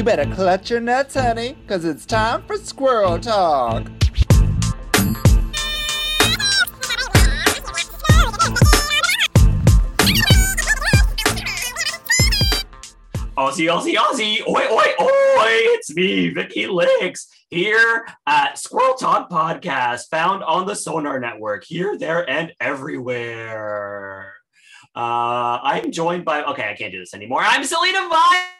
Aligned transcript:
You 0.00 0.04
better 0.04 0.24
clutch 0.34 0.70
your 0.70 0.80
nuts, 0.80 1.12
honey, 1.14 1.58
because 1.60 1.84
it's 1.84 2.06
time 2.06 2.42
for 2.44 2.56
Squirrel 2.56 3.18
Talk. 3.18 3.84
Aussie, 13.36 13.68
Aussie, 13.68 13.94
Aussie. 13.94 14.40
Oi, 14.48 14.72
oi, 14.72 14.86
oi. 15.02 15.52
It's 15.74 15.94
me, 15.94 16.30
Vicky 16.30 16.66
Licks, 16.66 17.28
here 17.50 18.06
at 18.26 18.58
Squirrel 18.58 18.94
Talk 18.94 19.28
Podcast, 19.28 20.08
found 20.08 20.42
on 20.44 20.66
the 20.66 20.74
Sonar 20.74 21.20
Network, 21.20 21.64
here, 21.64 21.98
there, 21.98 22.26
and 22.26 22.54
everywhere. 22.58 24.32
Uh, 24.96 25.58
I'm 25.62 25.92
joined 25.92 26.24
by, 26.24 26.42
okay, 26.44 26.70
I 26.70 26.74
can't 26.74 26.90
do 26.90 27.00
this 27.00 27.12
anymore. 27.12 27.42
I'm 27.44 27.64
Selena 27.64 28.08
Vine. 28.08 28.59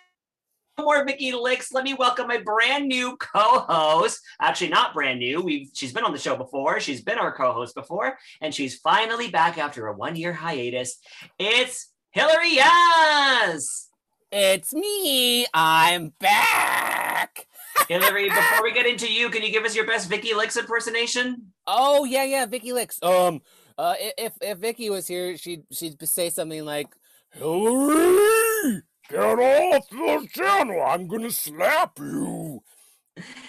More 0.81 1.05
Vicky 1.05 1.33
Licks. 1.33 1.73
Let 1.73 1.85
me 1.85 1.95
welcome 1.95 2.27
my 2.27 2.39
brand 2.39 2.89
new 2.89 3.17
co-host. 3.19 4.21
Actually, 4.41 4.71
not 4.71 4.95
brand 4.95 5.19
new. 5.19 5.41
We've 5.41 5.69
she's 5.75 5.93
been 5.93 6.05
on 6.05 6.12
the 6.12 6.19
show 6.19 6.37
before. 6.37 6.80
She's 6.80 7.02
been 7.02 7.19
our 7.19 7.33
co-host 7.33 7.75
before, 7.75 8.19
and 8.41 8.55
she's 8.55 8.79
finally 8.79 9.30
back 9.30 9.59
after 9.59 9.87
a 9.87 9.95
one-year 9.95 10.33
hiatus. 10.33 10.98
It's 11.38 11.93
Hillary 12.11 12.55
Yes. 12.55 13.88
It's 14.33 14.73
me. 14.73 15.47
I'm 15.52 16.12
back. 16.21 17.47
Hillary, 17.88 18.29
before 18.29 18.62
we 18.62 18.73
get 18.73 18.87
into 18.87 19.12
you, 19.12 19.29
can 19.29 19.43
you 19.43 19.51
give 19.51 19.65
us 19.65 19.74
your 19.74 19.87
best 19.87 20.09
Vicky 20.09 20.35
Licks 20.35 20.57
impersonation? 20.57 21.52
Oh 21.66 22.05
yeah, 22.05 22.24
yeah, 22.24 22.47
Vicky 22.47 22.73
Licks. 22.73 23.02
Um, 23.02 23.43
uh, 23.77 23.95
if 23.99 24.33
if 24.41 24.59
Vicky 24.59 24.91
was 24.91 25.07
here, 25.07 25.37
she'd 25.37 25.65
she'd 25.73 26.01
say 26.09 26.30
something 26.30 26.65
like, 26.65 26.88
"Hillary, 27.33 28.83
get 29.10 29.20
off 29.20 29.88
the 29.91 30.28
channel. 30.32 30.82
I'm 30.82 31.06
gonna 31.06 31.30
slap 31.30 31.98
you." 31.98 32.62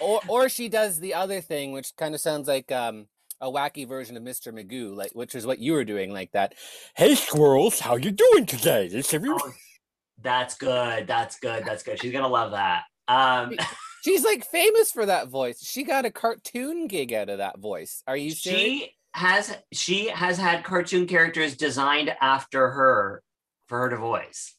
Or 0.00 0.20
or 0.28 0.48
she 0.48 0.68
does 0.68 1.00
the 1.00 1.14
other 1.14 1.40
thing, 1.40 1.72
which 1.72 1.92
kind 1.96 2.14
of 2.14 2.20
sounds 2.20 2.48
like 2.48 2.70
um 2.72 3.06
a 3.40 3.50
wacky 3.50 3.86
version 3.88 4.16
of 4.16 4.22
Mr. 4.22 4.52
Magoo, 4.52 4.94
like 4.94 5.12
which 5.12 5.34
is 5.34 5.46
what 5.46 5.58
you 5.58 5.72
were 5.72 5.84
doing, 5.84 6.12
like 6.12 6.32
that. 6.32 6.54
Hey 6.94 7.14
squirrels, 7.14 7.80
how 7.80 7.96
you 7.96 8.10
doing 8.10 8.46
today? 8.46 8.86
Is 8.86 9.12
everyone? 9.12 9.40
Oh, 9.44 9.52
that's 10.20 10.54
good. 10.56 11.06
That's 11.06 11.38
good. 11.38 11.64
That's 11.64 11.82
good. 11.82 12.00
She's 12.00 12.12
gonna 12.12 12.28
love 12.28 12.52
that. 12.52 12.84
Um, 13.08 13.56
She's 14.04 14.24
like 14.24 14.44
famous 14.44 14.90
for 14.90 15.06
that 15.06 15.28
voice. 15.28 15.64
She 15.64 15.84
got 15.84 16.04
a 16.04 16.10
cartoon 16.10 16.88
gig 16.88 17.12
out 17.12 17.28
of 17.28 17.38
that 17.38 17.58
voice. 17.58 18.02
Are 18.06 18.16
you 18.16 18.32
serious? 18.32 18.60
she 18.60 18.90
has 19.14 19.56
she 19.72 20.08
has 20.08 20.38
had 20.38 20.64
cartoon 20.64 21.06
characters 21.06 21.56
designed 21.56 22.14
after 22.20 22.70
her 22.70 23.22
for 23.68 23.78
her 23.80 23.90
to 23.90 23.96
voice. 23.96 24.56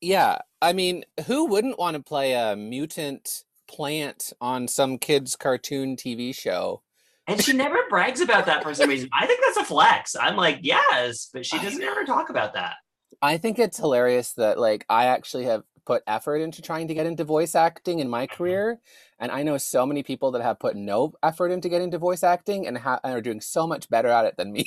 Yeah, 0.00 0.38
I 0.62 0.72
mean, 0.72 1.04
who 1.26 1.46
wouldn't 1.46 1.78
want 1.78 1.96
to 1.96 2.02
play 2.02 2.32
a 2.32 2.56
mutant 2.56 3.44
plant 3.68 4.32
on 4.40 4.68
some 4.68 4.98
kid's 4.98 5.36
cartoon 5.36 5.96
TV 5.96 6.34
show? 6.34 6.82
And 7.26 7.42
she 7.42 7.52
never 7.52 7.78
brags 7.90 8.20
about 8.20 8.46
that 8.46 8.62
for 8.62 8.74
some 8.74 8.88
reason. 8.88 9.08
I 9.12 9.26
think 9.26 9.40
that's 9.44 9.58
a 9.58 9.64
flex. 9.64 10.16
I'm 10.16 10.36
like, 10.36 10.60
yes, 10.62 11.28
but 11.32 11.46
she 11.46 11.58
doesn't 11.58 11.82
ever 11.82 12.04
talk 12.04 12.30
about 12.30 12.54
that. 12.54 12.74
I 13.22 13.36
think 13.36 13.58
it's 13.58 13.76
hilarious 13.76 14.32
that 14.34 14.58
like 14.58 14.86
I 14.88 15.06
actually 15.06 15.44
have 15.44 15.62
put 15.84 16.02
effort 16.06 16.36
into 16.36 16.62
trying 16.62 16.88
to 16.88 16.94
get 16.94 17.06
into 17.06 17.24
voice 17.24 17.54
acting 17.54 17.98
in 17.98 18.08
my 18.08 18.26
mm-hmm. 18.26 18.36
career, 18.36 18.80
and 19.18 19.30
I 19.30 19.42
know 19.42 19.58
so 19.58 19.84
many 19.84 20.02
people 20.02 20.30
that 20.32 20.42
have 20.42 20.58
put 20.58 20.76
no 20.76 21.12
effort 21.22 21.50
into 21.50 21.68
getting 21.68 21.86
into 21.86 21.98
voice 21.98 22.22
acting 22.22 22.66
and, 22.66 22.78
ha- 22.78 23.00
and 23.04 23.14
are 23.14 23.20
doing 23.20 23.40
so 23.40 23.66
much 23.66 23.88
better 23.90 24.08
at 24.08 24.24
it 24.24 24.36
than 24.36 24.52
me. 24.52 24.66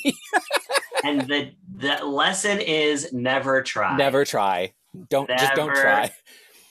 And 1.02 1.20
the 1.22 1.52
the 1.76 2.02
lesson 2.04 2.60
is 2.60 3.12
never 3.12 3.62
try. 3.62 3.94
Never 3.96 4.24
try. 4.24 4.72
Don't 5.10 5.28
just 5.28 5.54
don't 5.54 5.74
try. 5.74 6.10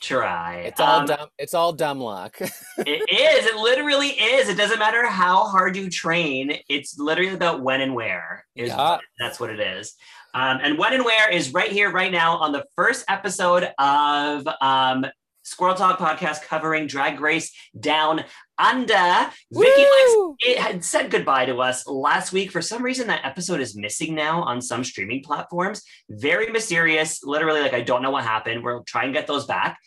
try. 0.02 0.56
It's 0.62 0.80
all 0.80 1.00
Um, 1.02 1.06
dumb. 1.06 1.28
It's 1.38 1.54
all 1.54 1.74
dumb 1.74 2.00
luck. 2.00 2.38
It 2.78 3.10
is. 3.12 3.46
It 3.46 3.56
literally 3.56 4.10
is. 4.10 4.50
It 4.50 4.58
doesn't 4.58 4.80
matter 4.80 5.06
how 5.08 5.46
hard 5.46 5.78
you 5.78 5.90
train. 5.90 6.58
It's 6.68 6.98
literally 6.98 7.34
about 7.34 7.62
when 7.62 7.82
and 7.82 7.94
where. 7.96 8.46
Is 8.56 8.70
Yeah. 8.70 8.98
that's 9.20 9.40
what 9.40 9.50
it 9.52 9.60
is. 9.60 9.94
Um, 10.34 10.60
and 10.64 10.78
when 10.80 10.94
and 10.94 11.06
where 11.06 11.30
is 11.32 11.54
right 11.54 11.72
here, 11.72 11.92
right 11.92 12.12
now, 12.12 12.38
on 12.38 12.52
the 12.52 12.66
first 12.76 13.06
episode 13.08 13.70
of 13.78 14.48
um, 14.60 15.06
Squirrel 15.44 15.76
Talk 15.76 16.00
podcast 16.00 16.42
covering 16.44 16.88
Drag 16.88 17.20
Race 17.20 17.52
Down 17.80 18.24
Under. 18.58 19.32
Vicky 19.52 19.82
Licks 19.82 20.16
Woo! 20.16 20.36
it 20.40 20.60
had 20.60 20.84
said 20.84 21.10
goodbye 21.10 21.46
to 21.46 21.58
us 21.62 21.88
last 21.88 22.32
week. 22.32 22.52
For 22.52 22.62
some 22.62 22.84
reason, 22.84 23.08
that 23.08 23.26
episode 23.26 23.60
is 23.60 23.76
missing 23.76 24.16
now 24.16 24.44
on 24.44 24.62
some 24.62 24.84
streaming 24.84 25.24
platforms. 25.24 25.82
Very 26.10 26.52
mysterious. 26.52 27.24
Literally, 27.24 27.62
like 27.62 27.74
I 27.74 27.82
don't 27.82 28.02
know 28.02 28.12
what 28.12 28.24
happened. 28.24 28.64
We'll 28.64 28.84
try 28.84 29.06
and 29.06 29.14
get 29.14 29.28
those 29.28 29.46
back. 29.46 29.78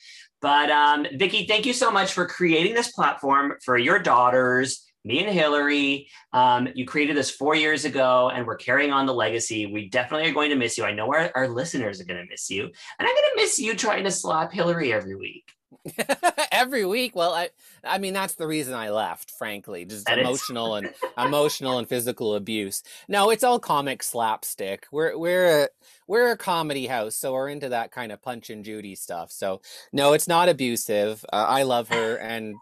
But 0.42 0.70
um, 0.70 1.06
Vicky, 1.14 1.46
thank 1.46 1.66
you 1.66 1.72
so 1.72 1.90
much 1.90 2.12
for 2.12 2.26
creating 2.26 2.74
this 2.74 2.92
platform 2.92 3.54
for 3.64 3.78
your 3.78 3.98
daughters, 3.98 4.84
me 5.04 5.24
and 5.24 5.32
Hillary. 5.32 6.08
Um, 6.32 6.68
you 6.74 6.84
created 6.84 7.16
this 7.16 7.30
four 7.30 7.54
years 7.54 7.84
ago, 7.84 8.30
and 8.32 8.46
we're 8.46 8.56
carrying 8.56 8.92
on 8.92 9.06
the 9.06 9.14
legacy. 9.14 9.66
We 9.66 9.88
definitely 9.88 10.28
are 10.28 10.34
going 10.34 10.50
to 10.50 10.56
miss 10.56 10.76
you. 10.76 10.84
I 10.84 10.92
know 10.92 11.06
our, 11.12 11.30
our 11.34 11.48
listeners 11.48 12.00
are 12.00 12.04
going 12.04 12.20
to 12.20 12.30
miss 12.30 12.50
you, 12.50 12.64
and 12.64 12.72
I'm 13.08 13.14
going 13.14 13.16
to 13.16 13.42
miss 13.42 13.58
you 13.58 13.74
trying 13.74 14.04
to 14.04 14.10
slap 14.10 14.52
Hillary 14.52 14.92
every 14.92 15.14
week. 15.14 15.50
every 16.52 16.84
week 16.84 17.14
well 17.14 17.32
i 17.32 17.48
i 17.84 17.98
mean 17.98 18.12
that's 18.12 18.34
the 18.34 18.46
reason 18.46 18.74
i 18.74 18.90
left 18.90 19.30
frankly 19.30 19.84
just 19.84 20.06
That 20.06 20.18
emotional 20.18 20.76
and 20.76 20.90
emotional 21.18 21.78
and 21.78 21.88
physical 21.88 22.34
abuse. 22.34 22.82
No 23.08 23.30
it's 23.30 23.44
all 23.44 23.58
comic 23.58 24.02
slapstick. 24.02 24.86
We're 24.92 25.16
we're 25.16 25.64
a 25.64 25.68
we're 26.06 26.30
a 26.32 26.36
comedy 26.36 26.86
house 26.86 27.16
so 27.16 27.32
we're 27.32 27.48
into 27.48 27.68
that 27.70 27.90
kind 27.90 28.12
of 28.12 28.22
punch 28.22 28.50
and 28.50 28.64
judy 28.64 28.94
stuff. 28.94 29.32
So 29.32 29.60
no 29.92 30.12
it's 30.12 30.28
not 30.28 30.48
abusive. 30.48 31.24
Uh, 31.32 31.46
i 31.48 31.62
love 31.62 31.88
her 31.88 32.16
and 32.20 32.54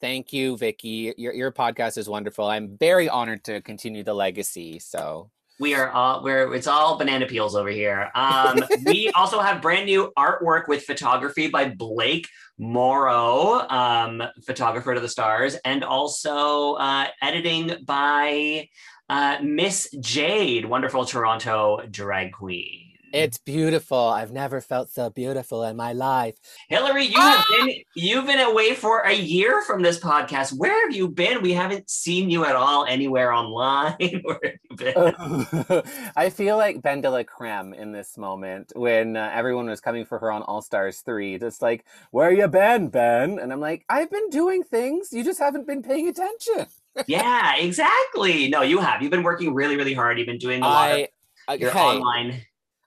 thank 0.00 0.32
you 0.32 0.56
vicky. 0.56 1.14
Your, 1.16 1.32
your 1.32 1.52
podcast 1.52 1.98
is 1.98 2.08
wonderful. 2.08 2.46
I'm 2.46 2.76
very 2.76 3.08
honored 3.08 3.44
to 3.44 3.60
continue 3.60 4.02
the 4.02 4.14
legacy 4.14 4.78
so 4.78 5.30
We 5.60 5.74
are 5.74 5.90
all 5.90 6.24
we're 6.24 6.54
it's 6.54 6.66
all 6.66 6.96
banana 6.96 7.26
peels 7.26 7.54
over 7.54 7.68
here. 7.68 8.10
Um, 8.14 8.64
we 8.86 9.10
also 9.14 9.40
have 9.40 9.60
brand 9.60 9.84
new 9.84 10.10
artwork 10.18 10.68
with 10.68 10.84
photography 10.84 11.48
by 11.48 11.68
Blake 11.68 12.26
Morrow, 12.58 13.68
um, 13.68 14.22
photographer 14.44 14.94
to 14.94 15.00
the 15.00 15.08
stars, 15.08 15.56
and 15.66 15.84
also 15.84 16.74
uh, 16.74 17.08
editing 17.20 17.76
by 17.84 18.68
uh, 19.10 19.36
Miss 19.42 19.90
Jade, 20.00 20.64
wonderful 20.64 21.04
Toronto 21.04 21.82
drag 21.90 22.32
queen. 22.32 22.89
It's 23.12 23.38
beautiful 23.38 23.98
i've 23.98 24.32
never 24.32 24.60
felt 24.60 24.90
so 24.90 25.10
beautiful 25.10 25.64
in 25.64 25.76
my 25.76 25.92
life 25.92 26.36
Hillary, 26.68 27.06
you 27.06 27.20
have 27.20 27.44
been 27.50 27.74
you've 27.96 28.26
been 28.26 28.40
away 28.40 28.74
for 28.74 29.00
a 29.00 29.12
year 29.12 29.62
from 29.62 29.82
this 29.82 29.98
podcast. 29.98 30.52
Where 30.52 30.86
have 30.86 30.94
you 30.94 31.08
been? 31.08 31.42
We 31.42 31.52
haven't 31.52 31.90
seen 31.90 32.30
you 32.30 32.44
at 32.44 32.54
all 32.54 32.84
anywhere 32.86 33.32
online. 33.32 33.96
Where 34.22 34.40
have 34.42 34.52
you 34.70 34.76
been? 34.76 35.82
I 36.16 36.30
feel 36.30 36.56
like 36.56 36.82
Ben 36.82 37.00
de 37.00 37.10
la 37.10 37.22
Creme 37.24 37.74
in 37.74 37.92
this 37.92 38.16
moment 38.16 38.72
when 38.76 39.16
uh, 39.16 39.30
everyone 39.34 39.66
was 39.66 39.80
coming 39.80 40.04
for 40.04 40.18
her 40.18 40.30
on 40.30 40.42
All 40.42 40.62
Stars 40.62 41.00
3. 41.00 41.38
Just 41.38 41.62
like, 41.62 41.84
where 42.10 42.32
you 42.32 42.46
been, 42.48 42.88
Ben? 42.88 43.38
And 43.38 43.52
I'm 43.52 43.60
like, 43.60 43.84
I've 43.88 44.10
been 44.10 44.28
doing 44.30 44.62
things. 44.62 45.12
You 45.12 45.24
just 45.24 45.40
haven't 45.40 45.66
been 45.66 45.82
paying 45.82 46.08
attention. 46.08 46.66
yeah, 47.06 47.56
exactly. 47.56 48.48
No, 48.48 48.62
you 48.62 48.78
have. 48.78 49.02
You've 49.02 49.10
been 49.10 49.22
working 49.22 49.54
really, 49.54 49.76
really 49.76 49.94
hard. 49.94 50.18
You've 50.18 50.26
been 50.26 50.38
doing 50.38 50.62
a 50.62 50.66
lot 50.66 50.92
I, 50.92 51.08
of 51.48 51.60
your 51.60 51.70
okay, 51.70 51.80
online. 51.80 52.42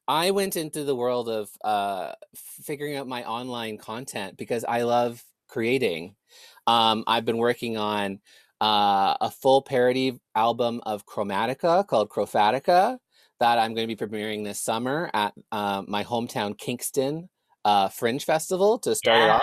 I 0.08 0.32
went 0.32 0.56
into 0.56 0.84
the 0.84 0.96
world 0.96 1.30
of 1.30 1.50
uh, 1.64 2.14
figuring 2.36 2.96
out 2.96 3.08
my 3.08 3.24
online 3.24 3.78
content 3.78 4.38
because 4.38 4.66
I 4.66 4.82
love 4.82 5.24
creating. 5.48 6.16
Um, 6.68 7.04
I've 7.08 7.26
been 7.26 7.38
working 7.38 7.78
on 7.78 8.20
uh, 8.60 9.16
a 9.22 9.32
full 9.32 9.62
parody 9.62 10.20
album 10.36 10.82
of 10.86 11.06
Chromatica 11.06 11.88
called 11.88 12.10
Chrofatica 12.10 12.98
that 13.40 13.60
I'm 13.60 13.74
going 13.74 13.88
to 13.88 13.96
be 13.96 14.06
premiering 14.06 14.44
this 14.44 14.60
summer 14.60 15.10
at 15.14 15.34
uh, 15.52 15.84
my 15.88 16.04
hometown 16.04 16.58
Kingston 16.58 17.30
uh, 17.66 17.90
Fringe 17.90 18.24
Festival 18.24 18.80
to 18.80 18.96
start 18.96 19.22
it 19.22 19.30
off. 19.30 19.42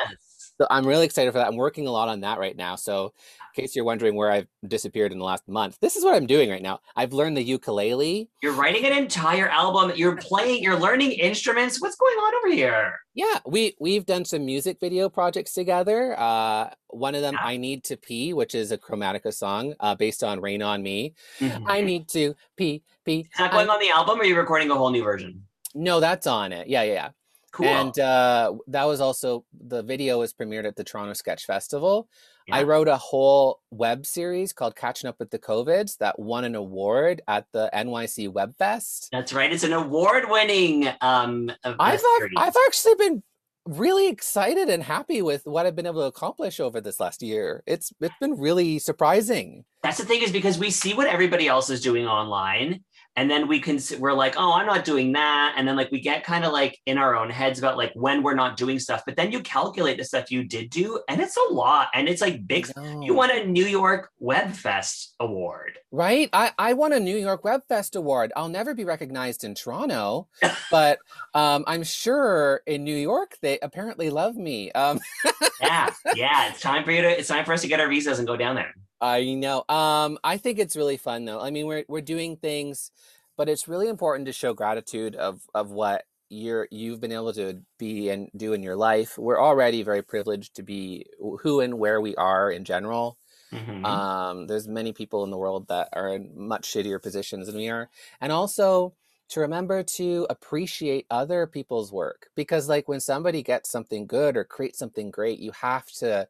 So 0.61 0.67
I'm 0.71 0.87
really 0.87 1.07
excited 1.07 1.33
for 1.33 1.39
that. 1.39 1.47
I'm 1.47 1.57
working 1.57 1.87
a 1.87 1.91
lot 1.91 2.09
on 2.09 2.21
that 2.21 2.39
right 2.39 2.57
now. 2.57 2.77
So 2.77 3.15
in 3.57 3.63
case 3.63 3.75
you're 3.75 3.85
wondering 3.85 4.15
where 4.15 4.31
I've 4.31 4.47
disappeared 4.67 5.13
in 5.13 5.19
the 5.19 5.25
last 5.25 5.47
month, 5.49 5.79
this 5.81 5.97
is 5.97 6.05
what 6.05 6.15
I'm 6.15 6.27
doing 6.27 6.51
right 6.51 6.63
now. 6.63 6.81
I've 6.97 7.13
learned 7.13 7.37
the 7.37 7.43
ukulele. 7.43 8.29
You're 8.43 8.53
writing 8.53 8.85
an 8.87 8.93
entire 8.97 9.49
album. 9.49 9.93
You're 9.97 10.17
playing. 10.17 10.63
You're 10.63 10.79
learning 10.79 11.13
instruments. 11.13 11.81
What's 11.81 11.97
going 11.97 12.17
on 12.17 12.35
over 12.37 12.55
here? 12.55 12.95
Yeah, 13.15 13.39
we 13.47 13.75
we've 13.81 14.07
done 14.07 14.25
some 14.25 14.45
music 14.45 14.79
video 14.81 15.09
projects 15.09 15.53
together. 15.53 16.19
Uh, 16.19 16.71
one 16.89 17.15
of 17.15 17.23
them, 17.23 17.35
Yeah. 17.35 17.47
"I 17.49 17.57
Need 17.57 17.85
to 17.85 17.97
Pee," 17.97 18.33
which 18.33 18.55
is 18.55 18.71
a 18.73 18.79
Chromatica 18.79 19.33
song 19.35 19.75
uh, 19.81 19.95
based 19.95 20.23
on 20.23 20.41
"Rain 20.41 20.63
on 20.63 20.83
Me." 20.83 21.15
Mhm. 21.41 21.65
I 21.67 21.81
need 21.81 22.09
to 22.11 22.35
pee, 22.57 22.83
pee. 23.05 23.21
Is 23.21 23.39
that 23.39 23.51
I- 23.53 23.57
going 23.57 23.69
on 23.69 23.81
the 23.81 23.91
album, 23.91 24.19
or 24.19 24.23
are 24.23 24.27
you 24.27 24.37
recording 24.37 24.71
a 24.71 24.75
whole 24.75 24.91
new 24.91 25.03
version? 25.03 25.45
No, 25.75 26.01
that's 26.01 26.27
on 26.27 26.53
it. 26.53 26.69
Yeah, 26.69 26.83
yeah, 26.83 26.93
yeah. 26.93 27.09
Cool. 27.53 27.67
And 27.67 27.99
uh, 27.99 28.55
that 28.69 28.85
was 28.85 29.01
also 29.01 29.45
the 29.53 29.83
video 29.83 30.21
was 30.21 30.33
premiered 30.33 30.67
at 30.67 30.77
the 30.77 30.85
Toronto 30.85 31.15
Sketch 31.15 31.47
Festival. 31.47 32.09
I 32.53 32.63
wrote 32.63 32.89
a 32.89 32.97
whole 32.97 33.61
web 33.71 34.07
series 34.07 34.53
called 34.53 34.77
"Catching 34.77 35.09
Up 35.09 35.17
with 35.19 35.31
the 35.31 35.39
COVIDs" 35.39 35.99
that 35.99 36.19
won 36.19 36.45
an 36.45 36.55
award 36.55 37.23
at 37.29 37.47
the 37.53 37.71
NYC 37.75 38.33
Web 38.33 38.57
Fest. 38.57 39.09
That's 39.13 39.33
right. 39.33 39.53
It's 39.53 39.65
an 39.65 39.73
award-winning. 39.73 40.89
Um, 41.01 41.51
uh, 41.65 41.75
I've 41.79 41.95
ac- 42.01 42.35
I've 42.37 42.57
actually 42.67 42.95
been 42.97 43.23
really 43.67 44.09
excited 44.09 44.69
and 44.69 44.83
happy 44.83 45.23
with 45.23 45.43
what 45.45 45.67
I've 45.67 45.77
been 45.77 45.87
able 45.87 46.01
to 46.01 46.07
accomplish 46.07 46.61
over 46.61 46.81
this 46.81 46.99
last 46.99 47.23
year. 47.23 47.63
It's 47.67 47.93
it's 48.01 48.15
been 48.21 48.39
really 48.39 48.79
surprising. 48.79 49.65
That's 49.83 49.99
the 49.99 50.05
thing 50.05 50.23
is 50.23 50.33
because 50.33 50.59
we 50.59 50.71
see 50.71 50.95
what 50.95 51.07
everybody 51.07 51.47
else 51.47 51.71
is 51.71 51.81
doing 51.81 52.07
online 52.07 52.85
and 53.17 53.31
then 53.31 53.49
we 53.49 53.61
can 53.61 53.79
we're 53.99 54.13
like 54.13 54.35
oh 54.37 54.53
i'm 54.53 54.67
not 54.67 54.85
doing 54.85 55.13
that. 55.13 55.55
And 55.57 55.67
then 55.67 55.77
like 55.77 55.91
we 55.91 56.01
get 56.01 56.25
kind 56.25 56.45
of 56.45 56.53
like 56.53 56.79
in 56.87 56.99
our 56.99 57.17
own 57.17 57.31
heads 57.31 57.59
about 57.59 57.77
like 57.77 57.93
when 57.95 58.23
we're 58.23 58.35
not 58.35 58.57
doing 58.57 58.79
stuff 58.79 59.03
but 59.05 59.17
then 59.17 59.33
you 59.33 59.41
calculate 59.41 59.99
the 59.99 60.05
stuff 60.05 60.31
you 60.31 60.45
did 60.45 60.71
do 60.71 61.01
and 61.09 61.21
it's 61.21 61.37
a 61.37 61.53
lot 61.53 61.89
and 61.95 62.09
it's 62.09 62.21
like 62.21 62.47
big 62.47 62.69
you 63.01 63.15
want 63.15 63.33
a 63.33 63.47
new 63.47 63.67
york 63.67 64.11
web 64.19 64.53
fest 64.53 65.15
award. 65.21 65.79
Right? 65.91 66.29
I 66.33 66.53
i 66.59 66.73
won 66.73 66.93
a 66.93 67.01
new 67.01 67.17
york 67.17 67.45
web 67.45 67.63
fest 67.69 67.97
award. 67.97 68.33
I'll 68.37 68.49
never 68.49 68.75
be 68.75 68.85
recognized 68.85 69.45
in 69.45 69.55
toronto 69.55 70.29
but 70.71 70.99
um 71.35 71.65
i'm 71.67 71.83
sure 71.83 72.63
in 72.67 72.85
new 72.85 72.97
york 72.97 73.37
they 73.43 73.59
apparently 73.61 74.11
love 74.11 74.37
me 74.37 74.71
um. 74.73 75.01
Yeah 75.61 75.91
yeah 76.15 76.49
it's 76.51 76.61
time 76.61 76.85
for 76.85 76.91
you 76.91 77.03
to 77.03 77.19
it's 77.19 77.29
time 77.29 77.45
for 77.45 77.53
us 77.53 77.63
to 77.63 77.69
get 77.69 77.81
our 77.81 77.89
visas 77.89 78.19
and 78.19 78.27
go 78.27 78.37
down 78.37 78.55
there 78.55 78.75
I 79.01 79.35
know. 79.35 79.65
Um, 79.69 80.19
I 80.23 80.37
think 80.37 80.59
it's 80.59 80.77
really 80.77 80.97
fun 80.97 81.25
though. 81.25 81.41
I 81.41 81.51
mean, 81.51 81.67
we're 81.67 81.85
we're 81.89 82.01
doing 82.01 82.37
things, 82.37 82.91
but 83.37 83.49
it's 83.49 83.69
really 83.69 83.89
important 83.89 84.27
to 84.27 84.33
show 84.33 84.53
gratitude 84.53 85.17
of 85.17 85.43
of 85.55 85.71
what 85.71 86.05
you're 86.29 86.69
you've 86.71 87.01
been 87.01 87.13
able 87.13 87.33
to 87.33 87.61
be 87.79 88.11
and 88.11 88.31
do 88.37 88.53
in 88.53 88.63
your 88.63 88.77
life. 88.77 89.19
We're 89.19 89.41
already 89.41 89.83
very 89.83 90.03
privileged 90.03 90.55
to 90.57 90.63
be 90.63 91.07
who 91.19 91.61
and 91.61 91.79
where 91.79 92.01
we 92.01 92.15
are 92.17 92.51
in 92.51 92.65
general. 92.65 93.19
Mm-hmm. 93.53 93.85
Um, 93.85 94.47
there's 94.47 94.69
many 94.69 94.93
people 94.93 95.25
in 95.25 95.31
the 95.31 95.39
world 95.39 95.69
that 95.69 95.89
are 95.93 96.15
in 96.15 96.31
much 96.37 96.73
shittier 96.73 97.03
positions 97.03 97.47
than 97.47 97.57
we 97.57 97.69
are, 97.69 97.91
and 98.21 98.31
also 98.31 98.95
to 99.31 99.41
remember 99.41 99.83
to 99.85 100.27
appreciate 100.29 101.07
other 101.11 101.47
people's 101.47 101.93
work 101.93 102.29
because 102.35 102.69
like 102.69 102.89
when 102.89 103.01
somebody 103.01 103.43
gets 103.43 103.71
something 103.71 104.07
good 104.07 104.37
or 104.37 104.45
creates 104.45 104.79
something 104.79 105.11
great 105.11 105.39
you 105.39 105.53
have 105.53 105.87
to 105.87 106.27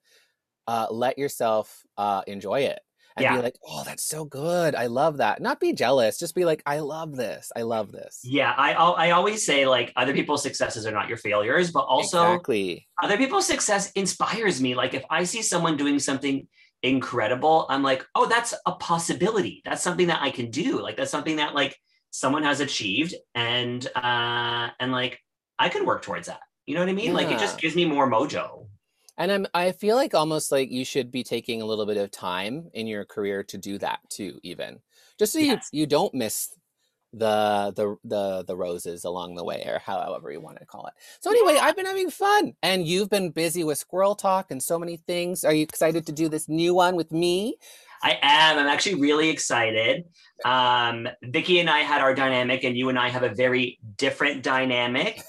uh, 0.71 0.87
let 0.89 1.19
yourself 1.19 1.83
uh, 1.99 2.23
enjoy 2.29 2.61
it 2.61 2.79
and 3.17 3.25
yeah. 3.25 3.35
be 3.35 3.43
like, 3.43 3.57
oh, 3.67 3.83
that's 3.85 4.05
so 4.05 4.25
good. 4.25 4.77
I 4.77 4.87
love 4.87 5.17
that. 5.17 5.43
Not 5.43 5.59
be 5.59 5.73
jealous. 5.73 6.17
Just 6.17 6.33
be 6.33 6.45
like, 6.45 6.63
I 6.65 6.79
love 6.79 7.17
this. 7.17 7.51
I 7.57 7.63
love 7.63 7.91
this. 7.91 8.21
Yeah. 8.23 8.55
I, 8.57 8.75
I 8.75 9.11
always 9.11 9.45
say 9.45 9.67
like 9.67 9.93
other 9.97 10.15
people's 10.15 10.45
successes 10.45 10.87
are 10.87 10.93
not 10.93 11.09
your 11.09 11.17
failures, 11.17 11.73
but 11.73 11.81
also 11.81 12.23
exactly. 12.23 12.87
other 13.03 13.17
people's 13.17 13.49
success 13.49 13.91
inspires 13.97 14.63
me. 14.63 14.77
Like 14.77 14.95
if 14.95 15.03
I 15.11 15.25
see 15.25 15.43
someone 15.43 15.77
doing 15.77 15.99
something 15.99 16.47
incredible, 16.85 17.67
I'm 17.69 17.83
like, 17.83 18.07
oh, 18.15 18.27
that's 18.27 18.55
a 18.65 18.71
possibility. 18.71 19.63
That's 19.65 19.83
something 19.83 20.07
that 20.07 20.23
I 20.23 20.31
can 20.31 20.53
do. 20.53 20.81
Like 20.81 20.97
that's 20.97 21.11
something 21.11 21.37
that 21.37 21.53
like 21.53 21.77
someone 22.13 22.45
has 22.45 22.61
achieved 22.61 23.17
and, 23.35 23.85
uh, 23.97 24.69
and 24.79 24.93
like 24.93 25.19
I 25.59 25.69
can 25.69 25.85
work 25.85 26.03
towards 26.03 26.29
that. 26.29 26.43
You 26.65 26.75
know 26.75 26.81
what 26.81 26.91
I 26.91 26.93
mean? 26.93 27.07
Yeah. 27.07 27.15
Like 27.15 27.33
it 27.33 27.41
just 27.41 27.61
gives 27.61 27.75
me 27.75 27.87
more 27.87 28.09
mojo 28.09 28.69
and 29.21 29.31
i'm 29.31 29.47
i 29.55 29.71
feel 29.71 29.95
like 29.95 30.15
almost 30.15 30.51
like 30.51 30.71
you 30.71 30.85
should 30.85 31.13
be 31.13 31.23
taking 31.23 31.63
a 31.63 31.65
little 31.65 31.87
bit 31.87 31.97
of 31.97 32.11
time 32.11 32.69
in 32.75 32.87
your 32.87 33.05
career 33.05 33.45
to 33.45 33.59
do 33.59 33.79
that 33.79 34.01
too 34.09 34.41
even 34.43 34.81
just 35.19 35.33
so 35.33 35.39
yes. 35.39 35.69
you 35.71 35.81
you 35.81 35.87
don't 35.87 36.15
miss 36.15 36.49
the 37.13 37.73
the 37.77 37.97
the 38.05 38.45
the 38.45 38.57
roses 38.57 39.05
along 39.05 39.35
the 39.35 39.45
way 39.45 39.65
or 39.67 39.81
however 39.81 40.31
you 40.31 40.41
want 40.41 40.59
to 40.59 40.65
call 40.65 40.87
it 40.87 40.95
so 41.21 41.31
anyway 41.31 41.55
yeah. 41.55 41.65
i've 41.65 41.77
been 41.77 41.87
having 41.87 42.09
fun 42.09 42.53
and 42.63 42.87
you've 42.87 43.11
been 43.11 43.31
busy 43.31 43.63
with 43.65 43.79
squirrel 43.79 44.15
talk 44.15 44.51
and 44.51 44.63
so 44.63 44.79
many 44.79 44.97
things 44.97 45.45
are 45.45 45.53
you 45.53 45.63
excited 45.63 46.07
to 46.07 46.13
do 46.13 46.29
this 46.29 46.49
new 46.49 46.75
one 46.75 46.97
with 46.97 47.13
me 47.13 47.57
I 48.03 48.19
am. 48.23 48.59
I'm 48.59 48.67
actually 48.67 48.95
really 48.95 49.29
excited. 49.29 50.05
Um, 50.45 51.07
Vicky 51.23 51.61
and 51.61 51.69
I 51.69 51.81
had 51.81 52.01
our 52.01 52.15
dynamic, 52.15 52.65
and 52.65 52.75
you 52.75 52.89
and 52.89 52.99
I 52.99 53.11
have 53.11 53.23
a 53.25 53.29
very 53.29 53.79
different 53.99 54.43
dynamic. 54.43 55.23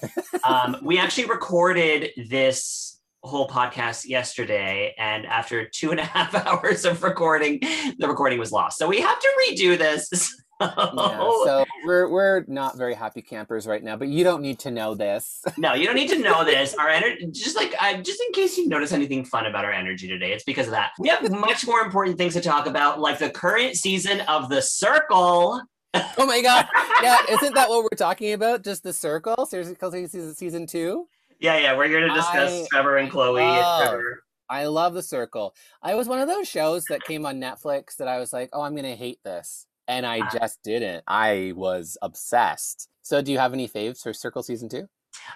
um, 0.48 0.78
we 0.82 0.98
actually 0.98 1.26
recorded 1.26 2.12
this 2.30 2.91
whole 3.22 3.48
podcast 3.48 4.06
yesterday 4.06 4.94
and 4.98 5.26
after 5.26 5.64
two 5.68 5.90
and 5.90 6.00
a 6.00 6.04
half 6.04 6.34
hours 6.46 6.84
of 6.84 7.02
recording 7.02 7.60
the 7.98 8.08
recording 8.08 8.38
was 8.38 8.52
lost. 8.52 8.78
So 8.78 8.88
we 8.88 9.00
have 9.00 9.18
to 9.18 9.28
redo 9.48 9.78
this. 9.78 10.36
Yeah, 10.60 11.18
so 11.44 11.64
we're 11.84 12.08
we're 12.08 12.44
not 12.46 12.78
very 12.78 12.94
happy 12.94 13.20
campers 13.20 13.66
right 13.66 13.82
now 13.82 13.96
but 13.96 14.06
you 14.06 14.22
don't 14.22 14.42
need 14.42 14.60
to 14.60 14.70
know 14.70 14.94
this. 14.94 15.42
No 15.58 15.74
you 15.74 15.86
don't 15.86 15.96
need 15.96 16.10
to 16.10 16.18
know 16.20 16.44
this. 16.44 16.72
Our 16.74 16.88
energy 16.88 17.26
just 17.32 17.56
like 17.56 17.74
I, 17.80 18.00
just 18.00 18.20
in 18.20 18.32
case 18.32 18.56
you 18.56 18.68
notice 18.68 18.92
anything 18.92 19.24
fun 19.24 19.46
about 19.46 19.64
our 19.64 19.72
energy 19.72 20.06
today 20.06 20.32
it's 20.32 20.44
because 20.44 20.66
of 20.66 20.72
that. 20.72 20.92
We 21.00 21.08
have 21.08 21.28
much 21.32 21.66
more 21.66 21.80
important 21.80 22.16
things 22.16 22.34
to 22.34 22.40
talk 22.40 22.66
about 22.66 23.00
like 23.00 23.18
the 23.18 23.30
current 23.30 23.74
season 23.74 24.20
of 24.20 24.50
the 24.50 24.62
circle. 24.62 25.60
Oh 25.94 26.26
my 26.26 26.40
god. 26.42 26.68
Yeah 27.02 27.18
isn't 27.28 27.56
that 27.56 27.68
what 27.68 27.82
we're 27.82 27.96
talking 27.96 28.32
about? 28.32 28.62
Just 28.62 28.84
the 28.84 28.92
circle? 28.92 29.46
Seriously 29.46 30.34
season 30.34 30.66
two 30.68 31.08
yeah, 31.42 31.58
yeah, 31.58 31.76
we're 31.76 31.88
here 31.88 32.00
to 32.00 32.14
discuss 32.14 32.52
I, 32.52 32.66
Trevor 32.70 32.96
and 32.98 33.10
Chloe. 33.10 33.42
And 33.42 34.16
I 34.48 34.66
love 34.66 34.94
The 34.94 35.02
Circle. 35.02 35.54
I 35.82 35.96
was 35.96 36.06
one 36.06 36.20
of 36.20 36.28
those 36.28 36.48
shows 36.48 36.84
that 36.84 37.02
came 37.02 37.26
on 37.26 37.40
Netflix 37.40 37.96
that 37.96 38.06
I 38.06 38.18
was 38.18 38.32
like, 38.32 38.50
oh, 38.52 38.62
I'm 38.62 38.74
going 38.74 38.84
to 38.84 38.94
hate 38.94 39.18
this. 39.24 39.66
And 39.88 40.06
I 40.06 40.20
ah. 40.20 40.30
just 40.32 40.62
didn't. 40.62 41.02
I 41.08 41.52
was 41.56 41.98
obsessed. 42.00 42.88
So, 43.02 43.20
do 43.20 43.32
you 43.32 43.38
have 43.38 43.52
any 43.52 43.68
faves 43.68 44.02
for 44.02 44.12
Circle 44.12 44.44
season 44.44 44.68
two? 44.68 44.86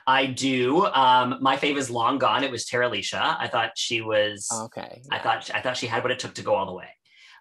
I 0.06 0.26
do. 0.26 0.86
Um, 0.86 1.38
my 1.40 1.56
fave 1.56 1.76
is 1.76 1.90
long 1.90 2.18
gone. 2.18 2.44
It 2.44 2.52
was 2.52 2.64
Terilisha. 2.64 3.36
I 3.38 3.48
thought 3.48 3.72
she 3.74 4.00
was 4.00 4.48
okay. 4.52 5.02
Yeah. 5.10 5.16
I 5.16 5.18
thought 5.18 5.50
I 5.52 5.60
thought 5.60 5.76
she 5.76 5.88
had 5.88 6.04
what 6.04 6.12
it 6.12 6.20
took 6.20 6.34
to 6.34 6.42
go 6.42 6.54
all 6.54 6.66
the 6.66 6.72
way. 6.72 6.88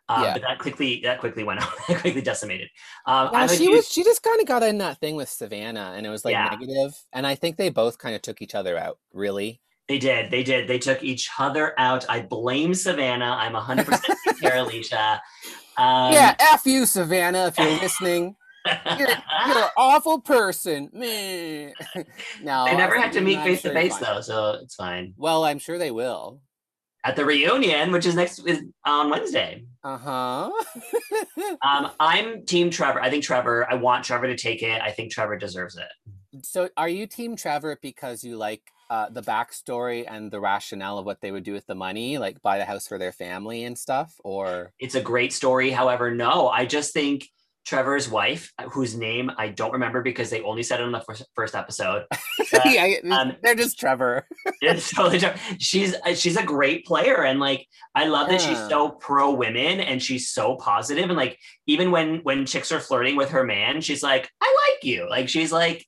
Um, 0.07 0.23
yeah. 0.23 0.33
But 0.33 0.41
that 0.43 0.59
quickly 0.59 1.01
that 1.03 1.19
quickly 1.19 1.43
went 1.43 1.61
out. 1.63 1.73
quickly 1.85 2.21
decimated. 2.21 2.69
Um, 3.05 3.29
yeah, 3.33 3.47
she 3.47 3.69
was 3.69 3.87
she 3.89 4.03
just 4.03 4.23
kind 4.23 4.39
of 4.39 4.47
got 4.47 4.63
in 4.63 4.77
that 4.79 4.99
thing 4.99 5.15
with 5.15 5.29
Savannah, 5.29 5.93
and 5.95 6.05
it 6.05 6.09
was 6.09 6.23
like 6.23 6.33
yeah. 6.33 6.49
negative. 6.49 6.93
And 7.13 7.25
I 7.25 7.35
think 7.35 7.57
they 7.57 7.69
both 7.69 7.97
kind 7.97 8.15
of 8.15 8.21
took 8.21 8.41
each 8.41 8.55
other 8.55 8.77
out. 8.77 8.99
Really, 9.13 9.61
they 9.87 9.97
did. 9.97 10.29
They 10.29 10.43
did. 10.43 10.67
They 10.67 10.79
took 10.79 11.03
each 11.03 11.29
other 11.39 11.73
out. 11.79 12.05
I 12.09 12.21
blame 12.21 12.73
Savannah. 12.73 13.35
I'm 13.39 13.53
100 13.53 13.85
percent 13.85 14.19
Terilisha. 14.41 15.19
Um, 15.77 16.13
yeah, 16.13 16.35
f 16.39 16.65
you, 16.65 16.85
Savannah, 16.85 17.47
if 17.47 17.57
you're 17.57 17.79
listening. 17.81 18.35
You're, 18.97 19.07
you're, 19.07 19.57
an 19.59 19.69
awful 19.77 20.19
person. 20.21 20.89
Me. 20.91 21.71
no, 22.41 22.65
they 22.65 22.75
never 22.75 22.99
had 22.99 23.13
to 23.13 23.21
meet 23.21 23.39
face 23.41 23.61
to 23.61 23.71
face 23.71 23.95
though, 23.97 24.21
so 24.21 24.57
it's 24.59 24.73
fine. 24.73 25.13
Well, 25.17 25.43
I'm 25.43 25.59
sure 25.59 25.77
they 25.77 25.91
will 25.91 26.41
at 27.05 27.15
the 27.15 27.23
reunion, 27.23 27.91
which 27.91 28.05
is 28.05 28.15
next 28.15 28.39
is 28.47 28.63
on 28.83 29.09
Wednesday. 29.09 29.63
Uh 29.85 29.97
huh. 29.99 30.51
um, 31.61 31.91
I'm 31.99 32.43
Team 32.43 32.71
Trevor. 32.71 32.99
I 32.99 33.11
think 33.11 33.23
Trevor. 33.23 33.71
I 33.71 33.75
want 33.75 34.03
Trevor 34.03 34.25
to 34.25 34.35
take 34.35 34.63
it. 34.63 34.81
I 34.81 34.89
think 34.89 35.11
Trevor 35.11 35.37
deserves 35.37 35.77
it. 35.77 36.43
So, 36.43 36.69
are 36.75 36.89
you 36.89 37.05
Team 37.05 37.35
Trevor 37.35 37.77
because 37.79 38.23
you 38.23 38.35
like 38.35 38.63
uh, 38.89 39.09
the 39.09 39.21
backstory 39.21 40.03
and 40.09 40.31
the 40.31 40.39
rationale 40.39 40.97
of 40.97 41.05
what 41.05 41.21
they 41.21 41.31
would 41.31 41.43
do 41.43 41.53
with 41.53 41.67
the 41.67 41.75
money, 41.75 42.17
like 42.17 42.41
buy 42.41 42.57
the 42.57 42.65
house 42.65 42.87
for 42.87 42.97
their 42.97 43.11
family 43.11 43.63
and 43.63 43.77
stuff, 43.77 44.19
or 44.23 44.73
it's 44.79 44.95
a 44.95 45.01
great 45.01 45.31
story. 45.31 45.69
However, 45.69 46.09
no, 46.09 46.49
I 46.49 46.65
just 46.65 46.91
think 46.91 47.29
Trevor's 47.65 48.07
wife, 48.07 48.53
whose 48.69 48.95
name 48.95 49.31
I 49.37 49.49
don't 49.49 49.73
remember 49.73 50.03
because 50.03 50.29
they 50.29 50.41
only 50.41 50.61
said 50.61 50.79
it 50.79 50.83
in 50.83 50.91
the 50.91 51.01
first, 51.01 51.25
first 51.35 51.55
episode. 51.55 52.05
Uh, 52.53 52.59
yeah, 52.65 52.95
um, 53.11 53.35
they're 53.41 53.55
just 53.55 53.79
Trevor. 53.79 54.27
it's 54.61 54.91
totally 54.91 55.19
Trevor. 55.19 55.39
She's 55.57 55.95
uh, 56.05 56.13
she's 56.13 56.37
a 56.37 56.43
great 56.43 56.85
player, 56.85 57.23
and 57.23 57.39
like 57.39 57.67
I 57.95 58.05
love 58.07 58.29
that 58.29 58.39
she's 58.39 58.57
so 58.69 58.89
pro 58.89 59.33
women 59.33 59.79
and 59.79 60.01
she's 60.01 60.29
so 60.29 60.55
positive, 60.55 61.05
and 61.05 61.17
like 61.17 61.37
even 61.65 61.91
when 61.91 62.19
when 62.19 62.45
chicks 62.45 62.71
are 62.71 62.79
flirting 62.79 63.15
with 63.15 63.29
her 63.29 63.43
man, 63.43 63.81
she's 63.81 64.03
like, 64.03 64.29
I 64.41 64.55
like 64.69 64.83
you. 64.83 65.09
Like 65.09 65.27
she's 65.27 65.51
like 65.51 65.85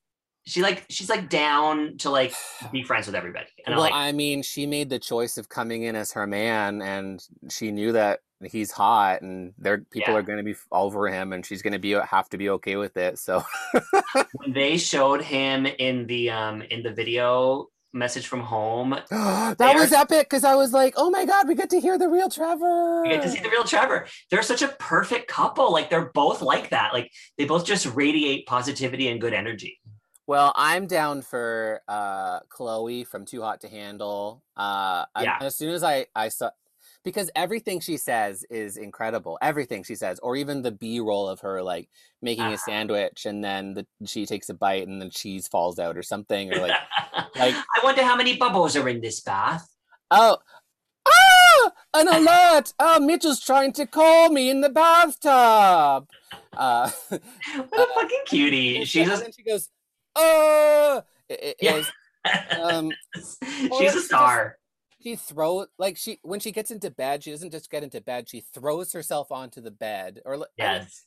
she 0.48 0.62
like 0.62 0.86
she's 0.89 1.10
like 1.10 1.29
down 1.29 1.98
to 1.98 2.10
like 2.10 2.34
be 2.72 2.81
friends 2.81 3.05
with 3.05 3.15
everybody. 3.15 3.48
And 3.65 3.75
well, 3.75 3.84
like, 3.84 3.93
I 3.93 4.13
mean, 4.13 4.41
she 4.41 4.65
made 4.65 4.89
the 4.89 5.00
choice 5.00 5.38
of 5.38 5.50
coming 5.50 5.84
in 5.84 5.96
as 5.96 6.13
her 6.13 6.25
man, 6.25 6.81
and 6.81 7.24
she 7.50 7.72
knew 7.72 7.91
that 7.91 8.22
he's 8.44 8.72
hot, 8.72 9.22
and 9.22 9.53
there 9.58 9.79
people 9.79 10.13
yeah. 10.13 10.20
are 10.20 10.24
going 10.24 10.38
to 10.38 10.44
be 10.44 10.56
over 10.72 11.08
him, 11.08 11.34
and 11.34 11.46
she's 11.46 11.62
going 11.62 11.74
to 11.74 11.79
be 11.79 11.91
have 11.91 12.29
to 12.29 12.38
be 12.38 12.50
okay 12.50 12.75
with 12.75 12.98
it. 12.98 13.20
So 13.20 13.44
when 14.34 14.53
they 14.53 14.77
showed 14.77 15.22
him 15.22 15.65
in 15.65 16.08
the 16.08 16.29
um 16.29 16.62
in 16.62 16.84
the 16.84 16.91
video 16.91 17.70
message 17.94 18.27
from 18.27 18.41
home. 18.41 18.91
that 19.10 19.58
was 19.60 19.91
are, 19.91 20.01
epic 20.01 20.29
because 20.29 20.44
I 20.44 20.56
was 20.56 20.74
like, 20.74 20.94
oh 20.98 21.10
my 21.10 21.25
God, 21.25 21.48
we 21.48 21.56
get 21.56 21.70
to 21.72 21.79
hear 21.79 21.98
the 21.98 22.10
real 22.10 22.29
Trevor. 22.29 23.03
We 23.03 23.10
get 23.10 23.24
to 23.24 23.29
see 23.29 23.39
the 23.39 23.50
real 23.50 23.63
Trevor. 23.63 24.08
They're 24.29 24.44
such 24.44 24.62
a 24.62 24.70
perfect 24.79 25.27
couple. 25.27 25.72
Like 25.72 25.89
they're 25.89 26.12
both 26.13 26.41
like 26.41 26.70
that. 26.70 26.94
Like 26.94 27.12
they 27.38 27.46
both 27.46 27.65
just 27.65 27.86
radiate 27.96 28.46
positivity 28.46 29.08
and 29.08 29.20
good 29.20 29.34
energy. 29.34 29.79
Well, 30.27 30.51
I'm 30.58 30.88
down 30.88 31.22
for 31.22 31.82
uh, 31.88 32.41
Chloe 32.50 33.06
from 33.06 33.25
Too 33.25 33.41
Hot 33.41 33.62
to 33.62 33.70
Handle. 33.70 34.44
Uh, 34.58 35.06
yeah. 35.22 35.38
I, 35.39 35.46
as 35.46 35.56
soon 35.56 35.74
as 35.74 35.84
I 35.84 36.08
I 36.13 36.27
saw, 36.27 36.50
because 37.07 37.31
everything 37.37 37.79
she 37.79 37.95
says 37.95 38.43
is 38.49 38.75
incredible. 38.75 39.37
Everything 39.41 39.81
she 39.81 39.95
says, 39.95 40.19
or 40.19 40.35
even 40.35 40.61
the 40.61 40.73
B 40.73 40.99
roll 40.99 41.29
of 41.29 41.39
her 41.39 41.63
like 41.63 41.87
making 42.21 42.43
uh 42.43 42.51
a 42.51 42.57
sandwich 42.57 43.25
and 43.25 43.41
then 43.41 43.75
the, 43.75 43.87
she 44.05 44.25
takes 44.25 44.49
a 44.49 44.53
bite 44.53 44.85
and 44.85 45.01
the 45.01 45.09
cheese 45.09 45.47
falls 45.47 45.79
out 45.79 45.95
or 45.95 46.03
something, 46.03 46.51
or 46.51 46.59
like 46.59 46.75
like 47.37 47.55
I 47.55 47.81
wonder 47.81 48.03
how 48.03 48.17
many 48.17 48.35
bubbles 48.35 48.75
are 48.75 48.89
in 48.89 48.99
this 48.99 49.21
bath. 49.21 49.73
Oh, 50.11 50.37
ah, 51.07 51.71
an 51.93 52.09
alert! 52.09 52.73
Oh, 52.77 52.99
Mitchell's 52.99 53.39
trying 53.39 53.71
to 53.73 53.87
call 53.87 54.29
me 54.29 54.49
in 54.49 54.59
the 54.59 54.69
bathtub. 54.69 56.09
Uh, 56.57 56.91
what 57.07 57.21
a 57.71 58.01
fucking 58.01 58.23
cutie. 58.25 58.83
She's 58.83 59.07
just... 59.07 59.33
she 59.33 59.43
goes, 59.43 59.69
oh, 60.17 61.03
it, 61.29 61.39
it 61.41 61.55
yeah. 61.61 61.83
Um, 62.61 62.91
She's 63.15 63.95
a 63.95 64.01
star. 64.01 64.57
She 65.07 65.15
throw 65.15 65.65
like 65.77 65.97
she 65.97 66.19
when 66.23 66.39
she 66.39 66.51
gets 66.51 66.71
into 66.71 66.89
bed, 66.91 67.23
she 67.23 67.31
doesn't 67.31 67.51
just 67.51 67.69
get 67.69 67.83
into 67.83 68.01
bed; 68.01 68.27
she 68.29 68.41
throws 68.41 68.91
herself 68.93 69.31
onto 69.31 69.61
the 69.61 69.71
bed. 69.71 70.21
Or 70.25 70.35
I 70.35 70.43
Yes. 70.57 71.05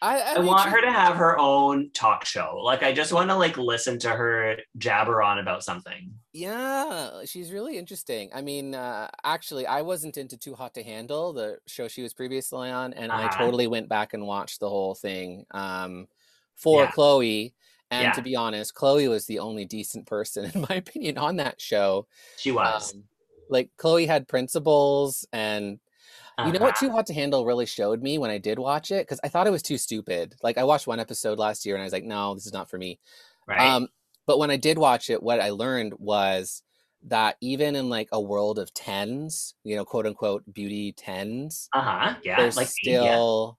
I, 0.00 0.20
I, 0.20 0.32
I 0.34 0.38
mean, 0.38 0.46
want 0.46 0.62
she- 0.62 0.70
her 0.70 0.80
to 0.80 0.92
have 0.92 1.16
her 1.16 1.36
own 1.40 1.90
talk 1.92 2.24
show. 2.24 2.60
Like 2.62 2.84
I 2.84 2.92
just 2.92 3.12
want 3.12 3.30
to 3.30 3.34
like 3.36 3.58
listen 3.58 3.98
to 4.00 4.10
her 4.10 4.56
jabber 4.76 5.20
on 5.22 5.40
about 5.40 5.64
something. 5.64 6.14
Yeah, 6.32 7.24
she's 7.24 7.50
really 7.52 7.76
interesting. 7.76 8.30
I 8.32 8.40
mean, 8.40 8.76
uh, 8.76 9.08
actually, 9.24 9.66
I 9.66 9.82
wasn't 9.82 10.16
into 10.16 10.36
Too 10.38 10.54
Hot 10.54 10.72
to 10.74 10.84
Handle, 10.84 11.32
the 11.32 11.58
show 11.66 11.88
she 11.88 12.02
was 12.02 12.14
previously 12.14 12.70
on, 12.70 12.92
and 12.92 13.10
I 13.10 13.24
Uh-huh. 13.26 13.38
totally 13.44 13.66
went 13.66 13.88
back 13.88 14.14
and 14.14 14.24
watched 14.24 14.60
the 14.60 14.68
whole 14.68 14.94
thing 14.94 15.44
um, 15.50 16.06
for 16.54 16.84
Yeah. 16.84 16.90
Chloe. 16.92 17.54
And 17.90 18.02
Yeah. 18.04 18.12
to 18.12 18.22
be 18.22 18.36
honest, 18.36 18.74
Chloe 18.74 19.08
was 19.08 19.26
the 19.26 19.38
only 19.40 19.64
decent 19.64 20.06
person, 20.06 20.44
in 20.54 20.60
my 20.68 20.76
opinion, 20.76 21.18
on 21.18 21.36
that 21.38 21.60
show. 21.60 22.06
She 22.36 22.52
was. 22.52 22.94
Um, 22.94 23.04
like 23.50 23.70
Chloe 23.76 24.06
had 24.06 24.28
principles, 24.28 25.26
and 25.32 25.78
you 26.38 26.52
know 26.52 26.60
what 26.60 26.74
Uh-huh. 26.74 26.86
Too 26.86 26.90
Hot 26.90 27.06
to 27.06 27.14
Handle 27.14 27.44
really 27.44 27.66
showed 27.66 28.02
me 28.02 28.18
when 28.18 28.30
I 28.30 28.38
did 28.38 28.58
watch 28.58 28.90
it 28.90 29.06
because 29.06 29.20
I 29.24 29.28
thought 29.28 29.46
it 29.46 29.50
was 29.50 29.62
too 29.62 29.78
stupid. 29.78 30.36
Like 30.42 30.56
I 30.58 30.64
watched 30.64 30.86
one 30.86 31.00
episode 31.00 31.38
last 31.38 31.66
year, 31.66 31.74
and 31.74 31.82
I 31.82 31.86
was 31.86 31.92
like, 31.92 32.04
no, 32.04 32.34
this 32.34 32.46
is 32.46 32.52
not 32.52 32.70
for 32.70 32.78
me. 32.78 32.98
Right. 33.46 33.60
Um, 33.60 33.88
but 34.26 34.38
when 34.38 34.50
I 34.50 34.56
did 34.56 34.78
watch 34.78 35.10
it, 35.10 35.22
what 35.22 35.40
I 35.40 35.50
learned 35.50 35.94
was 35.98 36.62
that 37.04 37.36
even 37.40 37.74
in 37.76 37.88
like 37.88 38.08
a 38.12 38.20
world 38.20 38.58
of 38.58 38.72
tens, 38.74 39.54
you 39.64 39.74
know, 39.76 39.84
quote 39.84 40.06
unquote 40.06 40.42
beauty 40.52 40.92
tens, 40.92 41.68
uh 41.72 41.80
huh. 41.80 42.14
Yeah. 42.22 42.36
there's 42.36 42.56
Like 42.56 42.68
me, 42.84 42.92
yeah. 42.92 43.00
still, 43.00 43.58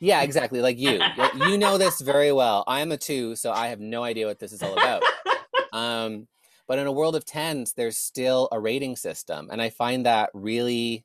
yeah. 0.00 0.22
exactly, 0.22 0.60
like 0.60 0.78
you. 0.78 1.00
You 1.46 1.56
know 1.58 1.78
this 1.78 2.00
very 2.00 2.32
well. 2.32 2.64
I 2.66 2.80
am 2.80 2.92
a 2.92 2.96
two, 2.96 3.36
so 3.36 3.52
I 3.52 3.68
have 3.68 3.80
no 3.80 4.02
idea 4.02 4.26
what 4.26 4.38
this 4.38 4.52
is 4.52 4.62
all 4.62 4.72
about. 4.72 5.02
um, 5.72 6.26
but 6.68 6.78
in 6.78 6.86
a 6.86 6.92
world 6.92 7.16
of 7.16 7.24
tens, 7.24 7.72
there's 7.72 7.96
still 7.96 8.48
a 8.52 8.60
rating 8.60 8.94
system, 8.94 9.48
and 9.50 9.60
I 9.60 9.70
find 9.70 10.06
that 10.06 10.30
really 10.34 11.04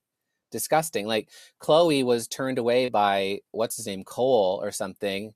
disgusting. 0.52 1.08
Like 1.08 1.30
Chloe 1.60 2.04
was 2.04 2.28
turned 2.28 2.60
away 2.60 2.90
by 2.90 3.40
what's 3.52 3.78
his 3.78 3.88
name, 3.88 4.04
Cole 4.04 4.60
or 4.62 4.72
something, 4.72 5.34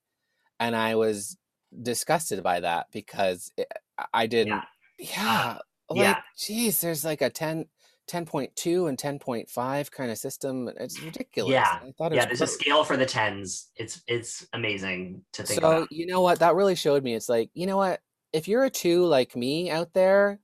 and 0.59 0.75
I 0.75 0.95
was 0.95 1.37
disgusted 1.81 2.43
by 2.43 2.59
that 2.59 2.87
because 2.91 3.51
it, 3.57 3.71
I 4.13 4.27
didn't. 4.27 4.61
Yeah, 4.99 5.59
like 5.89 5.99
yeah. 5.99 6.21
geez, 6.37 6.81
there's 6.81 7.05
like 7.05 7.21
a 7.21 7.29
10, 7.29 7.65
10.2 8.09 8.89
and 8.89 8.99
ten 8.99 9.19
point 9.19 9.49
five 9.49 9.91
kind 9.91 10.11
of 10.11 10.17
system. 10.17 10.69
It's 10.77 11.01
ridiculous. 11.01 11.53
Yeah, 11.53 11.79
I 11.81 11.91
thought 11.97 12.11
it 12.11 12.15
yeah. 12.15 12.25
There's 12.25 12.41
a 12.41 12.47
scale 12.47 12.83
for 12.83 12.97
the 12.97 13.05
tens. 13.05 13.69
It's 13.75 14.01
it's 14.07 14.45
amazing 14.53 15.23
to 15.33 15.43
think 15.43 15.61
so 15.61 15.67
about. 15.67 15.91
you 15.91 16.05
know 16.05 16.21
what 16.21 16.39
that 16.39 16.55
really 16.55 16.75
showed 16.75 17.03
me 17.03 17.13
it's 17.13 17.29
like 17.29 17.49
you 17.53 17.65
know 17.65 17.77
what 17.77 17.99
if 18.33 18.47
you're 18.47 18.63
a 18.63 18.69
two 18.69 19.05
like 19.05 19.35
me 19.35 19.69
out 19.69 19.93
there 19.93 20.39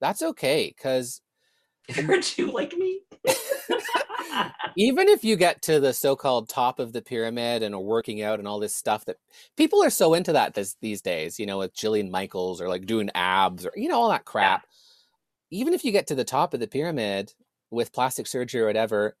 that's 0.00 0.22
okay 0.22 0.72
because 0.76 1.20
If 1.88 1.98
you're 1.98 2.14
a 2.18 2.22
two 2.22 2.50
like 2.50 2.74
me. 2.76 3.00
even 4.76 5.08
if 5.08 5.24
you 5.24 5.36
get 5.36 5.62
to 5.62 5.80
the 5.80 5.92
so-called 5.92 6.48
top 6.48 6.78
of 6.78 6.92
the 6.92 7.02
pyramid 7.02 7.62
and 7.62 7.74
are 7.74 7.80
working 7.80 8.22
out 8.22 8.38
and 8.38 8.48
all 8.48 8.58
this 8.60 8.74
stuff 8.74 9.04
that 9.06 9.16
people 9.56 9.82
are 9.82 9.90
so 9.90 10.14
into 10.14 10.32
that 10.32 10.54
this, 10.54 10.76
these 10.82 11.00
days 11.02 11.38
you 11.38 11.46
know 11.46 11.58
with 11.58 11.74
jillian 11.74 12.10
michaels 12.10 12.60
or 12.60 12.68
like 12.68 12.86
doing 12.86 13.10
abs 13.14 13.66
or 13.66 13.72
you 13.76 13.88
know 13.88 14.00
all 14.00 14.10
that 14.10 14.24
crap. 14.24 14.66
Even 15.50 15.74
if 15.74 15.84
you 15.84 15.92
get 15.92 16.08
to 16.08 16.14
the 16.14 16.24
top 16.24 16.54
of 16.54 16.60
the 16.60 16.66
pyramid 16.66 17.32
with 17.70 17.92
plastic 17.92 18.26
surgery 18.26 18.60
or 18.62 18.66
whatever 18.66 19.16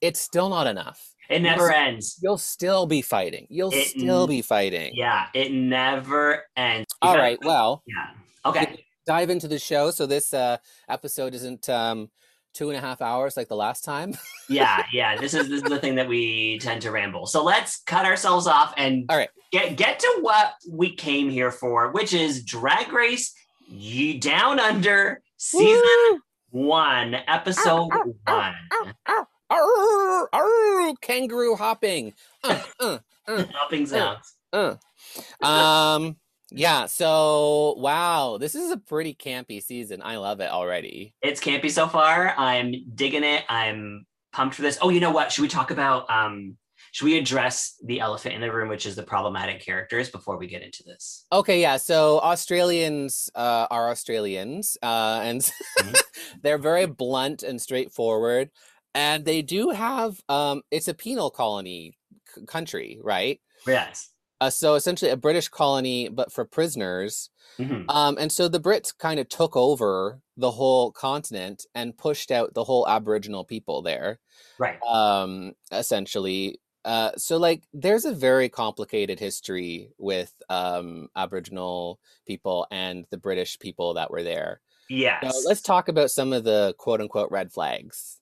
it's 0.00 0.20
still 0.20 0.48
not 0.48 0.66
enough 0.66 1.13
it 1.30 1.40
never 1.42 1.72
ends. 1.72 2.18
you'll 2.22 2.38
still 2.38 2.86
be 2.86 3.02
fighting 3.02 3.46
you'll 3.50 3.72
It 3.72 3.88
still 3.88 4.26
be 4.26 4.42
fighting 4.42 4.92
Yeah, 4.94 5.26
it 5.34 5.52
never 5.52 6.44
ends. 6.56 6.86
All 7.02 7.16
right 7.16 7.38
well 7.42 7.82
Yeah. 7.86 8.10
Okay. 8.46 8.84
dive 9.06 9.30
into 9.30 9.48
the 9.48 9.58
show 9.58 9.90
so 9.90 10.06
this 10.06 10.32
uh 10.34 10.56
episode 10.88 11.34
isn't 11.34 11.68
um 11.68 12.10
two 12.54 12.68
and 12.70 12.78
a 12.78 12.80
half 12.80 13.02
hours 13.02 13.36
like 13.36 13.48
the 13.48 13.56
last 13.56 13.82
time 13.84 14.14
yeah, 14.48 14.84
yeah. 14.92 15.16
This 15.16 15.34
is 15.34 15.48
this 15.48 15.62
is 15.62 15.68
the 15.68 15.78
thing 15.78 15.94
that 15.96 16.06
we 16.06 16.58
tend 16.58 16.82
to 16.82 16.90
ramble. 16.90 17.26
So 17.26 17.42
let's 17.42 17.82
cut 17.82 18.04
ourselves 18.04 18.46
off 18.46 18.74
and 18.76 19.06
All 19.08 19.16
right. 19.16 19.30
get 19.50 19.76
get 19.76 19.98
to 20.00 20.18
what 20.20 20.52
we 20.70 20.94
came 20.94 21.30
here 21.30 21.50
for, 21.50 21.90
which 21.92 22.12
is 22.12 22.44
Drag 22.44 22.92
Race 22.92 23.34
You 23.66 24.20
Down 24.20 24.60
Under 24.60 25.22
season 25.38 25.82
Woo! 26.12 26.20
one, 26.50 27.16
episode 27.26 27.90
one. 28.26 28.54
Arr, 29.50 30.28
arr, 30.32 30.92
kangaroo 31.00 31.54
hopping 31.56 32.14
uh, 32.44 32.60
uh, 32.80 32.98
Hopping 33.52 33.86
sounds. 33.86 34.34
uh. 34.52 34.76
um 35.42 36.16
yeah 36.50 36.86
so 36.86 37.74
wow 37.78 38.38
this 38.38 38.54
is 38.54 38.70
a 38.70 38.76
pretty 38.76 39.14
campy 39.14 39.62
season 39.62 40.00
i 40.02 40.16
love 40.16 40.40
it 40.40 40.50
already 40.50 41.14
It's 41.22 41.40
campy 41.40 41.70
so 41.70 41.88
far. 41.88 42.34
I'm 42.36 42.74
digging 42.94 43.24
it. 43.24 43.44
I'm 43.48 44.06
pumped 44.32 44.56
for 44.56 44.62
this. 44.62 44.78
Oh, 44.82 44.88
you 44.90 45.00
know 45.00 45.10
what? 45.12 45.30
Should 45.32 45.42
we 45.42 45.48
talk 45.48 45.70
about 45.70 46.08
um 46.10 46.56
should 46.92 47.06
we 47.06 47.18
address 47.18 47.74
the 47.84 47.98
elephant 47.98 48.36
in 48.36 48.40
the 48.40 48.52
room, 48.52 48.68
which 48.68 48.86
is 48.86 48.94
the 48.94 49.02
problematic 49.02 49.60
characters 49.64 50.10
before 50.10 50.36
we 50.38 50.46
get 50.46 50.62
into 50.62 50.82
this? 50.84 51.26
okay 51.32 51.60
yeah 51.60 51.76
so 51.76 52.20
australians 52.20 53.30
uh 53.34 53.66
are 53.70 53.90
australians 53.90 54.76
uh 54.82 55.20
and 55.24 55.40
Mhm. 55.80 56.00
they're 56.42 56.58
very 56.58 56.86
blunt 56.86 57.42
and 57.42 57.60
straightforward 57.60 58.50
and 58.94 59.24
they 59.24 59.42
do 59.42 59.70
have 59.70 60.20
um 60.28 60.62
it's 60.70 60.88
a 60.88 60.94
penal 60.94 61.30
colony 61.30 61.96
c- 62.34 62.44
country 62.46 62.98
right 63.02 63.40
Yes. 63.66 64.10
uh, 64.40 64.50
so 64.50 64.74
essentially 64.74 65.10
a 65.10 65.16
british 65.16 65.48
colony 65.48 66.08
but 66.08 66.32
for 66.32 66.44
prisoners 66.44 67.30
Mhm. 67.58 67.84
um 67.88 68.16
and 68.18 68.32
so 68.32 68.48
the 68.48 68.60
brits 68.60 68.96
kind 68.96 69.20
of 69.20 69.28
took 69.28 69.56
over 69.56 70.20
the 70.36 70.50
whole 70.50 70.90
continent 70.92 71.66
and 71.74 71.96
pushed 71.96 72.30
out 72.30 72.54
the 72.54 72.64
whole 72.64 72.88
aboriginal 72.88 73.44
people 73.44 73.82
there 73.82 74.18
Right. 74.58 74.80
um 74.82 75.54
essentially 75.72 76.58
uh 76.84 77.12
so 77.16 77.36
like 77.38 77.64
there's 77.72 78.04
a 78.04 78.12
very 78.12 78.48
complicated 78.48 79.18
history 79.20 79.90
with 79.98 80.32
um 80.50 81.08
aboriginal 81.16 82.00
people 82.26 82.66
and 82.70 83.06
the 83.10 83.18
british 83.18 83.58
people 83.58 83.94
that 83.94 84.10
were 84.10 84.22
there 84.22 84.60
Yes. 84.90 85.22
so 85.42 85.48
let's 85.48 85.62
talk 85.62 85.88
about 85.88 86.10
some 86.10 86.32
of 86.34 86.44
the 86.44 86.74
quote 86.78 87.00
unquote 87.00 87.30
red 87.30 87.52
flags 87.52 88.20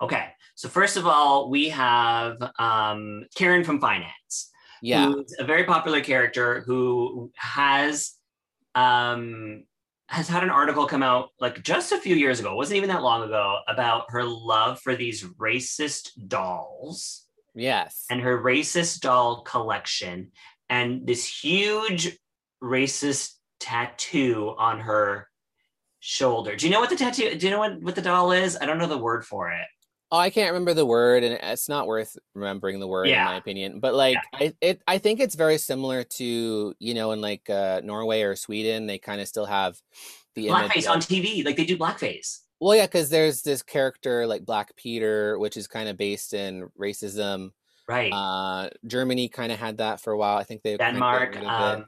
Okay. 0.00 0.28
So 0.54 0.68
first 0.68 0.96
of 0.96 1.06
all, 1.06 1.50
we 1.50 1.68
have 1.70 2.36
um, 2.58 3.24
Karen 3.34 3.64
from 3.64 3.80
finance, 3.80 4.50
yeah 4.82 5.06
who's 5.06 5.34
a 5.38 5.44
very 5.44 5.64
popular 5.64 6.00
character 6.00 6.62
who 6.66 7.30
has 7.36 8.14
um, 8.74 9.64
has 10.08 10.28
had 10.28 10.42
an 10.42 10.50
article 10.50 10.86
come 10.86 11.02
out 11.02 11.28
like 11.40 11.62
just 11.62 11.92
a 11.92 11.98
few 11.98 12.16
years 12.16 12.40
ago. 12.40 12.54
Wasn't 12.54 12.76
even 12.76 12.88
that 12.88 13.02
long 13.02 13.22
ago 13.22 13.58
about 13.68 14.04
her 14.08 14.24
love 14.24 14.80
for 14.80 14.94
these 14.96 15.22
racist 15.38 16.10
dolls 16.28 17.26
yes 17.54 18.06
and 18.10 18.20
her 18.20 18.40
racist 18.42 19.00
doll 19.00 19.42
collection 19.42 20.30
and 20.68 21.06
this 21.06 21.26
huge 21.26 22.16
racist 22.62 23.32
tattoo 23.58 24.54
on 24.58 24.80
her 24.80 25.28
shoulder. 26.00 26.56
Do 26.56 26.66
you 26.66 26.72
know 26.72 26.80
what 26.80 26.90
the 26.90 26.96
tattoo? 26.96 27.36
Do 27.36 27.46
you 27.46 27.50
know 27.50 27.58
what, 27.58 27.80
what 27.82 27.94
the 27.94 28.02
doll 28.02 28.32
is? 28.32 28.56
I 28.60 28.66
don't 28.66 28.78
know 28.78 28.86
the 28.86 28.98
word 28.98 29.24
for 29.24 29.50
it. 29.50 29.66
Oh, 30.12 30.18
I 30.18 30.30
can't 30.30 30.48
remember 30.52 30.74
the 30.74 30.86
word, 30.86 31.22
and 31.22 31.38
it's 31.40 31.68
not 31.68 31.86
worth 31.86 32.18
remembering 32.34 32.80
the 32.80 32.88
word 32.88 33.06
Yeah. 33.08 33.20
in 33.22 33.24
my 33.26 33.36
opinion. 33.36 33.78
But 33.78 33.94
like, 33.94 34.18
I 34.34 34.52
it 34.60 34.82
I 34.86 34.98
think 34.98 35.20
it's 35.20 35.36
very 35.36 35.58
similar 35.58 36.02
to 36.04 36.74
you 36.78 36.94
know 36.94 37.12
in 37.12 37.20
like 37.20 37.48
uh, 37.48 37.80
Norway 37.84 38.22
or 38.22 38.34
Sweden, 38.34 38.86
they 38.86 38.98
kind 38.98 39.20
of 39.20 39.28
still 39.28 39.46
have 39.46 39.80
the 40.34 40.48
Blackface 40.48 40.86
of- 40.86 40.92
on 40.92 41.00
TV, 41.00 41.44
like 41.44 41.56
they 41.56 41.64
do 41.64 41.76
blackface. 41.76 42.40
Well, 42.60 42.76
yeah, 42.76 42.86
because 42.86 43.08
there's 43.08 43.42
this 43.42 43.62
character 43.62 44.26
like 44.26 44.44
Black 44.44 44.76
Peter, 44.76 45.38
which 45.38 45.56
is 45.56 45.66
kind 45.66 45.88
of 45.88 45.96
based 45.96 46.34
in 46.34 46.68
racism. 46.78 47.52
Right. 47.88 48.12
Uh, 48.12 48.68
Germany 48.86 49.28
kind 49.28 49.50
of 49.50 49.58
had 49.58 49.78
that 49.78 50.00
for 50.00 50.12
a 50.12 50.18
while. 50.18 50.36
I 50.36 50.44
think 50.44 50.62
they 50.62 50.76
Denmark, 50.76 51.36
um, 51.42 51.86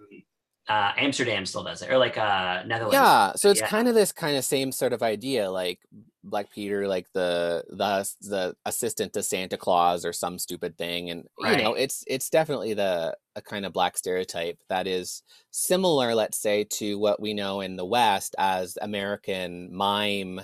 uh, 0.69 0.93
Amsterdam 0.97 1.45
still 1.45 1.62
does 1.62 1.83
it, 1.83 1.91
or 1.91 1.99
like 1.99 2.17
uh, 2.17 2.62
Netherlands. 2.67 2.95
yeah 2.95 3.33
so 3.37 3.50
it's 3.50 3.61
yeah. 3.61 3.69
kind 3.69 3.88
of 3.88 3.95
this 3.95 4.12
kind 4.12 4.37
of 4.37 4.45
same 4.45 4.73
sort 4.73 4.93
of 4.93 5.02
idea 5.02 5.50
like 5.50 5.81
black 6.25 6.50
peter 6.50 6.87
like 6.87 7.07
the 7.14 7.64
the 7.71 8.09
the 8.23 8.55
assistant 8.64 9.12
to 9.12 9.23
santa 9.23 9.57
claus 9.57 10.05
or 10.05 10.12
some 10.12 10.38
stupid 10.38 10.76
thing 10.79 11.11
and 11.11 11.26
you 11.41 11.57
know 11.57 11.75
it's 11.75 12.05
it's 12.07 12.31
definitely 12.31 12.75
the 12.75 13.14
a 13.35 13.43
kind 13.43 13.67
of 13.67 13.73
black 13.73 13.97
stereotype 13.97 14.59
that 14.69 14.87
is 14.87 15.23
similar 15.50 16.14
let's 16.14 16.38
say 16.38 16.64
to 16.64 16.99
what 16.99 17.21
we 17.21 17.35
know 17.35 17.61
in 17.61 17.76
the 17.76 17.85
west 17.85 18.35
as 18.38 18.79
american 18.83 19.75
mime 19.75 20.41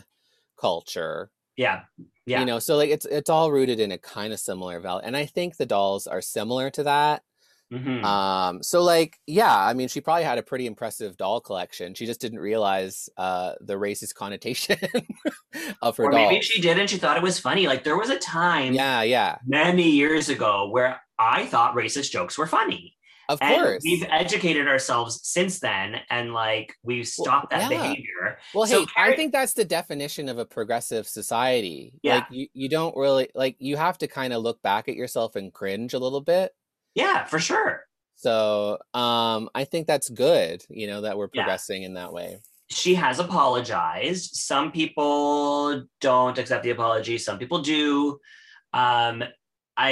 culture. 0.58 1.30
Yeah, 1.56 1.82
yeah. 2.24 2.38
you 2.38 2.46
know 2.46 2.60
so 2.60 2.76
like 2.76 2.90
it's 2.90 3.04
it's 3.06 3.30
all 3.30 3.50
rooted 3.50 3.80
in 3.80 3.90
a 3.90 3.98
kind 3.98 4.32
of 4.32 4.38
similar 4.38 4.78
value 4.78 5.04
and 5.04 5.16
i 5.16 5.26
think 5.26 5.56
the 5.56 5.66
dolls 5.66 6.06
are 6.06 6.20
similar 6.20 6.70
to 6.70 6.84
that 6.84 7.22
Mhm. 7.72 8.02
um, 8.04 8.62
so 8.62 8.82
like, 8.82 9.18
yeah, 9.26 9.54
I 9.54 9.74
mean, 9.74 9.88
she 9.88 10.00
probably 10.00 10.24
had 10.24 10.38
a 10.38 10.42
pretty 10.42 10.66
impressive 10.66 11.16
doll 11.16 11.40
collection. 11.40 11.94
She 11.94 12.06
just 12.06 12.20
didn't 12.20 12.38
realize 12.40 13.08
uh 13.16 13.52
the 13.60 13.74
racist 13.74 14.14
connotation 14.14 14.78
of 15.82 15.96
her 15.96 16.04
or 16.04 16.10
dolls. 16.10 16.30
maybe 16.30 16.42
she 16.42 16.60
did 16.60 16.78
and 16.78 16.88
she 16.88 16.96
thought 16.98 17.16
it 17.16 17.22
was 17.22 17.38
funny. 17.38 17.66
Like 17.66 17.84
there 17.84 17.96
was 17.98 18.10
a 18.10 18.18
time 18.18 18.72
yeah, 18.72 19.02
yeah, 19.02 19.36
many 19.46 19.90
years 19.90 20.28
ago 20.28 20.68
where 20.70 21.00
I 21.18 21.46
thought 21.46 21.74
racist 21.74 22.10
jokes 22.10 22.38
were 22.38 22.46
funny. 22.46 22.94
Of 23.30 23.40
and 23.42 23.56
course. 23.62 23.82
we've 23.84 24.06
educated 24.08 24.66
ourselves 24.66 25.20
since 25.22 25.60
then, 25.60 25.96
and 26.08 26.32
like 26.32 26.74
we've 26.82 27.06
stopped 27.06 27.50
that 27.50 27.70
yeah. 27.70 27.76
behavior. 27.82 28.38
Well, 28.54 28.66
So 28.66 28.80
hey, 28.80 28.86
Karen- 28.96 29.12
I 29.12 29.16
think 29.16 29.32
that's 29.32 29.52
the 29.52 29.66
definition 29.66 30.30
of 30.30 30.38
a 30.38 30.46
progressive 30.46 31.06
society. 31.06 31.92
Yeah. 32.02 32.14
Like 32.14 32.26
you, 32.30 32.46
you 32.54 32.68
don't 32.70 32.96
really 32.96 33.28
like 33.34 33.56
you 33.58 33.76
have 33.76 33.98
to 33.98 34.06
kind 34.06 34.32
of 34.32 34.42
look 34.42 34.62
back 34.62 34.88
at 34.88 34.94
yourself 34.94 35.36
and 35.36 35.52
cringe 35.52 35.92
a 35.92 35.98
little 35.98 36.22
bit. 36.22 36.52
Yeah, 36.98 37.24
for 37.24 37.38
sure. 37.38 37.84
So 38.16 38.78
um 38.94 39.48
I 39.54 39.64
think 39.64 39.86
that's 39.86 40.08
good, 40.10 40.64
you 40.68 40.86
know, 40.88 41.02
that 41.02 41.16
we're 41.16 41.30
Yeah. 41.32 41.42
progressing 41.44 41.84
in 41.84 41.94
that 41.94 42.12
way. 42.12 42.38
She 42.70 42.94
has 42.96 43.18
apologized. 43.20 44.34
Some 44.34 44.72
people 44.72 45.84
don't 46.00 46.36
accept 46.38 46.64
the 46.64 46.70
apology. 46.70 47.16
Some 47.18 47.38
people 47.38 47.60
do. 47.62 48.18
Um, 48.74 49.22
I 49.76 49.90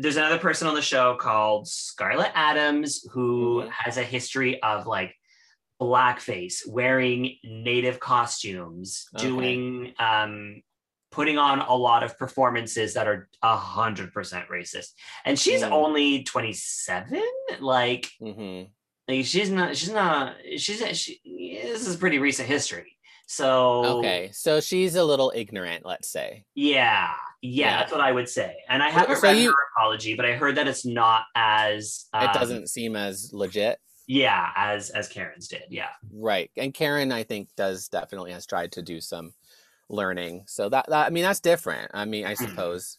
there's 0.00 0.16
another 0.16 0.38
person 0.38 0.66
on 0.66 0.74
the 0.74 0.82
show 0.82 1.16
called 1.16 1.68
Scarlet 1.68 2.32
Adams 2.34 3.04
who 3.12 3.62
Mhm. 3.64 3.70
has 3.70 3.98
a 3.98 4.02
history 4.02 4.60
of 4.62 4.86
like 4.86 5.14
blackface, 5.80 6.66
wearing 6.66 7.36
native 7.44 8.00
costumes, 8.00 9.06
Okay. 9.14 9.26
doing 9.28 9.94
um 9.98 10.62
putting 11.10 11.38
on 11.38 11.60
a 11.60 11.74
lot 11.74 12.02
of 12.02 12.18
performances 12.18 12.94
that 12.94 13.06
are 13.08 13.28
a 13.42 13.56
hundred 13.56 14.12
percent 14.12 14.46
racist. 14.48 14.92
And 15.24 15.38
she's 15.38 15.62
Mm. 15.62 15.70
only 15.72 16.22
27. 16.24 17.22
Like, 17.60 18.10
hmm 18.20 18.62
like 19.08 19.24
she's 19.24 19.48
not 19.50 19.74
she's 19.74 19.90
not 19.90 20.34
she's 20.58 20.82
she, 20.98 21.18
this 21.62 21.86
is 21.86 21.96
pretty 21.96 22.18
recent 22.18 22.46
history. 22.46 22.94
So 23.26 23.98
Okay. 23.98 24.30
So 24.32 24.60
she's 24.60 24.94
a 24.96 25.04
little 25.04 25.32
ignorant, 25.34 25.84
let's 25.86 26.08
say. 26.10 26.44
yeah, 26.54 27.12
yeah, 27.40 27.66
Yeah. 27.70 27.78
that's 27.78 27.92
what 27.92 28.00
I 28.02 28.12
would 28.12 28.28
say. 28.28 28.54
And 28.68 28.82
I 28.82 28.90
haven't 28.90 29.16
so 29.16 29.22
read 29.28 29.38
you- 29.38 29.50
her 29.50 29.56
apology, 29.76 30.14
but 30.14 30.26
I 30.26 30.32
heard 30.32 30.56
that 30.56 30.68
it's 30.68 30.84
not 30.84 31.24
as 31.34 32.06
um, 32.12 32.24
it 32.24 32.32
doesn't 32.34 32.68
seem 32.68 32.96
as 32.96 33.30
legit. 33.32 33.78
yeah 34.06 34.50
as 34.56 34.90
as 34.90 35.08
Karen's 35.08 35.48
did. 35.48 35.64
Yeah. 35.70 35.88
Right. 36.12 36.50
And 36.58 36.72
Karen, 36.74 37.10
I 37.12 37.22
think, 37.24 37.48
does 37.56 37.88
definitely 37.88 38.32
has 38.32 38.44
tried 38.46 38.72
to 38.72 38.82
do 38.82 39.00
some 39.00 39.32
learning. 39.88 40.44
So 40.46 40.68
that, 40.68 40.86
that 40.88 41.06
I 41.06 41.10
mean, 41.10 41.24
that's 41.24 41.40
different. 41.40 41.90
I 41.94 42.04
mean, 42.04 42.24
I 42.26 42.34
Mhm. 42.34 42.50
suppose. 42.50 42.98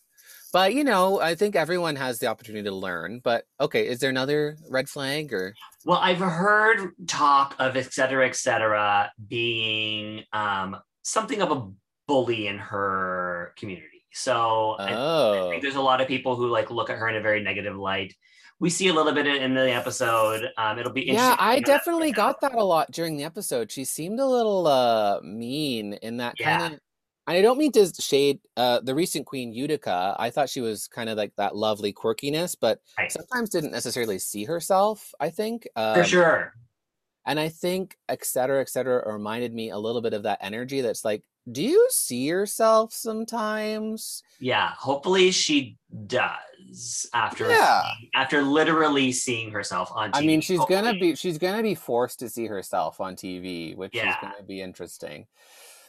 But 0.52 0.74
you 0.74 0.84
know, 0.84 1.20
I 1.22 1.36
think 1.36 1.56
everyone 1.56 1.96
has 1.98 2.20
the 2.20 2.28
opportunity 2.28 2.64
to 2.64 2.76
learn. 2.76 3.20
But 3.24 3.46
okay, 3.60 3.88
is 3.88 4.00
there 4.00 4.10
another 4.10 4.58
red 4.70 4.90
flag 4.90 5.34
or 5.34 5.56
Well, 5.86 6.00
I've 6.00 6.20
heard 6.20 6.92
talk 7.08 7.56
of 7.60 7.78
et 7.78 7.94
cetera, 7.94 8.28
et 8.28 8.36
cetera, 8.36 9.12
being 9.28 10.24
um, 10.34 10.78
something 11.04 11.42
of 11.42 11.52
a 11.52 11.70
bully 12.08 12.48
in 12.48 12.58
her 12.58 13.54
community. 13.58 14.06
So 14.12 14.76
I- 14.80 14.92
I 14.92 14.96
oh 14.96 15.50
think 15.52 15.62
there's 15.62 15.76
a 15.76 15.82
lot 15.82 16.02
of 16.02 16.08
people 16.08 16.36
who 16.36 16.48
like 16.50 16.72
look 16.72 16.90
at 16.90 16.98
her 16.98 17.08
in 17.08 17.16
a 17.16 17.22
very 17.22 17.42
negative 17.44 17.78
light. 17.78 18.16
We 18.60 18.70
see 18.70 18.90
a 18.90 18.94
little 18.94 19.14
bit 19.14 19.26
in 19.26 19.54
the 19.54 19.72
episode. 19.72 20.50
Um, 20.58 20.78
it'll 20.80 20.92
be 20.92 21.04
yeah. 21.04 21.36
I 21.40 21.56
to 21.56 21.62
know 21.62 21.66
that 21.68 21.78
definitely 21.78 22.12
got 22.12 22.42
that 22.42 22.56
a 22.56 22.64
lot 22.64 22.92
during 22.92 23.16
the 23.16 23.24
episode. 23.24 23.72
She 23.72 23.86
seemed 23.86 24.20
a 24.20 24.26
little 24.26 24.68
uh 24.68 25.22
mean 25.22 25.94
in 25.94 26.18
that 26.18 26.36
Yeah. 26.40 26.58
kind 26.60 26.74
of 26.74 26.80
I 27.26 27.42
don't 27.42 27.58
mean 27.58 27.72
to 27.74 27.86
shade 28.02 28.40
uh 28.58 28.82
the 28.82 28.94
recent 28.96 29.26
queen 29.26 29.54
Utica. 29.54 30.16
I 30.20 30.30
thought 30.30 30.50
she 30.50 30.60
was 30.62 30.88
kind 30.90 31.10
of 31.10 31.18
like 31.18 31.34
that 31.38 31.56
lovely 31.56 31.94
quirkiness, 31.94 32.56
but 32.60 32.82
Right. 32.98 33.10
sometimes 33.12 33.50
didn't 33.50 33.72
necessarily 33.72 34.20
see 34.20 34.44
herself, 34.44 35.14
I 35.22 35.30
think. 35.30 35.68
Um, 35.78 35.96
for 35.96 36.04
sure. 36.04 36.54
And 37.26 37.40
I 37.40 37.48
think 37.50 37.98
et 38.10 38.26
cetera, 38.26 38.60
et 38.60 38.70
cetera, 38.70 39.10
reminded 39.14 39.54
me 39.54 39.70
a 39.70 39.78
little 39.78 40.02
bit 40.02 40.14
of 40.14 40.24
that 40.24 40.40
energy 40.42 40.82
that's 40.82 41.06
like, 41.06 41.24
do 41.52 41.64
you 41.64 41.88
see 41.90 42.24
yourself 42.28 42.94
sometimes? 42.94 44.24
Yeah, 44.40 44.72
hopefully 44.78 45.32
she 45.32 45.78
does 46.08 47.06
after 47.14 47.50
Yeah. 47.50 47.82
seeing- 47.84 48.10
after 48.14 48.42
literally 48.42 49.12
seeing 49.12 49.52
herself 49.52 49.92
on 49.94 50.12
TV. 50.12 50.18
I 50.24 50.28
mean, 50.28 50.42
she's 50.42 50.64
gonna 50.66 50.94
be 50.94 51.16
she's 51.16 51.38
gonna 51.38 51.64
be 51.64 51.76
forced 51.76 52.20
to 52.20 52.30
see 52.30 52.46
herself 52.46 53.00
on 53.02 53.16
TV, 53.16 53.76
which 53.76 53.96
is 53.96 54.16
gonna 54.22 54.44
be 54.44 54.62
interesting. 54.62 55.28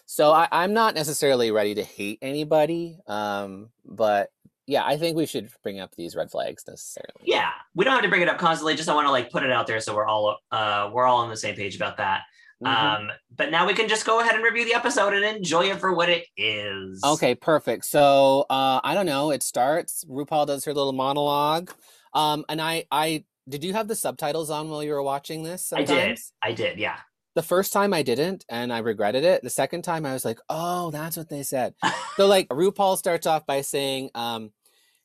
So 0.06 0.32
I, 0.32 0.48
I'm 0.50 0.72
not 0.72 0.94
necessarily 0.94 1.50
ready 1.52 1.74
to 1.76 1.84
hate 1.84 2.18
anybody, 2.20 2.98
um, 3.06 3.70
but 3.84 4.30
yeah, 4.66 4.84
I 4.84 4.96
think 4.96 5.16
we 5.16 5.26
should 5.26 5.50
bring 5.62 5.78
up 5.80 5.94
these 5.96 6.16
red 6.16 6.30
flags 6.30 6.64
necessarily. 6.66 7.12
Yeah, 7.24 7.50
we 7.74 7.84
don't 7.84 7.94
have 7.94 8.02
to 8.02 8.08
bring 8.08 8.22
it 8.22 8.28
up 8.28 8.38
constantly. 8.38 8.74
Just 8.74 8.88
I 8.88 8.94
want 8.94 9.06
to 9.06 9.12
like 9.12 9.30
put 9.30 9.42
it 9.42 9.50
out 9.52 9.66
there 9.66 9.80
so 9.80 9.94
we're 9.94 10.06
all 10.06 10.38
uh 10.50 10.90
we're 10.92 11.04
all 11.06 11.18
on 11.18 11.28
the 11.28 11.36
same 11.36 11.54
page 11.54 11.76
about 11.76 11.96
that. 11.98 12.22
Mhm. 12.62 12.68
Um, 13.00 13.10
but 13.34 13.50
now 13.50 13.66
we 13.66 13.72
can 13.74 13.88
just 13.88 14.04
go 14.04 14.20
ahead 14.20 14.34
and 14.34 14.44
review 14.44 14.64
the 14.66 14.74
episode 14.74 15.14
and 15.14 15.24
enjoy 15.24 15.70
it 15.70 15.78
for 15.80 15.92
what 15.94 16.08
it 16.10 16.26
is. 16.36 17.02
Okay, 17.04 17.34
perfect. 17.34 17.86
So 17.86 18.44
uh 18.50 18.80
I 18.84 18.94
don't 18.94 19.06
know, 19.06 19.30
it 19.30 19.42
starts, 19.42 20.04
RuPaul 20.04 20.46
does 20.46 20.64
her 20.66 20.74
little 20.74 20.92
monologue. 20.92 21.72
Um 22.12 22.44
and 22.48 22.60
I 22.60 22.84
I 22.90 23.24
did 23.48 23.64
you 23.64 23.72
have 23.72 23.88
the 23.88 23.94
subtitles 23.96 24.50
on 24.50 24.68
while 24.68 24.82
you 24.82 24.92
were 24.92 25.02
watching 25.02 25.42
this 25.42 25.72
I 25.72 25.84
did. 25.84 26.18
I 26.42 26.52
did. 26.52 26.78
Yeah. 26.78 26.98
The 27.34 27.42
first 27.42 27.72
time 27.72 27.94
I 27.94 28.02
didn't 28.02 28.44
and 28.50 28.72
I 28.72 28.78
regretted 28.80 29.24
it. 29.24 29.42
The 29.42 29.50
second 29.50 29.82
time 29.82 30.04
I 30.04 30.12
was 30.12 30.24
like, 30.24 30.38
"Oh, 30.50 30.90
that's 30.90 31.16
what 31.16 31.28
they 31.30 31.42
said." 31.42 31.74
so 32.16 32.26
like 32.26 32.46
RuPaul 32.50 32.98
starts 32.98 33.26
off 33.26 33.46
by 33.46 33.62
saying 33.62 34.10
um 34.14 34.52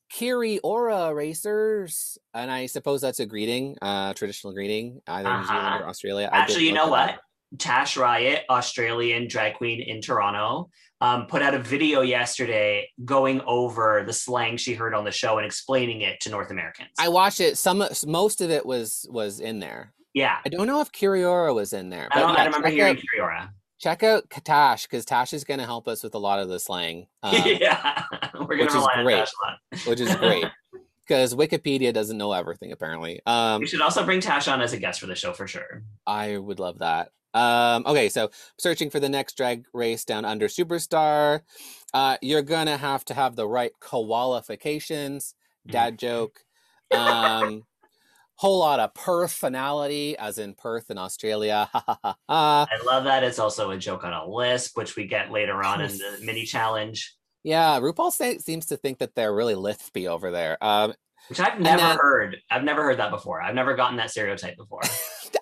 Kiri 0.10 0.60
Ora 0.60 1.14
racers 1.16 2.18
and 2.34 2.52
I 2.52 2.66
suppose 2.68 3.02
that's 3.02 3.20
a 3.20 3.26
greeting, 3.26 3.78
uh 3.82 4.14
traditional 4.14 4.54
greeting 4.54 5.02
either 5.08 5.30
in 5.30 5.40
New 5.40 5.46
Zealand 5.48 5.68
Uh-huh. 5.68 5.84
or 5.84 5.88
Australia. 5.88 6.30
Actually, 6.34 6.66
you 6.66 6.74
know 6.74 6.88
what? 6.90 7.20
Tash 7.58 7.98
Riot, 7.98 8.44
Australian 8.50 9.28
drag 9.28 9.56
queen 9.56 9.82
in 9.82 10.02
Toronto, 10.02 10.70
um, 11.02 11.28
put 11.28 11.42
out 11.42 11.54
a 11.54 11.60
video 11.60 12.02
yesterday 12.02 12.90
going 13.04 13.42
over 13.42 14.04
the 14.06 14.14
slang 14.14 14.58
she 14.58 14.74
heard 14.74 14.94
on 14.94 15.04
the 15.04 15.12
show 15.12 15.38
and 15.38 15.46
explaining 15.46 16.02
it 16.02 16.20
to 16.22 16.30
North 16.30 16.52
Americans. 16.52 16.90
I 17.00 17.10
watched 17.10 17.40
it 17.42 17.58
some 17.58 17.84
most 18.08 18.42
of 18.42 18.50
it 18.50 18.66
was 18.66 19.06
was 19.10 19.40
in 19.40 19.60
there. 19.60 19.94
yeah. 20.14 20.38
I 20.46 20.50
don't 20.50 20.68
know 20.68 20.82
if 20.82 20.92
Kiriora 20.92 21.54
was 21.54 21.74
in 21.74 21.90
there. 21.90 22.08
I 22.12 22.20
don't, 22.20 22.34
yeah, 22.34 22.42
I 22.42 22.46
remember 22.46 22.68
check 22.68 22.74
hearing 22.74 22.98
out- 22.98 23.04
Kiriora. 23.20 23.50
check 23.80 24.04
out 24.04 24.30
Tash 24.30 24.84
because 24.84 25.04
Tash 25.06 25.34
is 25.34 25.44
going 25.44 25.60
to 25.60 25.66
help 25.66 25.88
us 25.88 26.02
with 26.04 26.16
a 26.16 26.20
lot 26.20 26.40
of 26.40 26.48
the 26.48 26.60
slang, 26.60 27.08
um, 27.24 27.36
yeah. 27.46 28.04
We're 28.34 28.46
which 28.58 28.60
gonna 28.60 28.70
is 28.70 28.76
rely 28.76 28.94
on 28.98 29.04
great. 29.04 29.16
Tash 29.18 29.32
a 29.34 29.46
lot. 29.48 29.88
which 29.88 30.00
is 30.00 30.16
great 30.16 30.46
because 31.08 31.36
Wikipedia 31.36 31.94
doesn't 31.94 32.18
know 32.18 32.32
everything 32.32 32.72
apparently. 32.72 33.20
Um, 33.26 33.60
We 33.60 33.68
should 33.68 33.82
also 33.82 34.04
bring 34.06 34.22
Tash 34.22 34.48
on 34.48 34.62
as 34.62 34.72
a 34.74 34.78
guest 34.78 35.02
for 35.02 35.08
the 35.08 35.16
show 35.16 35.34
for 35.34 35.46
sure. 35.46 35.84
I 36.08 36.38
would 36.38 36.60
love 36.60 36.80
that. 36.80 37.10
Um, 37.36 37.84
okay, 37.86 38.10
so 38.10 38.32
searching 38.58 38.90
for 38.90 39.00
the 39.00 39.10
next 39.10 39.36
drag 39.38 39.66
race 39.74 40.06
down 40.06 40.24
under 40.26 40.48
superstar. 40.48 41.42
Uh, 41.94 42.18
you're 42.22 42.42
gonna 42.42 42.78
have 42.78 43.04
to 43.06 43.14
have 43.14 43.36
the 43.36 43.48
right 43.48 43.72
qualifications. 43.82 45.36
Mm. 45.68 45.72
Dad 45.72 46.00
joke. 46.00 46.40
Um, 46.92 47.64
whole 48.36 48.60
lot 48.60 48.80
of 48.80 48.94
personality, 48.94 50.18
as 50.18 50.38
in 50.38 50.54
Perth 50.56 50.90
in 50.90 50.98
Australia. 50.98 51.70
I 52.30 52.68
love 52.86 53.04
that. 53.06 53.24
It's 53.24 53.40
also 53.40 53.72
a 53.72 53.78
joke 53.78 54.04
on 54.04 54.14
a 54.14 54.28
lisp, 54.28 54.78
which 54.78 54.96
we 54.96 55.08
get 55.08 55.32
later 55.32 55.64
on 55.64 55.82
in 55.82 55.90
the 55.98 56.20
mini 56.22 56.46
challenge, 56.46 57.16
Yeah, 57.44 57.80
RuPaul 57.80 58.12
say, 58.12 58.38
seems 58.38 58.66
to 58.68 58.78
think 58.78 59.00
that 59.00 59.16
they're 59.16 59.34
really 59.34 59.56
lispy 59.56 60.08
over 60.08 60.32
there. 60.32 60.58
Um, 60.64 60.94
which 61.30 61.40
I've 61.40 61.60
never 61.60 61.82
then- 61.82 61.98
heard. 61.98 62.38
I've 62.52 62.64
never 62.64 62.84
heard 62.84 63.00
that 63.00 63.10
before. 63.12 63.42
I've 63.42 63.56
never 63.56 63.76
gotten 63.76 63.98
that 63.98 64.12
stereotype 64.12 64.58
before. 64.58 64.82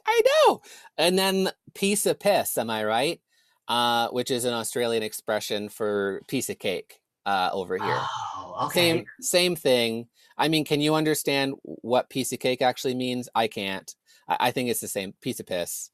I 0.06 0.22
know. 0.48 0.62
And 0.98 1.18
then 1.18 1.50
piece 1.74 2.06
of 2.06 2.20
piss, 2.20 2.58
am 2.58 2.70
I 2.70 2.84
right? 2.86 3.22
Uh, 3.68 4.10
which 4.10 4.30
is 4.32 4.44
an 4.46 4.54
Australian 4.54 5.04
expression 5.04 5.70
for 5.70 6.22
piece 6.28 6.50
of 6.50 6.60
cake 6.60 7.00
uh, 7.26 7.50
over 7.54 7.78
here. 7.78 7.98
Oh, 7.98 8.66
okay. 8.66 8.80
Same 8.92 9.06
same 9.22 9.56
thing. 9.56 10.08
I 10.38 10.48
mean, 10.50 10.66
can 10.66 10.82
you 10.82 10.96
understand 10.96 11.54
what 11.64 12.10
piece 12.10 12.34
of 12.34 12.40
cake 12.40 12.62
actually 12.62 12.96
means? 12.96 13.30
I 13.34 13.48
can't. 13.48 13.94
I, 14.28 14.38
I 14.48 14.52
think 14.52 14.70
it's 14.70 14.82
the 14.82 14.88
same 14.88 15.14
piece 15.22 15.40
of 15.40 15.46
piss. 15.46 15.92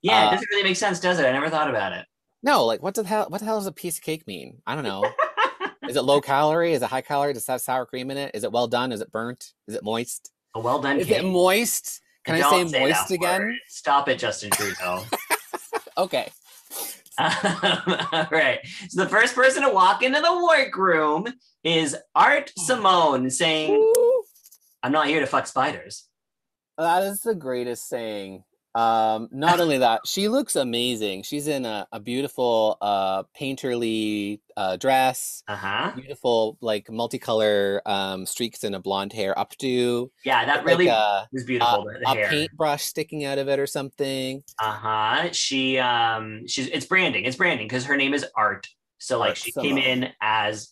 Yeah, 0.00 0.18
Uh, 0.24 0.28
it 0.28 0.32
doesn't 0.32 0.48
really 0.50 0.62
make 0.64 0.76
sense, 0.76 0.98
does 0.98 1.18
it? 1.20 1.26
I 1.26 1.32
never 1.32 1.48
thought 1.48 1.70
about 1.70 1.92
it. 1.92 2.06
No, 2.42 2.64
like 2.66 2.82
what 2.82 2.94
the 2.94 3.04
hell? 3.04 3.26
What 3.28 3.38
the 3.38 3.44
hell 3.44 3.58
does 3.58 3.66
a 3.66 3.72
piece 3.72 3.98
of 3.98 4.02
cake 4.02 4.26
mean? 4.26 4.60
I 4.66 4.74
don't 4.74 4.82
know. 4.82 5.04
is 5.88 5.94
it 5.94 6.02
low 6.02 6.20
calorie? 6.20 6.72
Is 6.72 6.82
it 6.82 6.88
high 6.88 7.02
calorie? 7.02 7.34
Does 7.34 7.48
it 7.48 7.52
have 7.52 7.60
sour 7.60 7.86
cream 7.86 8.10
in 8.10 8.16
it? 8.16 8.32
Is 8.34 8.42
it 8.42 8.50
well 8.50 8.66
done? 8.66 8.90
Is 8.90 9.00
it 9.00 9.12
burnt? 9.12 9.52
Is 9.68 9.76
it 9.76 9.84
moist? 9.84 10.32
A 10.54 10.60
well 10.60 10.80
done 10.80 10.98
Is 10.98 11.06
cake. 11.06 11.18
it 11.18 11.24
moist? 11.24 12.00
Can 12.24 12.36
I 12.36 12.38
Don't 12.38 12.68
say 12.68 12.78
that 12.78 12.80
moist 12.80 13.10
again? 13.10 13.40
word. 13.42 13.54
Stop 13.68 14.08
it, 14.08 14.18
Justin 14.18 14.50
Trudeau. 14.50 15.04
Okay. 15.98 16.30
Um, 17.18 17.30
all 18.12 18.26
right. 18.30 18.60
So 18.88 19.04
the 19.04 19.08
first 19.10 19.34
person 19.34 19.62
to 19.62 19.68
walk 19.68 20.02
into 20.02 20.20
the 20.22 20.42
workroom 20.46 21.26
is 21.62 21.94
Art 22.14 22.50
Simone 22.56 23.28
saying, 23.28 23.74
Ooh. 23.74 24.22
I'm 24.82 24.92
not 24.92 25.08
here 25.08 25.20
to 25.20 25.26
fuck 25.26 25.46
spiders. 25.46 26.06
That 26.78 27.02
is 27.02 27.20
the 27.20 27.34
greatest 27.34 27.88
saying. 27.88 28.44
Um, 28.74 29.28
not 29.30 29.60
only 29.64 29.78
that, 29.78 30.00
she 30.06 30.28
looks 30.28 30.56
amazing. 30.56 31.22
She's 31.24 31.46
in 31.48 31.64
a, 31.66 31.86
a 31.92 32.00
beautiful 32.00 32.78
uh 32.80 33.24
painterly 33.38 34.40
uh 34.56 34.76
dress, 34.76 35.42
Uh-huh. 35.48 35.92
beautiful 35.96 36.56
like 36.60 36.86
multicolor 36.86 37.80
um 37.86 38.26
streaks 38.26 38.64
in 38.64 38.74
a 38.74 38.80
blonde 38.80 39.12
hair 39.12 39.34
updo. 39.36 40.10
Yeah, 40.24 40.44
that 40.46 40.64
really 40.64 40.86
like 40.86 40.96
a, 40.96 41.28
is 41.32 41.44
beautiful. 41.44 41.88
a, 42.06 42.12
a 42.12 42.28
paintbrush 42.28 42.82
sticking 42.84 43.24
out 43.24 43.38
of 43.38 43.48
it 43.48 43.58
or 43.58 43.66
something. 43.66 44.42
Uh-huh. 44.58 45.30
She 45.32 45.78
um 45.78 46.46
she's 46.46 46.68
it's 46.68 46.86
branding. 46.86 47.24
It's 47.24 47.36
branding 47.36 47.66
because 47.66 47.84
her 47.84 47.96
name 47.96 48.14
is 48.14 48.24
Art. 48.36 48.68
So 48.98 49.18
like 49.18 49.36
she 49.36 49.52
came 49.52 49.78
in 49.78 50.10
as 50.20 50.70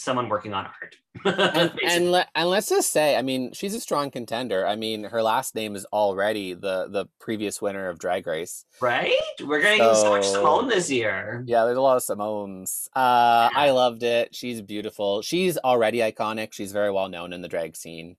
someone 0.00 0.28
working 0.28 0.52
on 0.54 0.66
art. 0.66 0.96
and, 1.24 1.72
and, 1.86 2.12
le- 2.12 2.26
and 2.34 2.48
let's 2.48 2.68
just 2.68 2.92
say, 2.92 3.16
I 3.16 3.22
mean, 3.22 3.52
she's 3.52 3.74
a 3.74 3.80
strong 3.80 4.10
contender. 4.10 4.66
I 4.66 4.76
mean, 4.76 5.04
her 5.04 5.22
last 5.22 5.54
name 5.54 5.74
is 5.76 5.84
already 5.92 6.54
the 6.54 6.88
the 6.88 7.06
previous 7.20 7.60
winner 7.60 7.88
of 7.88 7.98
Drag 7.98 8.26
Race. 8.26 8.64
right? 8.80 9.12
We're 9.44 9.60
gonna 9.62 9.76
get 9.78 9.96
so 9.96 10.10
much 10.10 10.24
So- 10.26 10.34
Simone 10.34 10.68
this 10.68 10.90
year. 10.90 11.44
Yeah, 11.46 11.64
there's 11.64 11.76
a 11.76 11.80
lot 11.82 11.96
of 11.96 12.02
Simones. 12.02 12.86
Uh, 12.94 13.50
I 13.54 13.70
loved 13.70 14.02
it. 14.02 14.34
She's 14.34 14.62
beautiful. 14.62 15.22
She's 15.22 15.58
already 15.58 15.98
iconic. 15.98 16.52
She's 16.52 16.72
very 16.72 16.90
well 16.90 17.08
known 17.08 17.32
in 17.32 17.42
the 17.42 17.48
drag 17.48 17.76
scene. 17.76 18.16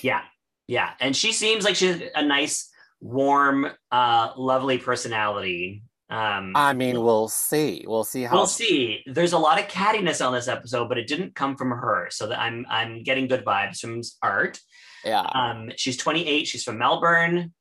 Yeah, 0.00 0.22
yeah, 0.68 0.90
and 1.00 1.16
she 1.16 1.32
seems 1.32 1.64
like 1.64 1.74
she's 1.76 2.00
a 2.14 2.24
nice, 2.24 2.70
warm, 3.00 3.66
uh, 3.90 4.32
lovely 4.36 4.78
personality. 4.78 5.82
Um, 6.12 6.52
I 6.54 6.74
mean, 6.74 7.00
we'll 7.02 7.28
see. 7.28 7.84
We'll 7.86 8.04
see 8.04 8.22
how. 8.24 8.36
we'll 8.36 8.46
see. 8.46 9.02
There's 9.06 9.32
a 9.32 9.38
lot 9.38 9.58
of 9.58 9.66
cattiness 9.68 10.24
on 10.24 10.32
this 10.34 10.46
episode, 10.46 10.88
but 10.88 10.98
it 10.98 11.06
didn't 11.06 11.34
come 11.34 11.56
from 11.56 11.70
her, 11.70 12.08
so 12.10 12.26
that 12.26 12.38
I'm 12.38 12.66
I'm 12.68 13.02
getting 13.02 13.28
good 13.28 13.44
vibes 13.44 13.78
from 13.78 14.02
art. 14.22 14.60
Yeah. 15.04 15.22
Um, 15.22 15.70
she's 15.76 15.96
28. 15.96 16.46
She's 16.46 16.62
from 16.64 16.78
Melbourne. 16.78 17.52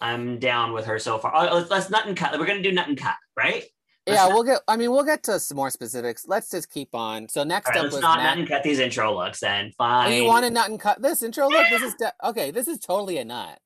I'm 0.00 0.38
down 0.38 0.72
with 0.72 0.86
her 0.86 0.98
so 1.00 1.18
far. 1.18 1.32
Oh, 1.34 1.56
let's, 1.56 1.70
let's 1.70 1.90
nut 1.90 2.06
and 2.06 2.16
cut. 2.16 2.38
We're 2.38 2.46
gonna 2.46 2.62
do 2.62 2.70
nut 2.70 2.86
and 2.88 2.96
cut, 2.96 3.16
right? 3.36 3.64
let's 4.06 4.20
yeah, 4.20 4.28
not- 4.28 4.32
we'll 4.32 4.44
get. 4.44 4.60
I 4.68 4.76
mean, 4.76 4.92
we'll 4.92 5.02
get 5.04 5.24
to 5.24 5.40
some 5.40 5.56
more 5.56 5.70
specifics. 5.70 6.24
Let's 6.28 6.50
just 6.50 6.70
keep 6.70 6.94
on. 6.94 7.28
So 7.28 7.42
next 7.42 7.68
right, 7.70 7.78
up 7.78 7.82
let's 7.82 7.96
was 7.96 8.02
not 8.02 8.18
Matt. 8.18 8.24
nut 8.30 8.38
and 8.38 8.48
cut 8.48 8.62
these 8.62 8.78
intro 8.78 9.12
looks. 9.12 9.40
Then 9.40 9.66
Oh, 9.72 9.74
fine. 9.76 10.12
you 10.12 10.24
want 10.24 10.44
to 10.44 10.50
nut 10.52 10.70
and 10.70 10.78
cut 10.78 11.02
this 11.02 11.22
intro? 11.24 11.48
Look, 11.48 11.66
this 11.68 11.82
is 11.82 11.94
de- 11.96 12.14
okay. 12.24 12.52
This 12.52 12.68
is 12.68 12.78
totally 12.78 13.18
a 13.18 13.24
nut. 13.24 13.58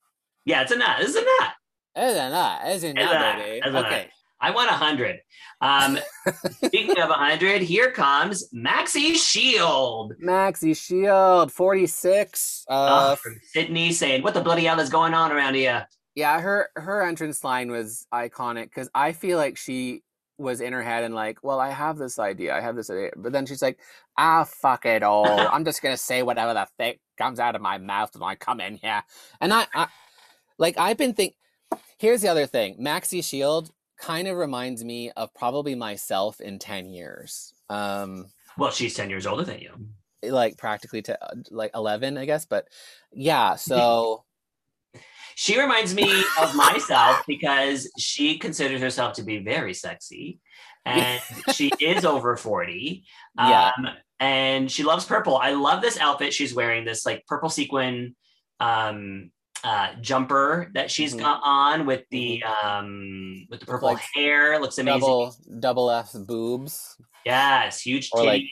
Yeah, 0.47 0.63
it's 0.63 0.73
a 0.73 0.77
nut. 0.77 0.97
This 1.01 1.11
is 1.11 1.17
a 1.17 1.21
nut. 1.21 1.51
It's 1.95 2.19
a 2.19 2.31
nut. 2.31 2.61
It's 2.65 2.83
a 2.85 2.87
It's 2.89 2.95
nut, 2.97 3.11
a 3.15 3.19
nut. 3.19 3.37
baby. 3.37 3.59
It's 3.59 3.67
a 3.67 3.71
nut. 3.71 3.87
Okay. 3.87 4.09
I 4.43 4.51
want 4.51 4.71
a 4.71 4.75
hundred. 4.75 5.21
Um, 5.63 5.99
speaking 6.65 7.01
of 7.01 7.09
a 7.09 7.15
hundred, 7.15 7.63
here 7.63 7.91
comes 7.91 8.51
Maxi 8.53 9.15
Shield 9.15 10.13
Maxi 10.23 10.77
Shield, 10.77 11.51
forty 11.51 11.87
six. 11.87 12.67
Uh, 12.69 13.15
from 13.15 13.41
Sydney, 13.43 13.93
saying, 13.93 14.23
"What 14.23 14.35
the 14.35 14.43
bloody 14.43 14.65
hell 14.65 14.81
is 14.81 14.91
going 14.91 15.15
on 15.15 15.33
around 15.33 15.55
here?" 15.55 15.87
yeah, 16.15 16.41
her 16.41 16.71
her 16.77 17.03
entrance 17.03 17.43
line 17.43 17.71
was 17.71 18.07
iconic 18.13 18.65
because 18.65 18.91
I 18.95 19.13
feel 19.13 19.39
like 19.39 19.57
she 19.57 20.03
was 20.39 20.61
in 20.61 20.73
her 20.73 20.83
head 20.83 21.05
and 21.05 21.15
like, 21.15 21.39
well, 21.43 21.61
I 21.61 21.71
have 21.71 21.99
this 21.99 22.19
idea, 22.19 22.55
I 22.57 22.61
have 22.61 22.75
this 22.75 22.91
idea, 22.91 23.11
but 23.17 23.33
then 23.33 23.47
she's 23.47 23.63
like, 23.63 23.79
ah, 24.19 24.45
fuck 24.45 24.85
it 24.85 25.03
all. 25.03 25.27
I'm 25.53 25.65
just 25.65 25.83
gonna 25.83 25.97
say 25.97 26.23
whatever 26.23 26.55
the 26.55 26.69
fuck 26.79 26.97
comes 27.17 27.39
out 27.41 27.55
of 27.55 27.63
my 27.63 27.79
mouth 27.79 28.15
when 28.15 28.29
I 28.29 28.35
come 28.35 28.61
in 28.61 28.77
here, 28.77 29.03
and 29.41 29.53
I, 29.53 29.67
I 29.75 29.89
like 30.59 30.77
I've 30.79 30.99
been 30.99 31.15
think. 31.15 31.35
Here's 31.99 32.21
the 32.21 32.29
other 32.29 32.47
thing, 32.47 32.77
Maxi 32.79 33.25
Shield 33.25 33.71
kind 34.03 34.27
of 34.29 34.37
reminds 34.37 34.85
me 34.85 35.11
of 35.17 35.33
probably 35.35 35.75
myself 35.75 36.41
in 36.41 36.59
ten 36.59 36.91
years. 36.91 37.55
Um, 37.71 38.27
Well, 38.59 38.71
she's 38.73 38.95
ten 38.95 39.09
years 39.09 39.27
older 39.27 39.45
than 39.45 39.61
you. 39.61 39.71
like 40.31 40.57
practically 40.59 41.03
to 41.03 41.19
like 41.51 41.73
11 41.75 42.17
i 42.17 42.25
guess 42.27 42.45
but 42.47 42.69
yeah 43.13 43.57
so 43.69 44.25
She 45.35 45.59
reminds 45.59 45.95
me 45.95 46.23
of 46.41 46.55
myself 46.55 47.23
because 47.27 47.91
she 47.99 48.39
considers 48.39 48.81
herself 48.81 49.15
to 49.15 49.23
be 49.23 49.39
very 49.39 49.73
sexy, 49.75 50.39
and 50.85 51.21
she 51.55 51.73
is 51.81 52.05
over 52.05 52.37
forty. 52.37 53.05
Yeah. 53.39 53.71
Um, 53.79 53.89
and 54.21 54.71
she 54.71 54.83
loves 54.85 55.05
purple. 55.07 55.37
I 55.39 55.53
love 55.53 55.81
this 55.83 55.99
outfit 55.99 56.35
she's 56.35 56.55
wearing. 56.55 56.85
This 56.85 57.07
like 57.07 57.25
purple 57.27 57.49
sequin 57.49 58.15
um 58.61 59.31
uh 59.65 59.95
jumper 60.01 60.71
that 60.75 60.91
she's 60.91 61.15
Mhm. 61.15 61.21
got 61.21 61.41
on 61.45 61.87
with 61.87 62.03
the 62.11 62.43
um 62.45 63.47
with 63.51 63.61
the 63.61 63.67
purple 63.67 63.89
like 63.89 64.03
hair. 64.15 64.59
Looks 64.61 64.79
amazing. 64.79 65.01
double 65.01 65.35
double 65.61 65.91
f 65.91 66.13
boobs. 66.15 66.97
Yes 67.25 67.81
huge 67.81 68.11
Or, 68.13 68.25
like, 68.25 68.43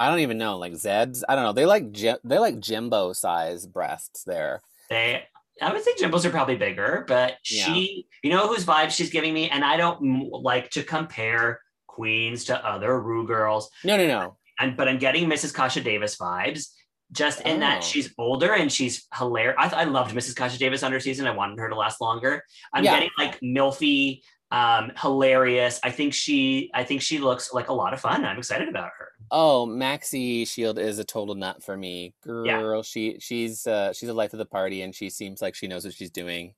i 0.00 0.08
don't 0.08 0.20
even 0.20 0.38
know 0.38 0.56
like 0.56 0.72
zeds? 0.72 1.22
I 1.28 1.34
don't 1.34 1.44
know. 1.44 1.52
They 1.52 1.66
like 1.66 1.92
they're 2.24 2.40
like 2.40 2.58
jimbo 2.60 3.12
size 3.12 3.66
breasts 3.66 4.24
there. 4.24 4.62
They 4.90 5.24
i 5.62 5.72
would 5.72 5.82
say 5.84 5.92
jimbos 6.00 6.24
are 6.24 6.30
probably 6.30 6.56
bigger 6.56 7.04
but 7.06 7.36
Yeah. 7.48 7.64
she 7.66 8.06
you 8.22 8.30
know 8.30 8.48
whose 8.48 8.64
vibe 8.64 8.90
she's 8.90 9.10
giving 9.10 9.34
me? 9.34 9.50
And 9.50 9.64
i 9.64 9.76
don't 9.76 9.98
m- 10.02 10.30
like 10.30 10.70
to 10.70 10.82
compare 10.82 11.60
queens 11.86 12.44
to 12.46 12.66
other 12.66 12.98
Ru 13.00 13.26
girls. 13.26 13.70
No 13.84 13.96
no 13.96 14.06
no. 14.06 14.36
And 14.58 14.76
but 14.76 14.88
i'm 14.88 14.98
getting 14.98 15.28
mrs 15.28 15.52
kasha 15.54 15.80
davis 15.82 16.16
vibes 16.16 16.70
just 17.14 17.40
in 17.42 17.56
Oh. 17.56 17.60
that 17.60 17.82
she's 17.84 18.12
older 18.18 18.52
and 18.52 18.70
she's 18.70 19.06
hilarious 19.16 19.56
I, 19.58 19.68
I 19.82 19.84
loved 19.84 20.14
mrs 20.14 20.36
kasha 20.36 20.58
davis 20.58 20.82
under 20.82 21.00
season. 21.00 21.26
I 21.26 21.30
wanted 21.30 21.58
her 21.60 21.68
to 21.70 21.76
last 21.76 22.00
longer. 22.00 22.44
I'm 22.72 22.84
Yeah. 22.84 22.94
getting 22.94 23.10
like 23.18 23.40
milfy 23.40 24.20
um 24.50 24.92
hilarious. 25.00 25.80
I 25.82 25.90
think 25.90 26.12
she 26.12 26.70
i 26.74 26.84
think 26.84 27.00
she 27.02 27.18
looks 27.18 27.52
like 27.54 27.68
a 27.68 27.72
lot 27.72 27.94
of 27.94 28.00
fun. 28.00 28.24
I'm 28.24 28.36
excited 28.38 28.68
about 28.68 28.90
her. 28.98 29.08
Oh 29.30 29.66
maxi 29.66 30.46
shield 30.46 30.78
is 30.78 30.98
a 30.98 31.04
total 31.04 31.34
nut 31.34 31.62
for 31.64 31.76
me. 31.76 32.14
Yeah. 32.26 32.60
girl 32.60 32.82
she 32.82 33.16
she's 33.20 33.66
uh 33.66 33.92
she's 33.92 34.08
the 34.08 34.12
life 34.14 34.32
of 34.34 34.38
the 34.38 34.44
party 34.46 34.82
and 34.82 34.94
she 34.94 35.08
seems 35.08 35.40
like 35.40 35.54
she 35.54 35.66
knows 35.66 35.84
what 35.84 35.94
she's 35.94 36.10
doing. 36.10 36.54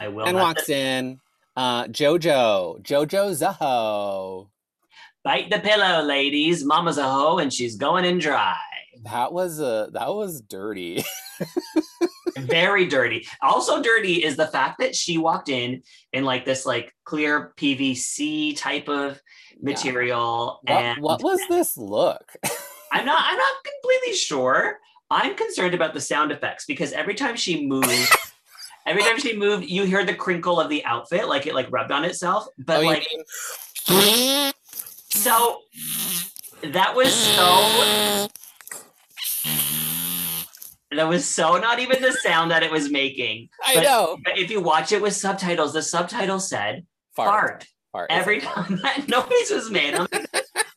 I 0.00 0.08
will 0.08 0.24
and 0.26 0.36
walks 0.36 0.68
in 0.68 1.20
uh 1.56 1.84
jojo 1.84 2.80
jojo 2.82 3.32
zaho. 3.34 4.48
Bite 5.24 5.50
the 5.50 5.58
pillow 5.58 6.02
ladies. 6.04 6.64
Mama's 6.64 6.98
a 6.98 7.02
hoe 7.08 7.38
and 7.38 7.52
she's 7.52 7.76
going 7.76 8.04
in 8.04 8.18
dry 8.18 8.56
that 9.06 9.32
was 9.32 9.60
uh 9.60 9.88
that 9.92 10.08
was 10.14 10.40
dirty. 10.42 11.04
Very 12.38 12.86
dirty. 12.86 13.26
Also 13.40 13.82
dirty 13.82 14.22
is 14.24 14.36
the 14.36 14.46
fact 14.48 14.78
that 14.80 14.94
she 14.94 15.16
walked 15.16 15.48
in 15.48 15.82
in 16.12 16.24
like 16.24 16.44
this 16.44 16.66
like 16.66 16.94
clear 17.04 17.52
pvc 17.56 18.58
type 18.58 18.88
of 18.88 19.20
material 19.62 20.60
what, 20.62 20.70
and 20.70 21.02
what 21.02 21.22
was 21.22 21.40
this 21.48 21.76
look? 21.76 22.32
I'm 22.92 23.06
not 23.06 23.22
i'm 23.26 23.36
not 23.36 23.54
completely 23.64 24.14
sure. 24.14 24.78
I'm 25.10 25.36
concerned 25.36 25.72
about 25.74 25.94
the 25.94 26.00
sound 26.00 26.32
effects 26.32 26.64
because 26.66 26.92
every 26.92 27.14
time 27.14 27.36
she 27.36 27.66
moved 27.66 28.12
every 28.86 29.02
time 29.02 29.18
she 29.18 29.36
moved 29.36 29.64
you 29.64 29.84
hear 29.84 30.04
the 30.04 30.14
crinkle 30.14 30.60
of 30.60 30.68
the 30.68 30.84
outfit 30.84 31.28
like 31.28 31.46
it 31.46 31.54
like 31.54 31.70
rubbed 31.70 31.92
on 31.92 32.04
itself 32.04 32.46
but 32.58 32.82
Oh, 32.82 32.86
like 32.86 33.06
mean- 33.88 34.52
so 35.10 35.60
that 36.62 36.94
was 36.94 37.14
so 37.14 38.28
that 40.96 41.08
was 41.08 41.24
so 41.26 41.56
not 41.58 41.78
even 41.78 42.00
the 42.02 42.12
sound 42.12 42.50
that 42.50 42.62
it 42.62 42.70
was 42.70 42.90
making 42.90 43.48
I 43.66 43.74
But- 43.76 43.82
know. 43.84 44.18
but 44.24 44.38
if 44.38 44.50
you 44.50 44.60
watch 44.60 44.92
it 44.92 45.00
with 45.02 45.14
subtitles 45.14 45.72
the 45.72 45.82
subtitle 45.82 46.40
said 46.40 46.86
fart, 47.14 47.66
Fart. 47.92 48.08
every 48.10 48.40
time 48.40 48.80
that 48.82 49.08
noise 49.08 49.50
was 49.50 49.70
made 49.70 49.94
I'm 49.94 50.06
like, 50.12 50.26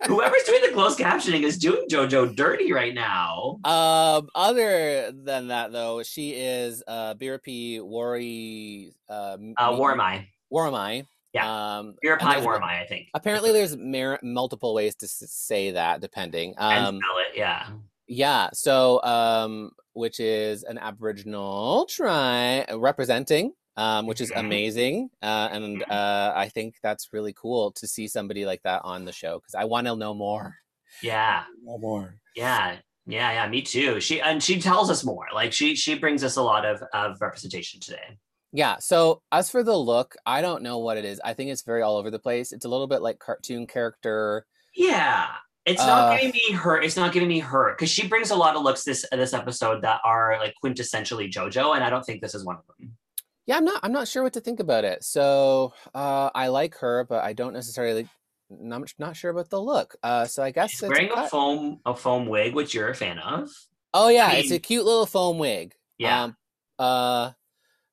whoever's 0.08 0.44
doing 0.44 0.62
the 0.62 0.72
closed 0.74 0.98
captioning 1.00 1.44
is 1.44 1.58
doing 1.58 1.86
jojo 1.90 2.34
dirty 2.36 2.72
right 2.72 2.94
now 2.94 3.60
Um, 3.66 4.30
other 4.36 5.12
than 5.12 5.48
that, 5.50 5.72
though, 5.72 6.02
she 6.04 6.32
is 6.32 6.84
uh 6.88 7.14
BRP 7.16 7.82
Wari 7.84 8.92
uh, 9.10 9.38
uh 9.58 9.72
warmai 9.74 10.26
Waramai. 10.52 11.06
Yeah. 11.34 11.78
Um, 11.78 11.94
Beer 12.02 12.14
and 12.14 12.22
pie 12.22 12.40
there's- 12.40 12.46
warmai 12.48 12.82
i 12.82 12.86
think 12.88 13.10
Apparently, 13.14 13.52
there's 13.52 13.78
mer- 13.78 14.20
multiple 14.24 14.74
ways 14.74 14.96
to 14.96 15.06
s- 15.06 15.24
say 15.28 15.72
that, 15.72 16.02
depending. 16.02 16.56
and 16.58 16.86
Um, 16.86 17.00
spell 17.04 17.18
it 17.20 17.38
yeah 17.38 17.68
yeah. 18.12 18.50
So, 18.54 19.04
um, 19.04 19.70
which 20.00 20.20
is 20.20 20.64
an 20.64 20.78
Aboriginal 20.80 21.86
tri 21.90 22.66
representing. 22.74 23.54
Um, 23.78 24.08
which 24.08 24.20
is 24.20 24.30
Mhm. 24.32 24.40
amazing, 24.40 25.10
uh, 25.22 25.48
and 25.54 25.82
uh, 25.90 26.34
I 26.36 26.50
think 26.50 26.76
that's 26.84 27.14
really 27.14 27.32
cool 27.32 27.72
to 27.80 27.88
see 27.88 28.10
somebody 28.10 28.44
like 28.46 28.62
that 28.64 28.82
on 28.84 29.06
the 29.06 29.14
show 29.14 29.40
because 29.40 29.56
I 29.56 29.64
want 29.66 29.88
to 29.88 29.96
know 29.96 30.14
more. 30.14 30.56
yeah 31.02 31.44
Know 31.64 31.78
more. 31.78 32.16
yeah 32.36 32.78
yeah 33.06 33.32
yeah 33.32 33.48
me 33.48 33.62
too 33.62 34.02
she 34.02 34.20
and 34.20 34.44
she 34.44 34.60
tells 34.60 34.90
us 34.90 35.06
more 35.06 35.28
like 35.34 35.54
she 35.54 35.76
she 35.76 35.94
brings 35.96 36.24
us 36.26 36.36
a 36.36 36.42
lot 36.42 36.66
of 36.66 36.84
of 36.94 37.22
representation 37.22 37.80
today 37.80 38.18
Yeah. 38.52 38.78
So 38.80 39.22
as 39.32 39.50
for 39.50 39.64
the 39.64 39.78
look, 39.78 40.16
I 40.26 40.42
don't 40.42 40.62
know 40.64 40.80
what 40.80 40.98
it 40.98 41.06
is. 41.06 41.22
I 41.24 41.34
think 41.34 41.50
it's 41.52 41.62
very 41.72 41.82
all 41.84 41.96
over 41.98 42.10
the 42.12 42.20
place. 42.28 42.52
It's 42.52 42.66
a 42.66 42.70
little 42.74 42.88
bit 42.88 43.02
like 43.02 43.20
cartoon 43.20 43.66
character. 43.68 44.46
Yeah. 44.76 45.28
It's 45.70 45.86
not 45.86 46.12
Uh, 46.14 46.16
giving 46.18 46.32
me 46.32 46.52
her. 46.54 46.82
It's 46.82 46.96
not 46.98 47.12
giving 47.14 47.30
me 47.30 47.40
her 47.40 47.74
because 47.74 47.90
she 47.90 48.08
brings 48.08 48.32
a 48.32 48.36
lot 48.36 48.56
of 48.56 48.64
looks 48.64 48.84
this 48.84 49.06
this 49.12 49.34
episode 49.34 49.82
that 49.84 50.02
are 50.04 50.38
like 50.40 50.54
quintessentially 50.64 51.32
JoJo, 51.32 51.76
and 51.76 51.84
I 51.84 51.90
don't 51.90 52.04
think 52.06 52.22
this 52.22 52.34
is 52.36 52.44
one 52.46 52.58
of 52.58 52.64
them. 52.68 52.98
Yeah, 53.46 53.58
I'm 53.58 53.66
not. 53.66 53.80
I'm 53.84 53.92
not 53.92 54.08
sure 54.08 54.24
what 54.24 54.34
to 54.34 54.42
think 54.42 54.60
about 54.60 54.84
it. 54.86 55.04
So 55.04 55.74
uh, 55.96 56.30
I 56.36 56.48
like 56.48 56.76
her, 56.80 57.06
but 57.06 57.24
I 57.24 57.34
don't 57.34 57.54
necessarily. 57.54 58.08
Not 58.52 58.92
not 58.98 59.16
sure 59.16 59.30
about 59.30 59.50
the 59.52 59.62
look. 59.62 59.96
Uh, 60.02 60.26
so 60.26 60.42
I 60.42 60.50
guess 60.52 60.72
She's 60.72 60.82
it's 60.82 60.90
wearing 60.90 61.12
a 61.12 61.14
cut. 61.16 61.30
foam 61.30 61.80
a 61.86 61.96
foam 61.96 62.26
wig, 62.26 62.56
which 62.56 62.74
you're 62.74 62.90
a 62.90 62.96
fan 62.96 63.20
of. 63.20 63.50
Oh 63.94 64.10
yeah, 64.10 64.28
I 64.28 64.36
it's 64.38 64.52
a 64.52 64.58
cute 64.60 64.86
little 64.86 65.06
foam 65.06 65.38
wig. 65.38 65.76
Yeah. 66.00 66.24
Um, 66.24 66.36
uh, 66.80 67.32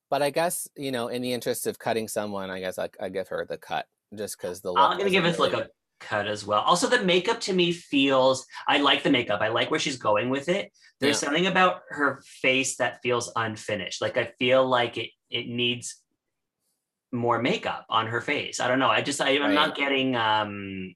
but 0.09 0.21
I 0.23 0.31
guess 0.31 0.67
you 0.75 0.91
know, 0.91 1.09
in 1.09 1.21
the 1.21 1.31
interest 1.33 1.67
of 1.67 1.77
cutting 1.77 2.07
someone, 2.07 2.49
I 2.49 2.59
guess 2.59 2.79
I, 2.79 2.89
I 2.99 3.09
give 3.09 3.27
her 3.27 3.45
the 3.47 3.57
cut 3.57 3.85
just 4.15 4.37
because 4.39 4.61
the. 4.61 4.71
Look 4.71 4.79
I'm 4.79 4.97
gonna 4.97 5.11
give 5.11 5.23
this 5.23 5.37
look 5.37 5.53
a 5.53 5.69
cut 5.99 6.27
as 6.27 6.45
well. 6.45 6.61
Also, 6.61 6.87
the 6.87 7.03
makeup 7.03 7.39
to 7.41 7.53
me 7.53 7.71
feels. 7.71 8.45
I 8.67 8.77
like 8.79 9.03
the 9.03 9.09
makeup. 9.09 9.41
I 9.41 9.47
like 9.49 9.71
where 9.71 9.79
she's 9.79 9.97
going 9.97 10.29
with 10.29 10.49
it. 10.49 10.71
There's 10.99 11.21
Yeah. 11.21 11.27
something 11.27 11.47
about 11.47 11.81
her 11.89 12.21
face 12.25 12.77
that 12.77 13.01
feels 13.01 13.31
unfinished. 13.35 14.01
Like 14.01 14.17
I 14.17 14.31
feel 14.39 14.65
like 14.67 14.97
it 14.97 15.09
it 15.29 15.47
needs 15.47 16.01
more 17.11 17.41
makeup 17.41 17.85
on 17.89 18.07
her 18.07 18.21
face. 18.21 18.59
I 18.59 18.67
don't 18.67 18.79
know. 18.79 18.89
I 18.89 19.01
just 19.01 19.21
I, 19.21 19.37
I'm 19.39 19.53
not 19.53 19.75
getting 19.75 20.15
um 20.15 20.93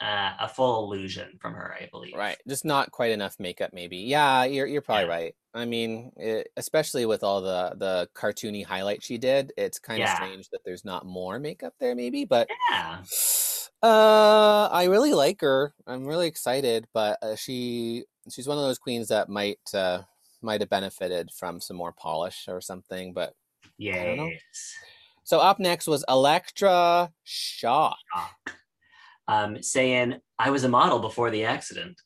uh, 0.00 0.32
a 0.40 0.48
full 0.48 0.84
illusion 0.84 1.36
from 1.40 1.54
her, 1.54 1.74
I 1.74 1.88
believe. 1.90 2.14
Right. 2.14 2.36
Just 2.46 2.64
not 2.64 2.92
quite 2.92 3.10
enough 3.10 3.34
makeup, 3.40 3.72
maybe. 3.72 3.96
Yeah, 3.98 4.44
you're 4.44 4.66
you're 4.66 4.80
probably 4.82 5.04
Yeah. 5.06 5.10
right. 5.10 5.34
I 5.54 5.64
mean, 5.64 6.12
it, 6.16 6.48
especially 6.56 7.04
with 7.04 7.24
all 7.24 7.40
the 7.40 7.74
the 7.76 8.08
cartoony 8.14 8.64
highlight 8.64 9.02
she 9.02 9.18
did, 9.18 9.52
it's 9.56 9.78
kind 9.80 10.00
of 10.00 10.08
Yeah. 10.08 10.14
strange 10.14 10.48
that 10.50 10.60
there's 10.64 10.84
not 10.84 11.04
more 11.04 11.38
makeup 11.40 11.74
there, 11.80 11.96
maybe. 11.96 12.24
But 12.24 12.48
Yeah. 12.70 13.02
Uh, 13.82 14.68
I 14.72 14.84
really 14.84 15.12
like 15.14 15.40
her. 15.40 15.72
I'm 15.86 16.04
really 16.04 16.26
excited, 16.26 16.86
but 16.92 17.18
uh, 17.22 17.36
she 17.36 18.04
she's 18.30 18.48
one 18.48 18.58
of 18.58 18.64
those 18.64 18.78
queens 18.78 19.08
that 19.08 19.28
might 19.28 19.60
uh 19.72 20.02
might 20.42 20.60
have 20.60 20.70
benefited 20.70 21.30
from 21.30 21.60
some 21.60 21.76
more 21.76 21.92
polish 21.92 22.46
or 22.48 22.60
something. 22.60 23.12
But 23.12 23.34
don't 24.16 24.16
know. 24.16 24.30
So 25.22 25.38
up 25.38 25.60
next 25.60 25.86
was 25.86 26.04
Elektra 26.08 27.12
Shock. 27.22 27.98
Um, 29.28 29.62
saying 29.62 30.16
I 30.38 30.50
was 30.50 30.64
a 30.64 30.68
model 30.68 30.98
before 30.98 31.30
the 31.30 31.44
accident. 31.44 32.00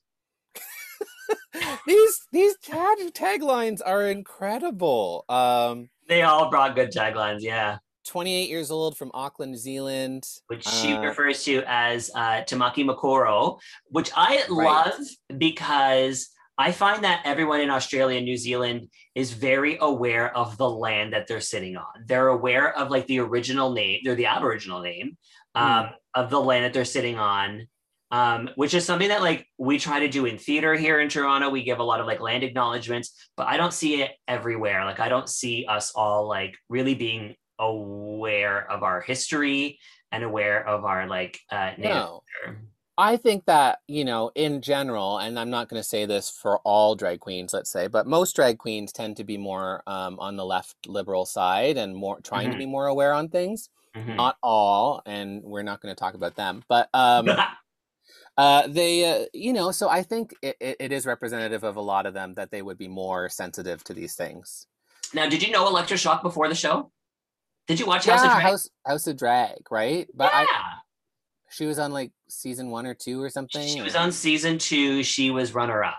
these 1.86 2.20
these 2.32 2.56
tag 2.58 2.98
taglines 3.14 3.80
are 3.84 4.08
incredible. 4.08 5.24
Um. 5.28 5.88
They 6.08 6.22
all 6.22 6.50
brought 6.50 6.74
good 6.74 6.90
taglines, 6.90 7.40
yeah. 7.40 7.78
28 8.04 8.48
years 8.48 8.70
old 8.70 8.96
from 8.96 9.10
Auckland, 9.14 9.52
New 9.52 9.58
Zealand. 9.58 10.24
Which 10.48 10.64
she 10.66 10.94
Uh, 10.94 11.00
refers 11.00 11.44
to 11.44 11.62
as 11.66 12.10
uh, 12.14 12.42
Tamaki 12.42 12.84
Makaurau, 12.84 13.60
which 13.90 14.10
I 14.16 14.44
Right. 14.48 14.48
love 14.86 14.94
because 15.38 16.28
I 16.58 16.72
find 16.72 17.04
that 17.04 17.22
everyone 17.24 17.60
in 17.60 17.70
Australia 17.70 18.18
and 18.18 18.26
New 18.26 18.36
Zealand 18.36 18.88
is 19.14 19.32
very 19.32 19.78
aware 19.80 20.36
of 20.36 20.56
the 20.58 20.68
land 20.68 21.12
that 21.12 21.26
they're 21.26 21.40
sitting 21.40 21.76
on. 21.76 21.86
They're 22.06 22.28
aware 22.28 22.76
of 22.76 22.90
like 22.90 23.06
the 23.06 23.20
original 23.20 23.72
name, 23.72 24.00
they're 24.04 24.14
the 24.14 24.26
Aboriginal 24.26 24.80
name 24.80 25.16
um, 25.54 25.90
of 26.14 26.30
the 26.30 26.40
land 26.40 26.64
that 26.64 26.72
they're 26.72 26.84
sitting 26.84 27.18
on. 27.18 27.66
Um, 28.10 28.50
which 28.56 28.74
is 28.74 28.84
something 28.84 29.08
that 29.08 29.22
like 29.22 29.46
we 29.56 29.78
try 29.78 30.00
to 30.00 30.08
do 30.08 30.26
in 30.26 30.36
theater 30.36 30.74
here 30.74 31.00
in 31.00 31.08
Toronto. 31.08 31.48
We 31.48 31.62
give 31.62 31.78
a 31.78 31.82
lot 31.82 31.98
of 31.98 32.06
like 32.06 32.20
land 32.20 32.42
acknowledgements, 32.42 33.14
but 33.38 33.46
I 33.46 33.56
don't 33.56 33.72
see 33.72 34.02
it 34.02 34.10
everywhere. 34.28 34.84
Like 34.84 35.00
I 35.00 35.08
don't 35.08 35.30
see 35.30 35.64
us 35.66 35.92
all 35.94 36.28
like 36.28 36.54
really 36.68 36.94
being 36.94 37.34
aware 37.58 38.70
of 38.70 38.82
our 38.82 39.00
history 39.00 39.78
and 40.10 40.24
aware 40.24 40.66
of 40.66 40.84
our 40.84 41.06
like 41.06 41.40
uh 41.50 41.72
No, 41.78 42.22
culture. 42.44 42.58
I 42.98 43.16
think 43.16 43.46
that, 43.46 43.78
you 43.88 44.04
know, 44.04 44.30
in 44.34 44.60
general, 44.60 45.18
and 45.18 45.38
I'm 45.38 45.48
not 45.48 45.70
going 45.70 45.80
to 45.80 45.88
say 45.88 46.04
this 46.04 46.28
for 46.28 46.58
all 46.58 46.94
drag 46.94 47.20
queens, 47.20 47.54
let's 47.54 47.70
say, 47.70 47.86
but 47.86 48.06
most 48.06 48.36
drag 48.36 48.58
queens 48.58 48.92
tend 48.92 49.16
to 49.16 49.24
be 49.24 49.38
more 49.38 49.82
um, 49.86 50.18
on 50.20 50.36
the 50.36 50.44
left 50.44 50.86
liberal 50.86 51.24
side 51.24 51.78
and 51.78 51.96
more 51.96 52.20
trying 52.20 52.50
to 52.50 52.56
Mhm. 52.56 52.58
be 52.60 52.66
more 52.66 52.86
aware 52.88 53.14
on 53.14 53.28
things. 53.30 53.70
Mhm. 53.96 54.16
Not 54.16 54.36
all, 54.42 55.02
and 55.06 55.42
we're 55.42 55.62
not 55.62 55.80
going 55.80 55.94
to 55.94 55.98
talk 55.98 56.14
about 56.14 56.36
them, 56.36 56.62
but 56.68 56.90
um, 56.92 57.28
uh, 58.36 58.66
they, 58.68 59.04
uh, 59.22 59.26
you 59.32 59.52
know, 59.54 59.70
so 59.72 59.88
I 59.88 60.02
think 60.02 60.34
it, 60.42 60.56
it, 60.60 60.76
it 60.78 60.92
is 60.92 61.06
representative 61.06 61.64
of 61.64 61.76
a 61.76 61.80
lot 61.80 62.04
of 62.06 62.12
them 62.14 62.34
that 62.34 62.50
they 62.50 62.60
would 62.62 62.78
be 62.78 62.88
more 62.88 63.28
sensitive 63.30 63.82
to 63.84 63.94
these 63.94 64.14
things. 64.14 64.66
now, 65.14 65.28
did 65.28 65.42
you 65.42 65.50
know 65.50 65.66
Elektra 65.66 65.96
Shock 65.96 66.22
before 66.22 66.48
the 66.48 66.54
show? 66.54 66.92
Did 67.68 67.78
you 67.80 67.86
watch 67.86 68.06
House 68.06 68.20
of 68.22 68.30
Drag? 68.30 68.42
House 68.42 68.68
House 68.86 69.06
of 69.06 69.16
Drag, 69.16 69.58
right? 69.70 70.08
But 70.14 70.32
I, 70.34 70.42
yeah, 70.42 70.48
she 71.50 71.66
was 71.66 71.78
on 71.78 71.92
like 71.92 72.10
season 72.28 72.70
one 72.70 72.86
or 72.86 72.94
two 72.94 73.22
or 73.22 73.30
something. 73.30 73.66
she 73.66 73.80
was 73.82 73.94
on 73.94 74.10
season 74.12 74.58
two. 74.58 75.02
She 75.02 75.30
was 75.30 75.54
runner 75.54 75.82
up. 75.84 75.98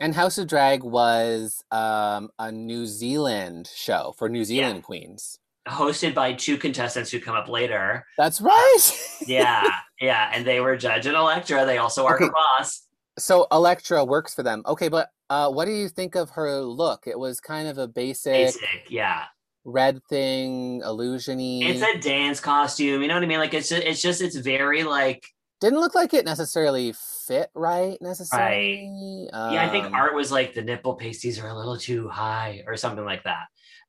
And 0.00 0.14
House 0.14 0.38
of 0.38 0.48
Drag 0.48 0.82
was 0.82 1.62
um, 1.70 2.30
a 2.38 2.50
New 2.50 2.86
Zealand 2.86 3.70
show 3.74 4.14
for 4.18 4.28
New 4.28 4.40
Yeah. 4.40 4.44
Zealand 4.44 4.82
queens. 4.84 5.38
hosted 5.68 6.12
by 6.14 6.32
two 6.32 6.56
contestants 6.56 7.10
who 7.10 7.20
come 7.20 7.36
up 7.36 7.48
later. 7.48 8.04
That's 8.18 8.40
right. 8.40 8.78
Yeah, 9.26 9.62
yeah, 10.00 10.32
and 10.34 10.44
they 10.44 10.58
were 10.58 10.76
Judge 10.76 11.06
and 11.06 11.14
Elektra. 11.14 11.64
They 11.64 11.78
also 11.78 12.04
are 12.06 12.18
her 12.18 12.24
Okay. 12.24 12.32
boss. 12.32 12.82
so 13.20 13.46
Elektra 13.52 14.04
works 14.04 14.34
for 14.34 14.42
them. 14.42 14.62
Okay, 14.66 14.88
but 14.88 15.10
uh, 15.30 15.48
what 15.48 15.66
do 15.66 15.70
you 15.70 15.88
think 15.88 16.16
of 16.16 16.30
her 16.30 16.60
look? 16.60 17.04
It 17.06 17.16
was 17.16 17.38
kind 17.40 17.68
of 17.68 17.78
a 17.78 17.86
basic, 17.86 18.32
Basic, 18.32 18.90
yeah. 18.90 19.26
Red 19.64 20.00
thing, 20.08 20.82
illusiony. 20.82 21.68
It's 21.68 21.82
a 21.82 21.98
dance 21.98 22.40
costume. 22.40 23.02
You 23.02 23.08
know 23.08 23.14
what 23.14 23.22
I 23.22 23.26
mean? 23.26 23.38
Like 23.38 23.54
it's 23.54 23.68
just, 23.68 23.82
it's 23.82 24.02
just, 24.02 24.20
it's 24.20 24.36
very 24.36 24.84
like. 24.84 25.24
Didn't 25.60 25.78
look 25.78 25.94
like 25.94 26.12
it 26.12 26.24
necessarily 26.24 26.92
fit 26.92 27.50
right 27.54 27.96
necessarily. 28.00 29.28
Yeah, 29.32 29.64
I 29.64 29.68
think 29.68 29.84
Um, 29.86 29.94
art 29.94 30.14
was 30.14 30.32
like 30.32 30.54
the 30.54 30.62
nipple 30.62 30.94
pasties 30.94 31.38
are 31.38 31.46
a 31.48 31.54
little 31.56 31.76
too 31.76 32.08
high 32.08 32.64
or 32.66 32.76
something 32.76 33.04
like 33.04 33.22
that. 33.22 33.44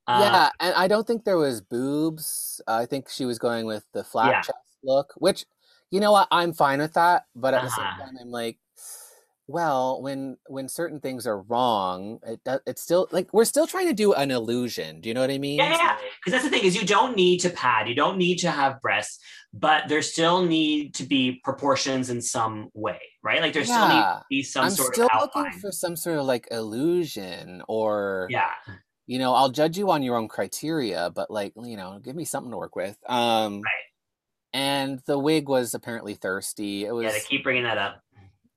Uh, 0.08 0.20
yeah, 0.20 0.50
and 0.60 0.76
I 0.76 0.88
don't 0.88 1.08
think 1.08 1.24
there 1.26 1.38
was 1.38 1.62
boobs. 1.62 2.62
I 2.68 2.86
think 2.86 3.10
she 3.10 3.26
was 3.26 3.40
going 3.40 3.66
with 3.66 3.86
the 3.94 4.04
flat 4.04 4.30
Yeah. 4.30 4.42
chest 4.42 4.58
look, 4.84 5.14
which 5.18 5.46
you 5.90 6.00
know 6.00 6.12
what, 6.12 6.28
I'm 6.30 6.54
fine 6.54 6.80
with 6.80 6.94
that. 6.94 7.26
But 7.36 7.54
at 7.56 7.62
the 7.64 7.70
same 7.70 7.86
Uh-huh. 7.86 8.04
time, 8.06 8.18
I'm 8.22 8.30
like, 8.30 8.58
well, 9.48 10.02
when 10.02 10.38
when 10.48 10.70
certain 10.70 11.00
things 11.00 11.28
are 11.28 11.42
wrong, 11.42 12.20
it 12.26 12.44
does. 12.46 12.62
It's 12.66 12.82
still 12.82 13.08
like 13.12 13.34
we're 13.34 13.46
still 13.46 13.68
trying 13.68 13.88
to 13.88 13.94
do 13.94 14.14
an 14.14 14.32
illusion. 14.32 15.02
Do 15.02 15.10
you 15.10 15.16
know 15.16 15.22
what 15.22 15.32
I 15.32 15.38
mean? 15.38 15.58
Yeah, 15.58 15.78
yeah, 15.78 15.98
because 16.20 16.32
that's 16.32 16.44
the 16.44 16.50
thing 16.50 16.64
is 16.64 16.76
you 16.76 16.88
don't 16.88 17.16
need 17.16 17.40
to 17.40 17.50
pad, 17.50 17.90
you 17.90 17.96
don't 17.96 18.18
need 18.18 18.38
to 18.40 18.52
have 18.52 18.80
breasts, 18.82 19.20
but 19.54 19.90
there 19.90 20.02
still 20.02 20.46
need 20.46 20.94
to 20.96 21.04
be 21.04 21.42
proportions 21.44 22.10
in 22.10 22.22
some 22.22 22.70
way, 22.74 23.00
right? 23.22 23.42
Like 23.42 23.54
there 23.54 23.66
still 23.66 23.88
need 23.90 23.96
to 24.02 24.24
be 24.30 24.44
some 24.44 24.66
I'm 24.66 24.72
sort 24.72 24.94
still 24.96 25.08
of 25.14 25.22
looking 25.22 25.42
outline. 25.42 25.60
for 25.60 25.72
some 25.72 25.96
sort 25.96 26.20
of 26.20 26.26
like 26.26 26.48
illusion, 26.50 27.62
or 27.68 28.28
Yeah, 28.30 28.50
you 29.08 29.20
know, 29.20 29.34
I'll 29.34 29.50
judge 29.50 29.78
you 29.78 29.92
on 29.92 30.04
your 30.04 30.16
own 30.16 30.30
criteria, 30.30 31.10
but 31.14 31.30
like 31.30 31.52
you 31.58 31.76
know, 31.76 32.00
give 32.02 32.16
me 32.16 32.24
something 32.26 32.52
to 32.52 32.58
work 32.58 32.76
with. 32.76 32.98
Um, 33.08 33.56
Right. 33.56 33.72
And 34.56 35.00
the 35.08 35.18
wig 35.18 35.50
was 35.50 35.74
apparently 35.74 36.14
thirsty. 36.14 36.86
It 36.86 36.92
was. 36.92 37.06
yeah, 37.06 37.12
they 37.12 37.22
keep 37.22 37.44
bringing 37.44 37.64
that 37.64 37.80
up. 37.80 38.04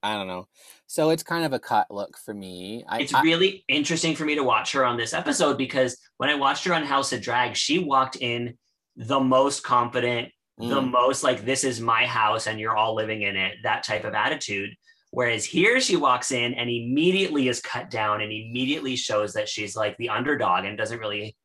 I 0.02 0.14
don't 0.14 0.26
know. 0.28 0.46
So 0.88 1.10
it's 1.10 1.22
kind 1.22 1.44
of 1.44 1.52
a 1.52 1.58
cut 1.58 1.90
look 1.90 2.16
for 2.18 2.32
me. 2.32 2.84
I, 2.88 3.00
It's 3.00 3.14
I- 3.14 3.22
really 3.22 3.64
interesting 3.68 4.14
for 4.14 4.24
me 4.24 4.34
to 4.36 4.44
watch 4.44 4.72
her 4.72 4.84
on 4.84 4.96
this 4.96 5.12
episode 5.12 5.58
because 5.58 5.96
when 6.18 6.28
I 6.30 6.34
watched 6.34 6.64
her 6.64 6.74
on 6.74 6.84
House 6.84 7.12
of 7.12 7.20
Drag, 7.20 7.56
she 7.56 7.78
walked 7.80 8.16
in 8.16 8.56
the 8.96 9.20
most 9.20 9.62
confident, 9.62 10.30
the 10.58 10.80
Mm. 10.80 10.90
most 10.90 11.22
like 11.22 11.44
this 11.44 11.64
is 11.64 11.80
my 11.80 12.06
house 12.06 12.46
and 12.46 12.58
you're 12.58 12.76
all 12.76 12.94
living 12.94 13.22
in 13.22 13.36
it, 13.36 13.54
that 13.64 13.82
type 13.82 14.04
of 14.04 14.14
attitude. 14.14 14.70
Whereas 15.10 15.44
here 15.44 15.80
she 15.80 15.96
walks 15.96 16.30
in 16.32 16.54
and 16.54 16.68
immediately 16.70 17.48
is 17.48 17.60
cut 17.60 17.90
down 17.90 18.20
and 18.22 18.32
immediately 18.32 18.96
shows 18.96 19.32
that 19.34 19.48
she's 19.48 19.74
like 19.76 19.96
the 19.98 20.08
underdog 20.10 20.64
and 20.64 20.76
doesn't 20.78 20.98
really 20.98 21.36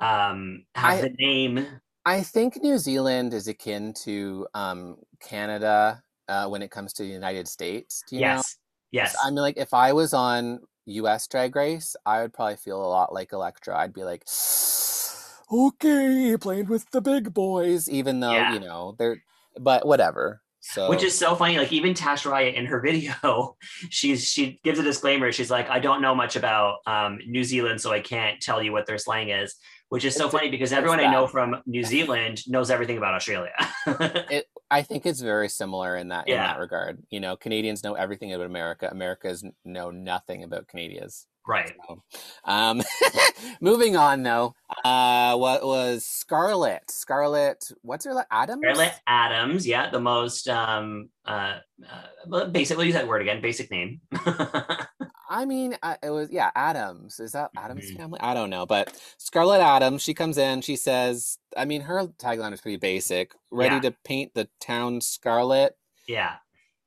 um 0.00 0.64
have 0.74 0.98
I- 0.98 1.00
the 1.02 1.10
name. 1.18 1.66
I 2.04 2.22
think 2.22 2.60
New 2.60 2.78
Zealand 2.78 3.32
is 3.32 3.46
akin 3.46 3.94
to 4.04 4.46
um, 4.54 4.96
Canada 5.20 6.02
uh, 6.28 6.48
when 6.48 6.60
it 6.60 6.68
comes 6.72 6.92
to 6.94 7.04
the 7.04 7.08
United 7.08 7.46
States. 7.46 8.02
Do 8.08 8.16
you 8.16 8.22
know? 8.22 8.26
yes. 8.28 8.56
Yes. 8.92 9.16
I 9.24 9.30
mean, 9.30 9.36
like 9.40 9.56
if 9.56 9.74
I 9.74 9.92
was 9.92 10.12
on 10.14 10.60
U.S. 10.86 11.26
Drag 11.26 11.54
Race, 11.56 11.96
I 12.06 12.22
would 12.22 12.32
probably 12.32 12.56
feel 12.56 12.80
a 12.80 12.86
lot 12.86 13.12
like 13.12 13.32
Elektra. 13.32 13.76
I'd 13.76 13.92
be 13.94 14.04
like, 14.04 14.24
okay, 15.52 16.36
playing 16.40 16.66
with 16.66 16.90
the 16.90 17.00
big 17.00 17.32
boys, 17.34 17.88
even 17.88 18.20
though 18.20 18.32
Yeah. 18.32 18.52
you 18.54 18.60
know 18.60 18.94
they're. 18.98 19.22
But 19.60 19.86
whatever. 19.86 20.40
So 20.60 20.88
Which 20.88 21.02
is 21.02 21.18
so 21.18 21.34
funny. 21.34 21.58
Like 21.58 21.72
even 21.72 21.92
Tash 21.92 22.24
Riot 22.24 22.54
in 22.54 22.66
her 22.66 22.80
video, 22.86 23.56
she's 23.90 24.24
she 24.24 24.60
gives 24.64 24.78
a 24.78 24.82
disclaimer. 24.82 25.30
She's 25.32 25.50
like, 25.50 25.68
I 25.68 25.78
don't 25.78 26.00
know 26.00 26.14
much 26.14 26.36
about 26.36 26.76
um, 26.86 27.18
New 27.26 27.44
Zealand, 27.44 27.80
so 27.80 27.92
I 27.92 28.00
can't 28.00 28.40
tell 28.40 28.62
you 28.62 28.72
what 28.72 28.86
their 28.86 28.98
slang 28.98 29.28
is. 29.30 29.56
Which 29.88 30.06
is 30.06 30.14
so 30.14 30.26
It's- 30.28 30.32
funny 30.32 30.50
because 30.50 30.72
everyone 30.72 31.00
I 31.00 31.10
know 31.12 31.26
from 31.26 31.56
New 31.66 31.84
Zealand 31.84 32.40
knows 32.48 32.70
everything 32.70 32.96
about 32.96 33.12
Australia. 33.12 33.52
it. 33.86 34.46
I 34.72 34.82
think 34.82 35.04
it's 35.04 35.20
very 35.20 35.50
similar 35.50 35.96
in 35.96 36.08
that 36.08 36.26
in 36.26 36.36
that 36.36 36.58
regard. 36.58 37.02
You 37.10 37.20
know, 37.20 37.36
Canadians 37.36 37.84
know 37.84 37.92
everything 37.92 38.32
about 38.32 38.46
America. 38.46 38.88
Americans 38.90 39.44
know 39.64 39.90
nothing 39.90 40.44
about 40.44 40.66
Canadians. 40.66 41.26
right. 41.46 41.72
So, 41.86 42.02
um, 42.44 42.82
moving 43.60 43.96
on 43.96 44.22
though, 44.22 44.54
uh, 44.82 45.36
what 45.36 45.62
was 45.62 46.06
Scarlet? 46.06 46.90
Scarlet, 46.90 47.70
what's 47.82 48.06
her 48.06 48.24
Adams? 48.30 48.62
Scarlet 48.62 48.94
Adams, 49.06 49.66
yeah, 49.66 49.90
the 49.90 50.00
most 50.00 50.48
um 50.48 51.10
uh, 51.26 51.58
uh 51.86 52.02
well, 52.26 52.48
basic. 52.48 52.78
We'll 52.78 52.86
use 52.86 52.94
that 52.94 53.06
word 53.06 53.20
again. 53.20 53.42
Basic 53.42 53.70
name. 53.70 54.00
I 55.32 55.46
mean, 55.46 55.76
I, 55.82 55.96
it 56.02 56.10
was 56.10 56.30
yeah, 56.30 56.50
Adams. 56.54 57.18
Is 57.18 57.32
that 57.32 57.50
Adams 57.56 57.90
Mhm. 57.90 57.96
family? 57.96 58.20
I 58.20 58.34
don't 58.34 58.50
know, 58.50 58.66
but 58.66 59.00
Scarlet 59.16 59.60
Adams. 59.60 60.02
She 60.02 60.12
comes 60.14 60.36
in. 60.36 60.60
She 60.60 60.76
says, 60.76 61.38
I 61.56 61.64
mean, 61.64 61.80
her 61.82 62.06
tagline 62.18 62.52
is 62.52 62.60
pretty 62.60 62.76
basic. 62.76 63.32
Ready 63.50 63.76
Yeah. 63.76 63.80
to 63.80 63.90
paint 64.04 64.34
the 64.34 64.48
town 64.60 65.00
scarlet. 65.00 65.76
yeah. 66.06 66.34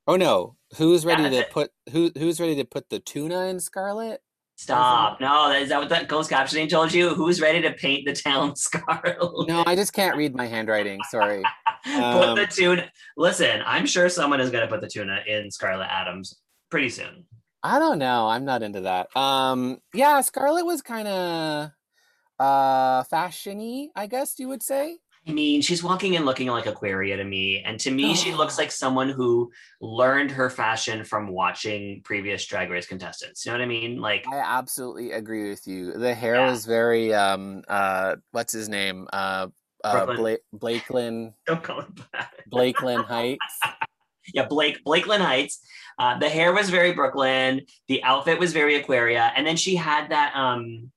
Oh 0.08 0.14
no, 0.14 0.56
who's 0.76 1.04
ready 1.04 1.24
that's 1.24 1.34
to 1.34 1.40
it. 1.42 1.50
put 1.50 1.72
who 1.90 2.12
who's 2.16 2.38
ready 2.40 2.54
to 2.56 2.64
put 2.64 2.88
the 2.90 3.00
tuna 3.00 3.46
in 3.46 3.58
scarlet? 3.58 4.22
Stop. 4.58 5.20
No, 5.20 5.50
is 5.50 5.68
that 5.70 5.80
what 5.80 5.88
that 5.88 6.06
ghost 6.08 6.30
captioning 6.30 6.70
told 6.70 6.92
you? 6.92 7.10
Who's 7.14 7.40
ready 7.40 7.60
to 7.62 7.72
paint 7.72 8.06
the 8.06 8.12
town 8.14 8.54
scarlet? 8.56 9.48
No, 9.48 9.64
I 9.66 9.74
just 9.74 9.92
can't 9.92 10.16
read 10.16 10.34
my 10.36 10.46
handwriting. 10.46 11.00
Sorry. 11.10 11.42
put 11.84 11.92
Um, 11.94 12.36
the 12.36 12.46
tuna. 12.46 12.90
Listen, 13.16 13.62
I'm 13.66 13.84
sure 13.84 14.08
someone 14.08 14.40
is 14.40 14.50
going 14.50 14.62
to 14.62 14.68
put 14.68 14.80
the 14.80 14.88
tuna 14.88 15.18
in 15.26 15.50
Scarlet 15.50 15.88
Adams 15.90 16.40
pretty 16.70 16.88
soon. 16.88 17.26
I 17.66 17.80
don't 17.80 17.98
know. 17.98 18.28
I'm 18.28 18.44
not 18.44 18.62
into 18.62 18.82
that. 18.82 19.14
Um, 19.16 19.78
yeah, 19.92 20.20
Scarlet 20.20 20.64
was 20.64 20.82
kind 20.82 21.08
of 21.08 21.70
uh 22.38 23.02
fashiony, 23.04 23.88
I 23.96 24.06
guess 24.06 24.38
you 24.38 24.46
would 24.48 24.62
say. 24.62 24.98
I 25.28 25.32
mean, 25.32 25.60
she's 25.60 25.82
walking 25.82 26.14
in 26.14 26.24
looking 26.24 26.46
like 26.46 26.66
Aquaria 26.66 27.16
to 27.16 27.24
me. 27.24 27.60
And 27.66 27.80
to 27.80 27.90
me, 27.90 28.14
she 28.14 28.32
looks 28.32 28.56
like 28.62 28.70
someone 28.70 29.08
who 29.08 29.50
learned 29.80 30.30
her 30.30 30.48
fashion 30.48 31.02
from 31.02 31.26
watching 31.26 32.02
previous 32.04 32.46
Drag 32.46 32.70
Race 32.70 32.86
contestants. 32.86 33.44
You 33.44 33.50
know 33.50 33.58
what 33.58 33.64
I 33.64 33.68
mean? 33.68 34.00
Like, 34.00 34.24
I 34.32 34.36
absolutely 34.36 35.10
agree 35.10 35.48
with 35.48 35.66
you. 35.66 35.92
The 35.94 36.14
hair 36.14 36.36
Yeah. 36.36 36.50
was 36.50 36.66
very 36.66 37.12
um 37.12 37.64
uh 37.66 38.16
what's 38.30 38.52
his 38.52 38.68
name? 38.68 39.08
Uh 39.12 39.48
uh 39.82 40.06
Brooklyn. 40.06 40.38
Bla- 40.52 40.70
Blakelin 40.70 41.34
don't 41.46 41.62
call 41.64 41.80
it 41.80 41.88
that. 42.12 42.30
Blakelin 42.48 43.04
Heights. 43.04 43.60
Yeah, 44.34 44.46
Blake, 44.46 44.82
Blakeland 44.84 45.22
Heights. 45.22 45.60
Uh, 45.98 46.18
the 46.18 46.28
hair 46.28 46.52
was 46.52 46.68
very 46.68 46.92
Brooklyn. 46.92 47.62
The 47.88 48.02
outfit 48.02 48.38
was 48.38 48.52
very 48.52 48.76
Aquaria. 48.76 49.32
And 49.34 49.46
then 49.46 49.56
she 49.56 49.76
had 49.76 50.10
that 50.10 50.34
um 50.36 50.90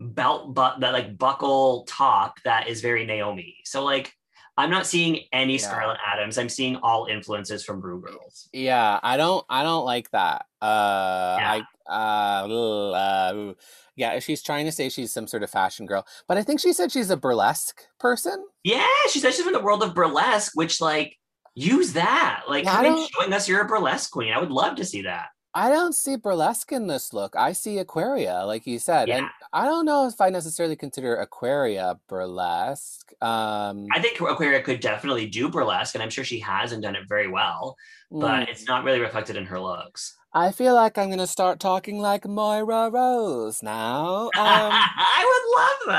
belt, 0.00 0.54
but 0.54 0.80
that 0.80 0.92
like 0.92 1.16
buckle 1.16 1.84
top 1.84 2.38
that 2.44 2.68
is 2.68 2.80
very 2.80 3.06
Naomi. 3.06 3.56
So, 3.64 3.84
like, 3.84 4.12
I'm 4.56 4.70
not 4.70 4.86
seeing 4.86 5.20
any 5.32 5.54
Yeah. 5.54 5.58
Scarlet 5.60 5.98
Adams. 6.06 6.36
I'm 6.38 6.48
seeing 6.48 6.76
all 6.76 7.06
influences 7.06 7.64
from 7.64 7.80
Brew 7.80 8.00
Girls. 8.00 8.48
Yeah, 8.52 9.00
I 9.02 9.16
don't 9.16 9.44
I 9.48 9.62
don't 9.62 9.84
like 9.84 10.10
that. 10.10 10.46
Uh 10.60 11.36
Yeah. 11.40 11.52
I 11.52 11.62
uh, 11.86 12.46
ugh, 12.48 12.94
uh 12.94 13.54
yeah, 13.96 14.18
she's 14.18 14.42
trying 14.42 14.64
to 14.66 14.72
say 14.72 14.88
she's 14.88 15.12
some 15.12 15.26
sort 15.26 15.42
of 15.42 15.50
fashion 15.50 15.86
girl, 15.86 16.06
but 16.26 16.36
I 16.36 16.42
think 16.42 16.60
she 16.60 16.72
said 16.72 16.90
she's 16.90 17.10
a 17.10 17.16
burlesque 17.16 17.82
person. 18.00 18.44
Yeah, 18.64 18.86
she 19.10 19.20
said 19.20 19.34
she's 19.34 19.44
from 19.44 19.52
the 19.52 19.60
world 19.60 19.82
of 19.82 19.94
burlesque, 19.94 20.52
which 20.54 20.80
like 20.80 21.16
use 21.54 21.92
that. 21.94 22.42
Like 22.48 22.64
Yeah, 22.64 22.82
come 22.82 23.06
showing 23.12 23.32
us 23.32 23.48
you're 23.48 23.62
a 23.62 23.66
burlesque 23.66 24.10
queen. 24.10 24.32
I 24.32 24.38
would 24.38 24.50
love 24.50 24.76
to 24.76 24.84
see 24.84 25.02
that. 25.02 25.28
I 25.56 25.70
don't 25.70 25.94
see 25.94 26.16
burlesque 26.16 26.72
in 26.72 26.88
this 26.88 27.12
look. 27.12 27.36
I 27.36 27.52
see 27.52 27.78
Aquaria, 27.78 28.44
like 28.44 28.66
you 28.66 28.80
said. 28.80 29.08
And 29.08 29.28
I 29.52 29.66
don't 29.66 29.86
know 29.86 30.08
if 30.08 30.20
I 30.20 30.28
necessarily 30.28 30.74
consider 30.74 31.14
Aquaria 31.14 32.00
burlesque. 32.08 33.12
Um 33.22 33.86
I 33.92 34.00
think 34.00 34.20
Aquaria 34.20 34.62
could 34.62 34.80
definitely 34.80 35.26
do 35.26 35.48
burlesque, 35.48 35.94
and 35.94 36.02
I'm 36.02 36.10
sure 36.10 36.24
she 36.24 36.40
has 36.40 36.72
and 36.72 36.82
done 36.82 36.96
it 36.96 37.08
very 37.08 37.28
well, 37.28 37.76
but 38.10 38.46
mm, 38.46 38.48
it's 38.48 38.66
not 38.66 38.82
really 38.82 39.00
reflected 39.00 39.36
in 39.36 39.46
her 39.46 39.60
looks. 39.60 40.16
I 40.36 40.50
feel 40.50 40.74
like 40.74 40.98
I'm 40.98 41.10
gonna 41.10 41.26
start 41.28 41.60
talking 41.60 42.00
like 42.00 42.26
Moira 42.26 42.90
Rose 42.90 43.62
now. 43.62 44.30
Um 44.36 44.72
I 44.74 45.22
would 45.30 45.46
love 45.60 45.96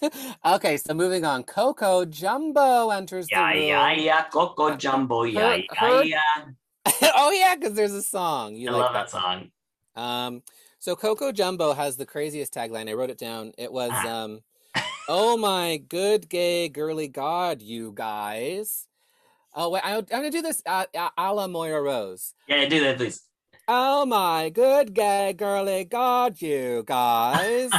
that. 0.00 0.36
okay, 0.56 0.76
so 0.78 0.94
moving 0.94 1.24
on. 1.24 1.42
Coco 1.44 2.04
Jumbo 2.06 2.90
enters 2.90 3.28
Yeah, 3.30 3.52
the 3.52 3.58
room. 3.58 3.68
yeah, 3.68 3.92
yeah. 3.92 4.22
Coco 4.24 4.74
Jumbo, 4.76 5.24
yeah, 5.24 5.50
her- 5.50 5.56
yeah, 5.58 5.64
her- 5.76 6.04
yeah. 6.04 6.20
oh 7.16 7.30
yeah, 7.30 7.54
because 7.56 7.74
there's 7.74 7.92
a 7.92 8.02
song. 8.02 8.54
You 8.54 8.68
I 8.68 8.72
like 8.72 8.80
love 8.82 8.92
that 8.94 9.10
that 9.10 9.10
song. 9.10 9.50
Um, 9.96 10.42
so 10.78 10.94
Coco 10.96 11.32
Jumbo 11.32 11.72
has 11.74 11.96
the 11.96 12.06
craziest 12.06 12.54
tagline. 12.54 12.88
I 12.88 12.94
wrote 12.94 13.10
it 13.10 13.18
down. 13.18 13.52
It 13.58 13.72
was, 13.72 13.90
Ah. 13.92 14.24
um, 14.24 14.40
"Oh 15.08 15.36
my 15.36 15.78
good 15.88 16.28
gay 16.28 16.68
girly 16.68 17.08
god, 17.08 17.60
you 17.60 17.92
guys." 17.92 18.86
Oh 19.58 19.70
wait, 19.70 19.82
I, 19.82 19.96
I'm 19.96 20.04
gonna 20.04 20.30
do 20.30 20.42
this 20.42 20.62
uh, 20.66 20.84
a 20.94 21.10
a 21.16 21.32
la 21.32 21.46
Moira 21.46 21.80
Rose. 21.80 22.34
Yeah, 22.46 22.68
do 22.68 22.78
that, 22.80 22.98
please. 22.98 23.22
Oh 23.66 24.04
my 24.04 24.50
good 24.50 24.92
gay 24.92 25.32
girly 25.32 25.84
god, 25.84 26.42
you 26.42 26.84
guys. 26.86 27.70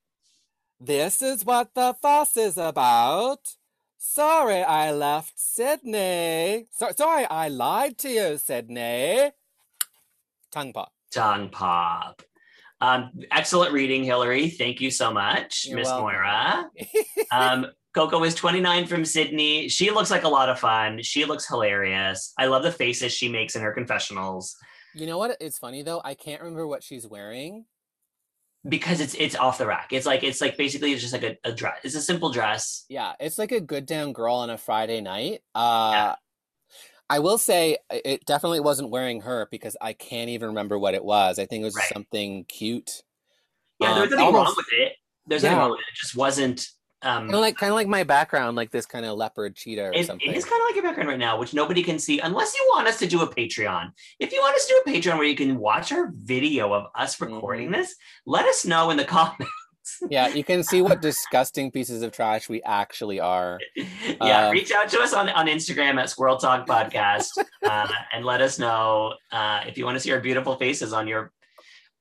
this 0.80 1.22
is 1.22 1.44
what 1.44 1.74
the 1.74 1.94
fuss 2.02 2.36
is 2.36 2.58
about. 2.58 3.38
Sorry, 3.96 4.62
I 4.62 4.90
left 4.92 5.34
Sydney. 5.36 6.66
So, 6.72 6.90
sorry, 6.96 7.24
I 7.26 7.48
lied 7.48 7.98
to 7.98 8.08
you, 8.08 8.38
Sydney. 8.38 9.30
Tongue 10.50 10.72
pop. 10.72 10.92
Tongue 11.12 11.50
pop. 11.50 12.22
Um, 12.80 13.10
excellent 13.30 13.72
reading, 13.72 14.04
Hillary. 14.04 14.50
Thank 14.50 14.80
you 14.80 14.90
so 14.90 15.12
much, 15.12 15.68
Miss. 15.70 15.88
Moira. 15.88 16.68
Um, 17.32 17.66
Coco 17.96 18.22
is 18.24 18.34
29 18.34 18.86
from 18.86 19.06
Sydney. 19.06 19.68
She 19.70 19.90
looks 19.90 20.10
like 20.10 20.24
a 20.24 20.28
lot 20.28 20.50
of 20.50 20.58
fun. 20.60 21.00
She 21.02 21.24
looks 21.24 21.48
hilarious. 21.48 22.34
I 22.38 22.44
love 22.44 22.62
the 22.62 22.70
faces 22.70 23.10
she 23.10 23.30
makes 23.30 23.56
in 23.56 23.62
her 23.62 23.72
confessionals 23.72 24.54
You 24.94 25.06
know 25.06 25.16
what? 25.16 25.34
It's 25.40 25.56
funny 25.58 25.82
though. 25.82 26.02
I 26.04 26.12
can't 26.12 26.42
remember 26.42 26.66
what 26.66 26.82
she's 26.84 27.06
wearing. 27.06 27.64
because 28.68 29.00
it's 29.00 29.14
it's 29.14 29.34
off 29.34 29.56
the 29.56 29.66
rack. 29.66 29.94
It's 29.94 30.04
like 30.04 30.22
it's 30.24 30.42
like 30.42 30.58
basically 30.58 30.92
it's 30.92 31.00
just 31.00 31.14
like 31.14 31.22
a, 31.22 31.38
a 31.48 31.52
dress. 31.52 31.78
It's 31.84 31.94
a 31.94 32.02
simple 32.02 32.30
dress. 32.30 32.84
Yeah, 32.90 33.14
it's 33.18 33.38
like 33.38 33.52
a 33.52 33.60
good 33.60 33.86
down 33.86 34.12
girl 34.12 34.34
on 34.34 34.50
a 34.50 34.58
Friday 34.58 35.00
night. 35.00 35.40
Uh 35.54 36.16
I 37.08 37.20
will 37.20 37.38
say 37.38 37.78
it 37.90 38.26
definitely 38.26 38.60
wasn't 38.60 38.90
wearing 38.90 39.22
her 39.22 39.48
because 39.50 39.74
I 39.80 39.94
can't 39.94 40.28
even 40.28 40.48
remember 40.48 40.78
what 40.78 40.92
it 40.94 41.04
was. 41.04 41.38
I 41.38 41.46
think 41.46 41.62
it 41.62 41.64
was 41.64 41.76
Right. 41.76 41.88
something 41.94 42.44
cute. 42.44 43.04
Yeah, 43.80 43.92
Um, 43.92 43.98
there's 44.00 44.10
nothing 44.10 44.34
wrong 44.34 44.54
with 44.54 44.66
it. 44.72 44.92
There's 45.26 45.42
nothing 45.44 45.58
wrong 45.58 45.70
with 45.70 45.80
it. 45.80 45.92
It 45.92 45.96
just 46.02 46.14
wasn't. 46.14 46.68
Um, 47.06 47.22
Kind 47.24 47.34
of 47.34 47.40
like 47.40 47.56
kind 47.56 47.70
of 47.70 47.76
like 47.76 47.86
my 47.88 48.02
background, 48.02 48.56
like 48.56 48.70
this 48.70 48.84
kind 48.86 49.06
of 49.06 49.16
leopard 49.16 49.54
cheetah 49.54 49.86
or 49.86 49.92
it, 49.94 50.06
something. 50.06 50.28
it 50.28 50.36
is 50.36 50.44
kind 50.44 50.60
of 50.60 50.66
like 50.68 50.74
your 50.74 50.82
background 50.84 51.08
right 51.08 51.18
now, 51.18 51.38
which 51.38 51.54
nobody 51.54 51.82
can 51.82 51.98
see 51.98 52.18
unless 52.20 52.52
you 52.58 52.68
want 52.74 52.88
us 52.88 52.98
to 52.98 53.06
do 53.06 53.22
a 53.22 53.28
Patreon. 53.32 53.92
If 54.18 54.32
you 54.32 54.40
want 54.40 54.56
us 54.56 54.66
to 54.66 54.74
do 54.84 54.90
a 54.90 54.94
Patreon 54.94 55.16
where 55.18 55.26
you 55.26 55.36
can 55.36 55.58
watch 55.58 55.92
our 55.92 56.10
video 56.14 56.72
of 56.74 56.86
us 56.94 57.20
recording 57.20 57.68
Mhm. 57.68 57.74
this, 57.76 57.94
let 58.26 58.44
us 58.46 58.64
know 58.64 58.90
in 58.90 58.96
the 58.96 59.04
comments. 59.16 59.52
Yeah, 60.10 60.26
you 60.28 60.42
can 60.42 60.64
see 60.64 60.82
what 60.82 61.00
disgusting 61.00 61.70
pieces 61.70 62.02
of 62.02 62.10
trash 62.10 62.48
we 62.48 62.60
actually 62.64 63.20
are. 63.20 63.60
yeah, 63.76 64.46
Um, 64.48 64.52
reach 64.52 64.72
out 64.72 64.88
to 64.88 64.98
us 65.00 65.12
on, 65.14 65.28
on 65.28 65.46
Instagram 65.46 66.00
at 66.02 66.10
Squirrel 66.10 66.38
Talk 66.38 66.66
Podcast 66.66 67.28
uh, 67.64 67.86
and 68.12 68.24
let 68.24 68.40
us 68.40 68.58
know 68.58 69.14
uh, 69.30 69.60
if 69.64 69.78
you 69.78 69.84
want 69.84 69.94
to 69.94 70.00
see 70.00 70.10
our 70.10 70.18
beautiful 70.20 70.56
faces 70.56 70.92
on 70.92 71.06
your. 71.06 71.32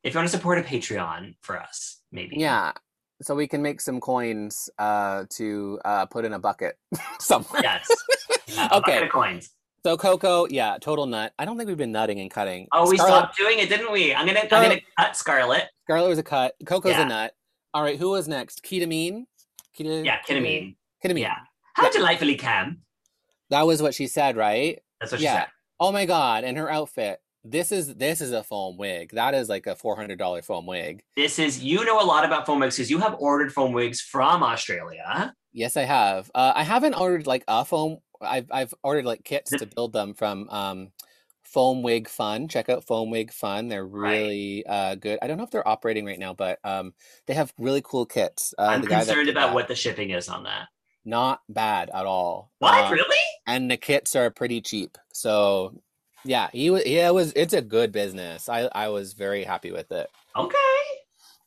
If 0.03 0.13
you 0.13 0.17
want 0.19 0.29
to 0.29 0.35
support 0.35 0.57
a 0.57 0.61
Patreon 0.63 1.35
for 1.41 1.59
us, 1.59 2.01
maybe. 2.11 2.37
Yeah. 2.37 2.71
So 3.21 3.33
we 3.33 3.47
can 3.47 3.61
make 3.61 3.79
some 3.81 3.99
coins 3.99 4.69
uh 4.77 5.25
to 5.31 5.79
uh 5.85 6.05
put 6.07 6.25
in 6.25 6.33
a 6.33 6.39
bucket 6.39 6.77
somewhere. 7.19 7.61
Yes. 7.63 7.87
Yeah, 8.47 8.67
a 8.71 8.77
Okay. 8.77 8.91
bucket 8.91 9.03
of 9.03 9.09
coins. 9.09 9.49
So 9.83 9.95
Coco, 9.97 10.47
yeah, 10.49 10.77
total 10.81 11.05
nut. 11.05 11.31
I 11.37 11.45
don't 11.45 11.57
think 11.57 11.67
we've 11.67 11.77
been 11.77 11.91
nutting 11.91 12.19
and 12.19 12.31
cutting. 12.31 12.67
Oh, 12.71 12.89
we 12.89 12.97
Scarlet, 12.97 13.19
stopped 13.19 13.37
doing 13.37 13.59
it, 13.59 13.69
didn't 13.69 13.91
we? 13.91 14.13
I'm 14.15 14.25
gonna 14.25 14.39
I'm 14.41 14.47
gonna 14.49 14.81
cut 14.99 15.15
Scarlet. 15.15 15.65
Scarlet 15.83 16.09
was 16.09 16.17
a 16.19 16.23
cut. 16.23 16.55
Coco's 16.65 16.91
Yeah. 16.93 17.03
a 17.03 17.07
nut. 17.07 17.33
All 17.73 17.83
right, 17.83 17.97
who 17.99 18.09
was 18.09 18.27
next? 18.27 18.63
Kita 18.63 18.87
Mean. 18.87 19.27
Yeah, 19.77 20.17
Kita 20.27 20.41
Mean. 20.41 20.75
Ketamine. 21.03 21.19
Yeah. 21.19 21.35
How 21.73 21.89
delightfully 21.91 22.35
Cam. 22.35 22.81
That 23.49 23.63
was 23.67 23.81
what 23.81 23.93
she 23.93 24.07
said, 24.07 24.37
right? 24.37 24.79
That's 24.99 25.11
what 25.11 25.19
she 25.19 25.25
yeah. 25.25 25.41
said. 25.41 25.47
Oh 25.79 25.91
my 25.91 26.05
god! 26.05 26.43
And 26.45 26.57
her 26.57 26.71
outfit. 26.71 27.19
This 27.47 27.71
is 27.71 27.95
this 27.95 28.21
is 28.21 28.31
a 28.31 28.43
foam 28.43 28.75
wig. 28.77 29.11
That 29.13 29.35
is 29.35 29.47
like 29.49 29.67
a 29.67 29.75
four 29.75 29.95
hundred 29.95 30.17
dollar 30.17 30.41
foam 30.41 30.65
wig. 30.65 31.03
This 31.15 31.37
is 31.39 31.63
you 31.63 31.85
know 31.85 32.01
a 32.01 32.03
lot 32.05 32.25
about 32.25 32.45
foam 32.45 32.59
wigs 32.59 32.75
because 32.75 32.89
you 32.89 32.97
have 32.99 33.15
ordered 33.19 33.53
foam 33.53 33.71
wigs 33.71 34.01
from 34.01 34.41
Australia. 34.41 35.33
Yes, 35.53 35.77
I 35.77 35.83
have. 35.83 36.29
Uh, 36.33 36.53
I 36.55 36.63
haven't 36.63 36.95
ordered 36.95 37.27
like 37.27 37.43
a 37.47 37.63
foam. 37.63 37.99
I've 38.19 38.47
I've 38.51 38.73
ordered 38.83 39.05
like 39.05 39.23
kits 39.23 39.51
The- 39.51 39.59
to 39.59 39.65
build 39.67 39.93
them 39.93 40.15
from 40.15 40.49
um, 40.49 40.91
Foam 41.43 41.83
Wig 41.83 42.09
Fun. 42.09 42.47
Check 42.47 42.67
out 42.67 42.83
Foam 42.87 43.11
Wig 43.11 43.31
Fun. 43.31 43.67
They're 43.67 43.85
Right. 43.85 44.17
really 44.21 44.65
uh, 44.65 44.95
good. 44.95 45.19
I 45.21 45.27
don't 45.27 45.37
know 45.37 45.43
if 45.43 45.51
they're 45.51 45.67
operating 45.67 46.05
right 46.05 46.17
now, 46.19 46.33
but 46.33 46.57
um, 46.63 46.93
they 47.27 47.35
have 47.35 47.53
really 47.59 47.81
cool 47.85 48.05
kits. 48.07 48.53
Uh, 48.57 48.63
I'm 48.63 48.81
concerned 48.81 49.29
about 49.29 49.49
that, 49.49 49.53
what 49.53 49.67
the 49.67 49.75
shipping 49.75 50.09
is 50.09 50.27
on 50.29 50.43
that. 50.43 50.67
Not 51.07 51.41
bad 51.47 51.91
at 51.93 52.07
all. 52.07 52.51
What 52.57 52.85
Um, 52.85 52.91
really? 52.91 53.15
and 53.45 53.69
the 53.69 53.77
kits 53.77 54.15
are 54.15 54.31
pretty 54.31 54.59
cheap. 54.61 54.97
So 55.13 55.79
yeah, 56.25 56.49
he 56.51 56.69
was. 56.69 56.85
Yeah, 56.85 57.07
it 57.07 57.13
was. 57.13 57.31
It's 57.35 57.53
a 57.53 57.61
good 57.61 57.91
business. 57.91 58.49
I 58.49 58.69
I 58.73 58.89
was 58.89 59.13
very 59.13 59.43
happy 59.45 59.71
with 59.71 59.91
it. 59.91 60.09
Okay. 60.35 60.55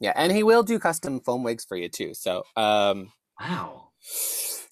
Yeah, 0.00 0.12
and 0.16 0.32
he 0.32 0.42
will 0.42 0.62
do 0.62 0.78
custom 0.78 1.20
foam 1.20 1.42
wigs 1.42 1.64
for 1.64 1.76
you 1.76 1.88
too. 1.88 2.14
So 2.14 2.44
um, 2.56 3.10
Wow. 3.40 3.90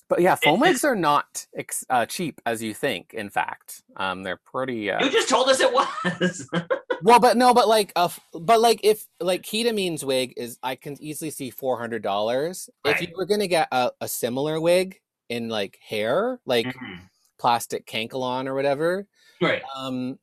but 0.08 0.20
yeah, 0.20 0.36
foam 0.36 0.60
wigs 0.60 0.84
are 0.84 0.94
not 0.94 1.46
ex- 1.56 1.84
uh, 1.90 2.06
cheap 2.06 2.40
as 2.46 2.62
you 2.62 2.72
think. 2.72 3.12
In 3.12 3.28
fact, 3.28 3.82
um, 3.96 4.22
they're 4.22 4.40
pretty. 4.44 4.90
Uh, 4.90 5.04
You 5.04 5.10
just 5.10 5.28
told 5.28 5.48
us 5.48 5.60
it 5.60 5.72
was. 5.72 6.48
well, 7.02 7.18
but 7.18 7.36
no, 7.36 7.52
but 7.54 7.66
like, 7.66 7.92
uh, 7.96 8.08
but 8.32 8.60
like, 8.60 8.80
if 8.84 9.04
like 9.20 9.42
Kita 9.42 9.74
Mean's 9.74 10.04
wig 10.04 10.32
is, 10.36 10.58
I 10.62 10.76
can 10.76 10.96
easily 11.02 11.30
see 11.32 11.50
four 11.50 11.78
hundred 11.80 12.02
dollars. 12.02 12.70
If 12.84 13.00
you 13.00 13.08
were 13.16 13.26
gonna 13.26 13.48
get 13.48 13.66
a, 13.72 13.90
a 14.00 14.06
similar 14.06 14.60
wig 14.60 15.00
in 15.28 15.48
like 15.48 15.76
hair, 15.84 16.38
like 16.46 16.66
Mhm. 16.66 17.00
Plastic 17.38 17.86
kanekalon 17.86 18.46
or 18.46 18.54
whatever, 18.54 19.06
Right. 19.40 19.62
um 19.76 20.18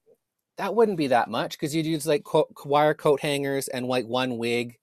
that 0.58 0.76
wouldn't 0.76 0.98
be 0.98 1.08
that 1.08 1.30
much 1.30 1.54
because 1.54 1.74
you'd 1.76 1.86
use 1.86 2.06
like 2.06 2.24
co- 2.24 2.48
wire 2.66 2.94
coat 2.94 3.20
hangers 3.22 3.68
and 3.68 3.88
like 3.88 4.06
one 4.06 4.38
wig 4.38 4.78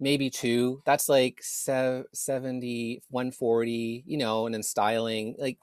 maybe 0.00 0.28
two 0.30 0.82
that's 0.84 1.08
like 1.08 1.38
sev- 1.42 2.04
70 2.12 3.02
140 3.08 4.04
you 4.06 4.18
know 4.18 4.44
and 4.46 4.54
then 4.54 4.62
styling 4.62 5.34
like 5.38 5.58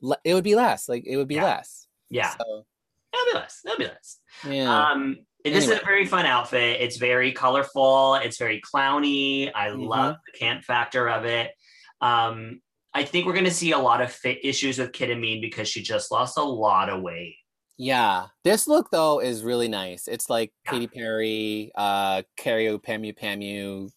le- 0.00 0.16
it 0.24 0.32
would 0.34 0.44
be 0.44 0.54
less 0.54 0.88
like 0.88 1.04
it 1.06 1.16
would 1.16 1.26
be 1.28 1.34
Yeah. 1.36 1.44
less 1.44 1.86
Yeah. 2.08 2.30
so 2.30 2.64
That'll 3.12 3.26
be 3.32 3.34
less. 3.38 3.60
That'll 3.64 3.78
be 3.78 3.84
less. 3.86 4.18
yeah 4.46 4.90
Um, 4.90 5.18
this 5.44 5.64
is 5.64 5.70
a 5.70 5.84
very 5.84 6.04
fun 6.06 6.26
outfit. 6.26 6.80
It's 6.80 6.98
very 6.98 7.32
colorful. 7.32 8.14
It's 8.16 8.36
very 8.38 8.60
clowny. 8.60 9.50
I 9.54 9.70
Mhm. 9.70 9.86
love 9.88 10.16
the 10.30 10.38
camp 10.38 10.62
factor 10.64 11.08
of 11.08 11.24
it. 11.24 11.50
Um, 12.02 12.60
I 12.94 13.04
think 13.04 13.26
we're 13.26 13.32
going 13.34 13.44
to 13.44 13.50
see 13.50 13.72
a 13.72 13.78
lot 13.78 14.00
of 14.00 14.10
fit 14.10 14.38
issues 14.44 14.78
with 14.78 14.92
Kita 14.92 15.18
Mean 15.18 15.40
because 15.40 15.68
she 15.68 15.82
just 15.82 16.10
lost 16.10 16.38
a 16.38 16.42
lot 16.42 16.88
of 16.88 17.02
weight. 17.02 17.36
yeah 17.76 18.26
this 18.44 18.66
look 18.66 18.90
though 18.90 19.20
is 19.20 19.44
really 19.44 19.68
nice 19.68 20.08
it's 20.08 20.28
like 20.28 20.50
Yeah. 20.64 20.72
Katy 20.72 20.86
Perry 20.88 21.70
uh 21.76 22.22
Kyary 22.40 22.82
Pamyu 22.82 23.16
Pamyu 23.16 23.90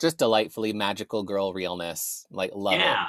just 0.00 0.16
delightfully 0.18 0.72
magical 0.72 1.22
girl 1.22 1.52
realness 1.52 2.24
like 2.30 2.52
love 2.54 2.74
yeah. 2.80 3.04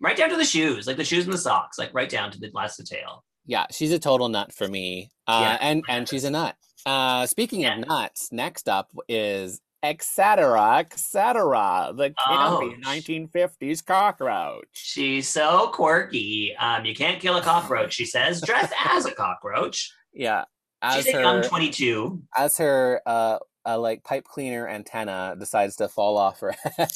right 0.00 0.16
down 0.16 0.30
to 0.30 0.36
the 0.36 0.44
shoes, 0.44 0.86
like 0.88 0.96
the 0.96 1.04
shoes 1.04 1.24
and 1.24 1.32
the 1.32 1.38
socks, 1.38 1.78
like 1.78 1.94
right 1.94 2.08
down 2.10 2.30
to 2.32 2.38
the 2.40 2.50
last 2.52 2.76
detail. 2.76 3.24
Yeah, 3.46 3.66
she's 3.70 3.92
a 3.92 3.98
total 4.00 4.28
nut 4.28 4.52
for 4.52 4.66
me. 4.68 5.10
Uh, 5.28 5.40
Yeah. 5.42 5.58
and 5.68 5.84
and 5.88 6.08
she's 6.08 6.24
a 6.24 6.30
nut. 6.30 6.56
Uh, 6.84 7.24
speaking 7.26 7.60
Yeah. 7.60 7.78
of 7.78 7.86
nuts, 7.86 8.28
next 8.32 8.68
up 8.68 8.90
is 9.08 9.60
Etcetera 9.82 10.78
Etcetera 10.80 11.92
The 11.94 12.10
campy 12.10 12.14
Oh, 12.18 12.72
1950s 12.84 13.84
cockroach. 13.84 14.66
She's 14.72 15.28
so 15.28 15.68
quirky. 15.68 16.54
Um, 16.56 16.84
you 16.84 16.94
can't 16.94 17.20
kill 17.20 17.36
a 17.36 17.42
cockroach, 17.42 17.92
she 17.92 18.04
says, 18.06 18.40
dressed 18.40 18.72
as 18.84 19.06
a 19.06 19.12
cockroach. 19.12 19.92
Yeah, 20.12 20.44
as 20.80 21.04
She's 21.04 21.14
a 21.14 21.16
her 21.16 21.20
young 21.22 21.42
22. 21.42 22.22
as 22.36 22.58
her 22.58 23.00
uh, 23.06 23.38
uh 23.64 23.78
like 23.78 24.02
pipe 24.04 24.24
cleaner 24.24 24.66
antenna 24.68 25.36
decides 25.38 25.76
to 25.76 25.88
fall 25.88 26.16
off 26.18 26.40
her 26.40 26.52
head. 26.76 26.90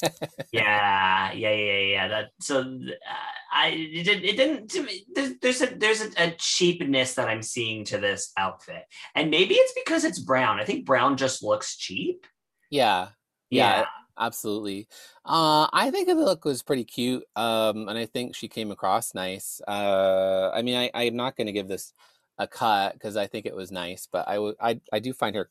Yeah, 0.51 1.31
yeah, 1.33 1.51
yeah, 1.51 1.79
yeah. 1.79 2.07
That 2.07 2.25
so 2.39 2.59
uh, 2.61 3.13
I 3.51 3.69
it, 3.69 4.03
did- 4.03 4.23
it 4.25 4.37
didn't. 4.37 4.69
To 4.71 4.83
me, 4.83 5.05
there's 5.15 5.31
there's 5.41 5.61
a 5.61 5.65
there's 5.75 6.01
a, 6.01 6.09
a 6.17 6.35
cheapness 6.37 7.15
that 7.15 7.27
I'm 7.27 7.41
seeing 7.41 7.83
to 7.85 7.97
this 7.97 8.31
outfit, 8.37 8.83
and 9.15 9.31
maybe 9.31 9.55
it's 9.55 9.73
because 9.73 10.03
it's 10.03 10.19
brown. 10.19 10.59
I 10.59 10.65
think 10.65 10.85
brown 10.85 11.17
just 11.17 11.41
looks 11.43 11.75
cheap. 11.77 12.25
Yeah, 12.69 13.09
yeah, 13.49 13.79
Yeah, 13.79 13.85
absolutely. 14.17 14.87
Uh, 15.25 15.67
I 15.71 15.91
think 15.91 16.07
the 16.07 16.15
look 16.15 16.45
was 16.45 16.63
pretty 16.63 16.83
cute. 16.83 17.23
Um, 17.35 17.87
and 17.87 17.97
I 17.97 18.05
think 18.05 18.35
she 18.35 18.47
came 18.47 18.71
across 18.71 19.13
nice. 19.13 19.61
Uh, 19.67 20.51
I 20.53 20.61
mean, 20.61 20.75
I, 20.75 20.91
I'm 20.93 21.15
not 21.15 21.35
going 21.35 21.47
to 21.47 21.53
give 21.53 21.67
this 21.67 21.93
a 22.37 22.47
cut 22.47 22.93
because 22.93 23.17
I 23.17 23.27
think 23.27 23.45
it 23.45 23.55
was 23.55 23.71
nice, 23.71 24.07
but 24.11 24.27
I 24.27 24.39
would, 24.39 24.55
I, 24.61 24.79
I 24.91 24.99
do 24.99 25.13
find 25.13 25.35
her, 25.35 25.49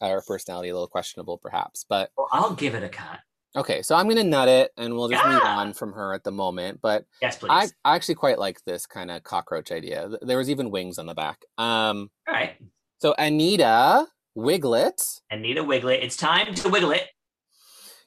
her 0.00 0.22
personality 0.26 0.68
a 0.68 0.74
little 0.74 0.88
questionable, 0.88 1.38
perhaps. 1.38 1.84
But 1.88 2.10
well, 2.16 2.28
I'll 2.32 2.54
give 2.54 2.74
it 2.74 2.82
a 2.82 2.88
cut. 2.88 3.20
okay, 3.56 3.80
so 3.82 3.94
I'm 3.94 4.06
going 4.06 4.16
to 4.16 4.24
nut 4.24 4.48
it, 4.48 4.70
and 4.76 4.94
we'll 4.94 5.08
just 5.08 5.24
move 5.24 5.42
on 5.42 5.72
from 5.72 5.92
her 5.92 6.12
at 6.12 6.24
the 6.24 6.32
moment. 6.32 6.80
But 6.82 7.06
Yes, 7.22 7.38
please. 7.38 7.48
I, 7.50 7.68
I 7.84 7.94
actually 7.96 8.16
quite 8.16 8.38
like 8.38 8.62
this 8.64 8.86
kind 8.86 9.10
of 9.10 9.22
cockroach 9.22 9.72
idea. 9.72 10.10
There 10.20 10.38
was 10.38 10.50
even 10.50 10.70
wings 10.70 10.98
on 10.98 11.06
the 11.06 11.14
back. 11.14 11.44
Um, 11.56 12.10
All 12.28 12.34
right, 12.34 12.56
so 12.98 13.14
Anita 13.18 14.06
Wigl'it. 14.36 15.20
Anita 15.30 15.62
Wigl'it. 15.64 16.02
It's 16.02 16.16
time 16.16 16.54
to 16.54 16.68
wiggle 16.68 16.92
it. 16.92 17.04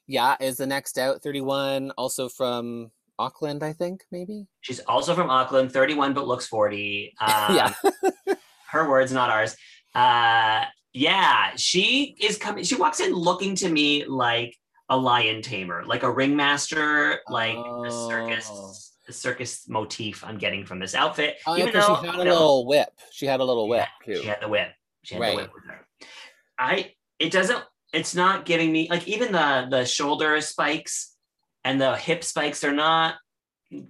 Yeah, 0.08 0.36
is 0.40 0.58
the 0.58 0.68
next 0.68 0.98
out 0.98 1.22
31 1.22 1.92
also 1.98 2.30
from 2.30 2.92
Auckland, 3.18 3.64
I 3.64 3.74
think, 3.74 4.04
maybe? 4.12 4.48
She's 4.62 4.80
also 4.82 5.14
from 5.16 5.30
Auckland, 5.30 5.72
31 5.72 6.14
but 6.14 6.28
looks 6.28 6.48
40. 6.48 7.14
Um, 7.22 7.56
yeah. 7.56 7.74
her 8.72 8.90
words, 8.90 9.12
not 9.12 9.30
ours. 9.30 9.56
Uh, 9.96 10.66
yeah, 10.94 11.52
she 11.56 12.16
is 12.22 12.38
coming. 12.38 12.64
She 12.64 12.76
walks 12.76 13.00
in 13.00 13.14
looking 13.14 13.56
to 13.56 13.70
me 13.70 14.06
like 14.06 14.56
a 14.90 14.98
lion 14.98 15.42
tamer, 15.42 15.84
like 15.86 16.04
a 16.04 16.12
ringmaster, 16.12 17.20
like 17.30 17.56
a 17.58 17.60
Oh. 17.62 18.08
circus, 18.10 18.94
a 19.08 19.14
circus 19.14 19.68
motif. 19.68 20.24
I'm 20.24 20.38
getting 20.38 20.66
from 20.66 20.80
this 20.80 20.96
outfit. 20.96 21.38
Oh, 21.46 21.56
yeah, 21.56 21.66
though 21.72 22.00
she 22.02 22.08
had 22.08 22.16
a 22.16 22.18
little 22.18 22.66
whip. 22.68 22.90
She 23.12 23.26
had 23.28 23.40
a 23.40 23.44
little 23.44 23.68
whip 23.68 23.88
yeah, 24.08 24.14
too. 24.16 24.22
she 24.22 24.28
had 24.28 24.42
the 24.42 24.48
whip. 24.48 24.70
She 25.04 25.16
had 25.16 25.22
Right. 25.22 25.32
the 25.32 25.44
whip 25.44 25.52
with 25.54 25.66
her. 25.66 25.86
I. 26.60 26.94
It 27.18 27.32
doesn't. 27.32 27.64
It's 27.94 28.14
not 28.14 28.46
giving 28.46 28.72
me 28.72 28.88
like 28.90 29.08
even 29.08 29.32
the 29.32 29.68
the 29.70 29.86
shoulder 29.86 30.40
spikes 30.42 31.16
and 31.64 31.80
the 31.82 31.96
hip 31.96 32.24
spikes. 32.24 32.60
They're 32.60 32.72
not 32.74 33.16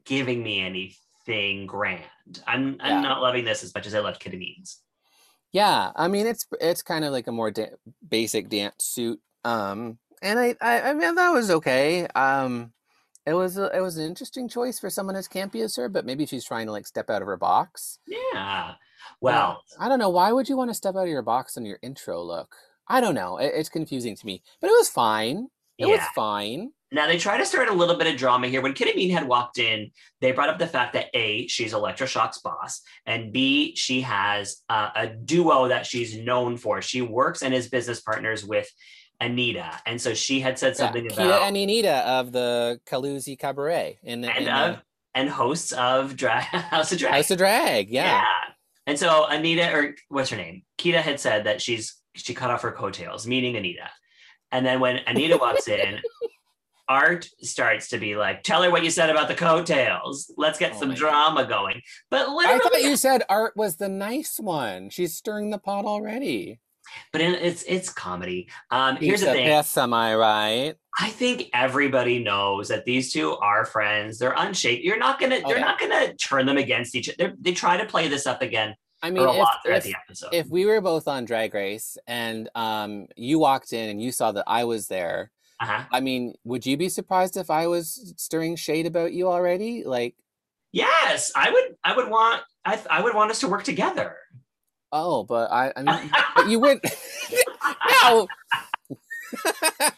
giving 0.05 0.41
me 0.43 0.61
anything 0.61 1.65
grand. 1.65 2.03
I'm 2.47 2.77
I'm 2.79 2.97
Yeah. 2.97 3.01
not 3.01 3.21
loving 3.21 3.43
this 3.45 3.63
as 3.63 3.73
much 3.73 3.87
as 3.87 3.95
I 3.95 3.99
loved 3.99 4.21
Kita. 4.21 4.39
Yeah, 5.51 5.91
I 5.95 6.07
mean 6.07 6.27
it's 6.27 6.45
it's 6.61 6.81
kind 6.81 7.03
of 7.03 7.11
like 7.11 7.27
a 7.27 7.31
more 7.31 7.51
da- 7.51 7.75
basic 8.07 8.49
dance 8.49 8.85
suit. 8.85 9.19
Um, 9.43 9.97
and 10.21 10.37
I, 10.39 10.55
I 10.61 10.81
I 10.81 10.93
mean 10.93 11.15
that 11.15 11.29
was 11.31 11.49
okay. 11.49 12.05
Um, 12.07 12.71
it 13.25 13.33
was 13.33 13.57
a, 13.57 13.75
it 13.75 13.81
was 13.81 13.97
an 13.97 14.05
interesting 14.05 14.47
choice 14.47 14.79
for 14.79 14.89
someone 14.89 15.15
as 15.15 15.27
campy 15.27 15.63
as 15.63 15.75
her, 15.75 15.89
but 15.89 16.05
maybe 16.05 16.25
she's 16.25 16.45
trying 16.45 16.65
to 16.67 16.71
like 16.71 16.87
step 16.87 17.09
out 17.09 17.21
of 17.21 17.27
her 17.27 17.37
box. 17.37 17.99
Yeah. 18.07 18.73
Well, 19.21 19.63
I 19.79 19.89
don't 19.89 19.99
know. 19.99 20.09
Why 20.09 20.31
would 20.31 20.49
you 20.49 20.57
want 20.57 20.69
to 20.69 20.73
step 20.73 20.95
out 20.95 21.03
of 21.03 21.09
your 21.09 21.21
box 21.21 21.57
on 21.57 21.65
your 21.65 21.79
intro 21.81 22.21
look? 22.21 22.55
I 22.87 23.01
don't 23.01 23.15
know. 23.15 23.37
It, 23.37 23.53
it's 23.55 23.69
confusing 23.69 24.15
to 24.15 24.25
me, 24.25 24.41
but 24.61 24.69
it 24.69 24.73
was 24.73 24.89
fine. 24.89 25.47
It 25.77 25.87
was 25.87 26.01
fine. 26.13 26.71
now 26.91 27.07
they 27.07 27.17
try 27.17 27.37
to 27.37 27.45
start 27.45 27.69
a 27.69 27.73
little 27.73 27.95
bit 27.95 28.07
of 28.07 28.17
drama 28.17 28.47
here. 28.47 28.61
When 28.61 28.73
Kita 28.73 28.93
Mean 28.95 29.11
had 29.11 29.25
walked 29.25 29.59
in, 29.59 29.91
they 30.19 30.33
brought 30.33 30.49
up 30.49 30.59
the 30.59 30.67
fact 30.67 30.93
that 30.93 31.07
A, 31.13 31.47
she's 31.47 31.73
Elektra 31.73 32.05
Shock's 32.05 32.39
boss, 32.39 32.81
and 33.05 33.31
B, 33.31 33.75
she 33.75 34.01
has 34.01 34.57
uh, 34.69 34.89
a 34.93 35.07
duo 35.07 35.69
that 35.69 35.85
she's 35.85 36.17
known 36.17 36.57
for. 36.57 36.81
She 36.81 37.01
works 37.01 37.43
and 37.43 37.53
is 37.53 37.69
business 37.69 38.01
partners 38.01 38.43
with 38.43 38.69
Anita. 39.21 39.71
And 39.85 40.01
so 40.01 40.13
she 40.13 40.39
had 40.39 40.59
said 40.59 40.75
something 40.75 41.05
yeah, 41.05 41.13
about 41.13 41.41
Kita 41.41 41.47
and 41.47 41.57
Anita 41.57 41.97
of 42.07 42.31
the 42.31 42.79
Caluzzi 42.85 43.37
Cabaret 43.37 43.99
in, 44.03 44.23
and 44.25 44.37
in 44.37 44.45
the 44.45 44.81
and 45.15 45.29
hosts 45.29 45.71
of 45.71 46.15
Dra- 46.15 46.41
House 46.41 46.91
of 46.91 46.99
Drag. 46.99 47.13
House 47.13 47.31
of 47.31 47.37
Drag. 47.37 47.89
Yeah. 47.89 48.23
And 48.89 48.97
so 48.97 49.25
Anita, 49.25 49.71
or 49.71 49.95
what's 50.07 50.31
her 50.31 50.35
name? 50.37 50.63
Kita 50.79 50.99
had 50.99 51.19
said 51.19 51.43
that 51.43 51.61
she's 51.61 51.95
she 52.15 52.33
cut 52.33 52.49
off 52.49 52.63
her 52.63 52.71
coattails, 52.71 53.27
meaning 53.27 53.55
Anita. 53.55 53.87
And 54.51 54.65
then 54.65 54.79
when 54.79 54.97
Anita 55.05 55.37
walks 55.37 55.67
in, 55.67 55.99
Art 56.89 57.29
starts 57.41 57.89
to 57.89 57.99
be 57.99 58.15
like, 58.15 58.41
"Tell 58.41 58.63
her 58.63 58.71
what 58.71 58.83
you 58.83 58.89
said 58.89 59.11
about 59.11 59.27
the 59.27 59.35
coattails. 59.35 60.33
Let's 60.37 60.57
get 60.57 60.73
Oh 60.73 60.79
some 60.79 60.89
my 60.89 60.95
God. 60.95 60.99
drama 60.99 61.45
going." 61.45 61.81
But 62.09 62.29
I 62.29 62.57
thought 62.57 62.81
you 62.81 62.95
said 62.95 63.21
Art 63.29 63.55
was 63.55 63.75
the 63.75 63.89
nice 63.89 64.39
one. 64.39 64.89
She's 64.89 65.15
stirring 65.15 65.51
the 65.51 65.59
pot 65.59 65.85
already. 65.85 66.59
But 67.11 67.21
it's 67.21 67.63
it's 67.67 67.89
comedy. 67.89 68.49
Um, 68.71 68.97
here's 68.97 69.21
the 69.21 69.27
thing. 69.27 69.47
piss, 69.47 69.77
am 69.77 69.93
I 69.93 70.15
right? 70.15 70.75
I 70.99 71.09
think 71.09 71.49
everybody 71.53 72.19
knows 72.19 72.67
that 72.67 72.85
these 72.85 73.11
two 73.13 73.35
are 73.37 73.65
friends. 73.65 74.19
They're 74.19 74.35
unshaked. 74.35 74.83
You're 74.83 74.97
not 74.97 75.19
gonna. 75.19 75.39
Oh, 75.43 75.47
they're 75.47 75.59
yeah. 75.59 75.65
not 75.65 75.79
gonna 75.79 76.13
turn 76.15 76.45
them 76.45 76.57
against 76.57 76.95
each 76.95 77.09
other. 77.09 77.33
They 77.39 77.53
try 77.53 77.77
to 77.77 77.85
play 77.85 78.07
this 78.07 78.27
up 78.27 78.41
again 78.41 78.75
I 79.01 79.11
mean, 79.11 79.25
a 79.25 79.31
if, 79.31 79.37
lot 79.37 79.57
throughout 79.63 79.77
if, 79.77 79.83
the 79.83 79.95
episode. 79.95 80.29
if 80.33 80.47
we 80.47 80.65
were 80.65 80.81
both 80.81 81.07
on 81.07 81.25
Drag 81.25 81.53
Race 81.53 81.97
and 82.07 82.49
um, 82.55 83.07
you 83.15 83.39
walked 83.39 83.73
in 83.73 83.89
and 83.89 84.01
you 84.01 84.11
saw 84.11 84.31
that 84.33 84.43
I 84.45 84.65
was 84.65 84.87
there, 84.87 85.31
uh-huh. 85.59 85.85
I 85.91 85.99
mean, 85.99 86.33
would 86.43 86.65
you 86.65 86.77
be 86.77 86.89
surprised 86.89 87.37
if 87.37 87.49
I 87.49 87.67
was 87.67 88.13
stirring 88.17 88.55
shade 88.55 88.85
about 88.85 89.13
you 89.13 89.27
already? 89.27 89.83
Like, 89.83 90.15
Yes, 90.71 91.31
I 91.35 91.49
would. 91.49 91.75
I 91.83 91.95
would 91.95 92.09
want. 92.09 92.43
I, 92.63 92.75
th- 92.75 92.87
I 92.89 93.01
would 93.01 93.15
want 93.15 93.31
us 93.31 93.39
to 93.39 93.47
work 93.47 93.63
together. 93.63 94.17
Oh, 94.91 95.23
but 95.23 95.51
I, 95.51 95.73
I 95.75 95.83
mean, 95.83 96.11
but 96.35 96.49
you 96.49 96.59
wouldn't. 96.59 96.85
no. 98.03 98.27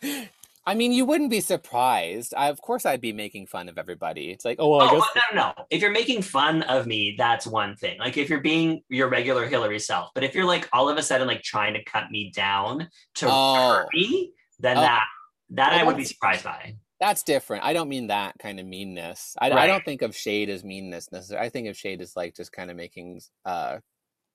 I 0.63 0.75
mean, 0.75 0.91
you 0.91 1.05
wouldn't 1.05 1.31
be 1.31 1.41
surprised. 1.41 2.35
I, 2.37 2.49
of 2.49 2.61
course, 2.61 2.85
I'd 2.85 3.01
be 3.01 3.13
making 3.13 3.47
fun 3.47 3.67
of 3.67 3.79
everybody. 3.79 4.29
It's 4.29 4.45
like, 4.45 4.57
oh, 4.59 4.69
well, 4.69 4.81
I 4.81 4.91
oh, 4.91 4.99
guess 4.99 5.09
but 5.13 5.23
no, 5.33 5.41
no, 5.41 5.53
no. 5.57 5.65
If 5.71 5.81
you're 5.81 5.91
making 5.91 6.21
fun 6.21 6.61
of 6.63 6.85
me, 6.85 7.15
that's 7.17 7.47
one 7.47 7.75
thing. 7.75 7.97
Like 7.97 8.15
if 8.15 8.29
you're 8.29 8.41
being 8.41 8.83
your 8.87 9.09
regular 9.09 9.47
Hillary 9.47 9.79
self. 9.79 10.11
But 10.13 10.23
if 10.23 10.35
you're 10.35 10.45
like 10.45 10.69
all 10.71 10.87
of 10.87 10.97
a 10.97 11.03
sudden 11.03 11.27
like 11.27 11.41
trying 11.41 11.73
to 11.73 11.83
cut 11.83 12.11
me 12.11 12.31
down 12.35 12.89
to 13.15 13.27
Oh. 13.27 13.85
me, 13.91 14.33
then 14.59 14.77
Oh. 14.77 14.81
that 14.81 15.05
that 15.51 15.71
Well, 15.71 15.79
I 15.79 15.83
would 15.83 15.97
be 15.97 16.05
surprised 16.05 16.43
by. 16.43 16.75
That's 16.99 17.23
different. 17.23 17.63
I 17.65 17.73
don't 17.73 17.89
mean 17.89 18.07
that 18.07 18.35
kind 18.37 18.59
of 18.59 18.65
meanness. 18.67 19.35
I, 19.41 19.49
I 19.49 19.65
don't 19.65 19.83
think 19.83 20.03
of 20.03 20.15
shade 20.15 20.49
as 20.49 20.63
meanness 20.63 21.11
necessarily. 21.11 21.47
I 21.47 21.49
think 21.49 21.67
of 21.67 21.75
shade 21.75 21.99
as 21.99 22.15
like 22.15 22.35
just 22.35 22.51
kind 22.51 22.69
of 22.69 22.77
making 22.77 23.21
uh 23.43 23.79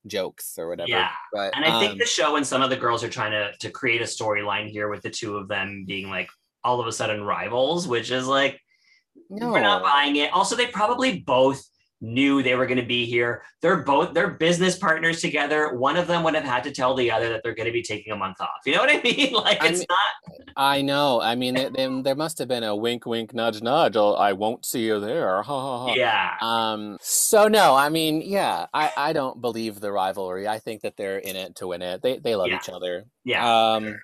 jokes 0.06 0.58
or 0.58 0.68
whatever. 0.68 0.88
Yeah. 0.88 1.10
But 1.32 1.56
And 1.56 1.64
I 1.64 1.80
think 1.80 1.92
um, 1.92 1.98
the 1.98 2.06
show 2.06 2.36
and 2.36 2.46
some 2.46 2.62
of 2.62 2.70
the 2.70 2.76
girls 2.76 3.02
are 3.04 3.08
trying 3.08 3.32
to 3.32 3.52
to 3.58 3.70
create 3.70 4.00
a 4.00 4.04
storyline 4.04 4.68
here 4.68 4.88
with 4.88 5.02
the 5.02 5.10
two 5.10 5.36
of 5.36 5.48
them 5.48 5.84
being 5.86 6.08
like 6.08 6.28
all 6.64 6.80
of 6.80 6.86
a 6.86 6.92
sudden 6.92 7.22
rivals, 7.22 7.86
which 7.86 8.10
is 8.10 8.26
like 8.26 8.60
no. 9.30 9.50
we're 9.50 9.60
not 9.60 9.82
buying 9.82 10.16
it. 10.16 10.32
Also, 10.32 10.56
they 10.56 10.66
probably 10.66 11.20
both 11.20 11.64
knew 12.00 12.42
they 12.42 12.54
were 12.54 12.66
going 12.66 12.78
to 12.80 12.84
be 12.86 13.06
here. 13.06 13.42
They're 13.62 13.78
both 13.78 14.12
they're 14.14 14.30
business 14.30 14.76
partners 14.78 15.20
together. 15.20 15.74
One 15.74 15.96
of 15.96 16.06
them 16.06 16.22
would 16.24 16.34
have 16.34 16.44
had 16.44 16.62
to 16.64 16.70
tell 16.70 16.94
the 16.94 17.10
other 17.10 17.28
that 17.30 17.42
they're 17.42 17.54
going 17.54 17.66
to 17.66 17.72
be 17.72 17.82
taking 17.82 18.12
a 18.12 18.16
month 18.16 18.40
off. 18.40 18.48
You 18.66 18.74
know 18.74 18.80
what 18.80 18.90
I 18.90 19.00
mean? 19.04 19.32
Like 19.32 19.62
I 19.62 19.68
it's 19.68 19.78
mean- 19.80 19.86
not 19.88 20.36
I 20.58 20.80
know. 20.82 21.20
I 21.20 21.34
mean, 21.34 21.54
there 22.02 22.14
must 22.14 22.38
have 22.38 22.48
been 22.48 22.62
a 22.64 22.74
wink, 22.74 23.04
wink, 23.04 23.34
nudge, 23.34 23.60
nudge. 23.62 23.94
Oh, 23.96 24.14
I 24.14 24.32
won't 24.32 24.64
see 24.64 24.86
you 24.86 25.00
there. 25.00 25.42
Ha 25.42 25.60
ha 25.60 25.86
ha. 25.86 25.94
yeah. 25.94 26.30
Um. 26.40 26.96
So 27.00 27.46
no, 27.48 27.74
I 27.74 27.88
mean, 27.90 28.22
yeah, 28.24 28.66
I 28.72 28.90
I 28.96 29.12
don't 29.12 29.40
believe 29.40 29.80
the 29.80 29.92
rivalry. 29.92 30.48
I 30.48 30.58
think 30.58 30.82
that 30.82 30.96
they're 30.96 31.18
in 31.18 31.36
it 31.36 31.56
to 31.56 31.66
win 31.66 31.82
it. 31.82 32.00
They 32.02 32.18
they 32.18 32.36
love 32.36 32.48
Yeah. 32.48 32.56
each 32.56 32.68
other. 32.70 33.04
Yeah. 33.24 33.46
Um. 33.72 33.96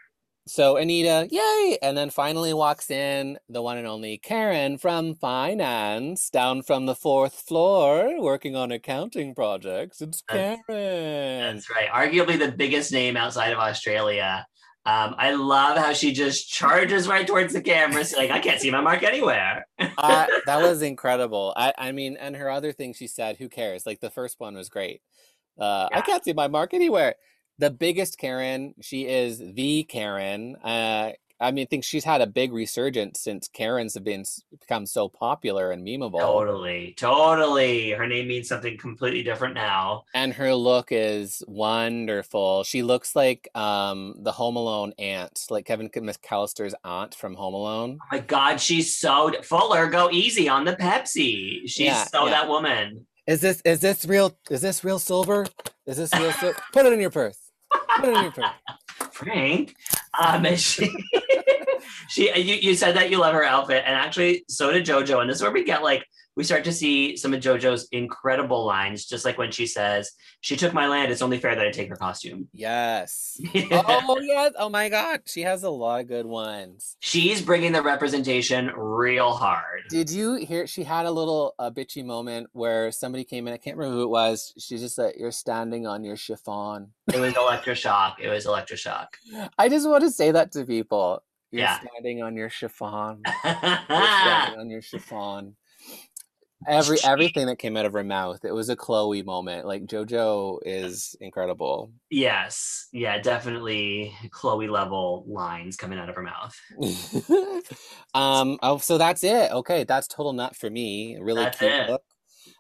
So 0.47 0.77
Anita, 0.77 1.29
yay! 1.31 1.79
And 1.83 1.97
then 1.97 2.11
finally 2.11 2.53
walks 2.53 2.91
in 2.91 3.39
the 3.49 3.63
one 3.63 3.79
and 3.79 3.87
only 3.87 4.19
Karen 4.19 4.77
from 4.77 5.15
finance, 5.15 6.31
down 6.31 6.63
from 6.63 6.87
the 6.87 6.97
fourth 6.97 7.35
floor, 7.35 8.21
working 8.21 8.57
on 8.57 8.73
accounting 8.73 9.37
projects. 9.37 10.01
It's 10.01 10.23
Karen. 10.23 10.59
That's 10.67 11.71
right. 11.71 11.89
Arguably 11.89 12.39
the 12.39 12.51
biggest 12.51 12.93
name 12.93 13.17
outside 13.17 13.53
of 13.53 13.61
Australia. 13.61 14.45
Um, 14.85 15.15
I 15.17 15.33
love 15.33 15.79
how 15.79 15.93
she 15.93 16.13
just 16.13 16.51
charges 16.51 17.07
right 17.07 17.25
towards 17.25 17.53
the 17.53 17.63
camera, 17.63 18.05
like 18.17 18.33
"I 18.33 18.41
can't 18.41 18.61
see 18.61 18.73
my 18.73 18.81
mark 18.81 19.05
anywhere." 19.05 19.65
uh, 19.79 20.27
that 20.47 20.61
was 20.61 20.83
incredible. 20.83 21.55
I, 21.57 21.73
I 21.79 21.93
mean, 21.93 22.17
and 22.17 22.35
her 22.35 22.51
other 22.51 22.73
thing 22.73 22.95
she 22.95 23.07
said, 23.07 23.37
who 23.37 23.49
cares? 23.49 23.87
Like 23.87 24.01
the 24.01 24.11
first 24.11 24.41
one 24.41 24.57
was 24.57 24.69
great. 24.69 25.01
Uh, 25.57 25.89
I 25.93 26.01
can't 26.01 26.25
see 26.25 26.33
my 26.33 26.49
mark 26.49 26.75
anywhere. 26.75 27.15
The 27.59 27.71
biggest 27.71 28.19
Karen, 28.19 28.75
she 28.81 29.07
is 29.07 29.39
the 29.39 29.85
Karen. 29.85 30.57
Uh, 30.57 31.13
I 31.41 31.51
mean, 31.51 31.65
I 31.65 31.67
think 31.69 31.83
she's 31.83 32.05
had 32.05 32.21
a 32.21 32.27
big 32.29 32.53
resurgence 32.53 33.21
since 33.21 33.49
Karen's 33.49 33.95
have 33.95 34.05
been 34.05 34.25
become 34.61 34.87
so 34.87 35.09
popular 35.09 35.73
and 35.73 35.85
memeable, 35.85 36.21
Totally, 36.21 36.95
totally. 36.97 37.91
Her 37.91 38.07
name 38.07 38.29
means 38.29 38.49
something 38.49 38.79
completely 38.79 39.25
different 39.25 39.55
now. 39.55 40.05
and 40.15 40.33
her 40.35 40.55
look 40.55 40.89
is 40.93 41.43
wonderful. 41.49 42.63
She 42.65 42.83
looks 42.85 43.17
like 43.17 43.49
um 43.57 44.15
the 44.21 44.31
Home 44.33 44.55
Alone 44.57 44.93
aunt, 44.99 45.47
like 45.51 45.67
Kevin 45.67 45.89
McAllister's 45.89 46.75
aunt 46.85 47.15
from 47.17 47.35
Home 47.35 47.55
Alone. 47.55 47.99
Oh 48.01 48.07
my 48.13 48.19
God, 48.21 48.61
she's 48.61 48.97
so 48.97 49.33
Fuller. 49.43 49.89
Go 49.89 50.11
easy 50.13 50.49
on 50.49 50.65
the 50.65 50.75
Pepsi. 50.77 51.63
She's 51.67 51.81
Yeah, 51.87 52.05
so 52.05 52.27
yeah. 52.27 52.31
that 52.31 52.49
woman. 52.49 53.05
Is 53.27 53.41
this 53.41 53.61
is 53.65 53.81
this 53.81 54.05
real? 54.05 54.37
Is 54.49 54.61
this 54.63 54.85
real 54.85 54.99
silver? 55.01 55.47
Is 55.87 55.97
this 55.97 56.15
real 56.15 56.33
silver? 56.33 56.57
Put 56.73 56.87
it 56.87 56.93
in 56.93 57.01
your 57.01 57.11
purse. 57.11 57.42
Frank. 59.13 59.75
Um, 60.19 60.45
she, 60.57 60.91
she, 62.09 62.39
you, 62.39 62.55
you 62.57 62.75
said 62.75 62.97
that 62.97 63.11
you 63.11 63.19
love 63.19 63.35
her 63.35 63.45
outfit, 63.45 63.85
and 63.87 63.95
actually, 63.95 64.45
so 64.49 64.73
did 64.73 64.87
JoJo. 64.87 65.21
And 65.21 65.31
this 65.31 65.37
is 65.37 65.43
where 65.43 65.53
we 65.53 65.65
get 65.65 65.83
like 65.83 66.05
we 66.35 66.45
start 66.45 66.65
to 66.65 66.73
see 66.73 67.17
some 67.17 67.35
of 67.35 67.41
JoJo's 67.41 67.89
incredible 67.93 68.65
lines, 68.65 69.05
just 69.05 69.25
like 69.25 69.37
when 69.39 69.51
she 69.51 69.67
says, 69.67 70.13
"She 70.41 70.57
took 70.57 70.73
my 70.73 70.87
land. 70.89 71.13
It's 71.13 71.21
only 71.23 71.39
fair 71.39 71.55
that 71.55 71.67
I 71.67 71.71
take 71.71 71.89
her 71.91 71.97
costume." 71.97 72.49
Yes. 72.53 73.41
Oh 73.73 74.19
yes. 74.21 74.53
Oh 74.59 74.69
my 74.69 74.89
God. 74.89 75.21
She 75.27 75.43
has 75.43 75.63
a 75.63 75.71
lot 75.71 76.01
of 76.01 76.09
good 76.09 76.27
ones. 76.27 76.97
She's 77.01 77.41
bringing 77.43 77.73
the 77.73 77.83
representation 77.83 78.71
real 78.77 79.33
hard. 79.33 79.83
Did 79.91 80.11
you 80.11 80.35
hear? 80.35 80.67
She 80.67 80.83
had 80.85 81.07
a 81.07 81.11
little 81.11 81.55
uh, 81.59 81.71
bitchy 81.71 82.05
moment 82.05 82.49
where 82.53 82.91
somebody 82.93 83.25
came 83.25 83.47
in. 83.49 83.55
I 83.55 83.59
can't 83.59 83.77
remember 83.77 83.97
who 83.99 84.03
it 84.05 84.11
was. 84.11 84.53
She's 84.59 84.81
just 84.81 84.99
like, 84.99 85.15
"You're 85.19 85.31
standing 85.33 85.87
on 85.87 86.05
your 86.05 86.17
chiffon." 86.17 86.93
It 87.13 87.21
was 87.21 87.35
Elektra 87.37 87.75
Shock. 87.75 88.19
It 88.21 88.29
was 88.29 88.47
Elektra 88.47 88.77
Shock. 88.77 89.17
I 89.59 89.69
just 89.69 89.89
want 89.89 90.03
to 90.05 90.11
say 90.11 90.31
that 90.33 90.53
to 90.53 90.65
people. 90.65 91.23
You're 91.51 91.63
Yeah. 91.63 91.81
standing 91.81 92.23
on 92.23 92.35
your 92.37 92.49
chiffon. 92.49 93.23
You're 93.45 93.55
standing 93.55 94.61
on 94.61 94.71
your 94.71 94.81
chiffon. 94.83 95.57
Every 96.67 96.99
everything 97.05 97.47
that 97.47 97.59
came 97.59 97.77
out 97.77 97.87
of 97.87 97.93
her 97.93 98.05
mouth, 98.05 98.45
it 98.45 98.53
was 98.53 98.69
a 98.69 98.77
Chloe 98.77 99.23
moment. 99.23 99.67
Like 99.67 99.87
JoJo 99.87 100.61
is 100.65 101.17
incredible. 101.21 101.93
yes, 102.11 102.89
yeah, 102.93 103.19
definitely 103.21 104.15
Chloe 104.31 104.69
level 104.69 105.25
lines 105.27 105.77
coming 105.77 105.99
out 105.99 106.09
of 106.09 106.17
her 106.17 106.23
mouth. 106.23 106.57
um. 108.15 108.59
Oh, 108.63 108.79
so 108.79 108.99
that's 108.99 109.25
it. 109.25 109.53
Okay, 109.53 109.85
that's 109.85 110.07
total 110.07 110.33
nut 110.33 110.57
for 110.57 110.71
me. 110.71 111.19
Really 111.21 111.45
That's 111.45 111.59
cute 111.59 111.73
it. 111.73 112.01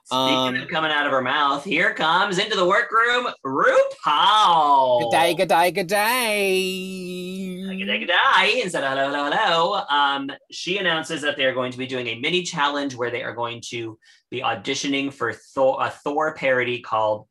Speaking 0.04 0.18
Um, 0.20 0.56
of 0.56 0.68
coming 0.68 0.90
out 0.90 1.06
of 1.06 1.12
her 1.12 1.22
mouth, 1.22 1.64
here 1.64 1.94
comes 1.94 2.38
into 2.38 2.56
the 2.56 2.66
workroom 2.66 3.28
RuPaul. 3.46 5.02
Good 5.02 5.10
day, 5.16 5.34
good 5.34 5.48
day, 5.48 5.70
good 5.70 5.86
Good 5.86 5.88
day, 5.88 7.86
day. 7.86 7.98
good 8.00 8.06
day. 8.08 8.60
And 8.62 8.70
said 8.70 8.82
hello, 8.82 9.10
hello, 9.10 9.30
hello. 9.30 9.80
Um, 9.88 10.30
she 10.50 10.78
announces 10.78 11.22
that 11.22 11.36
they're 11.36 11.54
going 11.54 11.70
to 11.72 11.78
be 11.78 11.86
doing 11.86 12.08
a 12.08 12.18
mini 12.18 12.42
challenge 12.42 12.96
where 12.96 13.10
they 13.10 13.22
are 13.22 13.32
going 13.34 13.60
to 13.68 13.96
be 14.30 14.40
auditioning 14.40 15.12
for 15.12 15.32
Thor, 15.32 15.78
a 15.80 15.90
Thor 15.90 16.34
parody 16.34 16.80
called 16.80 17.28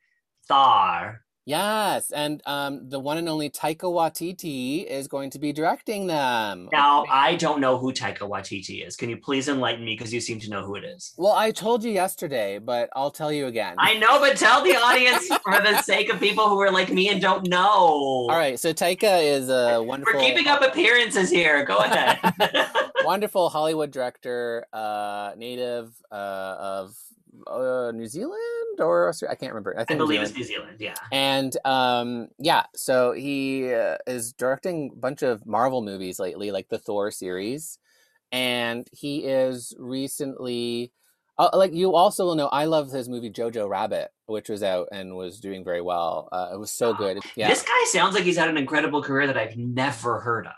Thar. 0.47 1.22
Yes, 1.52 2.12
and 2.12 2.41
um, 2.45 2.88
the 2.88 2.97
one 2.97 3.18
and 3.18 3.28
only 3.28 3.49
Taika 3.49 3.84
Waititi 3.84 4.86
is 4.86 5.10
going 5.10 5.32
to 5.32 5.39
be 5.39 5.52
directing 5.52 6.08
them. 6.08 6.70
Now, 6.72 7.04
I 7.12 7.36
don't 7.36 7.60
know 7.60 7.78
who 7.78 7.91
Taika 7.91 8.20
Waititi 8.20 8.88
is. 8.88 8.95
Can 8.95 9.10
you 9.10 9.18
please 9.18 9.49
enlighten 9.49 9.84
me 9.84 9.95
because 9.95 10.14
you 10.14 10.22
seem 10.22 10.39
to 10.39 10.49
know 10.49 10.64
who 10.64 10.76
it 10.76 10.86
is? 10.86 11.14
Well, 11.18 11.34
I 11.34 11.52
told 11.52 11.84
you 11.84 11.91
yesterday, 11.91 12.58
but 12.58 12.89
I'll 12.95 13.12
tell 13.12 13.34
you 13.34 13.47
again. 13.47 13.76
I 13.80 13.95
know, 13.95 14.18
but 14.22 14.38
tell 14.38 14.64
the 14.64 14.78
audience 14.78 15.28
for 15.43 15.60
the 15.60 15.82
sake 15.82 16.10
of 16.10 16.22
people 16.22 16.47
who 16.47 16.58
are 16.62 16.72
like 16.72 16.89
me 16.89 17.10
and 17.10 17.22
don't 17.22 17.45
know. 17.49 17.68
All 17.68 18.30
right, 18.30 18.58
so 18.58 18.72
Taika 18.72 19.22
is 19.22 19.49
a 19.49 19.84
wonderful, 19.84 20.22
We're 20.22 20.26
keeping 20.26 20.47
up 20.47 20.62
appearances 20.62 21.30
here. 21.30 21.66
Go 21.66 21.80
ahead. 21.80 22.18
wonderful 23.04 23.49
Hollywood 23.49 23.91
director, 23.91 24.68
uh, 24.72 25.34
native 25.36 25.91
uh, 26.14 26.16
of 26.16 26.95
uh, 27.48 27.92
New 27.94 28.08
Zealand 28.08 28.80
or 28.80 29.10
Australia. 29.10 29.32
I 29.32 29.36
can't 29.36 29.52
remember. 29.54 29.76
I 29.78 29.82
I 29.82 29.86
think 29.86 30.00
New 30.00 30.06
believe 30.06 30.20
Zealand. 30.28 30.30
it's 30.30 30.38
New 30.50 30.56
Zealand. 30.56 30.78
Yeah. 30.80 30.96
And 31.12 31.58
um, 31.66 32.28
yeah, 32.39 32.64
so 32.76 33.12
he 33.14 33.74
uh, 33.74 33.98
is 34.08 34.34
directing 34.34 34.92
a 34.94 34.96
bunch 35.00 35.22
of 35.22 35.46
Marvel 35.46 35.82
movies 35.82 36.20
lately, 36.20 36.52
like 36.52 36.70
the 36.70 36.80
Thor 36.80 37.12
series, 37.12 37.78
and 38.32 38.88
he 38.92 39.20
is 39.26 39.74
recently. 39.80 40.92
Uh, 41.38 41.50
like 41.54 41.74
you 41.74 41.96
also 41.96 42.26
will 42.26 42.36
know, 42.36 42.48
I 42.50 42.66
love 42.66 42.92
his 42.92 43.10
movie 43.10 43.32
Jojo 43.32 43.68
Rabbit, 43.68 44.10
which 44.28 44.48
was 44.48 44.62
out 44.62 44.89
and 44.92 45.16
was 45.16 45.39
doing 45.39 45.64
very 45.64 45.82
well. 45.82 46.30
Uh, 46.32 46.50
it 46.54 46.60
was 46.60 46.72
so 46.72 46.94
good. 46.94 47.18
Yeah, 47.36 47.48
This 47.48 47.64
guy 47.64 47.84
sounds 47.86 48.14
like 48.14 48.26
he's 48.26 48.38
had 48.38 48.50
an 48.50 48.58
incredible 48.58 49.02
career 49.02 49.26
that 49.26 49.38
I've 49.38 49.58
never 49.58 50.20
heard 50.20 50.46
of. 50.46 50.54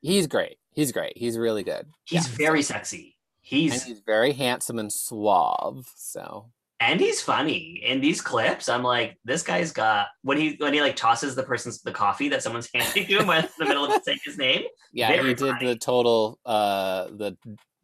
he's 0.00 0.26
great. 0.26 0.56
He's 0.72 0.92
great. 0.92 1.18
He's 1.18 1.36
really 1.36 1.62
good. 1.62 1.86
He's 2.04 2.26
Yeah. 2.28 2.36
very 2.36 2.62
sexy. 2.62 3.13
And 3.50 3.72
He's 3.72 3.84
he's 3.84 4.00
very 4.00 4.32
handsome 4.32 4.78
and 4.78 4.92
suave. 4.92 5.86
So 5.96 6.50
and 6.80 7.00
he's 7.00 7.22
funny 7.22 7.82
in 7.86 8.00
these 8.00 8.20
clips. 8.20 8.68
I'm 8.68 8.82
like, 8.82 9.18
this 9.24 9.42
guy's 9.42 9.72
got 9.72 10.08
when 10.22 10.38
he 10.38 10.56
when 10.58 10.74
he 10.74 10.80
like 10.80 10.96
tosses 10.96 11.34
the 11.34 11.42
person's 11.42 11.80
the 11.82 11.92
coffee 11.92 12.28
that 12.30 12.42
someone's 12.42 12.68
handing 12.74 13.06
to 13.06 13.18
him 13.20 13.30
in 13.30 13.48
the 13.58 13.64
middle 13.64 13.84
of 13.84 14.02
saying 14.02 14.18
his 14.24 14.38
name. 14.38 14.62
yeah, 14.92 15.12
he 15.12 15.34
did 15.34 15.38
funny. 15.38 15.66
the 15.66 15.76
total 15.76 16.38
uh 16.44 17.04
the 17.06 17.36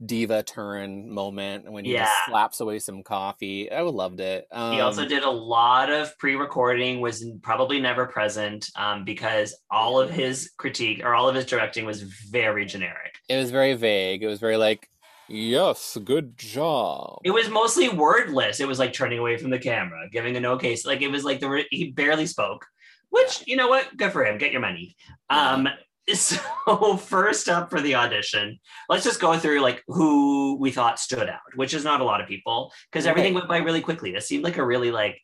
diva 0.05 0.43
turn 0.43 1.11
moment 1.11 1.71
when 1.71 1.85
he 1.85 1.93
just 1.93 2.13
slaps 2.27 2.61
away 2.61 2.79
some 2.79 3.03
coffee. 3.03 3.71
I 3.71 3.83
loved 3.83 4.21
it. 4.21 4.47
Um, 4.51 4.73
He 4.73 4.81
also 4.81 5.07
did 5.07 5.23
a 5.25 5.31
lot 5.31 5.91
of 5.91 6.17
pre-recording, 6.19 7.01
was 7.01 7.25
probably 7.43 7.81
never 7.81 8.07
present 8.07 8.67
um, 8.77 9.05
because 9.05 9.55
all 9.71 10.01
of 10.01 10.11
his 10.11 10.53
critique 10.57 11.03
or 11.05 11.15
all 11.15 11.29
of 11.29 11.35
his 11.35 11.45
directing 11.45 11.85
was 11.85 12.03
very 12.03 12.65
generic. 12.65 13.15
It 13.29 13.37
was 13.37 13.51
very 13.51 13.75
vague. 13.75 14.23
It 14.23 14.27
was 14.27 14.41
very 14.41 14.57
like, 14.57 14.89
yes, 15.31 15.97
good 16.05 16.37
job. 16.37 17.21
It 17.25 17.31
was 17.31 17.49
mostly 17.49 17.89
wordless. 17.89 18.61
It 18.61 18.69
was 18.69 18.79
like 18.79 18.93
turning 18.93 19.19
away 19.19 19.37
from 19.37 19.51
the 19.51 19.59
camera, 19.59 20.09
giving 20.11 20.37
a 20.37 20.41
no 20.41 20.57
case. 20.59 20.85
Like 20.85 21.01
it 21.03 21.09
was 21.09 21.25
like 21.25 21.41
the 21.41 21.49
re- 21.49 21.69
he 21.71 21.91
barely 21.91 22.27
spoke. 22.27 22.67
Which 23.11 23.43
you 23.47 23.57
know 23.57 23.69
what? 23.69 23.97
Good 23.97 24.13
for 24.13 24.25
him. 24.25 24.39
Get 24.39 24.53
your 24.53 24.61
money. 24.61 24.97
Um. 25.29 25.69
So 26.13 26.97
first 26.97 27.49
up 27.49 27.71
for 27.71 27.81
the 27.81 27.95
audition, 27.95 28.59
let's 28.89 29.05
just 29.05 29.21
go 29.21 29.39
through 29.39 29.61
like 29.61 29.85
who 29.87 30.57
we 30.59 30.73
thought 30.73 30.99
stood 30.99 31.29
out, 31.29 31.39
which 31.55 31.73
is 31.73 31.85
not 31.85 32.01
a 32.01 32.05
lot 32.05 32.21
of 32.21 32.27
people 32.27 32.73
because 32.91 33.07
everything 33.07 33.35
Right. 33.35 33.43
went 33.43 33.49
by 33.49 33.59
really 33.59 33.81
quickly. 33.81 34.11
This 34.11 34.27
seemed 34.27 34.43
like 34.43 34.57
a 34.57 34.65
really 34.65 34.91
like. 34.91 35.21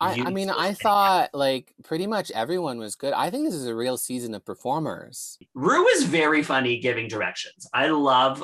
I, 0.00 0.22
I 0.24 0.30
mean, 0.30 0.48
I 0.48 0.72
thought 0.72 1.30
like 1.34 1.74
pretty 1.84 2.06
much 2.06 2.30
everyone 2.30 2.78
was 2.78 2.94
good. 2.94 3.12
I 3.12 3.28
think 3.28 3.44
this 3.44 3.54
is 3.54 3.66
a 3.66 3.74
real 3.74 3.98
season 3.98 4.32
of 4.34 4.42
performers. 4.46 5.36
Ru 5.52 5.82
was 5.84 6.04
very 6.04 6.42
funny 6.42 6.78
giving 6.78 7.06
directions. 7.06 7.66
I 7.74 7.88
love 7.88 8.42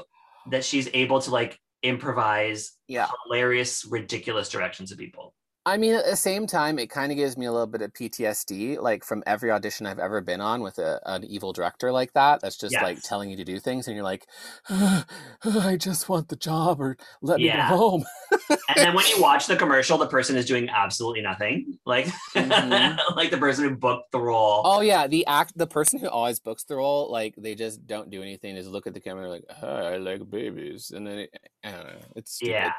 that 0.51 0.65
she's 0.65 0.89
able 0.93 1.21
to 1.21 1.31
like 1.31 1.59
improvise 1.83 2.73
Yeah. 2.89 3.09
hilarious, 3.25 3.85
ridiculous 3.85 4.49
directions 4.49 4.91
to 4.91 4.97
people. 4.97 5.35
I 5.67 5.77
mean, 5.79 5.95
at 5.95 6.05
the 6.07 6.15
same 6.15 6.47
time, 6.47 6.79
it 6.79 6.89
kind 6.91 7.11
of 7.11 7.17
gives 7.19 7.37
me 7.37 7.45
a 7.47 7.51
little 7.51 7.67
bit 7.67 7.83
of 7.83 7.93
PTSD, 7.93 8.81
like 8.81 9.03
from 9.03 9.25
every 9.27 9.51
audition 9.51 9.85
I've 9.85 9.99
ever 9.99 10.21
been 10.21 10.41
on 10.41 10.61
with 10.63 10.79
a, 10.79 11.01
an 11.07 11.25
evil 11.25 11.53
director 11.53 11.91
like 11.91 12.13
that. 12.13 12.41
That's 12.41 12.57
just 12.57 12.73
like 12.85 13.03
telling 13.03 13.31
you 13.31 13.37
to 13.37 13.45
do 13.45 13.59
things, 13.59 13.89
and 13.89 13.97
you're 13.97 14.05
like, 14.05 14.29
I 14.71 15.77
just 15.79 16.09
want 16.09 16.29
the 16.29 16.37
job, 16.37 16.81
or 16.81 16.97
let 17.21 17.39
me 17.41 17.47
Yeah. 17.47 17.69
go 17.69 17.77
home. 17.77 18.05
And 18.51 18.77
then 18.77 18.95
when 18.95 19.07
you 19.09 19.21
watch 19.21 19.49
the 19.49 19.57
commercial, 19.57 19.99
the 19.99 20.07
person 20.07 20.37
is 20.37 20.47
doing 20.47 20.69
absolutely 20.69 21.23
nothing. 21.23 21.79
Like, 21.85 22.07
Mhm. 22.35 22.99
like 23.17 23.33
the 23.33 23.39
person 23.39 23.65
who 23.69 23.75
booked 23.75 24.13
the 24.13 24.21
role. 24.21 24.63
Oh 24.65 24.83
yeah, 24.83 25.09
the 25.09 25.27
act, 25.27 25.59
the 25.59 25.67
person 25.67 25.99
who 25.99 26.09
always 26.09 26.39
books 26.39 26.63
the 26.63 26.77
role, 26.77 27.11
like 27.11 27.35
they 27.37 27.57
just 27.57 27.85
don't 27.89 28.09
do 28.09 28.23
anything. 28.23 28.55
Just 28.55 28.69
look 28.71 28.87
at 28.87 28.95
the 28.95 29.01
camera, 29.01 29.29
like, 29.29 29.45
"Hi, 29.51 29.95
I 29.95 29.97
like 29.97 30.31
babies," 30.31 30.93
and 30.95 31.05
then 31.05 31.19
it, 31.27 31.31
I 31.65 31.71
don't 31.73 31.87
know, 31.87 31.99
it's 32.15 32.35
stupid. 32.35 32.53
yeah. 32.53 32.73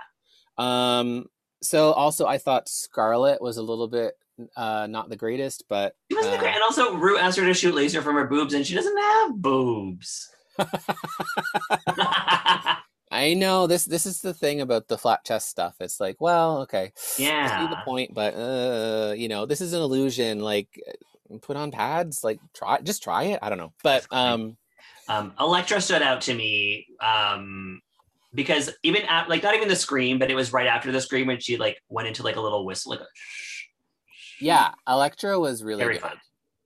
Um. 0.57 1.25
So 1.61 1.91
also, 1.93 2.25
I 2.25 2.37
thought 2.37 2.69
Scarlet 2.69 3.41
was 3.41 3.57
a 3.57 3.63
little 3.63 3.87
bit 3.87 4.13
uh 4.55 4.85
not 4.87 5.09
the 5.09 5.15
greatest, 5.15 5.63
but 5.67 5.95
She 6.11 6.15
wasn't 6.15 6.35
uh, 6.35 6.39
great. 6.39 6.53
And 6.53 6.63
also, 6.63 6.95
Ru 6.95 7.17
asked 7.17 7.39
her 7.39 7.45
to 7.45 7.53
shoot 7.53 7.73
laser 7.73 8.01
from 8.01 8.15
her 8.15 8.27
boobs, 8.27 8.53
and 8.53 8.65
she 8.65 8.75
doesn't 8.75 8.97
have 8.97 9.35
boobs. 9.35 10.29
I 13.09 13.35
know 13.35 13.67
this. 13.67 13.85
This 13.85 14.05
is 14.05 14.21
the 14.21 14.33
thing 14.33 14.61
about 14.61 14.87
the 14.87 14.97
flat 14.97 15.23
chest 15.23 15.49
stuff. 15.49 15.75
It's 15.79 15.99
like, 15.99 16.17
well, 16.19 16.59
okay, 16.59 16.91
I 17.17 17.63
see 17.63 17.69
the 17.69 17.81
point, 17.85 18.13
but 18.13 18.33
uh, 18.35 19.13
you 19.13 19.27
know, 19.27 19.45
this 19.45 19.61
is 19.61 19.73
an 19.73 19.81
illusion. 19.81 20.39
Like, 20.39 20.67
uh, 20.87 21.37
put 21.41 21.57
on 21.57 21.71
pads. 21.71 22.23
Like, 22.23 22.39
try, 22.53 22.79
just 22.81 23.03
try 23.03 23.23
it. 23.23 23.39
I 23.41 23.49
don't 23.49 23.57
know, 23.57 23.73
but 23.83 24.05
um, 24.11 24.57
Um, 25.07 25.33
Elektra 25.39 25.79
stood 25.79 26.01
out 26.01 26.21
to 26.21 26.33
me 26.33 26.85
um, 26.99 27.81
because 28.37 28.69
even 28.83 29.01
at, 29.03 29.27
like 29.27 29.43
not 29.43 29.55
even 29.55 29.67
the 29.67 29.75
scream, 29.75 30.19
but 30.19 30.29
it 30.31 30.35
was 30.35 30.53
right 30.53 30.67
after 30.67 30.91
the 30.93 31.01
scream 31.01 31.27
when 31.27 31.39
she 31.41 31.57
like 31.57 31.81
went 31.89 32.07
into 32.07 32.23
like 32.23 32.37
a 32.37 32.41
little 32.41 32.63
whistle, 32.65 32.91
like 32.91 33.01
a 33.01 33.07
shh. 33.13 33.63
yeah, 34.39 34.71
Elektra 34.87 35.37
was 35.39 35.63
really 35.63 35.83
Very 35.83 35.93
good. 35.95 36.03
fun. 36.03 36.17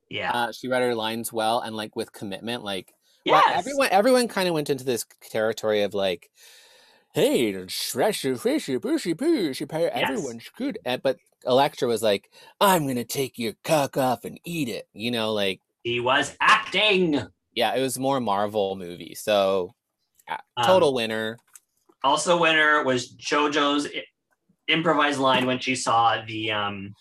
Yeah. 0.09 0.31
Uh, 0.31 0.51
she 0.51 0.67
read 0.67 0.81
her 0.81 0.93
lines 0.93 1.31
well 1.31 1.61
and 1.61 1.73
like 1.75 1.95
with 1.95 2.11
commitment. 2.11 2.63
Like, 2.65 2.93
well, 3.25 3.41
everyone, 3.47 3.87
everyone 3.91 4.27
kind 4.27 4.49
of 4.49 4.53
went 4.53 4.69
into 4.69 4.83
this 4.83 5.05
territory 5.29 5.83
of 5.83 5.93
like, 5.93 6.29
hey, 7.13 7.53
fishy, 7.53 8.33
bushy, 8.33 8.77
pushy, 8.77 9.89
everyone's 9.93 10.49
good. 10.57 10.77
Uh, 10.85 10.97
But 10.97 11.17
Elektra 11.45 11.87
was 11.87 12.03
like, 12.03 12.29
I'm 12.59 12.85
gonna 12.85 13.05
take 13.05 13.39
your 13.39 13.53
cock 13.63 13.95
off 13.95 14.25
and 14.25 14.39
eat 14.43 14.67
it. 14.67 14.87
You 14.93 15.11
know, 15.11 15.31
like. 15.31 15.61
He 15.83 15.99
was 16.01 16.35
acting. 16.41 17.25
Yeah, 17.55 17.73
it 17.75 17.81
was 17.81 17.97
more 17.97 18.19
Marvel 18.19 18.75
movie. 18.75 19.15
So 19.15 19.73
Um, 20.29 20.65
total 20.65 20.93
winner. 20.93 21.37
Also, 22.03 22.39
winner 22.39 22.83
was 22.83 23.13
JoJo's 23.13 23.87
improvised 24.67 25.19
line 25.19 25.45
when 25.45 25.59
she 25.59 25.75
saw 25.75 26.23
the 26.25 26.51
um 26.51 26.95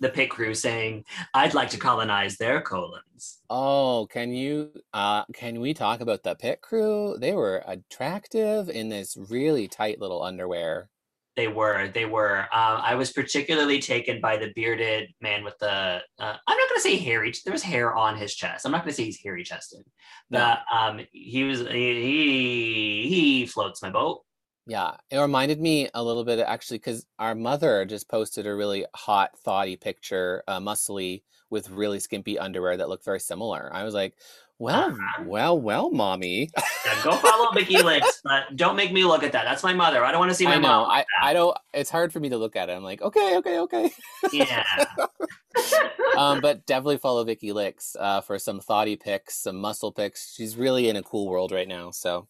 the 0.00 0.08
pit 0.08 0.30
crew 0.30 0.54
saying, 0.54 1.04
"I'd 1.34 1.54
like 1.54 1.70
to 1.70 1.78
colonize 1.78 2.36
their 2.36 2.60
colons." 2.60 3.38
Oh, 3.48 4.06
can 4.10 4.32
you 4.32 4.72
uh 4.92 5.24
can 5.34 5.60
we 5.60 5.74
talk 5.74 6.00
about 6.00 6.22
the 6.22 6.34
pit 6.34 6.60
crew? 6.60 7.16
They 7.18 7.34
were 7.34 7.62
attractive 7.66 8.68
in 8.68 8.88
this 8.88 9.16
really 9.16 9.68
tight 9.68 10.00
little 10.00 10.22
underwear. 10.22 10.88
They 11.36 11.48
were, 11.48 11.88
they 11.88 12.06
were. 12.06 12.40
Um, 12.40 12.80
I 12.82 12.94
was 12.94 13.12
particularly 13.12 13.78
taken 13.78 14.20
by 14.22 14.38
the 14.38 14.52
bearded 14.54 15.10
man 15.20 15.44
with 15.44 15.58
the. 15.58 15.70
Uh, 15.70 16.00
I'm 16.18 16.56
not 16.56 16.68
going 16.68 16.76
to 16.76 16.80
say 16.80 16.96
hairy. 16.96 17.32
There 17.44 17.52
was 17.52 17.62
hair 17.62 17.94
on 17.94 18.16
his 18.16 18.34
chest. 18.34 18.64
I'm 18.64 18.72
not 18.72 18.82
going 18.82 18.90
to 18.90 18.96
say 18.96 19.04
he's 19.04 19.20
hairy 19.22 19.44
chested. 19.44 19.84
The 20.30 20.58
um, 20.74 21.00
he 21.12 21.44
was 21.44 21.60
he 21.60 23.06
he 23.08 23.46
floats 23.46 23.82
my 23.82 23.90
boat. 23.90 24.22
Yeah, 24.66 24.96
it 25.10 25.18
reminded 25.18 25.60
me 25.60 25.88
a 25.94 26.02
little 26.02 26.24
bit 26.24 26.40
actually 26.40 26.78
because 26.78 27.06
our 27.20 27.36
mother 27.36 27.84
just 27.84 28.08
posted 28.08 28.46
a 28.46 28.54
really 28.54 28.84
hot, 28.96 29.38
thoughty 29.38 29.76
picture, 29.76 30.42
uh, 30.48 30.58
muscly 30.58 31.22
with 31.50 31.70
really 31.70 32.00
skimpy 32.00 32.38
underwear 32.38 32.76
that 32.76 32.88
looked 32.88 33.04
very 33.04 33.20
similar. 33.20 33.70
I 33.72 33.84
was 33.84 33.94
like, 33.94 34.14
well, 34.58 34.90
Uh-huh. 34.90 35.24
well, 35.26 35.60
well, 35.60 35.90
mommy. 35.90 36.50
Yeah, 36.84 37.02
go 37.04 37.12
follow 37.12 37.50
Vicky 37.54 37.82
Licks, 37.82 38.20
but 38.24 38.56
don't 38.56 38.76
make 38.76 38.92
me 38.92 39.04
look 39.04 39.22
at 39.22 39.32
that. 39.32 39.44
That's 39.44 39.62
my 39.62 39.74
mother. 39.74 40.04
I 40.04 40.10
don't 40.12 40.20
want 40.20 40.30
to 40.30 40.34
see 40.34 40.44
my 40.46 40.54
I 40.54 40.58
know. 40.58 40.68
mom. 40.68 40.90
I, 40.90 41.04
I 41.22 41.32
don't. 41.32 41.56
It's 41.74 41.90
hard 41.90 42.12
for 42.12 42.20
me 42.20 42.28
to 42.30 42.38
look 42.38 42.56
at 42.56 42.68
it. 42.68 42.72
I'm 42.72 42.82
like, 42.82 43.02
okay, 43.02 43.36
okay, 43.38 43.58
okay. 43.60 43.90
Yeah. 44.32 44.64
um, 46.16 46.40
but 46.40 46.66
definitely 46.66 46.98
follow 46.98 47.24
Vicky 47.24 47.52
Licks 47.52 47.96
uh, 47.98 48.20
for 48.20 48.38
some 48.38 48.60
thoughty 48.60 48.96
pics, 48.96 49.36
some 49.38 49.56
muscle 49.56 49.92
pics. 49.92 50.32
She's 50.34 50.56
really 50.56 50.88
in 50.88 50.96
a 50.96 51.02
cool 51.02 51.28
world 51.28 51.52
right 51.52 51.68
now. 51.68 51.90
So, 51.90 52.28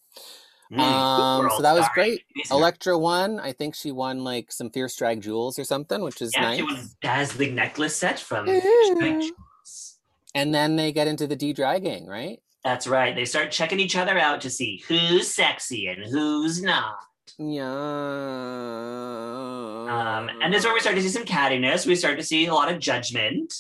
Mm, 0.73 0.81
um, 0.83 1.49
so 1.57 1.63
that 1.63 1.75
was 1.75 1.85
Star. 1.85 1.95
great. 1.95 2.23
Amazing. 2.35 2.57
Elektra 2.57 2.99
won. 2.99 3.39
I 3.39 3.53
think 3.53 3.77
she 3.77 3.93
won 3.93 4.25
like 4.25 4.51
some 4.51 4.69
Fierce 4.71 4.97
Drag 4.97 5.21
jewels 5.21 5.61
or 5.61 5.65
something, 5.65 6.01
which 6.03 6.21
is 6.21 6.35
Yeah, 6.35 6.43
nice. 6.43 6.57
she 6.57 6.63
won 6.65 6.75
a 6.77 6.85
dazzling 7.01 7.55
necklace 7.55 7.95
set 7.95 8.19
from. 8.19 8.49
Yeah. 8.49 9.21
And 10.37 10.55
then 10.55 10.77
they 10.77 10.93
get 10.93 11.09
into 11.09 11.27
the 11.27 11.35
D 11.35 11.55
dragging, 11.55 12.07
right? 12.07 12.41
That's 12.63 12.87
right. 12.87 13.15
They 13.15 13.25
start 13.25 13.51
checking 13.51 13.81
each 13.81 13.97
other 13.97 14.19
out 14.19 14.43
to 14.43 14.51
see 14.51 14.85
who's 14.87 15.35
sexy 15.35 15.87
and 15.87 16.05
who's 16.05 16.63
not. 16.63 16.97
Yeah. 17.39 17.63
Um, 19.89 20.29
and 20.43 20.53
this 20.53 20.61
is 20.61 20.65
where 20.67 20.75
we 20.75 20.81
start 20.81 20.97
to 20.97 21.03
see 21.03 21.09
some 21.09 21.25
cattiness. 21.25 21.87
We 21.87 21.95
start 21.95 22.19
to 22.19 22.25
see 22.25 22.47
a 22.47 22.55
lot 22.55 22.71
of 22.71 22.79
judgment. 22.79 23.55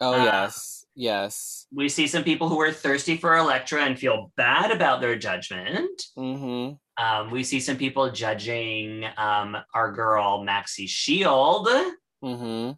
Oh 0.00 0.20
uh, 0.20 0.24
yes, 0.24 0.84
yes. 0.94 1.66
We 1.72 1.88
see 1.88 2.06
some 2.06 2.24
people 2.24 2.48
who 2.48 2.60
are 2.60 2.72
thirsty 2.72 3.16
for 3.16 3.36
Elektra 3.36 3.82
and 3.82 3.98
feel 3.98 4.32
bad 4.36 4.72
about 4.72 5.00
their 5.00 5.16
judgment. 5.16 6.02
Mm-hmm. 6.18 7.04
Um, 7.04 7.30
we 7.30 7.44
see 7.44 7.60
some 7.60 7.76
people 7.76 8.10
judging 8.10 9.04
um, 9.16 9.56
our 9.72 9.92
girl 9.92 10.44
Maxi 10.44 10.88
Shield. 10.88 11.68
Mm-hmm. 12.24 12.72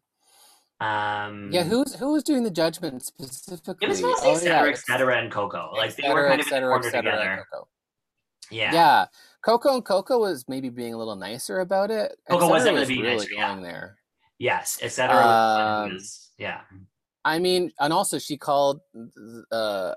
Um, 0.80 1.50
Yeah, 1.52 1.64
who's 1.64 1.94
who 1.96 2.12
was 2.12 2.22
doing 2.22 2.44
the 2.44 2.50
judgment 2.50 3.04
specifically? 3.04 3.86
It 3.86 3.88
was 3.88 4.00
mostly 4.00 4.28
Oh, 4.28 4.34
et 4.34 4.38
cetera, 4.38 5.12
yeah, 5.12 5.18
et 5.18 5.22
and 5.22 5.32
Coco. 5.32 5.72
Like 5.76 5.96
they 5.96 6.08
were 6.08 6.28
kind 6.28 6.40
of 6.40 6.46
cetera, 6.46 6.78
et 6.78 6.82
together. 6.82 7.44
Coco. 7.52 7.68
Yeah. 8.50 8.72
Yeah. 8.72 9.06
Coco 9.44 9.74
and 9.74 9.84
Coco 9.84 10.18
was 10.18 10.44
maybe 10.48 10.68
being 10.68 10.94
a 10.94 10.98
little 10.98 11.16
nicer 11.16 11.60
about 11.60 11.90
it. 11.90 12.16
Coco 12.30 12.48
was 12.48 12.64
definitely 12.64 12.94
being 12.94 13.02
really 13.02 13.16
nicer, 13.16 13.32
yeah. 13.32 13.48
going 13.50 13.62
there. 13.62 13.96
Yes, 14.38 14.78
et 14.82 14.92
cetera. 14.92 15.16
Um, 15.16 15.94
was- 15.94 16.30
yeah. 16.38 16.60
I 17.24 17.38
mean, 17.40 17.72
and 17.80 17.92
also 17.92 18.18
she 18.18 18.36
called 18.36 18.80
uh 19.50 19.94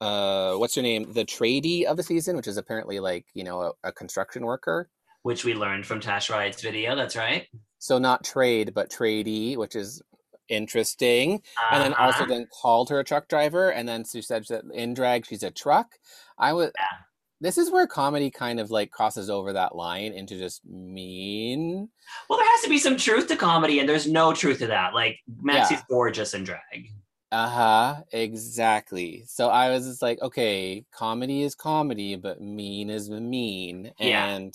uh 0.00 0.54
what's 0.56 0.74
her 0.74 0.82
name? 0.82 1.12
The 1.12 1.24
tradie 1.24 1.84
of 1.84 1.96
the 1.96 2.02
season, 2.02 2.36
which 2.36 2.46
is 2.46 2.56
apparently 2.58 3.00
like, 3.00 3.26
you 3.34 3.44
know, 3.44 3.60
a, 3.62 3.88
a 3.88 3.92
construction 3.92 4.44
worker. 4.44 4.90
Which 5.22 5.44
we 5.44 5.54
learned 5.54 5.86
from 5.86 6.00
Tash 6.00 6.30
Riot's 6.30 6.62
video. 6.62 6.94
That's 6.94 7.16
right. 7.16 7.46
So 7.80 7.98
not 7.98 8.22
trade, 8.24 8.72
but 8.74 8.90
tradie, 8.90 9.56
which 9.56 9.74
is 9.74 10.00
interesting. 10.48 11.42
And 11.72 11.82
then 11.82 11.94
also 11.94 12.20
Uh-huh. 12.20 12.26
then 12.26 12.46
called 12.62 12.90
her 12.90 13.00
a 13.00 13.04
truck 13.04 13.26
driver, 13.28 13.70
and 13.72 13.88
then 13.88 14.04
she 14.04 14.22
said 14.22 14.44
that 14.50 14.62
in 14.72 14.94
drag 14.94 15.26
she's 15.26 15.42
a 15.42 15.50
truck. 15.50 15.98
I 16.38 16.52
was. 16.52 16.70
Yeah. 16.78 16.84
This 17.42 17.56
is 17.56 17.70
where 17.70 17.86
comedy 17.86 18.30
kind 18.30 18.60
of 18.60 18.70
like 18.70 18.90
crosses 18.90 19.30
over 19.30 19.54
that 19.54 19.74
line 19.74 20.12
into 20.12 20.36
just 20.36 20.60
mean. 20.66 21.88
Well, 22.28 22.38
there 22.38 22.46
has 22.50 22.60
to 22.62 22.68
be 22.68 22.78
some 22.78 22.98
truth 22.98 23.28
to 23.28 23.36
comedy, 23.36 23.78
and 23.78 23.88
there's 23.88 24.06
no 24.06 24.34
truth 24.34 24.58
to 24.58 24.66
that. 24.66 24.92
Like 24.92 25.18
Maxi's 25.42 25.78
Yeah. 25.78 25.82
gorgeous 25.88 26.34
in 26.34 26.44
drag. 26.44 26.90
Uh 27.32 27.48
huh. 27.48 28.02
Exactly. 28.12 29.24
So 29.26 29.48
I 29.48 29.70
was 29.70 29.86
just 29.86 30.02
like, 30.02 30.20
okay, 30.20 30.84
comedy 30.92 31.42
is 31.42 31.54
comedy, 31.54 32.16
but 32.16 32.42
mean 32.42 32.90
is 32.90 33.08
mean. 33.08 33.92
Yeah. 33.98 34.26
And 34.26 34.54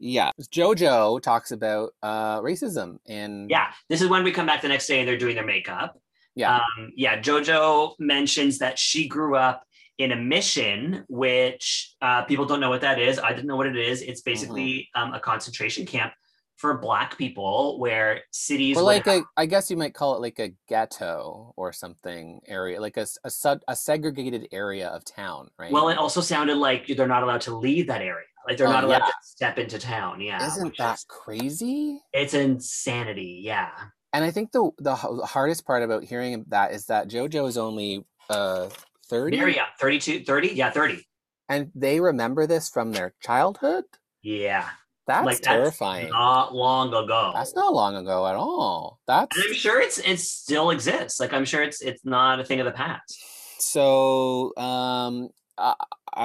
yeah, 0.00 0.30
JoJo 0.40 1.22
talks 1.22 1.52
about 1.52 1.92
uh 2.02 2.40
racism 2.40 2.98
and 3.06 3.48
Yeah, 3.50 3.68
this 3.88 4.00
is 4.02 4.08
when 4.08 4.24
we 4.24 4.32
come 4.32 4.46
back 4.46 4.62
the 4.62 4.68
next 4.68 4.86
day 4.86 4.98
and 5.00 5.08
they're 5.08 5.18
doing 5.18 5.36
their 5.36 5.46
makeup. 5.46 5.96
Yeah. 6.34 6.56
Um, 6.56 6.92
yeah, 6.96 7.20
JoJo 7.20 7.94
mentions 7.98 8.58
that 8.58 8.78
she 8.78 9.06
grew 9.06 9.36
up 9.36 9.62
in 9.98 10.12
a 10.12 10.16
mission, 10.16 11.04
which 11.08 11.94
uh, 12.00 12.22
people 12.22 12.46
don't 12.46 12.60
know 12.60 12.70
what 12.70 12.80
that 12.80 12.98
is. 12.98 13.18
I 13.18 13.30
didn't 13.30 13.46
know 13.46 13.56
what 13.56 13.66
it 13.66 13.76
is. 13.76 14.00
It's 14.00 14.22
basically 14.22 14.88
Mm-hmm. 14.96 15.08
um, 15.08 15.14
a 15.14 15.20
concentration 15.20 15.84
camp 15.84 16.14
for 16.56 16.78
Black 16.78 17.18
people 17.18 17.78
where 17.78 18.20
cities 18.32 18.76
would 18.76 18.82
like 18.82 19.06
a, 19.06 19.22
I 19.36 19.46
guess 19.46 19.70
you 19.70 19.76
might 19.76 19.92
call 19.94 20.14
it 20.16 20.20
like 20.20 20.38
a 20.38 20.52
ghetto 20.68 21.52
or 21.56 21.72
something 21.72 22.40
area, 22.46 22.80
like 22.80 22.96
a 22.96 23.06
a, 23.24 23.60
a 23.68 23.76
segregated 23.76 24.48
area 24.52 24.88
of 24.88 25.04
town, 25.04 25.48
right? 25.58 25.72
Well, 25.72 25.88
it 25.88 25.98
also 25.98 26.20
sounded 26.20 26.56
like 26.56 26.86
they're 26.86 27.06
not 27.06 27.22
allowed 27.22 27.40
to 27.42 27.54
leave 27.56 27.86
that 27.88 28.02
area. 28.02 28.26
Like 28.46 28.56
they're 28.56 28.66
Oh, 28.68 28.72
not 28.72 28.84
allowed 28.84 28.98
yeah. 29.00 29.06
to 29.06 29.12
step 29.22 29.58
into 29.58 29.78
town. 29.78 30.20
Yeah. 30.20 30.44
isn't 30.46 30.76
that 30.78 30.98
is- 30.98 31.04
crazy? 31.08 32.00
it's 32.12 32.34
insanity. 32.34 33.40
Yeah. 33.42 33.70
And 34.12 34.24
I 34.24 34.30
think 34.30 34.50
the 34.52 34.70
the 34.78 34.94
hardest 34.94 35.64
part 35.66 35.82
about 35.82 36.04
hearing 36.04 36.44
that 36.48 36.72
is 36.72 36.86
that 36.86 37.08
JoJo 37.08 37.46
is 37.48 37.56
only 37.58 38.04
uh 38.28 38.68
thirty, 39.08 39.36
Yeah, 39.36 39.46
young. 39.46 39.66
32, 39.80 40.24
30? 40.24 40.48
Yeah, 40.48 40.70
30. 40.70 41.06
and 41.48 41.70
they 41.74 42.00
remember 42.00 42.46
this 42.46 42.68
from 42.68 42.92
their 42.92 43.12
childhood. 43.20 43.84
Yeah. 44.22 44.68
That's 45.06 45.26
Like, 45.26 45.36
that's 45.38 45.46
terrifying. 45.48 46.10
Not 46.10 46.54
long 46.54 46.88
ago. 46.94 47.32
That's 47.34 47.54
not 47.56 47.72
long 47.74 47.96
ago 47.96 48.26
at 48.28 48.36
all. 48.36 49.00
That's 49.08 49.36
And 49.36 49.44
I'm 49.48 49.54
sure 49.54 49.80
it's 49.80 49.98
it 49.98 50.20
still 50.20 50.70
exists. 50.70 51.18
Like 51.18 51.32
I'm 51.32 51.44
sure 51.44 51.62
it's 51.62 51.80
it's 51.82 52.04
not 52.04 52.38
a 52.40 52.44
thing 52.44 52.60
of 52.60 52.66
the 52.66 52.72
past. 52.72 53.18
so. 53.58 54.56
Um, 54.56 55.30
I, 55.60 55.74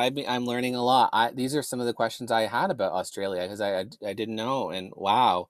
I 0.08 0.26
I'm 0.28 0.46
learning 0.46 0.76
a 0.76 0.84
lot. 0.84 1.10
I, 1.14 1.32
these 1.32 1.56
are 1.56 1.62
some 1.62 1.80
of 1.80 1.86
the 1.86 1.94
questions 1.94 2.32
I 2.32 2.44
had 2.48 2.72
about 2.72 2.94
Australia 2.94 3.42
because 3.44 3.62
I, 3.62 3.80
I 3.82 3.86
I 4.08 4.14
didn't 4.14 4.36
know, 4.36 4.70
and 4.70 4.92
wow, 4.96 5.50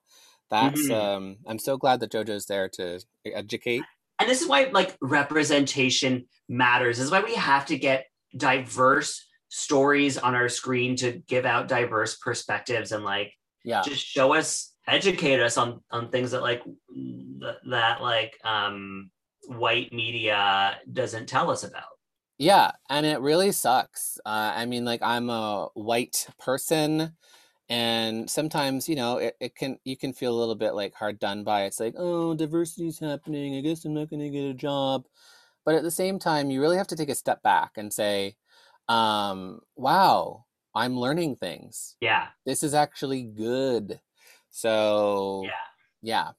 that's 0.50 0.88
Mhm. 0.88 0.94
um. 0.94 1.36
I'm 1.46 1.58
so 1.58 1.76
glad 1.76 2.00
that 2.00 2.12
JoJo's 2.12 2.46
there 2.46 2.68
to 2.70 3.00
educate. 3.24 3.82
And 4.18 4.28
this 4.28 4.40
is 4.42 4.48
why 4.48 4.64
like 4.72 4.96
representation 5.00 6.26
matters. 6.48 6.96
This 6.96 7.06
is 7.06 7.10
why 7.10 7.22
we 7.22 7.34
have 7.34 7.66
to 7.66 7.78
get 7.78 8.06
diverse 8.36 9.24
stories 9.48 10.18
on 10.18 10.34
our 10.34 10.48
screen 10.48 10.96
to 10.96 11.12
give 11.26 11.46
out 11.46 11.68
diverse 11.68 12.16
perspectives 12.16 12.92
and 12.92 13.04
like 13.04 13.32
Yeah, 13.64 13.82
just 13.82 14.04
show 14.04 14.34
us 14.34 14.74
educate 14.86 15.40
us 15.40 15.56
on 15.56 15.80
on 15.90 16.10
things 16.10 16.30
that 16.32 16.42
like 16.42 16.62
that, 17.40 17.56
that 17.70 18.00
like 18.02 18.38
um 18.44 19.10
white 19.48 19.92
media 19.92 20.78
doesn't 20.92 21.26
tell 21.28 21.50
us 21.50 21.62
about. 21.64 21.95
Yeah, 22.38 22.72
and 22.90 23.06
it 23.06 23.20
really 23.20 23.52
sucks. 23.52 24.18
Uh, 24.26 24.52
I 24.56 24.66
mean, 24.66 24.84
like 24.84 25.00
I'm 25.02 25.30
a 25.30 25.68
white 25.74 26.26
person, 26.38 27.16
and 27.68 28.28
sometimes, 28.30 28.88
you 28.88 28.96
know, 28.96 29.18
it, 29.18 29.36
it 29.40 29.54
can 29.56 29.78
you 29.84 29.96
can 29.96 30.12
feel 30.12 30.34
a 30.34 30.38
little 30.38 30.54
bit 30.54 30.74
like 30.74 30.94
hard 30.94 31.18
done 31.18 31.44
by. 31.44 31.64
It's 31.64 31.80
like, 31.80 31.94
oh, 31.96 32.34
diversity's 32.34 32.98
happening. 32.98 33.56
I 33.56 33.60
guess 33.62 33.84
I'm 33.84 33.94
not 33.94 34.10
gonna 34.10 34.30
get 34.30 34.44
a 34.44 34.54
job. 34.54 35.06
But 35.64 35.74
at 35.76 35.82
the 35.82 35.90
same 35.90 36.18
time, 36.18 36.50
you 36.50 36.60
really 36.60 36.76
have 36.78 36.86
to 36.88 36.96
take 36.96 37.08
a 37.10 37.14
step 37.14 37.42
back 37.42 37.72
and 37.76 37.92
say, 37.92 38.36
um, 38.88 39.60
wow, 39.76 40.46
I'm 40.74 40.98
learning 40.98 41.36
things. 41.36 41.96
Yeah. 42.00 42.28
This 42.46 42.62
is 42.62 42.74
actually 42.74 43.24
good. 43.24 44.00
So 44.50 45.42
Yeah. 45.44 45.50
yeah. 46.02 46.30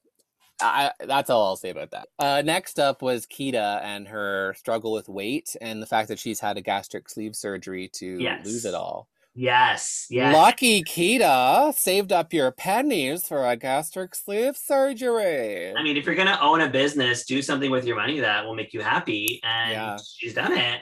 I, 0.60 0.92
that's 1.06 1.30
all 1.30 1.44
I'll 1.46 1.56
say 1.56 1.70
about 1.70 1.90
that. 1.92 2.08
Uh, 2.18 2.42
next 2.44 2.78
up 2.78 3.00
was 3.02 3.26
Kita 3.26 3.80
and 3.82 4.08
her 4.08 4.54
struggle 4.58 4.92
with 4.92 5.08
weight 5.08 5.54
and 5.60 5.80
the 5.80 5.86
fact 5.86 6.08
that 6.08 6.18
she's 6.18 6.40
had 6.40 6.56
a 6.56 6.60
gastric 6.60 7.08
sleeve 7.08 7.36
surgery 7.36 7.88
to 7.94 8.18
lose 8.44 8.64
it 8.64 8.74
all. 8.74 9.08
Yes. 9.34 10.06
Yes. 10.10 10.34
Lucky 10.34 10.82
Kita 10.82 11.72
saved 11.72 12.10
up 12.10 12.32
your 12.32 12.50
pennies 12.50 13.28
for 13.28 13.46
a 13.46 13.54
gastric 13.56 14.16
sleeve 14.16 14.56
surgery. 14.56 15.72
I 15.76 15.82
mean, 15.82 15.96
if 15.96 16.06
you're 16.06 16.16
gonna 16.16 16.38
own 16.40 16.60
a 16.62 16.68
business, 16.68 17.24
do 17.24 17.40
something 17.40 17.70
with 17.70 17.84
your 17.84 17.94
money 17.94 18.18
that 18.18 18.44
will 18.44 18.56
make 18.56 18.72
you 18.72 18.80
happy, 18.80 19.40
and 19.44 19.70
Yeah. 19.70 19.96
she's 20.16 20.34
done 20.34 20.52
it. 20.58 20.80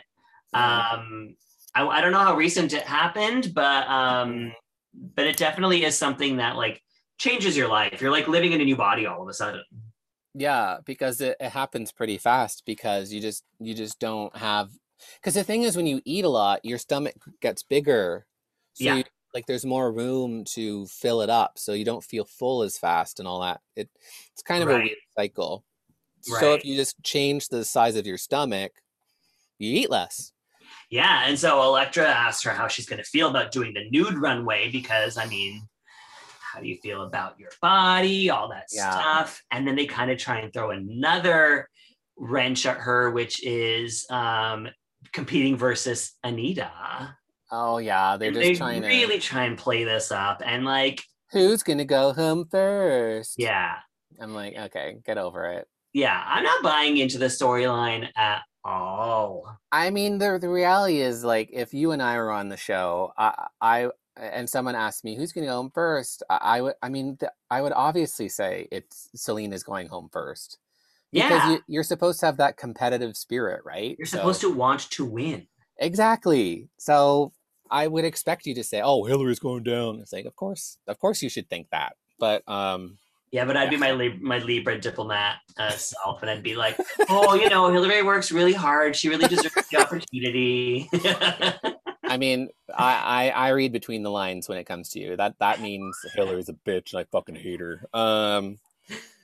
Um, 0.54 1.36
I, 1.74 1.86
I 1.86 2.00
don't 2.00 2.12
know 2.12 2.20
how 2.20 2.34
recent 2.36 2.72
it 2.72 2.84
happened, 2.84 3.52
but 3.54 3.86
um, 3.88 4.52
Mm-hmm. 4.96 5.08
but 5.14 5.26
it 5.26 5.36
definitely 5.36 5.84
is 5.84 5.98
something 5.98 6.38
that 6.38 6.56
like 6.56 6.80
changes 7.18 7.56
your 7.56 7.68
life. 7.68 8.00
You're 8.00 8.10
like 8.10 8.28
living 8.28 8.52
in 8.52 8.60
a 8.60 8.64
new 8.64 8.76
body 8.76 9.06
all 9.06 9.22
of 9.22 9.28
a 9.28 9.34
sudden. 9.34 9.62
Yeah, 10.34 10.78
because 10.84 11.20
it, 11.20 11.36
it 11.40 11.50
happens 11.50 11.92
pretty 11.92 12.18
fast 12.18 12.64
because 12.66 13.12
you 13.12 13.20
just 13.20 13.44
you 13.58 13.74
just 13.74 13.98
don't 13.98 14.34
have 14.36 14.70
because 15.20 15.34
the 15.34 15.44
thing 15.44 15.62
is 15.62 15.76
when 15.76 15.86
you 15.86 16.00
eat 16.04 16.24
a 16.24 16.28
lot, 16.28 16.64
your 16.64 16.78
stomach 16.78 17.14
gets 17.40 17.62
bigger. 17.62 18.26
So 18.74 18.84
Yeah. 18.84 18.96
you, 18.96 19.04
like 19.34 19.46
there's 19.46 19.64
more 19.64 19.92
room 19.92 20.44
to 20.44 20.86
fill 20.86 21.22
it 21.22 21.30
up 21.30 21.58
so 21.58 21.72
you 21.72 21.84
don't 21.84 22.04
feel 22.04 22.24
full 22.24 22.62
as 22.62 22.78
fast 22.78 23.18
and 23.18 23.26
all 23.28 23.40
that. 23.40 23.60
It 23.76 23.88
it's 24.32 24.42
kind 24.42 24.62
of 24.62 24.68
a 24.68 24.72
Right. 24.74 24.84
weird 24.84 24.98
cycle. 25.16 25.64
So 26.22 26.54
if 26.54 26.64
you 26.64 26.76
just 26.76 27.00
change 27.04 27.48
the 27.48 27.64
size 27.64 27.94
of 27.96 28.06
your 28.06 28.18
stomach, 28.18 28.72
you 29.58 29.72
eat 29.72 29.90
less. 29.90 30.32
Yeah, 30.90 31.24
and 31.26 31.38
so 31.38 31.62
Elektra 31.62 32.08
asks 32.08 32.42
her 32.44 32.50
how 32.50 32.68
she's 32.68 32.86
going 32.86 32.98
to 33.02 33.08
feel 33.08 33.28
about 33.28 33.52
doing 33.52 33.74
the 33.74 33.88
nude 33.90 34.18
runway 34.18 34.70
because, 34.70 35.16
I 35.16 35.26
mean, 35.26 35.68
how 36.56 36.62
do 36.62 36.68
you 36.68 36.78
feel 36.78 37.02
about 37.02 37.38
your 37.38 37.50
body, 37.60 38.30
all 38.30 38.48
that 38.48 38.70
Yeah. 38.72 38.90
stuff? 38.90 39.42
And 39.50 39.68
then 39.68 39.76
they 39.76 39.84
kind 39.84 40.10
of 40.10 40.16
try 40.18 40.38
and 40.40 40.50
throw 40.52 40.70
another 40.70 41.68
wrench 42.16 42.64
at 42.64 42.78
her, 42.78 43.10
which 43.10 43.44
is 43.44 44.06
um, 44.08 44.68
competing 45.12 45.58
versus 45.58 46.12
Anita. 46.24 47.14
Oh 47.50 47.76
yeah, 47.78 48.16
they're 48.16 48.28
And 48.28 48.36
just 48.36 48.54
they 48.54 48.58
trying 48.58 48.80
to 48.82 48.88
really 48.88 49.18
try 49.18 49.44
and 49.44 49.58
play 49.58 49.84
this 49.84 50.10
up, 50.10 50.40
and 50.44 50.64
like, 50.64 51.02
who's 51.30 51.62
gonna 51.62 51.84
go 51.84 52.14
home 52.14 52.46
first? 52.50 53.38
yeah, 53.38 53.76
I'm 54.18 54.32
like, 54.34 54.56
okay, 54.56 54.96
get 55.04 55.18
over 55.18 55.44
it. 55.52 55.68
yeah, 55.92 56.22
I'm 56.26 56.42
not 56.42 56.62
buying 56.62 56.96
into 56.96 57.18
the 57.18 57.26
storyline 57.26 58.08
at 58.16 58.42
all. 58.64 59.58
I 59.70 59.90
mean, 59.90 60.18
the 60.18 60.38
the 60.40 60.48
reality 60.48 61.00
is 61.00 61.22
like 61.22 61.50
if 61.52 61.74
you 61.74 61.92
and 61.92 62.02
I 62.02 62.16
were 62.16 62.30
on 62.32 62.48
the 62.48 62.56
show, 62.56 63.12
I 63.16 63.46
I 63.60 63.90
and 64.16 64.48
someone 64.48 64.74
asked 64.74 65.04
me 65.04 65.16
who's 65.16 65.32
going 65.32 65.44
to 65.44 65.50
go 65.50 65.56
home 65.56 65.70
first, 65.74 66.22
I, 66.30 66.36
I 66.42 66.60
would 66.62 66.74
I 66.82 66.88
mean 66.88 67.16
th- 67.16 67.32
I 67.50 67.60
would 67.62 67.72
obviously 67.72 68.28
say 68.28 68.68
it's 68.72 69.08
Celine 69.14 69.52
is 69.52 69.62
going 69.62 69.88
home 69.88 70.08
first 70.12 70.58
because 71.12 71.42
Yeah, 71.44 71.50
you, 71.52 71.60
you're 71.68 71.82
supposed 71.84 72.20
to 72.20 72.26
have 72.26 72.36
that 72.38 72.56
competitive 72.56 73.16
spirit, 73.16 73.62
right? 73.64 73.96
you're 73.98 74.06
supposed 74.06 74.40
to 74.42 74.52
want 74.52 74.90
to 74.92 75.04
win. 75.04 75.46
exactly. 75.78 76.68
So 76.78 77.32
I 77.70 77.86
would 77.88 78.04
expect 78.04 78.46
you 78.46 78.54
to 78.54 78.64
say, 78.64 78.80
"Oh, 78.82 79.04
Hillary's 79.04 79.38
going 79.40 79.64
down." 79.64 79.98
It's 80.00 80.12
like, 80.12 80.24
of 80.24 80.36
course, 80.36 80.78
of 80.86 80.98
course, 80.98 81.20
you 81.22 81.28
should 81.28 81.48
think 81.50 81.68
that, 81.70 81.96
but 82.18 82.42
um, 82.48 82.98
Yeah, 83.32 83.44
but 83.44 83.56
I'd 83.56 83.70
be 83.70 83.76
my 83.76 83.90
Lib- 83.90 84.20
my 84.22 84.38
Libra 84.38 84.78
diplomat 84.80 85.38
uh, 85.58 85.70
self, 85.70 86.22
and 86.22 86.30
I'd 86.30 86.42
be 86.44 86.54
like, 86.54 86.76
"Oh, 87.08 87.34
you 87.34 87.48
know, 87.50 87.68
Hillary 87.72 88.02
works 88.02 88.30
really 88.30 88.52
hard. 88.52 88.94
She 88.94 89.08
really 89.08 89.26
deserves 89.28 89.66
the 89.68 89.78
opportunity." 89.78 90.88
I 92.08 92.16
mean, 92.16 92.48
I, 92.74 93.30
I 93.34 93.46
I 93.46 93.48
read 93.50 93.72
between 93.72 94.02
the 94.02 94.10
lines 94.10 94.48
when 94.48 94.58
it 94.58 94.64
comes 94.64 94.90
to 94.90 95.00
you. 95.00 95.16
That 95.16 95.36
that 95.40 95.60
means 95.60 95.96
Hillary's 96.14 96.48
a 96.48 96.54
bitch, 96.54 96.92
and 96.92 97.00
I 97.00 97.04
fucking 97.04 97.36
hate 97.36 97.60
her. 97.60 97.86
Um. 97.92 98.58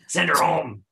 Send 0.08 0.28
her 0.28 0.42
home. 0.42 0.84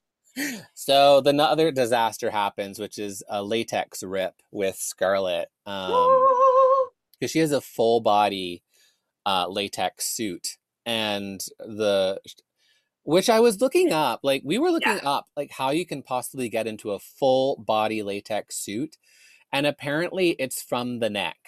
So 0.74 1.20
the 1.20 1.34
other 1.36 1.70
disaster 1.72 2.30
happens, 2.30 2.78
which 2.78 2.98
is 2.98 3.22
a 3.28 3.42
latex 3.42 4.02
rip 4.02 4.34
with 4.50 4.76
Scarlet, 4.76 5.48
um, 5.66 5.92
because 7.18 7.30
she 7.30 7.40
has 7.40 7.52
a 7.52 7.60
full 7.60 8.00
body 8.00 8.62
uh, 9.26 9.48
latex 9.48 10.06
suit, 10.06 10.56
and 10.86 11.40
the 11.58 12.20
which 13.02 13.28
I 13.28 13.40
was 13.40 13.60
looking 13.60 13.92
up, 13.92 14.20
like 14.22 14.42
we 14.44 14.58
were 14.58 14.70
looking 14.70 15.00
up, 15.04 15.26
like 15.36 15.50
how 15.50 15.70
you 15.70 15.84
can 15.84 16.02
possibly 16.02 16.48
get 16.48 16.66
into 16.66 16.92
a 16.92 16.98
full 16.98 17.56
body 17.56 18.02
latex 18.02 18.56
suit, 18.56 18.96
and 19.52 19.66
apparently 19.66 20.30
it's 20.38 20.62
from 20.62 21.00
the 21.00 21.10
neck. 21.10 21.38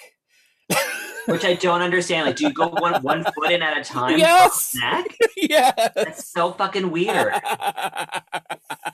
Which 1.27 1.45
I 1.45 1.55
don't 1.55 1.83
understand. 1.83 2.27
Like, 2.27 2.37
do 2.37 2.45
you 2.45 2.53
go 2.53 2.69
one 2.69 3.03
one 3.03 3.25
foot 3.35 3.51
in 3.53 3.63
at 3.63 3.77
a 3.77 3.85
time? 3.85 4.19
Yes! 4.19 4.77
Yes. 5.37 5.91
That's 5.95 6.29
so 6.33 6.53
fucking 6.53 6.91
weird. 6.91 7.33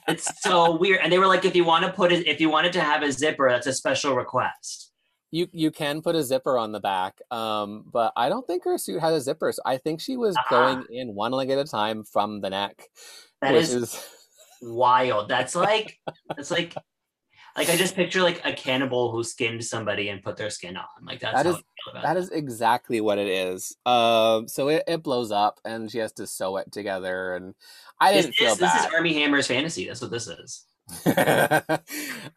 It's 0.09 0.41
so 0.41 0.77
weird. 0.77 1.01
And 1.03 1.13
they 1.13 1.19
were 1.19 1.27
like, 1.27 1.45
if 1.45 1.55
you 1.55 1.65
want 1.65 1.85
to 1.85 1.93
put 1.93 2.13
it, 2.13 2.27
if 2.27 2.41
you 2.41 2.49
wanted 2.49 2.73
to 2.75 2.81
have 2.81 3.03
a 3.03 3.13
zipper, 3.13 3.49
that's 3.51 3.67
a 3.67 3.73
special 3.75 4.15
request. 4.17 4.91
You 5.31 5.47
you 5.53 5.71
can 5.71 6.01
put 6.01 6.17
a 6.17 6.23
zipper 6.23 6.57
on 6.57 6.73
the 6.73 6.81
back, 6.81 7.21
um, 7.31 7.85
but 7.93 8.15
I 8.17 8.31
don't 8.31 8.47
think 8.47 8.65
her 8.65 8.79
suit 8.79 9.01
has 9.03 9.15
a 9.15 9.21
zipper. 9.21 9.53
So 9.53 9.61
I 9.67 9.77
think 9.77 10.01
she 10.01 10.17
was 10.17 10.35
Ah. 10.39 10.45
going 10.49 10.85
in 10.91 11.15
one 11.15 11.33
leg 11.33 11.51
at 11.51 11.59
a 11.59 11.65
time 11.65 12.05
from 12.05 12.41
the 12.41 12.49
neck. 12.49 12.83
That 13.43 13.53
which 13.53 13.65
is 13.69 14.03
wild. 14.63 15.29
That's 15.29 15.55
like 15.55 15.99
that's 16.35 16.51
like 16.51 16.75
like 17.55 17.69
I 17.69 17.77
just 17.77 17.95
picture 17.95 18.23
like 18.23 18.41
a 18.47 18.55
cannibal 18.55 19.13
who 19.13 19.23
skinned 19.23 19.63
somebody 19.63 20.09
and 20.09 20.23
put 20.23 20.39
their 20.39 20.49
skin 20.49 20.79
on. 20.79 20.87
Like 21.03 21.21
that's 21.21 21.37
That 21.37 21.45
how 21.45 21.53
is- 21.53 21.57
I 21.57 21.59
feel 21.59 21.65
about 21.65 21.78
that 21.95 22.17
is 22.17 22.31
exactly 22.31 23.01
what 23.01 23.19
it 23.19 23.29
is. 23.29 23.77
Um, 23.87 24.49
so 24.49 24.69
it, 24.69 24.85
it 24.87 25.03
blows 25.03 25.31
up, 25.31 25.61
and 25.65 25.91
she 25.91 25.99
has 25.99 26.13
to 26.15 26.27
sew 26.27 26.57
it 26.57 26.71
together, 26.73 27.35
and 27.35 27.55
I 28.01 28.13
didn't 28.13 28.35
feel 28.35 28.53
is, 28.53 28.59
this 28.59 28.75
is 28.75 28.87
bad. 28.87 28.95
Armie 28.95 29.15
Hammer's 29.15 29.47
fantasy. 29.47 29.87
That's 29.87 30.01
what 30.01 30.11
this 30.11 30.27
is. 30.27 30.65
I, 31.07 31.79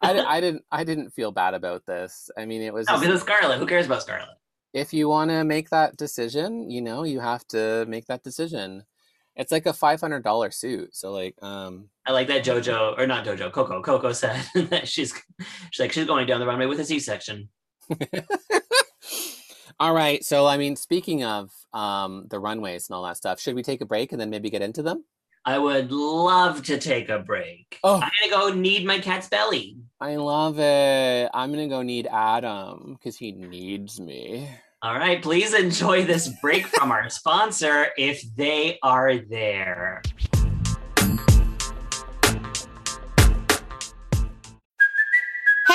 I 0.02 0.40
didn't 0.40 0.64
I 0.70 0.84
didn't 0.84 1.10
feel 1.10 1.32
bad 1.32 1.54
about 1.54 1.86
this. 1.86 2.30
I 2.36 2.44
mean, 2.44 2.60
it 2.62 2.74
was 2.74 2.86
No, 2.86 3.00
because 3.00 3.20
Scarlet. 3.22 3.58
Who 3.58 3.66
cares 3.66 3.86
about 3.86 4.02
Scarlet? 4.02 4.36
if 4.72 4.92
you 4.92 5.08
want 5.08 5.30
to 5.30 5.44
make 5.44 5.70
that 5.70 5.96
decision, 5.96 6.70
you 6.70 6.80
know, 6.80 7.04
you 7.04 7.20
have 7.20 7.46
to 7.48 7.84
make 7.86 8.06
that 8.06 8.22
decision. 8.22 8.84
It's 9.36 9.52
like 9.52 9.66
a 9.66 9.72
five 9.72 10.00
hundred 10.00 10.24
dollar 10.24 10.50
suit, 10.50 10.94
so 10.94 11.10
like, 11.12 11.36
um, 11.42 11.88
I 12.04 12.12
like 12.12 12.28
that 12.28 12.44
JoJo 12.44 12.98
or 12.98 13.06
not 13.06 13.24
JoJo. 13.24 13.50
Coco. 13.50 13.80
Coco 13.80 14.12
said 14.12 14.44
that 14.54 14.86
she's 14.86 15.14
she's 15.70 15.80
like 15.80 15.92
she's 15.92 16.06
going 16.06 16.26
down 16.26 16.40
the 16.40 16.46
runway 16.46 16.66
with 16.66 16.80
a 16.80 16.84
C-section. 16.84 17.48
all 19.80 19.94
right. 19.94 20.24
So, 20.24 20.46
I 20.46 20.56
mean, 20.56 20.76
speaking 20.76 21.24
of 21.24 21.50
um, 21.72 22.26
the 22.30 22.38
runways 22.38 22.88
and 22.88 22.96
all 22.96 23.02
that 23.04 23.16
stuff, 23.16 23.40
should 23.40 23.54
we 23.54 23.62
take 23.62 23.80
a 23.80 23.86
break 23.86 24.12
and 24.12 24.20
then 24.20 24.30
maybe 24.30 24.50
get 24.50 24.62
into 24.62 24.82
them? 24.82 25.04
I 25.44 25.58
would 25.58 25.90
love 25.90 26.62
to 26.64 26.78
take 26.78 27.08
a 27.08 27.18
break. 27.18 27.78
Oh. 27.82 27.94
I'm 27.94 28.10
gonna 28.30 28.50
go 28.52 28.54
knead 28.54 28.86
my 28.86 29.00
cat's 29.00 29.28
belly. 29.28 29.76
I 30.00 30.16
love 30.16 30.60
it. 30.60 31.30
I'm 31.34 31.50
gonna 31.50 31.68
go 31.68 31.82
need 31.82 32.06
Adam 32.06 32.96
because 32.98 33.16
he 33.16 33.32
needs 33.32 34.00
me. 34.00 34.48
All 34.82 34.94
right, 34.94 35.22
please 35.22 35.54
enjoy 35.54 36.04
this 36.04 36.28
break 36.40 36.66
from 36.66 36.90
our 36.90 37.08
sponsor 37.08 37.88
if 37.96 38.22
they 38.36 38.78
are 38.82 39.16
there. 39.16 40.02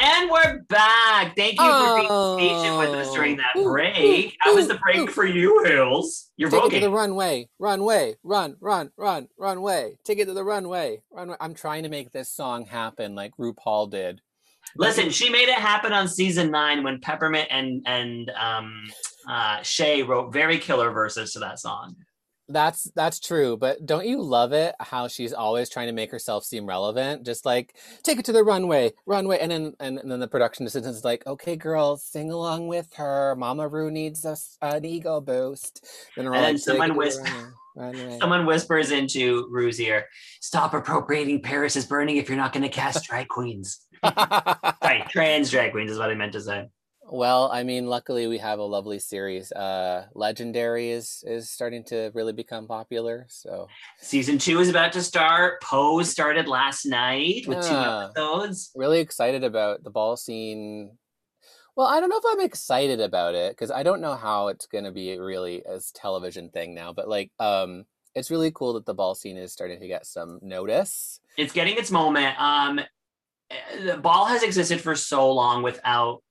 And 0.00 0.30
we're 0.30 0.60
back. 0.68 1.34
Thank 1.36 1.60
you 1.60 1.66
for 1.66 1.96
being 2.38 2.54
patient 2.54 2.78
with 2.78 2.90
us 2.90 3.12
during 3.12 3.36
that 3.38 3.50
Oh. 3.56 3.60
Ooh, 3.60 3.64
break. 3.64 4.36
How 4.40 4.54
was 4.54 4.68
the 4.68 4.76
break 4.76 4.98
ooh. 4.98 5.06
for 5.08 5.24
you, 5.24 5.64
Hills? 5.64 6.30
You're 6.36 6.50
Take 6.50 6.66
it 6.66 6.70
to 6.70 6.80
the 6.80 6.90
runway, 6.90 7.48
runway, 7.58 8.14
run, 8.22 8.56
run, 8.60 8.90
run, 8.96 9.28
runway. 9.36 9.98
Take 10.04 10.18
it 10.18 10.26
to 10.26 10.34
the 10.34 10.44
runway, 10.44 11.02
runway. 11.10 11.36
I'm 11.40 11.54
trying 11.54 11.82
to 11.82 11.88
make 11.88 12.12
this 12.12 12.30
song 12.30 12.66
happen 12.66 13.14
like 13.14 13.32
RuPaul 13.38 13.90
did. 13.90 14.20
Listen, 14.76 15.10
she 15.10 15.30
made 15.30 15.48
it 15.48 15.54
happen 15.54 15.92
on 15.92 16.06
season 16.06 16.50
nine 16.50 16.84
when 16.84 17.00
Peppermint 17.00 17.48
and 17.50 17.82
and 17.86 18.30
um, 18.30 18.88
uh, 19.28 19.62
Shea 19.62 20.02
wrote 20.02 20.32
very 20.32 20.58
killer 20.58 20.90
verses 20.90 21.32
to 21.32 21.38
that 21.40 21.58
song. 21.58 21.96
That's 22.48 22.90
that's 22.94 23.20
true, 23.20 23.58
but 23.58 23.84
don't 23.84 24.06
you 24.06 24.22
love 24.22 24.52
it 24.52 24.74
how 24.80 25.06
she's 25.06 25.34
always 25.34 25.68
trying 25.68 25.88
to 25.88 25.92
make 25.92 26.10
herself 26.10 26.44
seem 26.44 26.66
relevant? 26.66 27.26
Just 27.26 27.44
like 27.44 27.74
take 28.02 28.18
it 28.18 28.24
to 28.24 28.32
the 28.32 28.42
runway, 28.42 28.92
runway, 29.04 29.38
and 29.38 29.50
then 29.50 29.74
and, 29.80 29.98
and 29.98 30.10
then 30.10 30.18
the 30.20 30.28
production 30.28 30.66
assistant 30.66 30.96
is 30.96 31.04
like, 31.04 31.26
"Okay, 31.26 31.56
girls, 31.56 32.02
sing 32.04 32.30
along 32.30 32.68
with 32.68 32.94
her. 32.94 33.36
Mama 33.36 33.68
Ru 33.68 33.90
needs 33.90 34.24
a 34.24 34.36
an 34.62 34.86
ego 34.86 35.20
boost." 35.20 35.86
Then 36.16 36.26
And 36.26 36.34
then 36.34 36.42
like, 36.54 36.58
someone 36.58 36.90
it 36.90 36.94
to 36.94 36.94
the 36.94 36.98
whis- 36.98 37.18
runway, 37.18 37.50
runway." 37.76 38.18
Someone 38.18 38.46
whispers 38.46 38.92
into 38.92 39.46
Ru's 39.50 39.78
ear, 39.78 40.06
"Stop 40.40 40.72
appropriating 40.72 41.42
Paris 41.42 41.76
is 41.76 41.84
burning 41.84 42.16
if 42.16 42.30
you're 42.30 42.38
not 42.38 42.54
going 42.54 42.62
to 42.62 42.70
cast 42.70 43.04
drag 43.04 43.28
queens." 43.28 43.78
Sorry, 44.04 45.04
trans 45.10 45.50
drag 45.50 45.72
queens 45.72 45.90
is 45.90 45.98
what 45.98 46.08
I 46.08 46.14
meant 46.14 46.32
to 46.32 46.40
say. 46.40 46.68
Well, 47.10 47.50
I 47.52 47.62
mean, 47.62 47.86
luckily 47.86 48.26
we 48.26 48.38
have 48.38 48.58
a 48.58 48.64
lovely 48.64 48.98
series. 48.98 49.50
Uh, 49.52 50.06
Legendary 50.14 50.90
is 50.90 51.24
is 51.26 51.50
starting 51.50 51.84
to 51.84 52.10
really 52.14 52.32
become 52.32 52.66
popular. 52.66 53.26
So 53.28 53.68
Season 54.00 54.38
two 54.38 54.60
is 54.60 54.68
about 54.68 54.92
to 54.92 55.02
start. 55.02 55.62
Pose 55.62 56.10
started 56.10 56.48
last 56.48 56.84
night 56.86 57.46
with 57.46 57.58
two 57.66 57.74
Yeah. 57.74 58.08
episodes. 58.14 58.70
really 58.74 59.00
excited 59.00 59.44
about 59.44 59.82
the 59.84 59.90
ball 59.90 60.16
scene. 60.16 60.98
Well, 61.76 61.86
I 61.86 62.00
don't 62.00 62.08
know 62.08 62.18
if 62.18 62.24
I'm 62.26 62.44
excited 62.44 63.00
about 63.00 63.34
it 63.34 63.52
because 63.52 63.70
I 63.70 63.82
don't 63.84 64.00
know 64.00 64.16
how 64.16 64.48
it's 64.48 64.66
going 64.66 64.84
to 64.84 64.90
be 64.90 65.16
really 65.18 65.64
as 65.64 65.92
television 65.92 66.50
thing 66.50 66.74
now. 66.74 66.92
But 66.92 67.08
like, 67.08 67.30
um, 67.38 67.84
it's 68.14 68.30
really 68.32 68.50
cool 68.50 68.72
that 68.72 68.84
the 68.84 68.94
ball 68.94 69.14
scene 69.14 69.36
is 69.36 69.52
starting 69.52 69.78
to 69.80 69.86
get 69.86 70.04
some 70.04 70.40
notice. 70.42 71.20
It's 71.36 71.52
getting 71.52 71.76
its 71.76 71.92
moment. 71.92 72.34
Um, 72.40 72.80
eh, 73.50 73.84
the 73.84 73.96
ball 73.96 74.24
has 74.24 74.42
existed 74.42 74.80
for 74.80 74.96
so 74.96 75.30
long 75.32 75.62
without 75.62 76.22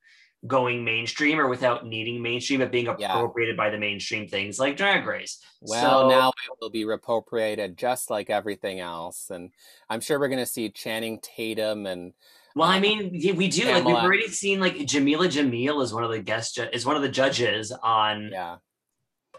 going 0.46 0.84
mainstream 0.84 1.40
or 1.40 1.48
without 1.48 1.86
needing 1.88 2.22
mainstream 2.22 2.60
but 2.60 2.72
being 2.72 2.86
Yeah. 3.00 3.14
appropriated 3.14 3.58
by 3.58 3.70
the 3.72 3.78
mainstream 3.78 4.28
things 4.28 4.60
like 4.60 4.78
Drag 4.78 5.06
Race. 5.06 5.40
Well, 5.62 6.02
So- 6.02 6.10
now 6.10 6.30
it 6.30 6.58
will 6.62 6.70
be 6.70 6.84
appropriated 6.84 7.78
just 7.78 8.10
like 8.10 8.30
everything 8.30 8.80
else, 8.80 9.30
and 9.32 9.52
I'm 9.90 10.00
sure 10.02 10.20
we're 10.20 10.28
going 10.28 10.38
to 10.40 10.46
see 10.46 10.70
Channing 10.70 11.20
Tatum 11.22 11.88
and 11.88 12.14
Well, 12.56 12.70
I 12.70 12.78
uh, 12.78 12.82
mean, 12.82 13.12
we 13.36 13.48
do 13.48 13.66
like 13.66 13.84
we've 13.84 13.96
already 13.96 14.28
seen 14.28 14.60
like 14.60 14.76
Jameela 14.76 15.28
Jamil 15.28 15.82
is 15.82 15.94
one 15.94 16.04
of 16.04 16.12
the 16.12 16.22
guest 16.22 16.56
ju- 16.56 16.70
is 16.72 16.86
one 16.86 16.96
of 16.96 17.02
the 17.02 17.10
judges 17.10 17.72
on 17.72 18.30
yeah, 18.32 18.58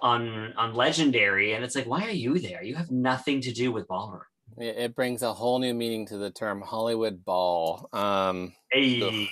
on 0.02 0.52
on 0.56 0.74
Legendary, 0.74 1.52
and 1.54 1.64
it's 1.64 1.74
like, 1.76 1.86
why 1.86 2.04
are 2.06 2.10
you 2.10 2.38
there? 2.38 2.62
You 2.62 2.74
have 2.76 2.90
nothing 2.90 3.40
to 3.42 3.52
do 3.52 3.70
with 3.72 3.86
ballroom. 3.88 4.22
It, 4.60 4.76
it 4.78 4.94
brings 4.94 5.22
a 5.22 5.32
whole 5.32 5.58
new 5.58 5.74
meaning 5.74 6.06
to 6.06 6.16
the 6.18 6.30
term 6.30 6.60
Hollywood 6.60 7.24
ball. 7.24 7.88
Um, 7.92 8.52
Hey, 8.70 9.28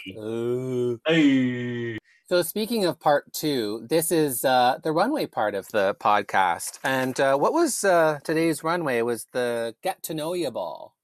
hey. 1.07 1.99
So 2.29 2.43
speaking 2.43 2.87
of 2.87 2.99
part 2.99 3.33
two, 3.33 3.87
this 3.89 4.11
is 4.11 4.45
uh, 4.45 4.79
the 4.83 4.91
runway 4.93 5.27
part 5.27 5.55
of 5.55 5.68
the 5.68 5.95
podcast. 6.01 6.79
And 6.83 7.18
uh, 7.20 7.37
what 7.37 7.53
was 7.53 7.85
uh, 7.85 8.18
today's 8.24 8.64
runway? 8.64 8.99
It 8.99 9.05
was 9.07 9.27
the 9.33 9.74
Get 9.83 10.03
to 10.05 10.14
Know 10.14 10.33
You 10.33 10.51
Ball. 10.51 10.95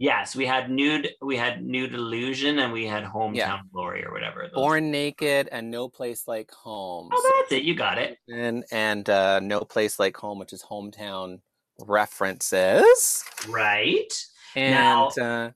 Yes, 0.00 0.36
we 0.36 0.46
had 0.46 0.70
nude, 0.70 1.08
we 1.20 1.36
had 1.36 1.64
nude 1.64 1.92
illusion, 1.94 2.58
and 2.60 2.72
we 2.72 2.86
had 2.86 3.02
hometown 3.02 3.34
Yeah. 3.34 3.58
glory 3.72 4.04
or 4.04 4.12
whatever. 4.12 4.42
those- 4.42 4.52
Born 4.54 4.90
Naked 4.92 5.48
and 5.50 5.70
No 5.70 5.88
Place 5.88 6.28
Like 6.28 6.50
Home. 6.52 7.08
Oh, 7.12 7.32
that's 7.40 7.52
it. 7.52 7.64
You 7.64 7.74
got 7.74 7.98
it. 7.98 8.18
and 8.28 8.64
and 8.70 9.08
uh, 9.10 9.40
No 9.40 9.60
Place 9.60 9.98
Like 9.98 10.16
Home, 10.18 10.38
which 10.38 10.52
is 10.52 10.62
hometown 10.62 11.40
references. 11.80 13.24
Right. 13.48 14.12
And 14.54 14.74
Now- 14.74 15.08
uh, 15.08 15.50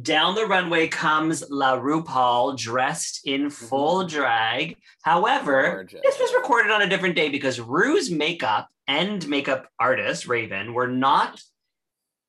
Down 0.00 0.34
the 0.34 0.46
runway 0.46 0.88
comes 0.88 1.44
La 1.50 1.78
RuPaul 1.78 2.56
dressed 2.56 3.20
in 3.26 3.50
full 3.50 4.06
drag. 4.06 4.76
However, 5.02 5.62
Gorgeous. 5.74 6.00
this 6.02 6.18
was 6.18 6.32
recorded 6.34 6.72
on 6.72 6.80
a 6.82 6.88
different 6.88 7.14
day 7.14 7.28
because 7.28 7.60
Ru's 7.60 8.10
makeup 8.10 8.68
and 8.88 9.26
makeup 9.28 9.68
artist 9.78 10.26
Raven 10.26 10.72
were 10.74 10.88
not 10.88 11.40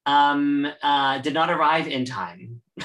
um 0.05 0.67
uh 0.81 1.17
did 1.19 1.33
not 1.33 1.49
arrive 1.49 1.87
in 1.87 2.03
time 2.03 2.61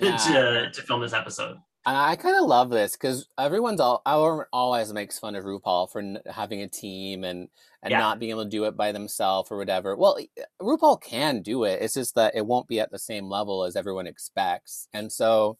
Yeah. 0.00 0.16
to, 0.16 0.70
to 0.72 0.82
film 0.82 1.02
this 1.02 1.12
episode. 1.12 1.58
And 1.86 1.96
I 1.96 2.16
kind 2.16 2.36
of 2.36 2.46
love 2.46 2.70
this 2.70 2.92
because 2.92 3.28
everyone's 3.38 3.78
all 3.80 4.00
everyone 4.06 4.46
always 4.54 4.92
makes 4.92 5.18
fun 5.18 5.34
of 5.36 5.44
RuPaul 5.44 5.90
for 5.92 6.00
n- 6.00 6.18
having 6.30 6.62
a 6.62 6.68
team 6.68 7.24
and 7.24 7.48
and 7.82 7.90
Yeah. 7.92 7.98
not 7.98 8.18
being 8.18 8.30
able 8.30 8.44
to 8.44 8.48
do 8.50 8.64
it 8.64 8.74
by 8.76 8.90
themselves 8.92 9.50
or 9.52 9.58
whatever. 9.58 9.94
Well, 9.94 10.18
RuPaul 10.62 11.00
can 11.02 11.42
do 11.42 11.64
it. 11.64 11.82
It's 11.82 11.92
just 11.94 12.14
that 12.14 12.34
it 12.34 12.46
won't 12.46 12.68
be 12.68 12.80
at 12.80 12.90
the 12.90 12.98
same 12.98 13.28
level 13.28 13.64
as 13.64 13.76
everyone 13.76 14.06
expects. 14.06 14.88
And 14.94 15.12
so, 15.12 15.58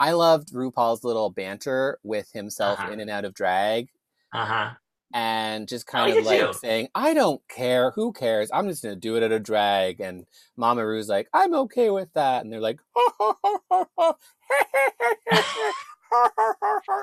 I 0.00 0.12
loved 0.12 0.52
RuPaul's 0.52 1.04
little 1.04 1.30
banter 1.30 1.98
with 2.02 2.32
himself 2.32 2.80
Uh-huh. 2.80 2.92
in 2.92 3.00
and 3.00 3.10
out 3.10 3.24
of 3.24 3.34
drag, 3.34 3.90
Uh-huh. 4.34 4.70
and 5.14 5.68
just 5.68 5.86
kind 5.86 6.12
did 6.12 6.20
of 6.20 6.26
like 6.26 6.40
too. 6.40 6.52
saying, 6.54 6.88
"I 6.94 7.14
don't 7.14 7.46
care. 7.48 7.92
Who 7.92 8.12
cares? 8.12 8.50
I'm 8.52 8.68
just 8.68 8.82
gonna 8.82 8.96
do 8.96 9.16
it 9.16 9.22
at 9.24 9.32
a 9.32 9.40
drag." 9.40 10.00
And 10.00 10.26
Mama 10.56 10.84
Ru's 10.86 11.08
like, 11.08 11.28
"I'm 11.32 11.54
okay 11.54 11.90
with 11.90 12.12
that," 12.14 12.42
and 12.44 12.52
they're 12.52 12.60
like, 12.60 12.80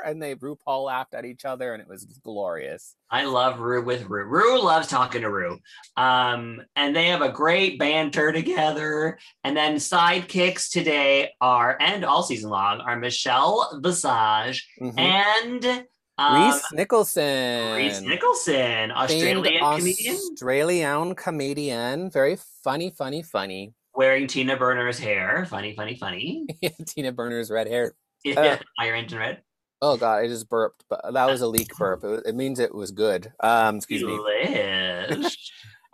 and 0.06 0.22
they 0.22 0.36
RuPaul 0.36 0.86
laughed 0.86 1.14
at 1.14 1.26
each 1.26 1.46
other, 1.46 1.74
and 1.74 1.82
it 1.82 1.88
was 1.88 2.06
glorious. 2.24 2.96
I 3.10 3.26
love 3.26 3.60
Ru 3.60 3.84
with 3.84 4.06
Ru. 4.06 4.26
Rue 4.26 4.62
loves 4.62 4.88
talking 4.88 5.22
to 5.22 5.30
Ru, 5.30 5.60
Um, 5.96 6.62
and 6.76 6.96
they 6.96 7.08
have 7.08 7.22
a 7.22 7.32
great 7.32 7.80
banter 7.80 8.32
together. 8.32 9.20
And 9.44 9.56
then 9.56 9.76
sidekicks 9.76 10.72
today 10.72 11.32
are, 11.42 11.78
and 11.80 12.04
all 12.04 12.24
season 12.24 12.50
long, 12.50 12.82
are 12.82 12.96
Michelle 12.96 13.80
Visage 13.82 14.68
Mhm. 14.82 15.00
and 15.00 15.86
um, 16.18 16.52
Rhys 16.52 16.64
Nicholson, 16.72 17.76
Rhys 17.76 18.02
Nicholson, 18.02 18.54
famed 18.54 18.92
Australian 18.94 19.60
comedian, 19.60 20.16
Australian 20.16 21.16
comedian, 21.16 22.10
very 22.10 22.38
funny, 22.64 22.90
funny, 22.90 23.22
funny. 23.22 23.74
Wearing 23.96 24.28
Tina 24.28 24.58
Burner's 24.58 25.00
hair. 25.00 25.46
Funny, 25.50 25.76
funny, 25.76 25.96
funny. 25.96 26.46
Tina 26.88 27.12
Burner's 27.12 27.50
red 27.50 27.68
hair. 27.68 27.94
Yeah, 28.24 28.60
Fire 28.78 28.96
Engine 28.96 29.20
Red. 29.20 29.42
Oh 29.82 29.98
god, 29.98 30.18
I 30.18 30.28
just 30.28 30.50
burped, 30.50 30.84
but 30.90 31.02
that 31.14 31.26
was 31.28 31.42
a 31.42 31.48
leak 31.48 31.76
burp. 31.78 32.04
It, 32.04 32.24
it 32.28 32.36
means 32.36 32.60
it 32.60 32.74
was 32.74 32.92
good. 32.92 33.32
Um, 33.42 33.78
excuse 33.78 34.04
me. 34.04 34.10
Delish. 34.12 35.36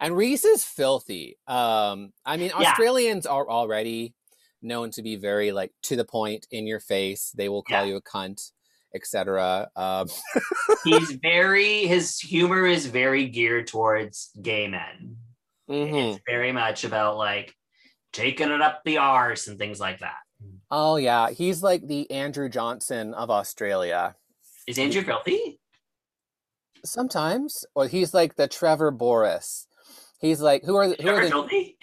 And 0.03 0.17
Rhys 0.17 0.43
is 0.45 0.63
filthy. 0.63 1.37
Um, 1.45 2.11
I 2.25 2.35
mean, 2.37 2.49
Yeah. 2.59 2.69
Australians 2.71 3.27
are 3.27 3.47
already 3.47 4.15
known 4.59 4.89
to 4.91 5.03
be 5.03 5.15
very 5.15 5.51
like 5.51 5.73
to 5.83 5.95
the 5.95 6.03
point, 6.05 6.47
in 6.49 6.65
your 6.65 6.79
face. 6.79 7.31
They 7.37 7.49
will 7.49 7.61
call 7.61 7.83
Yeah. 7.85 7.89
you 7.91 7.95
a 7.97 8.01
cunt, 8.01 8.49
etc. 8.95 9.69
Um, 9.75 10.07
He's 10.83 11.11
very, 11.21 11.85
his 11.85 12.19
humor 12.19 12.65
is 12.65 12.87
very 12.87 13.27
geared 13.27 13.67
towards 13.67 14.31
gay 14.41 14.67
men. 14.67 15.17
mhm. 15.69 16.13
It's 16.15 16.23
very 16.27 16.51
much 16.51 16.83
about 16.83 17.17
like 17.17 17.53
taking 18.13 18.49
it 18.51 18.61
up 18.61 18.81
the 18.85 18.97
arse 18.97 19.47
and 19.47 19.57
things 19.59 19.79
like 19.79 19.99
that. 19.99 20.17
Oh 20.69 20.95
yeah, 20.95 21.29
he's 21.31 21.61
like 21.61 21.87
the 21.87 22.09
Andrew 22.11 22.49
Johnson 22.49 23.13
of 23.13 23.29
Australia. 23.29 24.15
Is 24.67 24.79
Andrew 24.79 25.01
filthy? 25.03 25.59
Sometimes, 26.83 27.65
or 27.75 27.87
he's 27.87 28.13
like 28.13 28.35
the 28.35 28.47
Trevor 28.47 28.91
Boris. 28.91 29.67
He's 30.19 30.41
like 30.41 30.63
who 30.63 30.75
are 30.77 30.87
the- 30.87 31.01
who 31.01 31.09
are 31.09 31.23
the 31.25 31.29
filthy? 31.29 31.77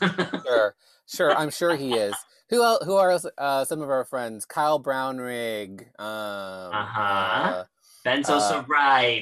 sure 0.44 0.74
sure 1.08 1.34
I'm 1.36 1.50
sure 1.50 1.74
he 1.76 1.94
is. 1.94 2.14
Who 2.50 2.62
else, 2.62 2.84
who 2.84 2.94
are 2.94 3.18
uh, 3.38 3.64
some 3.64 3.80
of 3.80 3.88
our 3.90 4.04
friends? 4.04 4.44
Kyle 4.44 4.78
Brownrigg. 4.80 5.80
Um, 5.98 6.72
Uh-huh. 6.74 7.00
uh, 7.00 7.64
ben 8.04 8.22
so 8.22 8.38
so 8.38 8.58
Uh. 8.58 8.62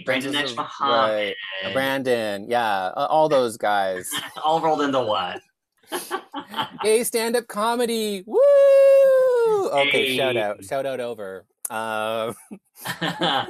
Brandon 0.04 0.32
Muhammad. 0.56 1.34
right, 1.62 1.72
Brandon. 1.72 2.46
Yeah, 2.50 2.86
uh, 2.88 3.06
all 3.08 3.28
those 3.28 3.56
guys. 3.56 4.10
All 4.44 4.60
rolled 4.60 4.82
into 4.82 5.00
one. 5.00 5.40
Gay 6.82 7.04
stand 7.04 7.36
up 7.36 7.46
comedy. 7.48 8.24
Woo! 8.26 8.38
Okay, 9.70 10.16
shout 10.16 10.36
out. 10.36 10.64
Shout 10.64 10.86
out 10.86 11.00
over. 11.00 11.46
Um, 11.70 12.34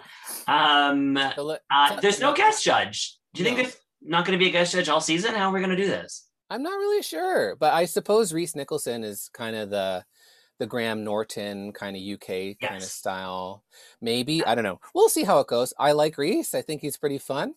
um, 0.47 1.19
so 1.37 1.57
uh, 1.71 2.01
there's 2.01 2.21
no 2.21 2.35
guest 2.35 2.63
judge. 2.65 3.17
Do 3.35 3.43
you 3.43 3.45
think 3.45 3.57
No. 3.59 3.63
there's 3.65 3.77
not 4.03 4.25
going 4.25 4.39
to 4.39 4.43
be 4.43 4.49
a 4.49 4.53
guest 4.53 4.73
judge 4.73 4.89
all 4.89 5.01
season? 5.01 5.35
How 5.35 5.49
are 5.51 5.53
we 5.53 5.61
going 5.61 5.71
to 5.71 5.77
do 5.77 5.87
this? 5.89 6.27
I'm 6.51 6.63
not 6.63 6.77
really 6.77 7.03
sure, 7.03 7.57
but 7.57 7.73
I 7.73 7.87
suppose 7.87 8.33
Rhys 8.33 8.55
Nicholson 8.55 9.05
is 9.05 9.31
kind 9.33 9.57
of 9.57 9.71
the 9.71 10.05
the 10.59 10.67
Graham 10.67 11.03
Norton 11.03 11.73
kind 11.73 11.97
of 11.97 12.03
UK 12.03 12.57
kind 12.61 12.77
of 12.77 12.83
style. 12.85 13.65
Maybe 14.01 14.45
I 14.45 14.55
don't 14.55 14.65
know. 14.65 14.79
We'll 14.95 15.09
see 15.09 15.25
how 15.25 15.41
it 15.41 15.47
goes. 15.47 15.73
I 15.79 15.93
like 15.93 16.19
Rhys. 16.19 16.55
I 16.55 16.61
think 16.63 16.83
he's 16.83 16.99
pretty 16.99 17.19
fun. 17.19 17.55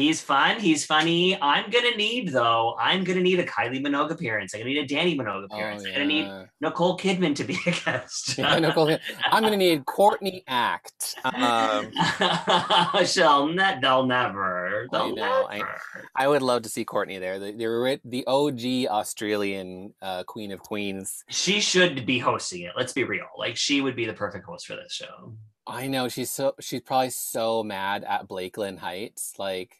He's 0.00 0.20
fun. 0.20 0.58
He's 0.60 0.84
funny. 0.86 1.40
I'm 1.40 1.70
gonna 1.70 1.94
need 1.96 2.28
though. 2.28 2.74
I'm 2.78 3.04
gonna 3.04 3.20
need 3.20 3.38
a 3.38 3.44
Kylie 3.44 3.84
Minogue 3.84 4.10
appearance. 4.10 4.54
I'm 4.54 4.60
gonna 4.60 4.70
need 4.72 4.90
a 4.90 4.94
Dannii 4.94 5.16
Minogue 5.18 5.44
appearance. 5.44 5.84
I'm 5.84 5.92
gonna 5.92 6.06
need 6.06 6.24
Oh. 6.26 6.46
Nicole 6.60 6.96
Kidman 6.98 7.34
to 7.36 7.44
be 7.44 7.58
a 7.66 7.70
guest. 7.70 8.34
Yeah, 8.38 8.58
Nicole- 8.58 8.96
I'm 9.30 9.42
gonna 9.42 9.56
need 9.56 9.84
Courtney 9.86 10.42
Act. 10.48 11.16
Um, 11.24 11.90
She'll 13.06 13.48
ne- 13.48 13.78
they'll 13.80 14.06
never. 14.06 14.84
I 14.84 14.86
They'll 14.90 15.14
know, 15.14 15.46
never. 15.50 15.80
I 16.16 16.28
would 16.28 16.42
love 16.42 16.62
to 16.62 16.68
see 16.68 16.84
Courtney 16.84 17.18
there. 17.18 17.38
The 17.38 17.52
the, 17.52 18.00
the 18.04 18.26
OG 18.26 18.90
Australian 18.90 19.94
uh, 20.02 20.24
Queen 20.24 20.52
of 20.52 20.60
Queens. 20.60 21.24
She 21.28 21.60
should 21.60 22.06
be 22.06 22.18
hosting 22.18 22.62
it. 22.62 22.72
Let's 22.76 22.92
be 22.92 23.04
real. 23.04 23.26
Like 23.36 23.56
she 23.56 23.80
would 23.80 23.96
be 23.96 24.06
the 24.06 24.12
perfect 24.14 24.46
host 24.46 24.66
for 24.66 24.76
this 24.76 24.92
show. 24.92 25.34
I 25.66 25.86
know 25.86 26.08
she's 26.08 26.30
so 26.30 26.54
she's 26.60 26.80
probably 26.80 27.10
so 27.10 27.62
mad 27.62 28.04
at 28.04 28.26
Blakeland 28.26 28.78
Heights. 28.78 29.34
Like, 29.38 29.76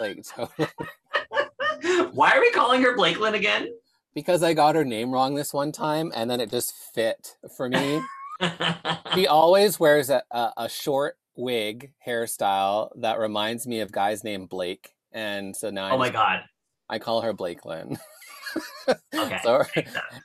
like 0.00 0.24
totally. 0.36 0.68
Why 2.12 2.32
are 2.32 2.40
we 2.40 2.50
calling 2.52 2.82
her 2.82 2.96
Blakeland 2.96 3.34
again? 3.34 3.68
because 4.14 4.42
I 4.42 4.52
got 4.52 4.74
her 4.74 4.84
name 4.84 5.12
wrong 5.12 5.36
this 5.36 5.54
one 5.54 5.70
time, 5.70 6.10
and 6.12 6.28
then 6.28 6.40
it 6.40 6.50
just 6.50 6.74
fit 6.94 7.36
for 7.56 7.68
me. 7.68 8.00
She 9.14 9.26
always 9.26 9.80
wears 9.80 10.10
a, 10.10 10.22
a, 10.30 10.52
a 10.56 10.68
short 10.68 11.16
wig 11.36 11.92
hairstyle 12.06 12.90
that 13.00 13.18
reminds 13.18 13.66
me 13.66 13.80
of 13.80 13.90
guys 13.90 14.22
named 14.22 14.48
Blake, 14.48 14.94
and 15.12 15.56
so 15.56 15.70
now 15.70 15.86
I, 15.86 15.90
oh 15.90 15.98
my 15.98 16.06
just- 16.06 16.14
god. 16.14 16.40
I 16.88 16.98
call 17.00 17.20
her 17.22 17.34
Blakelyn. 17.34 17.98
Okay. 19.14 19.38
So- 19.42 19.64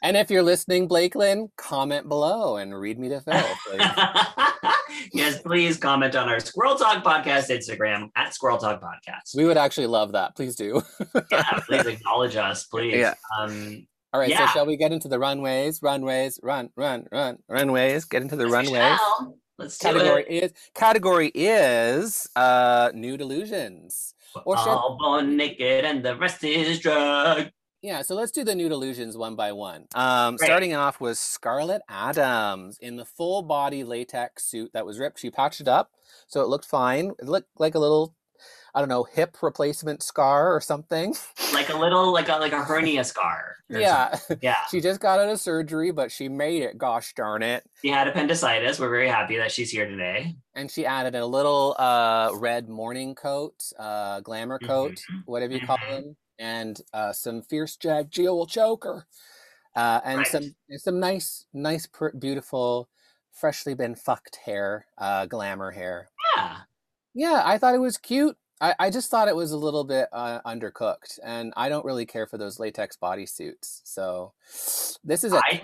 and 0.04 0.16
if 0.18 0.30
you're 0.30 0.44
listening, 0.44 0.88
Blakelyn, 0.88 1.50
comment 1.58 2.08
below 2.08 2.58
and 2.58 2.78
read 2.78 3.00
me 3.00 3.10
to 3.10 3.22
filth. 3.22 3.58
Like, 3.78 4.76
yes, 5.14 5.42
please 5.42 5.78
comment 5.78 6.16
on 6.16 6.30
our 6.30 6.40
Squirrel 6.40 6.76
Talk 6.76 7.04
Podcast 7.04 7.50
Instagram 7.50 8.10
at 8.16 8.34
Squirrel 8.34 8.58
Talk 8.58 8.82
Podcast. 8.82 9.36
we 9.36 9.46
would 9.46 9.58
actually 9.58 9.88
love 9.88 10.12
that. 10.14 10.36
Please 10.36 10.56
do. 10.56 10.82
yeah, 11.32 11.60
please 11.68 11.86
acknowledge 11.86 12.36
us, 12.36 12.66
please. 12.66 12.96
Yeah. 12.96 13.14
Um, 13.40 13.86
All 14.14 14.20
right, 14.20 14.30
Yeah. 14.30 14.48
so 14.48 14.54
shall 14.54 14.66
we 14.66 14.78
get 14.78 14.92
into 14.92 15.08
the 15.08 15.20
runways? 15.20 15.80
Runways, 15.82 16.40
run, 16.44 16.70
run, 16.76 17.06
run, 17.12 17.38
runways. 17.50 18.06
Get 18.06 18.22
into 18.22 18.36
the 18.36 18.46
yes, 18.48 18.52
we 18.52 18.56
runways. 18.58 18.98
shall. 19.00 19.38
Let's 19.60 19.78
do 19.78 19.88
Category 19.88 20.26
it. 20.28 20.44
is 20.46 20.54
category 20.74 21.32
is 21.36 22.28
uh 22.36 22.90
nude 22.96 23.22
illusions. 23.22 24.16
Or 24.46 24.58
should- 24.58 24.68
All 24.68 24.98
born 25.00 25.38
naked 25.38 25.86
and 25.86 26.04
the 26.04 26.16
rest 26.18 26.44
is 26.44 26.80
drug. 26.80 27.50
Yeah, 27.84 28.02
so 28.02 28.16
let's 28.16 28.32
do 28.32 28.46
the 28.46 28.56
nude 28.56 28.72
illusions 28.72 29.18
one 29.18 29.36
by 29.36 29.52
one. 29.52 29.88
Um, 29.94 30.38
starting 30.38 30.74
off 30.74 31.02
with 31.02 31.18
Scarlet 31.18 31.82
Adams 31.90 32.78
in 32.80 32.96
the 32.96 33.04
full 33.04 33.42
body 33.42 33.84
latex 33.84 34.46
suit 34.46 34.72
that 34.74 34.86
was 34.86 35.00
ripped. 35.00 35.20
She 35.20 35.30
patched 35.30 35.60
it 35.60 35.68
up, 35.68 35.92
so 36.28 36.42
it 36.42 36.48
looked 36.48 36.66
fine. 36.66 37.12
It 37.20 37.26
looked 37.28 37.50
like 37.60 37.76
a 37.76 37.80
little, 37.80 38.16
I 38.74 38.80
don't 38.80 38.88
know, 38.88 39.04
hip 39.04 39.36
replacement 39.44 40.02
scar 40.02 40.56
or 40.56 40.62
something. 40.62 41.14
Like 41.54 41.68
a 41.70 41.78
little, 41.78 42.14
like 42.14 42.30
a 42.30 42.38
like 42.38 42.54
a 42.54 42.64
hernia 42.64 43.04
scar. 43.04 43.58
yeah, 43.70 44.16
something. 44.16 44.38
Yeah. 44.42 44.56
she 44.72 44.80
just 44.80 45.00
got 45.02 45.20
out 45.20 45.28
of 45.30 45.40
surgery, 45.42 45.92
but 45.92 46.10
she 46.10 46.30
made 46.30 46.64
it. 46.64 46.78
Gosh 46.78 47.14
darn 47.14 47.44
it! 47.44 47.64
She 47.82 47.90
had 47.90 48.08
appendicitis. 48.08 48.80
We're 48.80 48.90
very 48.90 49.10
happy 49.10 49.38
that 49.38 49.52
she's 49.52 49.70
here 49.72 49.88
today. 49.90 50.36
And 50.56 50.72
she 50.72 50.86
added 50.86 51.16
a 51.16 51.26
little 51.26 51.76
uh, 51.78 52.32
red 52.36 52.70
morning 52.70 53.14
coat, 53.14 53.56
uh, 53.78 54.22
glamour 54.22 54.58
coat, 54.60 54.94
Mhm. 55.12 55.24
whatever 55.26 55.54
you 55.54 55.66
call 55.66 55.78
Mhm. 55.78 55.90
them, 55.90 56.16
and 56.40 56.82
uh, 56.94 57.14
some 57.14 57.42
fierce 57.42 57.76
jag 57.76 58.10
jewel 58.12 58.46
choker, 58.46 59.06
uh, 59.76 60.02
and 60.04 60.20
Right. 60.20 60.28
some 60.28 60.56
some 60.78 61.00
nice, 61.00 61.46
nice, 61.54 61.86
pr- 61.88 62.16
beautiful, 62.18 62.90
freshly 63.32 63.74
been 63.74 63.96
fucked 63.96 64.38
hair, 64.46 64.86
uh, 64.98 65.26
glamour 65.26 65.72
hair. 65.72 66.10
Yeah. 66.36 66.58
Yeah, 67.16 67.42
I 67.46 67.58
thought 67.58 67.76
it 67.76 67.80
was 67.80 67.98
cute. 67.98 68.38
I, 68.62 68.76
I 68.80 68.90
just 68.90 69.12
thought 69.12 69.28
it 69.28 69.36
was 69.36 69.52
a 69.52 69.58
little 69.58 69.84
bit 69.84 70.08
uh, 70.14 70.40
undercooked, 70.46 71.20
and 71.24 71.54
I 71.58 71.70
don't 71.70 71.86
really 71.86 72.06
care 72.06 72.26
for 72.26 72.38
those 72.38 72.60
latex 72.60 72.98
bodysuits. 72.98 73.82
So 73.84 74.34
this 75.04 75.24
is 75.24 75.34
a 75.34 75.38
I 75.38 75.62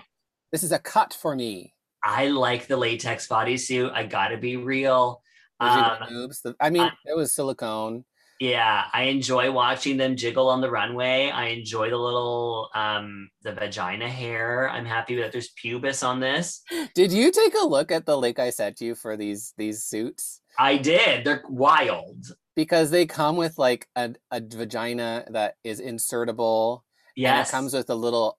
this 0.51 0.63
is 0.63 0.72
a 0.72 0.80
cut 0.80 1.13
for 1.13 1.36
me. 1.36 1.74
I 2.03 2.28
like 2.28 2.67
the 2.67 2.78
latex 2.78 3.28
bodysuit. 3.28 3.91
I 3.93 4.05
gotta 4.05 4.38
be 4.38 4.57
real. 4.57 5.22
Um, 5.59 5.97
boobs? 6.07 6.45
I 6.61 6.70
mean, 6.70 6.89
it 7.05 7.17
was 7.17 7.34
silicone. 7.34 8.05
Yeah, 8.40 8.86
I 8.94 9.04
enjoy 9.04 9.52
watching 9.52 9.98
them 9.98 10.16
jiggle 10.16 10.48
on 10.48 10.62
the 10.62 10.72
runway. 10.72 11.30
I 11.30 11.48
enjoy 11.48 11.90
the 11.90 11.98
little 11.98 12.70
um 12.74 13.30
the 13.44 13.52
vagina 13.52 14.08
hair. 14.08 14.70
I'm 14.70 14.86
happy 14.86 15.18
that 15.18 15.34
there's 15.34 15.52
pubis 15.62 16.08
on 16.08 16.22
this. 16.22 16.62
Did 16.96 17.12
you 17.12 17.32
take 17.32 17.54
a 17.62 17.66
look 17.66 17.92
at 17.92 18.06
the 18.06 18.18
link 18.18 18.40
I 18.40 18.52
sent 18.52 18.80
you 18.80 18.96
for 18.96 19.18
these 19.18 19.54
these 19.58 19.84
suits? 19.84 20.40
I 20.58 20.78
did. 20.78 21.26
They're 21.26 21.44
wild. 21.50 22.28
Because 22.56 22.92
they 22.92 23.06
come 23.06 23.36
with 23.36 23.58
like 23.58 23.88
a, 23.96 24.16
a 24.32 24.42
vagina 24.42 25.26
that 25.32 25.56
is 25.66 25.82
insertable. 25.82 26.84
Yes. 27.18 27.32
And 27.38 27.48
it 27.48 27.52
comes 27.52 27.74
with 27.74 27.90
a 27.90 27.96
little 27.96 28.39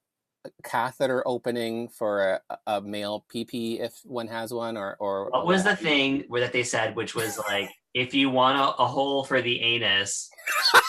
catheter 0.62 1.22
opening 1.26 1.88
for 1.88 2.40
a, 2.48 2.58
a 2.66 2.80
male 2.80 3.24
PP 3.32 3.80
if 3.80 4.00
one 4.04 4.28
has 4.28 4.52
one 4.52 4.76
or 4.76 4.96
or 4.98 5.30
what 5.30 5.46
was 5.46 5.64
the 5.64 5.76
thing 5.76 6.24
where 6.28 6.40
that 6.40 6.52
they 6.52 6.62
said, 6.62 6.96
which 6.96 7.14
was 7.14 7.38
like, 7.38 7.70
if 7.94 8.14
you 8.14 8.30
want 8.30 8.58
a, 8.58 8.82
a 8.82 8.86
hole 8.86 9.24
for 9.24 9.42
the 9.42 9.60
anus, 9.60 10.30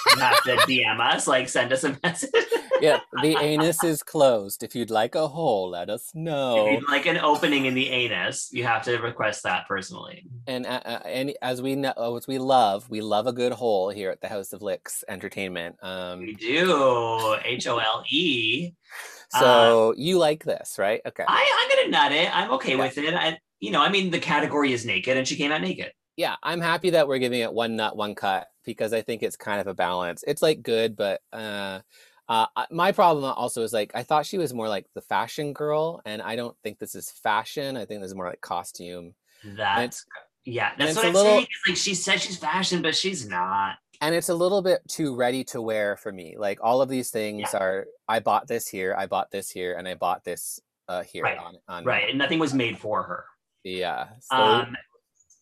you 0.07 0.21
have 0.21 0.41
to 0.43 0.55
DM 0.67 0.99
us, 0.99 1.27
like 1.27 1.49
send 1.49 1.73
us 1.73 1.83
a 1.83 1.97
message. 2.03 2.31
Yeah, 2.81 2.99
the 3.21 3.37
anus 3.39 3.83
is 3.83 4.03
closed. 4.03 4.63
If 4.63 4.75
you'd 4.75 4.89
like 4.89 5.15
a 5.15 5.27
hole, 5.27 5.69
let 5.69 5.89
us 5.89 6.11
know. 6.13 6.67
If 6.67 6.81
you'd 6.81 6.89
like 6.89 7.05
an 7.05 7.17
opening 7.17 7.65
in 7.65 7.73
the 7.73 7.89
anus, 7.89 8.49
you 8.51 8.63
have 8.63 8.83
to 8.83 8.97
request 8.97 9.43
that 9.43 9.67
personally. 9.67 10.25
And 10.47 10.65
uh, 10.65 10.81
uh, 10.85 10.99
and 11.05 11.33
as 11.41 11.61
we 11.61 11.75
know, 11.75 11.93
as 12.17 12.27
we 12.27 12.37
love, 12.39 12.89
we 12.89 13.01
love 13.01 13.27
a 13.27 13.33
good 13.33 13.53
hole 13.53 13.89
here 13.89 14.09
at 14.11 14.21
the 14.21 14.27
House 14.27 14.53
of 14.53 14.61
Licks 14.61 15.03
Entertainment. 15.07 15.75
Um, 15.81 16.19
We 16.19 16.33
do. 16.35 17.37
H 17.45 17.67
O 17.67 17.77
L 17.77 18.03
E. 18.09 18.71
so 19.39 19.93
you 19.97 20.17
like 20.17 20.43
this, 20.43 20.75
right? 20.77 21.01
Okay. 21.05 21.23
I, 21.27 21.59
I'm 21.61 21.69
gonna 21.77 21.89
nut 21.89 22.11
it. 22.11 22.35
I'm 22.35 22.51
okay 22.51 22.71
Yeah. 22.75 22.83
with 22.83 22.97
it. 22.97 23.13
I, 23.13 23.37
you 23.59 23.71
know, 23.71 23.81
I 23.81 23.89
mean, 23.89 24.09
the 24.11 24.19
category 24.19 24.73
is 24.73 24.85
naked, 24.85 25.17
and 25.17 25.27
she 25.27 25.35
came 25.35 25.51
out 25.51 25.61
naked. 25.61 25.91
yeah, 26.17 26.35
I'm 26.43 26.61
happy 26.61 26.89
that 26.91 27.07
we're 27.07 27.19
giving 27.19 27.39
it 27.41 27.53
one 27.53 27.75
nut, 27.75 27.95
one 27.95 28.15
cut 28.15 28.47
because 28.65 28.93
I 28.93 29.01
think 29.01 29.23
it's 29.23 29.35
kind 29.37 29.59
of 29.61 29.67
a 29.67 29.73
balance. 29.73 30.23
It's 30.27 30.41
like 30.41 30.61
good, 30.61 30.95
but 30.95 31.21
uh, 31.33 31.79
uh, 32.29 32.45
my 32.71 32.91
problem 32.91 33.25
also 33.25 33.63
is 33.63 33.73
like 33.73 33.91
I 33.95 34.03
thought 34.03 34.25
she 34.25 34.37
was 34.37 34.53
more 34.53 34.69
like 34.69 34.85
the 34.95 35.01
fashion 35.01 35.53
girl, 35.53 36.01
and 36.05 36.21
I 36.21 36.35
don't 36.35 36.55
think 36.63 36.79
this 36.79 36.95
is 36.95 37.11
fashion. 37.11 37.75
I 37.77 37.85
think 37.85 38.01
this 38.01 38.09
is 38.11 38.15
more 38.15 38.27
like 38.29 38.41
costume, 38.41 39.13
That's 39.43 40.05
yeah. 40.45 40.71
That's 40.77 40.95
what 40.95 41.05
I'm 41.05 41.13
little- 41.13 41.31
saying. 41.31 41.47
Like 41.67 41.77
she 41.77 41.93
said 41.95 42.21
she's 42.21 42.37
fashion, 42.37 42.81
but 42.81 42.95
she's 42.95 43.27
not. 43.27 43.77
and 44.01 44.15
it's 44.15 44.29
a 44.29 44.33
little 44.35 44.61
bit 44.61 44.81
too 44.87 45.15
ready 45.15 45.43
to 45.45 45.61
wear 45.61 45.95
for 45.97 46.11
me. 46.11 46.35
Like 46.37 46.59
all 46.63 46.81
of 46.81 46.89
these 46.89 47.11
things 47.11 47.53
are, 47.53 47.85
I 48.07 48.19
bought 48.19 48.47
this 48.47 48.67
here, 48.67 48.95
I 48.97 49.05
bought 49.05 49.29
this 49.31 49.49
here, 49.49 49.75
and 49.77 49.87
I 49.87 49.93
bought 49.95 50.23
this 50.23 50.59
uh, 50.87 51.03
here 51.03 51.23
Right, 51.23 51.37
on 51.37 51.55
on 51.67 51.83
Right, 51.85 52.09
and 52.09 52.17
nothing 52.17 52.39
was 52.39 52.53
made 52.53 52.77
for 52.79 53.03
her. 53.03 53.25
Yeah. 53.63 54.07
So, 54.21 54.35
Um, 54.35 54.75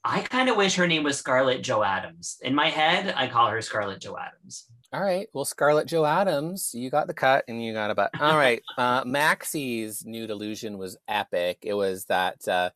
I 0.03 0.21
kind 0.21 0.49
of 0.49 0.55
wish 0.57 0.75
her 0.75 0.87
name 0.87 1.03
was 1.03 1.17
Scarlett 1.17 1.61
Joe 1.61 1.83
Adams. 1.83 2.37
In 2.41 2.53
my 2.55 2.69
head, 2.69 3.13
I 3.15 3.27
call 3.27 3.47
her 3.49 3.61
Scarlett 3.61 4.01
Joe 4.01 4.17
Adams. 4.17 4.65
All 4.91 5.01
right. 5.01 5.27
Well, 5.33 5.45
Scarlett 5.45 5.87
Joe 5.87 6.05
Adams, 6.05 6.73
you 6.73 6.89
got 6.89 7.07
the 7.07 7.13
cut 7.13 7.45
and 7.47 7.63
you 7.63 7.73
got 7.73 7.91
a 7.91 7.95
butt. 7.95 8.11
All 8.19 8.37
right. 8.37 8.61
Uh, 8.77 9.03
Maxi's 9.03 10.05
nude 10.05 10.29
illusion 10.29 10.77
was 10.77 10.97
epic. 11.07 11.59
It 11.63 11.73
was 11.73 12.05
that 12.05 12.47
uh, 12.47 12.69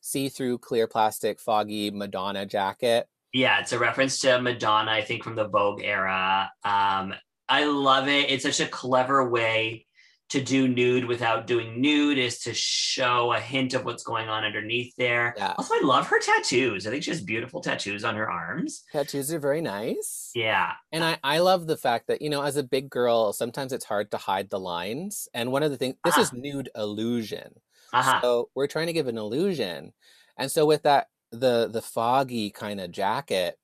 see-through 0.00 0.58
clear 0.58 0.88
plastic 0.88 1.38
foggy 1.38 1.90
Madonna 1.92 2.44
jacket. 2.44 3.06
Yeah, 3.32 3.60
it's 3.60 3.72
a 3.72 3.78
reference 3.78 4.18
to 4.20 4.40
Madonna, 4.40 4.90
I 4.90 5.02
think, 5.02 5.22
from 5.22 5.36
the 5.36 5.46
Vogue 5.46 5.82
era. 5.82 6.50
Um, 6.64 7.14
I 7.48 7.64
love 7.66 8.08
it. 8.08 8.30
It's 8.30 8.42
such 8.42 8.60
a 8.60 8.66
clever 8.66 9.28
way 9.28 9.86
to 10.30 10.42
do 10.42 10.66
nude 10.66 11.04
without 11.04 11.46
doing 11.46 11.80
nude, 11.80 12.18
is 12.18 12.40
to 12.40 12.54
show 12.54 13.32
a 13.32 13.38
hint 13.38 13.74
of 13.74 13.84
what's 13.84 14.02
going 14.02 14.28
on 14.28 14.44
underneath 14.44 14.92
there. 14.96 15.34
Yeah. 15.36 15.54
Also, 15.58 15.74
I 15.74 15.82
love 15.84 16.06
her 16.08 16.18
tattoos. 16.18 16.86
I 16.86 16.90
think 16.90 17.04
she 17.04 17.10
has 17.10 17.20
beautiful 17.20 17.60
tattoos 17.60 18.04
on 18.04 18.16
her 18.16 18.28
arms. 18.28 18.82
Tattoos 18.90 19.32
are 19.32 19.38
very 19.38 19.60
nice. 19.60 20.30
Yeah. 20.34 20.72
And 20.92 21.04
I, 21.04 21.18
I 21.22 21.38
love 21.38 21.66
the 21.66 21.76
fact 21.76 22.08
that, 22.08 22.22
you 22.22 22.30
know, 22.30 22.42
as 22.42 22.56
a 22.56 22.62
big 22.62 22.90
girl, 22.90 23.32
sometimes 23.32 23.72
it's 23.72 23.84
hard 23.84 24.10
to 24.10 24.16
hide 24.16 24.50
the 24.50 24.58
lines. 24.58 25.28
And 25.34 25.52
one 25.52 25.62
of 25.62 25.70
the 25.70 25.76
things, 25.76 25.96
this 26.04 26.16
is 26.16 26.32
nude 26.32 26.70
illusion. 26.74 27.52
Uh-huh. 27.92 28.20
So 28.22 28.48
we're 28.54 28.66
trying 28.66 28.88
to 28.88 28.92
give 28.92 29.06
an 29.08 29.18
illusion. 29.18 29.92
And 30.36 30.50
so 30.50 30.66
with 30.66 30.82
that, 30.82 31.06
the 31.30 31.68
the 31.70 31.82
foggy 31.82 32.50
kind 32.50 32.80
of 32.80 32.90
jacket, 32.90 33.56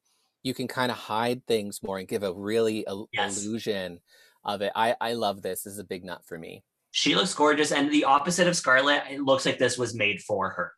you 0.42 0.54
can 0.54 0.68
kind 0.68 0.90
of 0.90 0.96
hide 0.96 1.46
things 1.46 1.82
more 1.82 1.98
and 1.98 2.06
give 2.08 2.22
a 2.22 2.32
really 2.32 2.84
il- 2.86 3.08
Yes. 3.12 3.44
illusion 3.44 4.00
of 4.44 4.62
it. 4.62 4.72
I, 4.74 4.96
I 5.00 5.12
love 5.14 5.42
this. 5.42 5.62
This 5.62 5.74
is 5.74 5.78
a 5.78 5.84
big 5.84 6.04
nut 6.04 6.22
for 6.24 6.38
me. 6.38 6.64
She 6.92 7.14
looks 7.14 7.34
gorgeous. 7.34 7.72
And 7.72 7.90
the 7.90 8.04
opposite 8.04 8.46
of 8.48 8.56
Scarlet, 8.56 9.02
it 9.10 9.20
looks 9.20 9.46
like 9.46 9.58
this 9.58 9.78
was 9.78 9.94
made 9.94 10.20
for 10.22 10.50
her. 10.50 10.72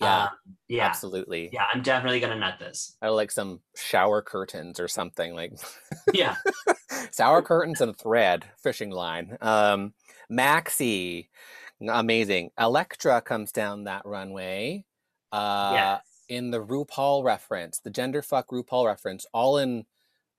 Yeah, 0.00 0.22
Um, 0.24 0.28
yeah. 0.68 0.86
absolutely. 0.86 1.50
Yeah, 1.52 1.64
I'm 1.72 1.82
definitely 1.82 2.20
gonna 2.20 2.38
nut 2.38 2.54
this. 2.60 2.96
I 3.02 3.08
like 3.08 3.30
some 3.32 3.60
shower 3.76 4.22
curtains 4.22 4.78
or 4.78 4.86
something 4.88 5.34
like 5.34 5.52
Yeah. 6.14 6.36
shower 7.16 7.42
curtains 7.42 7.80
and 7.80 7.96
thread 7.98 8.44
fishing 8.62 8.90
line. 8.90 9.36
Um, 9.40 9.94
Maxi, 10.30 11.28
amazing. 11.80 12.50
Elektra 12.58 13.20
comes 13.20 13.50
down 13.52 13.84
that 13.84 14.06
runway. 14.06 14.84
Uh, 15.32 15.70
yes. 15.74 16.02
in 16.28 16.50
the 16.52 16.64
RuPaul 16.64 17.22
reference, 17.24 17.80
the 17.80 17.90
gender 17.90 18.22
fuck 18.22 18.48
RuPaul 18.50 18.86
reference, 18.86 19.26
all 19.34 19.58
in 19.58 19.84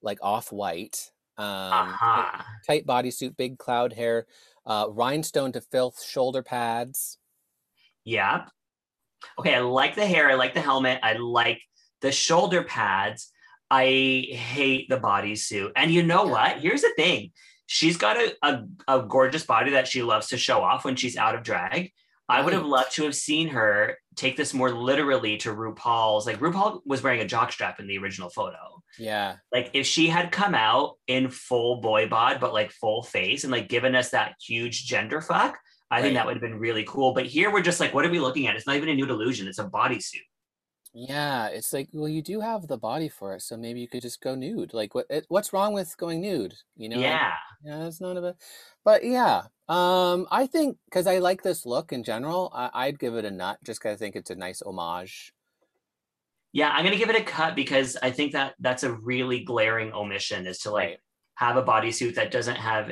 like 0.02 0.18
off 0.22 0.52
white, 0.52 1.12
um, 1.40 1.46
Uh-huh. 1.46 2.44
tight 2.68 2.86
bodysuit, 2.86 3.36
big 3.38 3.58
cloud 3.58 3.94
hair, 3.94 4.28
uh, 4.66 4.86
rhinestone 4.90 5.52
to 5.54 5.62
filth 5.62 6.04
shoulder 6.04 6.44
pads. 6.44 7.18
Yeah. 8.06 8.46
Okay, 9.38 9.56
I 9.56 9.60
like 9.60 9.96
the 9.96 10.06
hair. 10.06 10.30
I 10.30 10.36
like 10.36 10.54
the 10.54 10.62
helmet. 10.62 11.00
I 11.04 11.14
like 11.14 11.62
the 12.02 12.12
shoulder 12.12 12.64
pads. 12.64 13.32
I 13.72 13.84
hate 14.32 14.88
the 14.90 15.00
bodysuit. 15.00 15.72
And 15.76 15.92
you 15.92 16.04
know 16.04 16.26
what? 16.26 16.60
Here's 16.60 16.82
the 16.82 16.94
thing. 16.96 17.32
She's 17.68 17.98
got 17.98 18.18
a, 18.18 18.36
a, 18.42 18.64
a 18.88 19.02
gorgeous 19.04 19.46
body 19.46 19.72
that 19.72 19.88
she 19.88 20.02
loves 20.02 20.28
to 20.28 20.38
show 20.38 20.62
off 20.62 20.86
when 20.86 20.96
she's 20.96 21.18
out 21.18 21.36
of 21.36 21.44
drag. 21.44 21.92
I 22.28 22.42
would 22.42 22.54
have 22.54 22.66
loved 22.66 22.94
to 22.94 23.04
have 23.04 23.16
seen 23.16 23.50
her 23.50 23.98
take 24.16 24.38
this 24.38 24.54
more 24.54 24.72
literally 24.72 25.38
to 25.38 25.50
RuPaul's. 25.54 26.26
Like 26.26 26.40
RuPaul 26.40 26.82
was 26.86 27.04
wearing 27.04 27.22
a 27.22 27.26
jockstrap 27.26 27.80
in 27.80 27.88
the 27.88 27.98
original 27.98 28.30
photo. 28.30 28.79
Yeah, 28.98 29.36
Like 29.52 29.72
if 29.74 29.86
she 29.86 30.08
had 30.08 30.32
come 30.32 30.56
out 30.56 30.96
in 31.08 31.30
full 31.30 31.80
boy 31.82 32.08
bod, 32.08 32.40
but 32.40 32.54
like 32.54 32.72
full 32.72 33.04
face 33.04 33.44
and 33.44 33.52
like 33.52 33.70
given 33.70 33.96
us 33.96 34.10
that 34.10 34.36
huge 34.46 34.86
gender 34.86 35.22
fuck, 35.22 35.58
I 35.92 36.02
think 36.02 36.16
that 36.16 36.26
would 36.26 36.36
have 36.36 36.42
been 36.42 36.60
really 36.60 36.84
cool. 36.84 37.14
But 37.14 37.26
here 37.26 37.52
we're 37.52 37.62
just 37.62 37.80
like, 37.80 37.94
what 37.94 38.06
are 38.06 38.10
we 38.10 38.20
looking 38.20 38.48
at? 38.48 38.56
It's 38.56 38.68
not 38.68 38.76
even 38.76 38.90
a 38.90 38.96
nude 38.96 39.10
illusion. 39.10 39.48
It's 39.48 39.60
a 39.60 39.66
bodysuit. 39.66 40.22
yeah. 40.94 41.48
It's 41.48 41.72
like, 41.74 41.90
well, 41.94 42.08
you 42.10 42.22
do 42.22 42.40
have 42.42 42.68
the 42.68 42.78
body 42.78 43.10
for 43.10 43.36
it, 43.36 43.42
so 43.42 43.58
maybe 43.58 43.80
you 43.80 43.88
could 43.88 44.02
just 44.02 44.22
go 44.22 44.36
nude. 44.36 44.74
Like, 44.74 44.94
what? 44.96 45.06
It, 45.10 45.26
what's 45.30 45.54
wrong 45.54 45.74
with 45.74 45.96
going 45.98 46.22
nude? 46.22 46.56
You 46.78 46.90
know? 46.90 47.00
yeah. 47.00 47.34
Yeah, 47.64 47.88
it's 47.88 48.00
not 48.00 48.16
a 48.18 48.22
bit, 48.22 48.38
but 48.86 49.04
yeah. 49.04 49.44
Um, 49.68 50.28
I 50.32 50.48
think 50.48 50.78
because 50.86 51.08
I 51.08 51.18
like 51.20 51.44
this 51.44 51.66
look 51.66 51.92
in 51.92 52.04
general, 52.04 52.52
I, 52.56 52.70
I'd 52.74 53.00
give 53.00 53.16
it 53.16 53.26
a 53.26 53.32
nut 53.32 53.58
just 53.64 53.82
because 53.82 53.96
I 53.96 53.98
think 53.98 54.16
it's 54.16 54.30
a 54.30 54.36
nice 54.36 54.62
homage. 54.62 55.34
Yeah. 56.54 56.70
I'm 56.70 56.84
going 56.84 56.94
to 56.94 56.98
give 57.00 57.10
it 57.10 57.16
a 57.20 57.24
cut 57.24 57.56
because 57.56 57.98
I 58.02 58.12
think 58.12 58.34
that 58.34 58.56
that's 58.60 58.84
a 58.84 58.92
really 58.94 59.44
glaring 59.44 59.94
omission 59.94 60.48
is 60.48 60.60
to 60.60 60.72
like 60.72 60.88
Right. 60.90 60.98
have 61.36 61.58
a 61.58 61.64
bodysuit 61.64 62.16
that 62.16 62.32
doesn't 62.32 62.56
have 62.58 62.92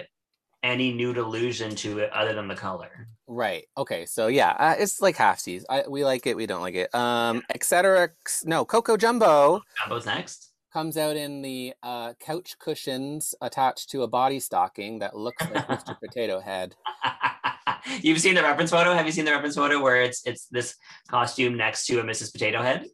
any 0.64 0.92
nude 0.94 1.18
allusion 1.18 1.76
to 1.76 2.00
it 2.00 2.12
other 2.12 2.34
than 2.34 2.48
the 2.48 2.56
color. 2.56 3.08
Right. 3.28 3.66
Okay. 3.78 4.06
So 4.06 4.28
yeah, 4.28 4.52
uh, 4.52 4.76
it's 4.80 5.02
like 5.02 5.16
halfsies. 5.16 5.64
I 5.70 5.84
we 5.88 6.04
like 6.04 6.26
it. 6.28 6.36
We 6.36 6.46
don't 6.48 6.62
like 6.62 6.76
it. 6.76 6.94
Um, 6.96 7.42
etc. 7.54 8.10
No, 8.46 8.66
Coco 8.66 8.98
Jumbo 8.98 9.62
Jumbo's 9.84 10.06
next. 10.06 10.52
comes 10.74 10.98
out 10.98 11.16
in 11.16 11.42
the 11.42 11.74
uh, 11.84 12.14
couch 12.20 12.58
cushions 12.60 13.36
attached 13.42 13.90
to 13.92 14.04
a 14.04 14.08
body 14.08 14.40
stocking 14.40 15.00
that 15.00 15.16
looks 15.16 15.42
like 15.52 15.68
Mr. 15.68 15.98
Potato 16.04 16.40
Head. 16.40 16.76
You've 18.02 18.20
seen 18.20 18.36
the 18.36 18.44
reference 18.44 18.72
photo. 18.72 18.94
Have 18.94 19.06
you 19.06 19.12
seen 19.12 19.26
the 19.26 19.32
reference 19.32 19.56
photo 19.56 19.82
where 19.82 20.02
it's 20.02 20.26
it's 20.26 20.46
this 20.48 20.76
costume 21.10 21.56
next 21.58 21.86
to 21.88 22.00
a 22.00 22.04
Mrs. 22.04 22.32
Potato 22.32 22.62
Head? 22.62 22.88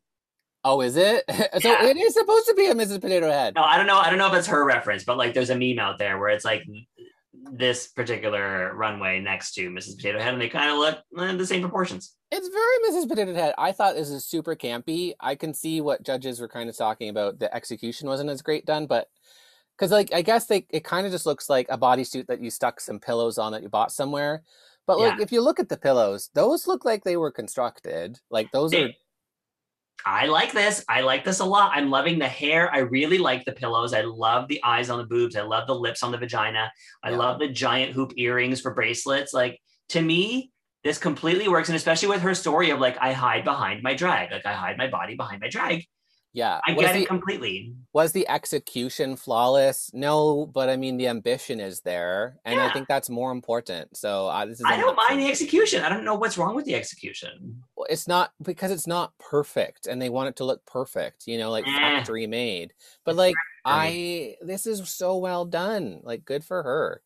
Oh, 0.65 0.81
is 0.81 0.95
it? 0.95 1.23
so 1.29 1.69
Yeah. 1.69 1.85
it 1.85 1.97
is 1.97 2.13
supposed 2.13 2.47
to 2.47 2.53
be 2.55 2.67
a 2.67 2.73
Mrs. 2.73 3.01
Potato 3.01 3.29
Head. 3.29 3.55
No, 3.55 3.63
I 3.63 3.77
don't 3.77 3.87
know. 3.87 3.97
I 3.97 4.09
don't 4.09 4.17
know 4.19 4.27
if 4.27 4.33
it's 4.33 4.47
her 4.47 4.63
reference, 4.65 5.03
but 5.03 5.17
like 5.17 5.33
there's 5.33 5.49
a 5.49 5.57
meme 5.57 5.79
out 5.79 5.99
there 5.99 6.17
where 6.17 6.29
it's 6.29 6.45
like 6.45 6.63
this 7.51 7.87
particular 7.89 8.73
runway 8.75 9.19
next 9.19 9.53
to 9.55 9.69
Mrs. 9.69 9.97
Potato 9.97 10.19
Head, 10.19 10.33
and 10.33 10.41
they 10.41 10.49
kind 10.49 10.69
of 10.71 10.77
look 10.77 10.99
eh, 11.19 11.35
the 11.35 11.45
same 11.45 11.61
proportions. 11.61 12.13
It's 12.31 12.47
very 12.47 12.91
Mrs. 13.03 13.09
Potato 13.09 13.33
Head. 13.33 13.53
I 13.57 13.71
thought 13.73 13.95
this 13.95 14.09
is 14.09 14.25
super 14.25 14.55
campy. 14.55 15.13
I 15.19 15.35
can 15.35 15.53
see 15.53 15.81
what 15.81 16.03
judges 16.03 16.39
were 16.39 16.47
kind 16.47 16.69
of 16.69 16.77
talking 16.77 17.09
about. 17.09 17.39
The 17.39 17.53
execution 17.53 18.07
wasn't 18.07 18.29
as 18.29 18.41
great 18.41 18.65
done, 18.65 18.85
but 18.87 19.09
because 19.77 19.91
like 19.91 20.13
I 20.13 20.21
guess 20.21 20.45
they 20.45 20.65
it 20.69 20.83
kind 20.83 21.05
of 21.05 21.11
just 21.11 21.25
looks 21.25 21.49
like 21.49 21.67
a 21.69 21.77
bodysuit 21.77 22.27
that 22.27 22.41
you 22.41 22.49
stuck 22.49 22.79
some 22.79 22.99
pillows 22.99 23.37
on 23.37 23.51
that 23.51 23.63
you 23.63 23.69
bought 23.69 23.91
somewhere. 23.91 24.43
But 24.87 24.99
like 24.99 25.19
if 25.21 25.31
you 25.31 25.41
look 25.41 25.59
at 25.59 25.69
the 25.69 25.77
pillows, 25.77 26.29
those 26.33 26.67
look 26.67 26.85
like 26.85 27.03
they 27.03 27.17
were 27.17 27.31
constructed. 27.31 28.19
Like 28.29 28.51
those 28.51 28.73
are 28.73 28.87
They- 28.87 28.97
I 30.05 30.25
like 30.25 30.51
this. 30.51 30.83
I 30.89 31.01
like 31.01 31.23
this 31.23 31.39
a 31.39 31.45
lot. 31.45 31.71
I'm 31.73 31.89
loving 31.89 32.19
the 32.19 32.27
hair. 32.27 32.73
I 32.73 32.79
really 32.79 33.17
like 33.17 33.45
the 33.45 33.53
pillows. 33.53 33.93
I 33.93 34.01
love 34.01 34.47
the 34.47 34.61
eyes 34.63 34.89
on 34.89 34.97
the 34.97 35.05
boobs. 35.05 35.35
I 35.35 35.41
love 35.43 35.65
the 35.67 35.75
lips 35.75 36.03
on 36.03 36.11
the 36.11 36.17
vagina. 36.17 36.71
I 37.03 37.11
Yeah. 37.11 37.17
love 37.17 37.39
the 37.39 37.47
giant 37.47 37.93
hoop 37.93 38.11
earrings 38.17 38.59
for 38.59 38.73
bracelets. 38.73 39.33
Like 39.33 39.61
to 39.89 40.01
me, 40.01 40.51
this 40.83 40.97
completely 40.97 41.47
works. 41.47 41.69
And 41.69 41.75
especially 41.77 42.09
with 42.09 42.21
her 42.21 42.35
story 42.35 42.69
of 42.71 42.79
like, 42.79 42.97
I 42.99 43.13
hide 43.13 43.45
behind 43.45 43.81
my 43.83 43.93
drag. 43.93 44.31
Like 44.31 44.45
I 44.45 44.53
hide 44.53 44.77
my 44.77 44.87
body 44.87 45.15
behind 45.15 45.39
my 45.39 45.47
drag. 45.49 45.85
Yeah. 46.33 46.59
I 46.67 46.73
was 46.73 46.85
get 46.85 46.93
the, 46.93 47.01
it 47.03 47.07
completely. 47.07 47.73
was 47.93 48.11
the 48.11 48.27
execution 48.27 49.15
flawless? 49.15 49.91
No, 49.93 50.45
but 50.47 50.69
I 50.69 50.75
mean 50.75 50.97
the 50.97 51.07
ambition 51.07 51.59
is 51.59 51.81
there, 51.81 52.39
and 52.43 52.59
I 52.59 52.71
think 52.73 52.87
that's 52.87 53.09
more 53.09 53.31
important. 53.31 53.95
So 53.95 54.27
uh, 54.27 54.45
this 54.45 54.59
is. 54.59 54.65
I 54.67 54.77
don't 54.77 54.95
mind 54.95 55.19
the 55.19 55.27
execution. 55.27 55.83
I 55.83 55.89
don't 55.89 56.03
know 56.03 56.15
what's 56.15 56.37
wrong 56.37 56.55
with 56.55 56.65
the 56.65 56.75
execution. 56.75 57.63
Well, 57.75 57.87
it's 57.89 58.07
not 58.07 58.31
because 58.41 58.71
it's 58.71 58.87
not 58.87 59.13
perfect 59.19 59.87
and 59.87 60.01
they 60.01 60.09
want 60.09 60.29
it 60.29 60.35
to 60.37 60.45
look 60.45 60.65
perfect 60.65 61.27
you 61.27 61.37
know 61.37 61.49
like 61.51 61.65
Eh. 61.67 61.71
factory 61.71 62.27
made 62.27 62.73
but 63.03 63.15
like 63.15 63.35
i 63.65 64.35
this 64.41 64.65
is 64.65 64.87
so 64.89 65.17
well 65.17 65.43
done 65.45 65.99
like 66.03 66.23
good 66.23 66.43
for 66.43 66.63
her 66.63 67.01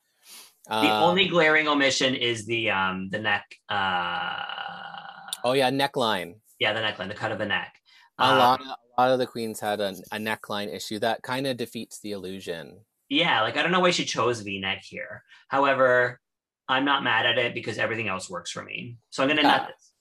The 0.69 0.75
Um, 0.75 1.03
only 1.03 1.27
glaring 1.27 1.67
omission 1.67 2.13
is 2.15 2.45
the 2.45 2.69
um 2.71 3.09
the 3.09 3.19
neck 3.19 3.45
uh 3.69 4.43
oh 5.43 5.53
yeah 5.53 5.71
neckline 5.71 6.35
yeah, 6.59 6.73
the 6.73 6.79
neckline, 6.79 7.07
the 7.07 7.13
cut 7.13 7.31
of 7.31 7.37
the 7.37 7.45
neck. 7.45 7.75
a 8.19 8.23
Uh, 8.23 8.57
lot 8.97 9.05
of, 9.05 9.09
a 9.09 9.11
lot 9.11 9.13
of 9.13 9.19
the 9.19 9.27
queens 9.27 9.59
had 9.59 9.79
a, 9.79 9.89
a 10.11 10.17
neckline 10.17 10.73
issue 10.73 10.99
that 10.99 11.21
kind 11.23 11.47
of 11.47 11.57
defeats 11.57 11.99
the 11.99 12.11
illusion 12.11 12.79
yeah, 13.09 13.41
like 13.41 13.55
I 13.55 13.63
don't 13.63 13.71
know 13.71 13.79
why 13.79 13.91
she 13.91 14.03
chose 14.03 14.41
V-neck 14.41 14.83
here. 14.83 15.23
However, 15.47 16.19
I'm 16.67 16.83
not 16.83 17.05
mad 17.05 17.25
at 17.25 17.37
it 17.37 17.53
because 17.53 17.77
everything 17.77 18.09
else 18.09 18.29
works 18.29 18.51
for 18.51 18.61
me. 18.63 18.97
So 19.11 19.23
I'm 19.23 19.29
gonna 19.29 19.43
Yeah. 19.43 19.47
nut 19.47 19.67
this. 19.69 19.91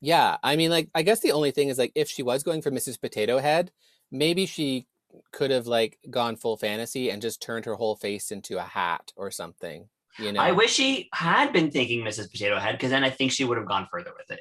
yeah 0.00 0.36
i 0.42 0.56
mean 0.56 0.70
like 0.70 0.88
i 0.94 1.02
guess 1.02 1.20
the 1.20 1.32
only 1.32 1.50
thing 1.50 1.68
is 1.68 1.76
like 1.76 1.92
if 1.94 2.08
she 2.08 2.22
was 2.22 2.42
going 2.44 2.62
for 2.62 2.70
mrs 2.70 2.98
potato 3.00 3.38
head 3.38 3.70
maybe 4.10 4.46
she 4.46 4.86
could 5.32 5.50
have 5.50 5.66
like 5.66 5.98
gone 6.08 6.36
full 6.36 6.56
fantasy 6.56 7.10
and 7.10 7.20
just 7.20 7.42
turned 7.42 7.64
her 7.66 7.74
whole 7.74 7.96
face 7.96 8.30
into 8.30 8.56
a 8.58 8.62
hat 8.62 9.12
or 9.16 9.30
something 9.30 9.88
you 10.18 10.32
know 10.32 10.40
I 10.40 10.52
wish 10.52 10.72
she 10.72 11.08
had 11.12 11.52
been 11.52 11.70
thinking 11.70 12.02
Mrs. 12.04 12.30
Potato 12.30 12.58
Head 12.58 12.72
because 12.72 12.90
then 12.90 13.04
I 13.04 13.10
think 13.10 13.30
she 13.32 13.44
would 13.44 13.56
have 13.58 13.66
gone 13.68 13.86
further 13.92 14.12
with 14.16 14.30
it. 14.36 14.40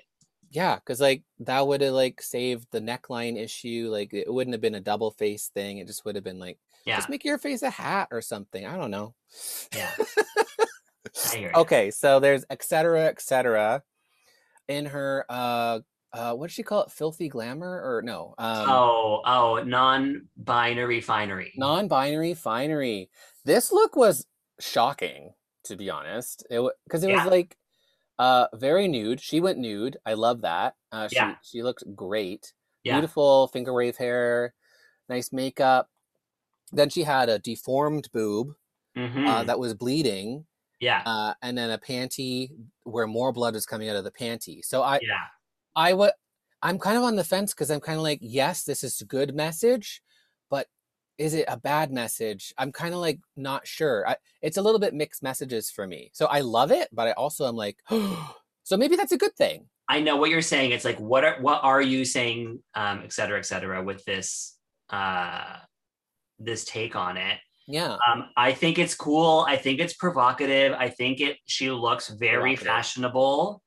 Yeah, 0.49 0.75
because 0.75 0.99
like 1.01 1.23
that 1.39 1.67
would 1.67 1.81
have 1.81 1.93
like 1.93 2.21
saved 2.21 2.67
the 2.71 2.79
neckline 2.79 3.37
issue. 3.37 3.89
Like 3.91 4.13
it 4.13 4.31
wouldn't 4.31 4.53
have 4.53 4.61
been 4.61 4.75
a 4.75 4.79
double 4.81 5.11
face 5.11 5.49
thing. 5.49 5.77
It 5.79 5.87
just 5.87 6.05
would 6.05 6.15
have 6.15 6.23
been 6.23 6.39
like 6.39 6.57
Yeah, 6.85 6.95
just 6.97 7.09
make 7.09 7.25
your 7.25 7.37
face 7.37 7.61
a 7.63 7.69
hat 7.69 8.07
or 8.11 8.21
something. 8.21 8.65
I 8.65 8.77
don't 8.77 8.91
know. 8.91 9.13
yeah. 9.75 9.91
I 9.97 11.35
hear 11.35 11.51
you. 11.53 11.59
Okay, 11.61 11.91
so 11.91 12.19
there's 12.19 12.45
Etcetera, 12.49 13.05
et 13.05 13.21
cetera, 13.21 13.83
in 14.67 14.85
her 14.85 15.25
uh 15.29 15.79
uh 16.13 16.33
what 16.33 16.47
does 16.47 16.53
she 16.53 16.63
call 16.63 16.83
it? 16.83 16.91
Filthy 16.91 17.27
glamour 17.29 17.81
or 17.81 18.01
no? 18.01 18.33
Um 18.37 18.69
oh, 18.69 19.21
oh, 19.25 19.63
non-binary 19.65 21.01
finery. 21.01 21.53
non-binary 21.57 22.33
finery. 22.35 23.09
This 23.45 23.71
look 23.71 23.95
was 23.95 24.25
shocking, 24.59 25.33
to 25.65 25.75
be 25.75 25.89
honest. 25.89 26.45
It 26.49 26.61
because 26.85 27.03
it 27.03 27.09
Yeah. 27.09 27.23
was 27.23 27.31
like 27.31 27.57
uh 28.19 28.47
very 28.55 28.87
nude. 28.87 29.21
She 29.21 29.39
went 29.41 29.59
nude. 29.59 29.97
I 30.05 30.13
love 30.13 30.41
that. 30.41 30.75
Uh 30.91 31.07
she 31.07 31.15
Yeah. 31.17 31.35
she 31.43 31.63
looked 31.63 31.83
great. 31.95 32.53
Yeah. 32.83 32.93
beautiful 32.95 33.47
finger 33.49 33.73
wave 33.73 33.97
hair, 33.97 34.53
nice 35.09 35.31
makeup. 35.33 35.89
Then 36.71 36.89
she 36.89 37.03
had 37.03 37.29
a 37.29 37.39
deformed 37.39 38.09
boob 38.13 38.55
Mhm. 38.97 39.27
uh, 39.27 39.43
that 39.45 39.59
was 39.59 39.73
bleeding, 39.73 40.47
yeah, 40.79 41.03
uh, 41.05 41.33
and 41.41 41.57
then 41.57 41.69
a 41.71 41.77
panty 41.79 42.51
where 42.83 43.07
more 43.07 43.31
blood 43.33 43.53
was 43.55 43.65
coming 43.65 43.89
out 43.89 43.95
of 43.97 44.03
the 44.05 44.11
panty. 44.11 44.63
So 44.65 44.83
I, 44.83 45.01
yeah. 45.01 45.27
I 45.75 45.93
would, 45.93 46.11
I'm 46.61 46.79
kind 46.79 46.97
of 46.97 47.03
on 47.03 47.15
the 47.17 47.23
fence 47.23 47.53
because 47.53 47.71
I'm 47.71 47.81
kind 47.81 47.97
of 47.97 48.03
like, 48.03 48.19
yes, 48.21 48.63
this 48.63 48.83
is 48.83 49.01
a 49.01 49.05
good 49.05 49.35
message, 49.35 50.01
is 51.17 51.33
it 51.33 51.45
a 51.47 51.57
bad 51.57 51.91
message? 51.91 52.53
I'm 52.57 52.71
kind 52.71 52.93
of 52.93 52.99
like 52.99 53.19
not 53.35 53.67
sure. 53.67 54.07
I, 54.07 54.15
it's 54.41 54.57
a 54.57 54.61
little 54.61 54.79
bit 54.79 54.93
mixed 54.93 55.23
messages 55.23 55.69
for 55.69 55.87
me. 55.87 56.11
So 56.13 56.27
I 56.27 56.41
love 56.41 56.71
it, 56.71 56.89
but 56.91 57.07
I 57.07 57.11
also 57.13 57.47
am 57.47 57.55
like, 57.55 57.77
so 58.63 58.77
maybe 58.77 58.95
that's 58.95 59.11
a 59.11 59.17
good 59.17 59.35
thing. 59.35 59.65
I 59.89 60.01
know 60.01 60.17
what 60.17 60.29
you're 60.29 60.41
saying. 60.41 60.71
It's 60.71 60.85
like, 60.85 60.99
what 60.99 61.23
are 61.23 61.41
what 61.41 61.63
are 61.63 61.81
you 61.81 62.03
saying, 62.03 62.61
um, 62.75 63.03
Etcetera, 63.05 63.39
et 63.39 63.45
cetera, 63.45 63.83
with 63.83 64.03
this 64.05 64.57
uh 64.89 65.57
this 66.39 66.65
take 66.65 66.95
on 66.95 67.17
it? 67.17 67.39
Yeah. 67.67 67.97
Um, 68.07 68.29
I 68.35 68.53
think 68.53 68.79
it's 68.79 68.95
cool. 68.95 69.45
I 69.47 69.57
think 69.57 69.79
it's 69.79 69.93
provocative. 69.93 70.73
I 70.73 70.89
think 70.89 71.19
it 71.21 71.37
she 71.45 71.71
looks 71.71 72.09
very 72.09 72.55
fashionable. 72.55 73.61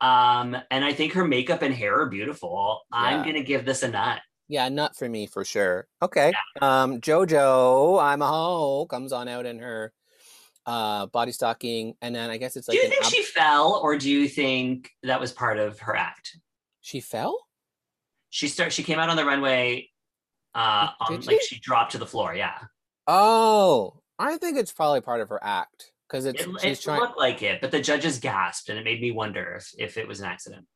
Um, 0.00 0.56
and 0.70 0.84
I 0.84 0.92
think 0.92 1.14
her 1.14 1.26
makeup 1.26 1.62
and 1.62 1.74
hair 1.74 2.00
are 2.00 2.08
beautiful. 2.08 2.82
I'm 2.92 3.24
gonna 3.24 3.42
give 3.42 3.64
this 3.64 3.82
a 3.82 3.88
nut. 3.88 4.20
Yeah, 4.48 4.68
not 4.68 4.96
for 4.96 5.08
me 5.08 5.26
for 5.26 5.44
sure. 5.44 5.88
Okay. 6.00 6.32
Um 6.60 7.00
Jojo, 7.00 8.00
I'm 8.02 8.22
a 8.22 8.26
hoe, 8.26 8.86
comes 8.86 9.12
on 9.12 9.28
out 9.28 9.46
in 9.46 9.58
her 9.58 9.92
uh 10.66 11.06
body 11.06 11.30
stocking 11.32 11.94
and 12.02 12.14
then 12.14 12.28
I 12.28 12.38
guess 12.38 12.56
it's 12.56 12.66
like 12.66 12.76
do 12.76 12.82
you 12.84 12.90
think 12.90 13.04
she 13.04 13.22
fell 13.22 13.80
or 13.82 13.96
do 13.96 14.10
you 14.10 14.26
think 14.28 14.90
that 15.04 15.20
was 15.20 15.32
part 15.32 15.58
of 15.58 15.78
her 15.80 15.94
act? 15.94 16.38
she 16.80 17.00
fell? 17.00 17.38
She 18.30 18.48
start 18.48 18.72
she 18.72 18.82
came 18.82 18.98
out 18.98 19.08
on 19.08 19.16
the 19.16 19.24
runway 19.24 19.90
uh 20.54 20.88
on, 21.00 21.12
Did 21.12 21.26
like 21.26 21.40
she? 21.42 21.56
she 21.56 21.60
dropped 21.60 21.92
to 21.92 21.98
the 21.98 22.06
floor, 22.06 22.34
yeah. 22.34 22.58
Oh, 23.06 24.00
I 24.18 24.38
think 24.38 24.58
it's 24.58 24.72
probably 24.72 25.00
part 25.00 25.20
of 25.20 25.28
her 25.28 25.42
act 25.42 25.92
because 26.08 26.24
it's 26.26 26.40
It, 26.42 26.48
she's 26.60 26.80
it 26.80 26.82
trying 26.82 27.00
looked 27.00 27.18
like 27.18 27.42
it, 27.42 27.60
but 27.60 27.70
the 27.70 27.80
judges 27.80 28.18
gasped 28.18 28.68
and 28.68 28.78
it 28.78 28.84
made 28.84 29.00
me 29.00 29.10
wonder 29.12 29.54
if, 29.58 29.74
if 29.78 29.96
it 29.96 30.08
was 30.08 30.20
an 30.20 30.26
accident. 30.26 30.66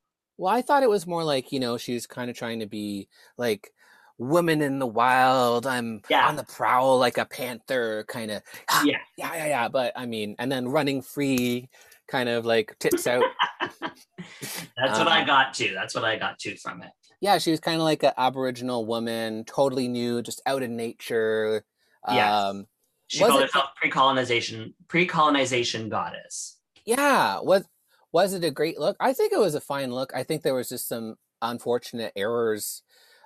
Well, 0.41 0.55
I 0.55 0.63
thought 0.63 0.83
it 0.83 0.89
was 0.89 1.07
more 1.07 1.23
like, 1.23 1.53
you 1.53 1.61
know, 1.61 1.77
she's 1.77 2.07
kind 2.07 2.31
of 2.31 2.37
trying 2.37 2.61
to 2.61 2.67
be 2.67 3.09
like 3.37 3.75
woman 4.17 4.63
in 4.63 4.79
the 4.79 4.87
wild. 4.87 5.67
I'm 5.67 6.01
Yeah. 6.09 6.27
on 6.29 6.37
the 6.37 6.45
prowl 6.45 6.99
like 6.99 7.19
a 7.19 7.27
panther 7.27 8.07
kind 8.09 8.31
of 8.31 8.43
Yeah. 8.83 8.97
yeah, 9.19 9.35
yeah, 9.37 9.47
yeah, 9.47 9.69
but 9.69 9.93
I 9.95 10.07
mean, 10.07 10.37
and 10.39 10.51
then 10.51 10.67
running 10.69 11.03
free 11.03 11.69
kind 12.09 12.31
of 12.31 12.47
like 12.47 12.75
tits 12.79 13.07
out. 13.07 13.23
That's 13.61 14.99
what 14.99 15.09
I 15.09 15.21
Um, 15.21 15.27
got 15.27 15.53
too. 15.53 15.73
That's 15.75 15.95
what 15.95 16.05
I 16.05 16.17
got 16.19 16.39
too 16.39 16.57
from 16.57 16.83
it. 16.83 16.91
yeah, 17.21 17.37
she 17.37 17.51
was 17.51 17.61
kind 17.61 17.77
of 17.77 17.83
like 17.83 18.03
an 18.03 18.13
Aboriginal 18.17 18.87
woman, 18.87 19.45
totally 19.45 19.89
new, 19.89 20.23
just 20.23 20.41
out 20.47 20.63
in 20.63 20.75
nature. 20.75 21.67
Yeah. 22.09 22.47
Um, 22.49 22.67
She 23.09 23.23
was 23.23 23.29
called 23.31 23.43
herself 23.43 23.71
pre-colonization 23.77 24.73
pre-colonization 24.89 25.91
goddess. 25.91 26.57
yeah, 26.87 27.41
was 27.41 27.65
was 28.13 28.33
it 28.35 28.45
a 28.45 28.51
great 28.51 28.79
look? 28.79 28.97
I 29.01 29.13
think 29.13 29.33
it 29.33 29.39
was 29.39 29.55
a 29.55 29.61
fine 29.61 29.93
look. 29.93 30.13
I 30.15 30.23
think 30.25 30.43
there 30.43 30.55
was 30.55 30.69
just 30.69 30.89
some 30.89 31.17
unfortunate 31.43 32.13
errors 32.17 32.83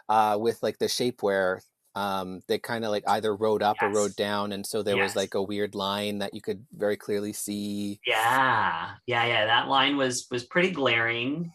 uh, 0.09 0.37
with 0.41 0.63
like 0.63 0.79
the 0.79 0.87
shapewear. 0.87 1.61
Um, 1.97 2.43
they 2.49 2.59
kind 2.59 2.85
of 2.85 2.91
like 2.91 3.05
either 3.07 3.37
rode 3.37 3.63
up 3.63 3.77
or 3.81 3.89
rode 3.89 4.17
down, 4.17 4.51
and 4.53 4.67
so 4.67 4.83
there 4.83 4.97
was 4.99 5.15
like 5.15 5.35
a 5.35 5.43
weird 5.43 5.75
line 5.77 6.19
that 6.19 6.35
you 6.35 6.41
could 6.41 6.67
very 6.73 6.97
clearly 6.97 7.33
see. 7.33 8.01
Yeah, 8.07 8.95
yeah, 9.07 9.25
yeah. 9.27 9.47
That 9.47 9.69
line 9.69 9.97
was 9.97 10.27
was 10.31 10.45
pretty 10.45 10.71
glaring. 10.73 11.53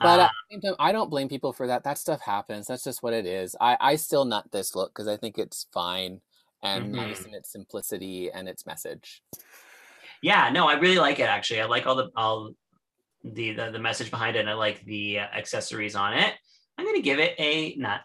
But 0.00 0.20
Uh, 0.20 0.22
at 0.24 0.30
the 0.50 0.54
same 0.54 0.60
time, 0.62 0.76
I 0.78 0.92
don't 0.92 1.10
blame 1.10 1.28
people 1.28 1.52
for 1.52 1.66
that. 1.68 1.84
That 1.84 1.98
stuff 1.98 2.20
happens. 2.20 2.66
That's 2.66 2.84
just 2.84 3.02
what 3.02 3.12
it 3.14 3.26
is. 3.26 3.56
I 3.60 3.76
I 3.80 3.96
still 3.96 4.24
nut 4.24 4.50
this 4.52 4.74
look 4.74 4.90
because 4.90 5.08
I 5.08 5.16
think 5.16 5.38
it's 5.38 5.66
fine 5.72 6.20
and 6.62 6.92
nice 6.92 7.20
Mhm. 7.20 7.26
in 7.28 7.34
its 7.34 7.50
simplicity 7.52 8.30
and 8.32 8.48
its 8.48 8.66
message. 8.66 9.22
Yeah, 10.22 10.50
no, 10.50 10.68
I 10.68 10.74
really 10.74 10.98
like 10.98 11.18
it 11.20 11.28
actually. 11.28 11.60
I 11.60 11.66
like 11.66 11.86
all 11.86 11.94
the 11.96 12.10
all 12.16 12.50
the 13.24 13.52
the, 13.52 13.70
the 13.72 13.78
message 13.78 14.10
behind 14.10 14.36
it. 14.36 14.40
and 14.40 14.50
I 14.50 14.54
like 14.54 14.84
the 14.84 15.20
uh, 15.20 15.22
accessories 15.36 15.94
on 15.96 16.14
it. 16.14 16.34
I'm 16.76 16.84
gonna 16.86 17.00
give 17.02 17.18
it 17.18 17.34
a 17.38 17.74
nut. 17.76 18.00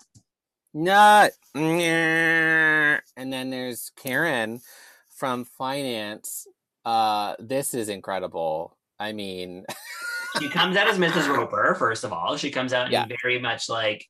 Nut. 0.73 1.31
And 1.55 3.31
then 3.31 3.49
there's 3.49 3.91
Karen 3.95 4.61
from 5.15 5.45
finance 5.45 6.47
Uh, 6.85 7.35
this 7.39 7.73
is 7.73 7.87
incredible. 7.89 8.77
I 8.99 9.13
mean, 9.13 9.65
She 10.39 10.49
comes 10.49 10.75
out 10.75 10.87
as 10.87 10.97
Mrs. 10.97 11.27
Roper, 11.33 11.75
first 11.77 12.03
of 12.03 12.11
all. 12.11 12.35
She 12.37 12.49
comes 12.49 12.73
out 12.73 12.89
Yeah. 12.91 13.05
very 13.21 13.39
much 13.39 13.69
like 13.69 14.05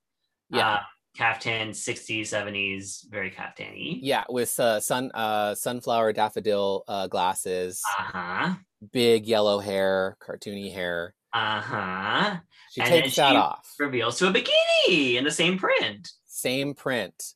Yeah. 0.49 0.75
uh, 0.75 0.79
caftan 1.15 1.69
60s, 1.71 2.21
70s, 2.21 3.09
very 3.09 3.29
caftan-y. 3.29 3.99
yeah, 4.01 4.23
with 4.29 4.59
uh, 4.59 4.79
sun 4.79 5.11
uh 5.13 5.53
sunflower 5.55 6.13
daffodil 6.13 6.83
uh 6.87 7.07
glasses, 7.07 7.81
Uh-huh. 7.99 8.55
big 8.91 9.27
yellow 9.27 9.59
hair, 9.59 10.17
cartoony 10.25 10.73
hair. 10.73 11.13
Uh-huh. 11.33 12.37
She 12.71 12.81
And 12.81 12.91
then 12.91 13.03
takes 13.03 13.15
that 13.17 13.31
she- 13.31 13.35
off. 13.37 13.73
Reveals 13.79 14.17
to 14.19 14.27
a 14.27 14.33
bikini 14.33 15.15
in 15.15 15.23
the 15.23 15.31
same 15.31 15.57
print. 15.57 16.09
Same 16.25 16.73
print, 16.73 17.33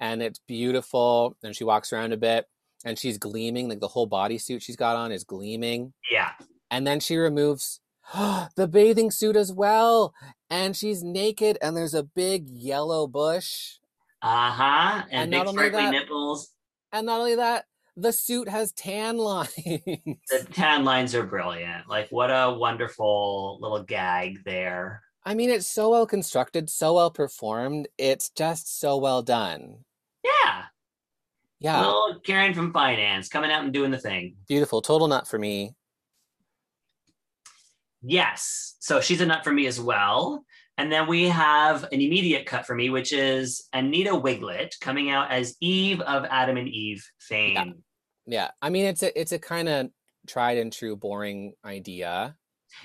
and 0.00 0.22
it's 0.22 0.40
beautiful. 0.48 1.36
And 1.42 1.54
she 1.54 1.64
walks 1.64 1.92
around 1.92 2.12
a 2.12 2.16
bit, 2.16 2.46
and 2.84 2.98
she's 2.98 3.18
gleaming. 3.18 3.68
Like 3.68 3.80
the 3.80 3.88
whole 3.88 4.08
bodysuit 4.08 4.62
she's 4.62 4.76
got 4.76 4.96
on 4.96 5.12
is 5.12 5.24
gleaming. 5.24 5.92
Yeah. 6.10 6.30
And 6.70 6.86
then 6.86 7.00
she 7.00 7.16
removes 7.16 7.80
the 8.56 8.68
bathing 8.70 9.10
suit 9.10 9.36
as 9.36 9.52
well. 9.52 10.14
And 10.50 10.74
she's 10.76 11.02
naked, 11.02 11.58
and 11.60 11.76
there's 11.76 11.94
a 11.94 12.02
big 12.02 12.48
yellow 12.48 13.06
bush. 13.06 13.74
Uh-huh. 14.22 15.02
And, 15.10 15.12
And 15.12 15.30
big 15.30 15.38
not 15.38 15.46
only 15.48 15.68
that- 15.70 15.90
nipples. 15.92 16.50
And 16.92 17.04
not 17.06 17.20
only 17.20 17.34
that, 17.36 17.66
the 17.96 18.12
suit 18.12 18.48
has 18.48 18.72
tan 18.72 19.18
lines. 19.18 19.50
The 19.54 20.46
tan 20.52 20.84
lines 20.84 21.14
are 21.14 21.22
brilliant. 21.24 21.88
Like 21.88 22.08
what 22.10 22.30
a 22.30 22.54
wonderful 22.58 23.58
little 23.60 23.82
gag 23.82 24.42
there. 24.44 25.02
I 25.24 25.34
mean, 25.34 25.50
it's 25.50 25.66
so 25.66 25.90
well 25.90 26.06
constructed, 26.06 26.70
so 26.70 26.94
well 26.94 27.10
performed. 27.10 27.88
It's 27.98 28.30
just 28.30 28.80
so 28.80 28.96
well 28.96 29.20
done. 29.20 29.84
Yeah. 30.24 30.62
Yeah, 31.60 31.80
Little 31.84 32.20
Karen 32.24 32.54
from 32.54 32.72
finance 32.72 33.28
coming 33.28 33.50
out 33.50 33.64
and 33.64 33.72
doing 33.72 33.90
the 33.90 33.98
thing. 33.98 34.36
beautiful. 34.46 34.80
Total 34.80 35.08
nut 35.08 35.26
for 35.26 35.38
me. 35.38 35.74
Yes. 38.02 38.76
So 38.80 39.00
she's 39.00 39.20
a 39.20 39.26
nut 39.26 39.44
for 39.44 39.52
me 39.52 39.66
as 39.66 39.80
well. 39.80 40.44
And 40.76 40.92
then 40.92 41.08
we 41.08 41.28
have 41.28 41.82
an 41.84 42.00
immediate 42.00 42.46
cut 42.46 42.64
for 42.64 42.74
me, 42.74 42.88
which 42.88 43.12
is 43.12 43.66
Anita 43.72 44.10
Wigl'it 44.12 44.78
coming 44.80 45.10
out 45.10 45.30
as 45.30 45.56
Eve 45.60 46.00
of 46.02 46.24
Adam 46.30 46.56
and 46.56 46.68
Eve 46.68 47.04
fame. 47.18 47.82
Yeah, 48.26 48.50
I 48.62 48.70
mean, 48.70 48.84
it's 48.84 49.02
a 49.02 49.18
it's 49.20 49.32
a 49.32 49.38
kind 49.38 49.68
of 49.68 49.90
tried 50.28 50.58
and 50.58 50.72
true, 50.72 50.94
boring 50.94 51.54
idea. 51.64 52.36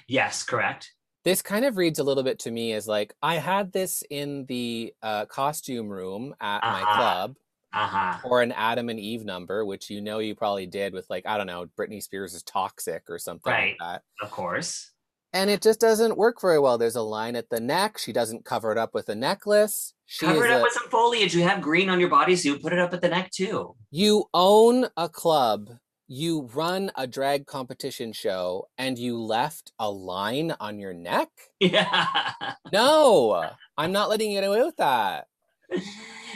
Yes, 0.07 0.43
correct. 0.43 0.91
This 1.23 1.41
kind 1.41 1.65
of 1.65 1.77
reads 1.77 1.99
a 1.99 2.03
little 2.03 2.23
bit 2.23 2.39
to 2.39 2.51
me 2.51 2.73
as 2.73 2.87
like 2.87 3.13
I 3.21 3.35
had 3.35 3.71
this 3.71 4.01
in 4.09 4.45
the 4.47 4.93
uh, 5.03 5.25
costume 5.25 5.89
room 5.89 6.33
at 6.41 6.63
my 6.63 6.81
Uh-huh. 6.81 6.95
club, 6.95 7.35
Uh-huh. 7.73 8.19
or 8.27 8.41
an 8.41 8.53
Adam 8.53 8.89
and 8.89 8.99
Eve 8.99 9.23
number, 9.23 9.65
which 9.65 9.89
you 9.91 10.01
know 10.01 10.17
you 10.19 10.33
probably 10.33 10.65
did 10.65 10.93
with 10.93 11.07
like 11.11 11.27
I 11.27 11.37
don't 11.37 11.47
know, 11.47 11.67
Britney 11.77 12.01
Spears 12.01 12.33
is 12.33 12.41
toxic 12.43 13.03
or 13.09 13.19
something 13.19 13.51
Right. 13.51 13.75
like 13.79 14.01
that. 14.01 14.01
Of 14.25 14.31
course. 14.31 14.89
And 15.33 15.49
it 15.49 15.61
just 15.63 15.79
doesn't 15.79 16.15
work 16.17 16.39
very 16.39 16.59
well. 16.59 16.77
There's 16.77 16.95
a 16.95 17.01
line 17.01 17.35
at 17.35 17.49
the 17.49 17.59
neck. 17.59 17.97
She 17.97 18.13
doesn't 18.13 18.45
cover 18.45 18.71
it 18.71 18.77
up 18.77 18.93
with 18.93 19.09
a 19.09 19.15
necklace. 19.15 19.93
She 20.05 20.25
Cover 20.27 20.45
it 20.45 20.51
up 20.51 20.59
a- 20.59 20.63
with 20.63 20.73
some 20.73 20.89
foliage. 20.89 21.33
You 21.35 21.41
have 21.43 21.59
green 21.61 21.89
on 21.89 21.99
your 21.99 22.09
bodysuit. 22.09 22.61
Put 22.61 22.71
it 22.73 22.79
up 22.79 22.93
at 22.93 23.01
the 23.01 23.09
neck 23.09 23.31
too. 23.31 23.75
you 23.89 24.25
own 24.33 24.87
a 24.95 25.09
club, 25.09 25.69
you 26.07 26.49
run 26.53 26.91
a 26.95 27.07
drag 27.07 27.47
competition 27.47 28.13
show, 28.13 28.67
and 28.77 28.99
you 28.99 29.17
left 29.19 29.71
a 29.79 29.89
line 29.89 30.53
on 30.59 30.77
your 30.77 30.93
neck? 30.93 31.29
Yeah. 31.59 32.31
No, 32.71 33.49
I'm 33.77 33.91
not 33.91 34.09
letting 34.09 34.29
you 34.31 34.39
get 34.41 34.47
away 34.47 34.61
with 34.61 34.77
that. 34.77 35.25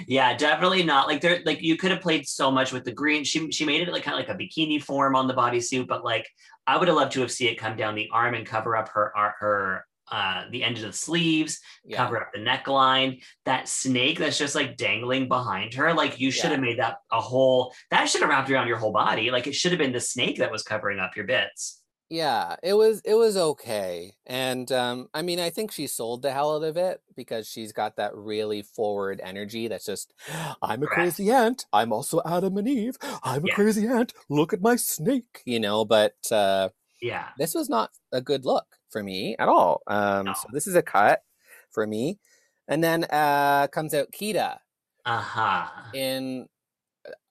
yeah, 0.08 0.36
definitely 0.36 0.84
not. 0.84 1.08
Like 1.08 1.22
there, 1.22 1.42
like 1.46 1.62
you 1.62 1.78
could 1.78 1.92
have 1.92 2.02
played 2.02 2.28
so 2.28 2.50
much 2.50 2.72
with 2.72 2.84
the 2.86 2.92
green. 2.92 3.24
She 3.24 3.52
she 3.52 3.66
made 3.66 3.82
it 3.88 3.92
like 3.92 4.04
kind 4.04 4.20
of 4.20 4.28
like 4.28 4.36
a 4.36 4.40
bikini 4.42 4.82
form 4.82 5.16
on 5.16 5.28
the 5.28 5.34
bodysuit, 5.36 5.88
but 5.88 6.04
like 6.04 6.28
I 6.68 6.78
would 6.78 6.88
have 6.90 6.98
loved 6.98 7.14
to 7.14 7.22
have 7.22 7.32
seen 7.32 7.48
it 7.50 7.58
come 7.58 7.78
down 7.78 7.96
the 7.96 8.10
arm 8.12 8.36
and 8.36 8.46
cover 8.46 8.76
up 8.76 8.90
her 8.90 9.12
her 9.40 9.86
uh 10.10 10.44
the 10.52 10.64
end 10.64 10.78
of 10.78 10.84
the 10.84 10.94
sleeves, 10.94 11.60
Yeah. 11.84 11.98
cover 11.98 12.22
up 12.22 12.32
the 12.34 12.40
neckline. 12.40 13.22
That 13.46 13.68
snake 13.68 14.20
that's 14.20 14.38
just 14.38 14.56
like 14.56 14.78
dangling 14.78 15.28
behind 15.28 15.74
her. 15.74 15.94
Like 15.94 16.20
you 16.20 16.32
should 16.32 16.46
Yeah. 16.46 16.52
have 16.52 16.60
made 16.62 16.80
that 16.80 16.98
a 17.12 17.20
whole 17.20 17.74
that 17.92 18.06
should 18.06 18.22
have 18.22 18.30
wrapped 18.30 18.50
around 18.50 18.68
your 18.68 18.78
whole 18.78 18.94
body. 18.94 19.32
Like 19.32 19.48
it 19.48 19.56
should 19.56 19.72
have 19.72 19.80
been 19.80 19.92
the 19.92 20.00
snake 20.00 20.38
that 20.38 20.52
was 20.52 20.64
covering 20.64 21.00
up 21.00 21.16
your 21.16 21.26
bits. 21.26 21.77
Yeah, 22.10 22.56
it 22.64 22.74
was 22.74 23.02
it 23.04 23.16
was 23.16 23.36
okay. 23.36 24.16
And 24.26 24.72
um 24.72 25.10
I 25.14 25.22
mean 25.22 25.40
I 25.42 25.50
think 25.50 25.72
she 25.74 25.88
sold 25.88 26.22
the 26.22 26.32
hell 26.32 26.56
out 26.56 26.64
of 26.64 26.78
it 26.78 27.02
because 27.18 27.50
she's 27.50 27.74
got 27.74 27.98
that 27.98 28.16
really 28.16 28.62
forward 28.62 29.20
energy 29.22 29.68
that's 29.68 29.86
just 29.86 30.14
I'm 30.62 30.84
a 30.84 30.88
Correct. 30.88 30.88
crazy 30.88 31.30
aunt. 31.32 31.66
I'm 31.74 31.92
also 31.92 32.22
Adam 32.26 32.56
and 32.58 32.68
Eve. 32.68 32.96
I'm 33.24 33.44
a 33.44 33.50
Yeah. 33.50 33.56
crazy 33.56 33.86
aunt. 33.88 34.14
Look 34.30 34.54
at 34.54 34.62
my 34.62 34.78
snake, 34.78 35.42
you 35.46 35.60
know, 35.60 35.84
but 35.84 36.16
uh 36.32 36.70
Yeah. 37.02 37.30
this 37.38 37.56
was 37.56 37.70
not 37.70 37.92
a 38.14 38.22
good 38.22 38.46
look 38.46 38.78
for 38.90 39.04
me 39.04 39.36
at 39.40 39.50
all. 39.50 39.84
Um 39.88 40.26
No. 40.26 40.34
so 40.34 40.48
this 40.54 40.68
is 40.68 40.76
a 40.76 40.84
cut 40.84 41.24
for 41.72 41.88
me. 41.88 42.20
And 42.68 42.84
then 42.84 43.06
uh 43.06 43.68
comes 43.70 43.94
out 43.94 44.12
Kita 44.12 44.60
Uh-huh. 45.06 45.70
in 45.94 46.48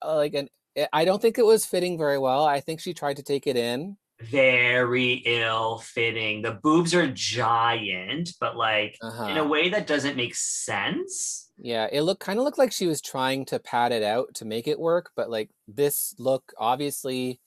uh, 0.02 0.16
like 0.16 0.34
an 0.34 0.48
I- 0.78 0.88
I 0.92 1.04
don't 1.06 1.22
think 1.22 1.38
it 1.38 1.46
was 1.46 1.66
fitting 1.66 1.98
very 1.98 2.18
well. 2.18 2.44
I 2.44 2.60
think 2.60 2.80
she 2.80 2.94
tried 2.94 3.16
to 3.18 3.22
take 3.22 3.46
it 3.46 3.56
in. 3.56 3.96
Very 4.20 5.22
ill 5.26 5.78
fitting. 5.78 6.42
The 6.42 6.52
boobs 6.62 6.94
are 6.94 7.06
giant, 7.08 8.30
but 8.40 8.56
like 8.56 8.96
in 9.02 9.08
Uh-huh. 9.08 9.40
a 9.40 9.46
way 9.46 9.68
that 9.68 9.86
doesn't 9.86 10.16
make 10.16 10.34
sense. 10.34 11.50
Yeah, 11.58 11.88
it 11.90 12.02
looked 12.02 12.20
kind 12.20 12.38
of 12.38 12.44
looked 12.44 12.58
like 12.58 12.72
she 12.72 12.86
was 12.86 13.00
trying 13.00 13.44
to 13.46 13.58
pad 13.58 13.92
it 13.92 14.02
out 14.02 14.34
to 14.34 14.44
make 14.44 14.66
it 14.66 14.78
work, 14.80 15.10
but 15.16 15.30
like 15.30 15.50
this 15.68 16.14
look 16.18 16.52
obviously 16.58 17.40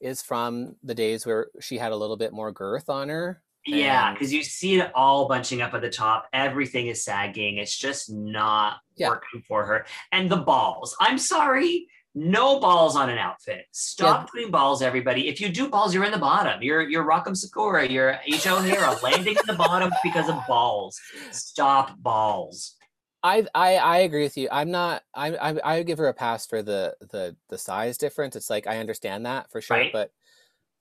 is 0.00 0.20
from 0.20 0.76
the 0.82 0.94
days 0.94 1.24
where 1.24 1.48
she 1.60 1.78
had 1.78 1.92
a 1.92 1.96
little 1.96 2.16
bit 2.16 2.32
more 2.32 2.50
girth 2.52 2.88
on 2.88 3.08
her. 3.08 3.40
Yeah, 3.66 4.12
because 4.12 4.30
you 4.32 4.42
see 4.42 4.80
it 4.80 4.90
all 4.94 5.26
bunching 5.26 5.62
up 5.62 5.72
at 5.72 5.80
the 5.80 5.88
top. 5.88 6.26
Everything 6.34 6.88
is 6.88 7.02
sagging. 7.02 7.56
It's 7.56 7.76
just 7.76 8.12
not 8.12 8.78
Yeah. 8.96 9.08
working 9.08 9.42
for 9.48 9.64
her. 9.64 9.86
And 10.12 10.28
the 10.30 10.36
balls. 10.36 10.94
I'm 11.00 11.16
sorry. 11.18 11.86
No 12.16 12.60
balls 12.60 12.94
on 12.94 13.10
an 13.10 13.18
outfit. 13.18 13.64
Stop 13.72 14.30
putting 14.30 14.50
balls, 14.52 14.82
everybody. 14.82 15.28
If 15.28 15.40
you 15.40 15.48
do 15.48 15.68
balls, 15.68 15.92
you're 15.92 16.04
in 16.04 16.12
the 16.12 16.18
bottom. 16.18 16.62
You're 16.62 16.82
you're 16.82 17.02
Rock 17.02 17.24
M. 17.26 17.34
Sakura. 17.34 17.88
You're 17.88 18.18
H. 18.26 18.46
O'Hara 18.46 18.96
landing 19.02 19.34
in 19.34 19.46
the 19.46 19.54
bottom 19.54 19.90
because 20.04 20.28
of 20.28 20.38
balls. 20.46 21.00
Stop 21.32 21.98
balls. 21.98 22.76
I 23.24 23.46
I 23.54 23.76
I 23.76 23.96
agree 23.98 24.22
with 24.22 24.36
you. 24.36 24.48
I'm 24.52 24.70
not. 24.70 25.02
I 25.14 25.34
I 25.34 25.48
I 25.64 25.78
would 25.78 25.86
give 25.88 25.98
her 25.98 26.06
a 26.08 26.14
pass 26.14 26.46
for 26.46 26.62
the 26.62 26.94
the 27.10 27.36
the 27.48 27.58
size 27.58 27.98
difference. 27.98 28.36
It's 28.36 28.50
like 28.50 28.66
I 28.68 28.78
understand 28.78 29.26
that 29.26 29.50
for 29.50 29.60
sure, 29.60 29.76
Right. 29.78 29.92
but 29.92 30.10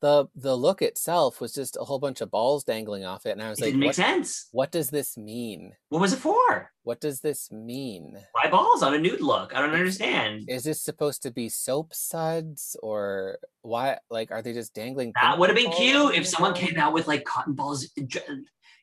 the 0.04 0.28
the 0.36 0.54
look 0.54 0.82
itself 0.82 1.40
was 1.40 1.54
just 1.54 1.78
a 1.80 1.84
whole 1.86 1.98
bunch 1.98 2.20
of 2.20 2.30
balls 2.30 2.66
dangling 2.66 3.06
off 3.06 3.26
it, 3.26 3.30
and 3.32 3.42
I 3.42 3.50
was 3.50 3.60
It 3.60 3.62
like, 3.62 3.68
didn't 3.70 3.80
make 3.80 3.88
what, 3.88 3.96
sense. 3.96 4.50
what 4.52 4.70
does 4.70 4.90
this 4.90 5.18
mean? 5.18 5.72
What 5.88 6.02
was 6.02 6.12
it 6.12 6.20
for? 6.20 6.70
What 6.84 7.00
does 7.00 7.22
this 7.22 7.50
mean? 7.54 8.18
Why 8.34 8.50
balls 8.50 8.84
on 8.84 8.94
a 8.94 8.98
nude 9.00 9.22
look? 9.22 9.56
I 9.56 9.62
don't 9.62 9.74
understand. 9.74 10.50
Is 10.50 10.66
this 10.66 10.82
supposed 10.82 11.24
to 11.24 11.32
be 11.32 11.48
soap 11.48 11.94
suds 11.94 12.76
or 12.84 13.38
why? 13.62 13.98
Like, 14.10 14.30
are 14.30 14.42
they 14.42 14.52
just 14.52 14.74
dangling? 14.74 15.14
That 15.22 15.40
would 15.40 15.50
have 15.50 15.56
been 15.56 15.72
cute 15.72 16.16
if 16.16 16.28
someone 16.28 16.54
came 16.54 16.78
out 16.78 16.92
with 16.92 17.08
like 17.08 17.24
cotton 17.24 17.54
balls 17.54 17.88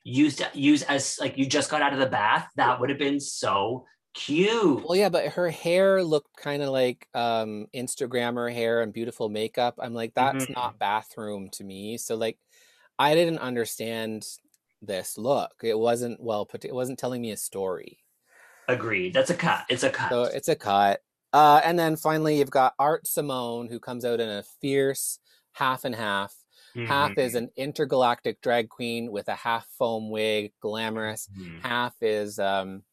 used 0.02 0.42
used 0.54 0.84
as 0.88 1.18
like 1.20 1.36
you 1.36 1.44
just 1.44 1.70
got 1.70 1.82
out 1.82 1.92
of 1.92 1.98
the 1.98 2.06
bath. 2.06 2.48
That 2.56 2.80
would 2.80 2.88
have 2.88 2.98
been 2.98 3.20
so 3.20 3.84
cute. 4.14 4.88
Well, 4.88 4.96
yeah, 4.96 5.08
but 5.10 5.32
her 5.32 5.50
hair 5.50 6.02
looked 6.02 6.36
kind 6.36 6.62
of 6.62 6.70
like 6.70 7.08
um 7.14 7.66
Instagrammer 7.74 8.52
hair 8.52 8.82
and 8.82 8.92
beautiful 8.92 9.28
makeup. 9.28 9.74
I'm 9.78 9.94
like, 9.94 10.14
that's 10.14 10.46
Mhm. 10.46 10.54
not 10.56 10.78
bathroom 10.78 11.50
to 11.50 11.64
me. 11.64 11.98
So 11.98 12.16
like, 12.16 12.38
I 12.98 13.14
didn't 13.14 13.38
understand 13.40 14.26
this 14.82 15.18
look. 15.18 15.60
It 15.62 15.78
wasn't 15.78 16.20
well 16.22 16.46
put. 16.46 16.64
It 16.64 16.74
wasn't 16.74 16.98
telling 16.98 17.22
me 17.22 17.30
a 17.32 17.36
story. 17.36 18.04
Agreed. 18.68 19.12
That's 19.12 19.30
a 19.30 19.36
cut. 19.36 19.64
It's 19.68 19.82
a 19.82 19.90
cut. 19.90 20.12
So 20.12 20.24
it's 20.24 20.48
a 20.48 20.56
cut. 20.56 21.02
Uh, 21.32 21.60
and 21.64 21.78
then 21.78 21.96
finally, 21.96 22.38
you've 22.38 22.50
got 22.50 22.74
Art 22.78 23.06
Simone, 23.06 23.68
who 23.68 23.78
comes 23.78 24.04
out 24.04 24.20
in 24.20 24.28
a 24.28 24.42
fierce 24.42 25.18
half 25.52 25.84
and 25.84 25.94
half. 25.94 26.34
Half 26.82 27.18
is 27.18 27.34
Mhm. 27.34 27.36
an 27.36 27.50
intergalactic 27.56 28.40
drag 28.40 28.68
queen 28.68 29.12
with 29.12 29.28
a 29.28 29.34
half 29.34 29.66
foam 29.68 30.10
wig, 30.10 30.52
glamorous. 30.60 31.28
Mhm. 31.28 31.60
Half 31.62 32.02
is, 32.02 32.38
um, 32.38 32.84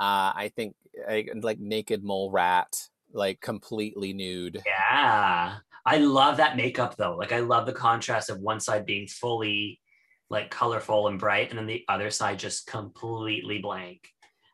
uh, 0.00 0.32
I 0.34 0.50
think, 0.56 0.74
like, 1.06 1.30
like 1.42 1.60
naked 1.60 2.02
mole 2.02 2.30
rat, 2.30 2.74
like 3.12 3.40
completely 3.40 4.12
nude. 4.12 4.62
Yeah. 4.64 5.56
I 5.86 5.96
love 5.98 6.36
that 6.38 6.56
makeup 6.56 6.96
though. 6.96 7.16
Like 7.16 7.32
I 7.32 7.40
love 7.40 7.66
the 7.66 7.72
contrast 7.72 8.30
of 8.30 8.38
one 8.40 8.60
side 8.60 8.86
being 8.86 9.06
fully 9.06 9.80
like 10.28 10.50
colorful 10.50 11.08
and 11.08 11.18
bright 11.18 11.50
and 11.50 11.58
then 11.58 11.66
the 11.66 11.84
other 11.88 12.10
side 12.10 12.38
just 12.38 12.66
completely 12.66 13.58
blank. 13.58 14.08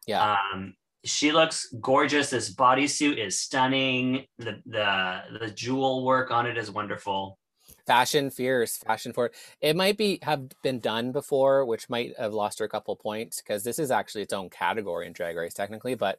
Yeah. 0.06 0.36
Um 0.52 0.74
she 1.04 1.32
looks 1.32 1.72
gorgeous. 1.80 2.30
This 2.30 2.54
bodysuit 2.54 3.18
is 3.18 3.40
stunning. 3.40 4.24
The 4.38 4.60
the 4.66 5.20
the 5.40 5.50
jewel 5.50 6.04
work 6.04 6.30
on 6.30 6.46
it 6.46 6.56
is 6.56 6.70
wonderful. 6.70 7.38
Fashion 7.86 8.30
fierce 8.30 8.76
fashion 8.78 9.12
forward 9.12 9.32
it 9.60 9.76
might 9.76 9.96
be 9.96 10.18
have 10.22 10.48
been 10.62 10.80
done 10.80 11.12
before 11.12 11.64
which 11.64 11.88
might 11.88 12.16
have 12.18 12.34
lost 12.34 12.58
her 12.58 12.64
a 12.64 12.68
couple 12.68 12.94
points 12.96 13.40
because 13.40 13.62
this 13.62 13.78
is 13.78 13.90
actually 13.90 14.22
its 14.22 14.32
own 14.32 14.50
category 14.50 15.06
in 15.06 15.12
drag 15.12 15.36
race 15.36 15.54
technically 15.54 15.94
but 15.94 16.18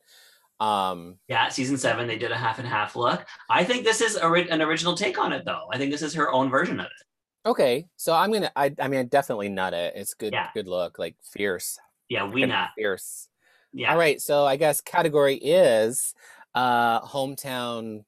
Um, 0.59 1.19
Yeah, 1.27 1.49
season 1.49 1.77
seven, 1.77 2.07
they 2.07 2.17
did 2.17 2.31
a 2.31 2.35
half 2.37 2.57
and 2.57 2.67
half 2.67 2.95
look. 2.95 3.25
I 3.47 3.63
think 3.63 3.83
this 3.83 4.01
is 4.01 4.15
an 4.15 4.61
original 4.61 4.95
take 4.95 5.19
on 5.19 5.31
it, 5.31 5.45
though. 5.45 5.67
I 5.71 5.77
think 5.77 5.91
this 5.91 6.01
is 6.01 6.15
her 6.15 6.31
own 6.31 6.49
version 6.49 6.79
of 6.79 6.87
it. 6.87 7.49
okay, 7.49 7.85
so 7.95 8.15
I'm 8.15 8.31
gonna. 8.31 8.51
I 8.55 8.73
I 8.79 8.87
mean, 8.87 9.07
definitely 9.07 9.49
nut 9.49 9.73
it. 9.75 9.93
It's 9.95 10.15
good. 10.15 10.33
Yeah. 10.33 10.49
Good 10.55 10.67
look, 10.67 10.97
like 10.97 11.15
fierce. 11.21 11.77
Yeah, 12.09 12.25
we 12.27 12.43
not. 12.45 12.69
fierce. 12.75 13.29
Yeah. 13.71 13.91
All 13.91 13.99
right, 13.99 14.19
so 14.19 14.45
I 14.45 14.55
guess 14.57 14.81
category 14.81 15.35
is 15.35 16.15
uh 16.55 17.01
hometown 17.01 18.03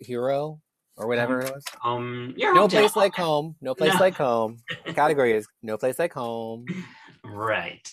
hero 0.00 0.60
or 0.96 1.06
whatever 1.06 1.40
it 1.40 1.52
was. 1.52 1.64
Um, 1.84 2.34
No 2.36 2.68
place 2.68 2.96
like 2.96 3.14
home. 3.14 3.56
No 3.60 3.74
place 3.74 3.94
No. 3.94 4.00
like 4.00 4.14
home. 4.14 4.58
The 4.86 4.92
Category 4.94 5.32
is 5.32 5.46
no 5.62 5.76
place 5.76 5.98
like 5.98 6.12
home. 6.12 6.66
Right. 7.24 7.88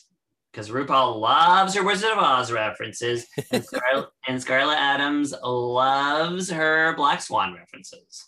Because 0.51 0.69
RuPaul 0.69 1.19
loves 1.19 1.75
her 1.75 1.83
Wizard 1.83 2.11
of 2.11 2.17
Oz 2.17 2.51
references, 2.51 3.27
and, 3.51 3.63
Scar- 3.71 4.07
and 4.27 4.41
Scarlet 4.41 4.77
Adams 4.77 5.33
loves 5.43 6.49
her 6.49 6.95
Black 6.95 7.21
Swan 7.21 7.53
references. 7.53 8.25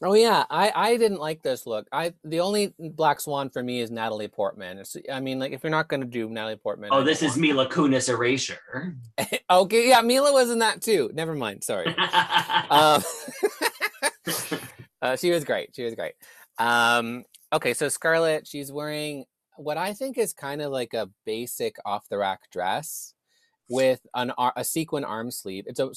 Oh 0.00 0.14
yeah, 0.14 0.44
I 0.48 0.70
I 0.74 0.96
didn't 0.96 1.18
like 1.18 1.42
this 1.42 1.66
look. 1.66 1.88
I 1.90 2.14
the 2.22 2.38
only 2.40 2.72
black 2.78 3.20
swan 3.20 3.50
for 3.50 3.62
me 3.62 3.80
is 3.80 3.90
Natalie 3.90 4.28
Portman. 4.28 4.78
It's, 4.78 4.96
I 5.12 5.18
mean, 5.18 5.40
like 5.40 5.52
if 5.52 5.64
you're 5.64 5.70
not 5.70 5.88
gonna 5.88 6.04
do 6.04 6.28
Natalie 6.28 6.56
Portman, 6.56 6.90
Oh, 6.92 7.00
I 7.00 7.04
this 7.04 7.22
is 7.22 7.36
Mila 7.36 7.68
Kunis 7.68 8.08
erasure. 8.08 8.94
okay. 9.50 9.88
Yeah, 9.88 10.00
Mila 10.02 10.32
was 10.32 10.50
in 10.50 10.60
that 10.60 10.82
too. 10.82 11.10
Never 11.14 11.34
mind. 11.34 11.64
Sorry. 11.64 11.86
um, 12.70 13.02
uh, 15.02 15.16
she 15.16 15.32
was 15.32 15.42
great. 15.44 15.70
She 15.74 15.82
was 15.82 15.96
great. 15.96 16.14
Um, 16.58 17.24
okay, 17.52 17.74
so 17.74 17.88
Scarlet, 17.88 18.46
she's 18.46 18.70
wearing 18.70 19.24
what 19.56 19.78
I 19.78 19.94
think 19.94 20.16
is 20.16 20.32
kind 20.32 20.62
of 20.62 20.70
like 20.70 20.94
a 20.94 21.10
basic 21.26 21.74
off 21.84 22.08
the 22.08 22.18
rack 22.18 22.40
dress 22.52 23.14
with 23.68 24.00
an 24.14 24.32
a 24.56 24.64
sequin 24.64 25.04
arm 25.04 25.32
sleeve. 25.32 25.64
It's 25.66 25.80
a 25.80 25.90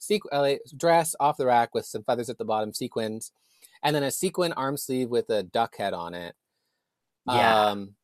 sequ- 0.00 0.20
uh, 0.32 0.56
dress 0.76 1.14
off 1.20 1.36
the 1.36 1.46
rack 1.46 1.74
with 1.74 1.86
some 1.86 2.02
feathers 2.04 2.28
at 2.30 2.38
the 2.38 2.44
bottom, 2.44 2.72
sequins, 2.72 3.32
and 3.82 3.94
then 3.94 4.02
a 4.02 4.10
sequin 4.10 4.52
arm 4.54 4.76
sleeve 4.76 5.08
with 5.08 5.28
a 5.30 5.42
duck 5.42 5.76
head 5.76 5.94
on 5.94 6.14
it. 6.14 6.34
Yeah. 7.26 7.66
Um, 7.66 7.94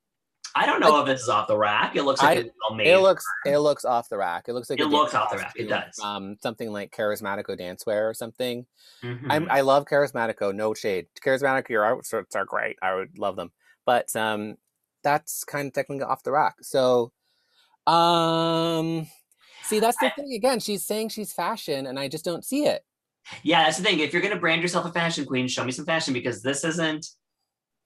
I 0.57 0.67
don't 0.67 0.79
know 0.79 1.01
if 1.01 1.07
this 1.07 1.23
is 1.23 1.29
off 1.29 1.49
the 1.49 1.57
rack. 1.59 1.97
It 1.97 2.05
looks 2.05 2.23
like 2.23 2.39
I- 2.39 2.41
it's 2.43 2.51
well 2.69 2.77
made. 2.77 2.87
it 2.87 2.99
looks 3.01 3.25
it 3.45 3.59
looks 3.59 3.85
off 3.85 4.09
the 4.09 4.17
rack. 4.17 4.45
It 4.47 4.53
looks 4.53 4.71
like 4.71 4.79
It 4.79 4.87
looks 4.87 5.13
off 5.15 5.31
the 5.33 5.39
rack. 5.39 5.53
It 5.57 5.67
does. 5.69 5.97
from 5.99 6.37
something 6.43 6.71
like 6.71 6.95
Charismatico 6.95 7.59
Dancewear 7.59 8.09
or 8.09 8.15
something. 8.15 8.65
Mhm. 9.03 9.27
I'm, 9.29 9.51
I 9.51 9.63
love 9.63 9.85
Charismatico, 9.87 10.55
no 10.55 10.73
shade. 10.75 11.09
Charismatico, 11.25 11.71
your 11.71 11.85
outfits 11.85 12.37
are 12.37 12.45
great. 12.45 12.77
I 12.83 12.95
would 12.95 13.19
love 13.19 13.35
them, 13.35 13.51
but 13.85 14.15
um, 14.15 14.57
that's 15.03 15.43
kind 15.43 15.67
of 15.67 15.73
technically 15.73 16.05
off 16.05 16.23
the 16.23 16.31
rack. 16.31 16.55
So, 16.63 17.11
um, 17.89 19.09
see, 19.65 19.81
that's 19.81 19.97
the 19.99 20.11
thing. 20.17 20.33
Again, 20.35 20.61
she's 20.61 20.85
saying 20.85 21.09
she's 21.11 21.33
fashion, 21.33 21.87
and 21.87 21.99
I 21.99 22.09
just 22.09 22.25
don't 22.25 22.45
see 22.45 22.67
it. 22.67 22.85
yeah, 23.43 23.65
that's 23.65 23.79
the 23.79 23.85
thing. 23.85 24.01
If 24.01 24.13
you're 24.13 24.23
gonna 24.23 24.37
brand 24.39 24.63
yourself 24.63 24.85
a 24.87 24.93
fashion 24.93 25.25
queen, 25.25 25.49
show 25.49 25.65
me 25.65 25.73
some 25.73 25.87
fashion 25.87 26.13
because 26.15 26.43
this 26.43 26.63
isn't 26.65 27.07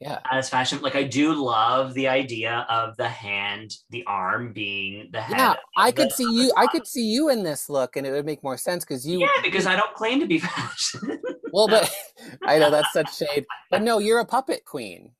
Yeah, 0.01 0.21
as 0.31 0.49
fashion. 0.49 0.81
Like 0.81 0.95
I 0.97 1.03
do 1.05 1.33
love 1.35 1.95
the 1.95 2.09
idea 2.09 2.67
of 2.69 2.97
the 2.97 3.09
hand, 3.09 3.73
the 3.91 4.05
arm 4.07 4.53
being 4.53 5.09
the 5.13 5.21
head. 5.21 5.39
yeah. 5.39 5.55
I 5.77 5.93
could 5.93 6.13
see 6.13 6.25
you. 6.31 6.53
I 6.57 6.67
could 6.67 6.87
see 6.87 7.05
you 7.05 7.29
in 7.31 7.43
this 7.45 7.69
look, 7.69 7.97
and 7.97 8.07
it 8.07 8.11
would 8.13 8.27
make 8.27 8.43
more 8.43 8.57
sense 8.57 8.85
because 8.85 9.07
you. 9.07 9.21
Yeah, 9.21 9.29
because 9.43 9.67
I 9.67 9.77
don't 9.77 9.95
claim 9.95 10.21
to 10.21 10.27
be 10.27 10.39
fashion. 10.41 11.21
Well, 11.53 11.69
but 11.69 11.91
I 12.47 12.59
know 12.59 12.71
that's 12.71 12.93
such 12.93 13.17
shade, 13.17 13.47
but 13.71 13.83
no, 13.83 13.99
you're 13.99 14.21
a 14.21 14.25
puppet 14.27 14.65
queen. 14.65 15.13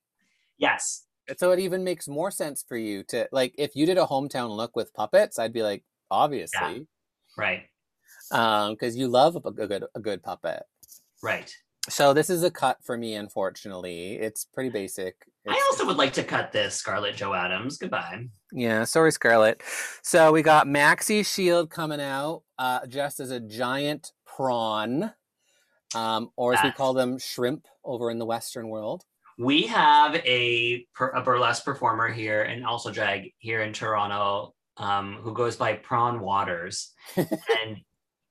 yes. 0.59 1.05
So 1.37 1.51
it 1.53 1.59
even 1.59 1.85
makes 1.85 2.09
more 2.09 2.31
sense 2.31 2.65
for 2.67 2.77
you 2.79 3.03
to 3.09 3.29
like 3.33 3.55
if 3.59 3.77
you 3.77 3.85
did 3.85 3.99
a 3.99 4.07
hometown 4.07 4.57
look 4.57 4.75
with 4.75 4.95
puppets, 4.95 5.39
I'd 5.39 5.53
be 5.53 5.63
like, 5.63 5.85
obviously. 6.11 6.87
Right. 7.37 7.65
um 8.33 8.73
because 8.75 8.97
you 8.97 9.09
love 9.09 9.37
a, 9.37 9.49
a 9.49 9.67
good 9.67 9.85
a 9.95 10.01
good 10.01 10.23
puppet 10.23 10.63
Right. 11.23 11.53
so 11.89 12.13
this 12.13 12.31
is 12.31 12.43
a 12.43 12.51
cut 12.51 12.79
for 12.85 12.97
me 12.97 13.15
unfortunately 13.15 14.15
it's 14.15 14.45
pretty 14.45 14.71
basic 14.71 15.15
I 15.49 15.55
also 15.71 15.87
would 15.87 15.97
like 15.97 16.13
to 16.15 16.25
cut 16.25 16.53
this, 16.53 16.75
Scarlett 16.75 17.17
Joe 17.17 17.33
Adams. 17.33 17.79
Goodbye. 17.79 18.27
yeah 18.53 18.85
sorry 18.85 19.13
scarlett 19.13 19.63
so 20.03 20.33
we 20.33 20.43
got 20.43 20.67
maxi 20.67 21.25
shield 21.25 21.71
coming 21.71 22.01
out 22.01 22.43
uh 22.59 22.81
dressed 22.87 23.21
as 23.21 23.31
a 23.31 23.41
giant 23.41 24.13
prawn 24.27 25.13
um 25.95 26.31
or 26.37 26.55
as 26.55 26.61
we 26.63 26.71
call 26.73 26.93
them 26.93 27.19
shrimp 27.19 27.67
over 27.85 28.11
in 28.11 28.19
the 28.19 28.27
western 28.27 28.69
world 28.69 29.05
We 29.39 29.63
have 29.69 30.17
a, 30.17 30.85
per, 30.95 31.09
a 31.11 31.23
burlesque 31.23 31.65
performer 31.65 32.09
here 32.09 32.43
and 32.43 32.67
also 32.67 32.91
drag 32.91 33.33
here 33.39 33.63
in 33.63 33.73
Toronto 33.73 34.55
um, 34.79 35.19
who 35.23 35.33
goes 35.33 35.57
by 35.57 35.75
Prawn 35.75 36.21
Waters 36.21 36.93
and 37.17 37.79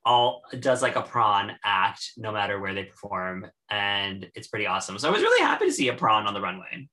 all 0.06 0.41
does 0.60 0.82
like 0.82 0.95
a 0.95 1.02
prawn 1.02 1.52
act 1.65 2.11
no 2.18 2.32
matter 2.32 2.60
where 2.60 2.74
they 2.74 2.84
perform. 2.86 3.45
And 3.69 4.30
it's 4.36 4.48
pretty 4.48 4.65
awesome. 4.65 4.98
So 4.99 5.10
I 5.10 5.11
was 5.11 5.22
really 5.22 5.44
happy 5.45 5.65
to 5.65 5.72
see 5.74 5.90
a 5.90 5.94
prawn 5.94 6.26
on 6.28 6.34
the 6.34 6.41
runway. 6.41 6.88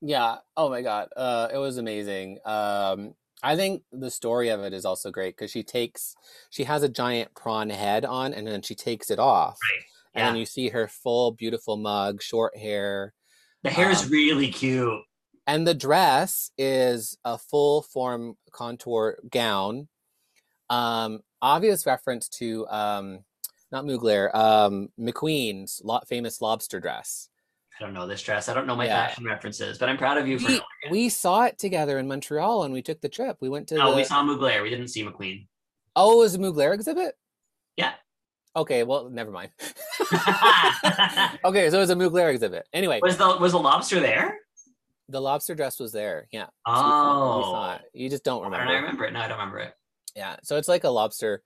yeah 0.00 0.36
oh 0.56 0.70
my 0.70 0.80
god 0.80 1.08
uh 1.16 1.48
it 1.52 1.58
was 1.58 1.76
amazing 1.76 2.38
um 2.46 3.12
i 3.42 3.54
think 3.54 3.82
the 3.92 4.10
story 4.10 4.48
of 4.48 4.60
it 4.60 4.72
is 4.72 4.86
also 4.86 5.10
great 5.10 5.36
because 5.36 5.50
she 5.50 5.62
takes 5.62 6.14
she 6.48 6.64
has 6.64 6.82
a 6.82 6.88
giant 6.88 7.28
prawn 7.34 7.68
head 7.68 8.06
on 8.06 8.32
and 8.32 8.46
then 8.46 8.62
she 8.62 8.74
takes 8.74 9.10
it 9.10 9.18
off 9.18 9.58
Right. 9.70 9.84
and 10.14 10.26
then 10.28 10.36
you 10.36 10.46
see 10.46 10.68
her 10.70 10.88
full 10.88 11.32
beautiful 11.32 11.76
mug 11.76 12.22
short 12.22 12.56
hair 12.56 13.12
The 13.62 13.68
hair 13.70 13.90
is 13.90 14.04
Um, 14.04 14.10
really 14.10 14.48
cute. 14.50 15.02
And 15.50 15.66
the 15.66 15.74
dress 15.74 16.50
is 16.58 17.16
a 17.24 17.36
full 17.38 17.82
form 17.82 18.36
contour 18.52 19.18
gown 19.30 19.88
um 20.68 21.20
obvious 21.42 21.86
reference 21.86 22.28
to 22.28 22.66
um 22.68 23.24
not 23.72 23.84
mugler 23.84 24.32
um 24.34 24.88
mcqueen's 24.98 25.80
lo- 25.84 26.00
famous 26.06 26.40
lobster 26.40 26.80
dress 26.80 27.28
I 27.78 27.84
don't 27.84 27.94
know 27.94 28.06
this 28.06 28.22
dress. 28.22 28.50
I 28.50 28.52
don't 28.54 28.66
know 28.66 28.76
my 28.76 28.84
Yeah. 28.84 29.06
fashion 29.06 29.24
references, 29.24 29.78
but 29.78 29.88
I'm 29.88 29.96
proud 29.96 30.18
of 30.18 30.28
you 30.28 30.38
for 30.38 30.48
we, 30.48 30.60
we 30.90 31.08
saw 31.08 31.44
it 31.44 31.56
together 31.56 31.98
in 31.98 32.06
montreal 32.08 32.64
and 32.64 32.74
we 32.74 32.82
took 32.82 33.00
the 33.00 33.08
trip 33.08 33.38
we 33.40 33.48
went 33.48 33.68
to 33.68 33.76
No, 33.76 33.90
the 33.92 33.96
we 33.96 34.04
saw 34.04 34.22
Mugler. 34.22 34.62
We 34.62 34.68
didn't 34.68 34.88
see 34.88 35.02
McQueen. 35.02 35.46
oh 35.96 36.12
it 36.20 36.24
was 36.24 36.34
a 36.34 36.38
mugler 36.38 36.74
exhibit 36.74 37.16
Yeah. 37.76 37.92
okay 38.54 38.82
well 38.84 39.08
never 39.08 39.30
mind 39.30 39.50
okay 41.44 41.70
so 41.70 41.76
it 41.78 41.80
was 41.80 41.90
a 41.90 41.94
mugler 41.96 42.30
exhibit 42.30 42.68
anyway 42.74 43.00
was 43.02 43.16
the 43.16 43.36
was 43.38 43.52
the 43.52 43.58
lobster 43.58 43.98
there? 44.00 44.36
The 45.10 45.20
lobster 45.20 45.54
dress 45.54 45.78
was 45.80 45.92
there 45.92 46.26
yeah 46.32 46.46
So 46.66 46.72
saw- 46.74 47.72
Oh, 47.72 47.74
it. 47.74 47.82
you 47.92 48.08
just 48.10 48.24
don't 48.24 48.42
remember 48.42 48.64
don't 48.66 48.74
I 48.74 48.78
remember 48.78 49.04
it? 49.04 49.12
No, 49.12 49.20
I 49.20 49.28
don't 49.28 49.38
remember 49.38 49.58
it. 49.60 49.74
Yeah, 50.16 50.36
so 50.42 50.56
it's 50.56 50.68
like 50.68 50.84
a 50.84 50.88
lobster. 50.90 51.42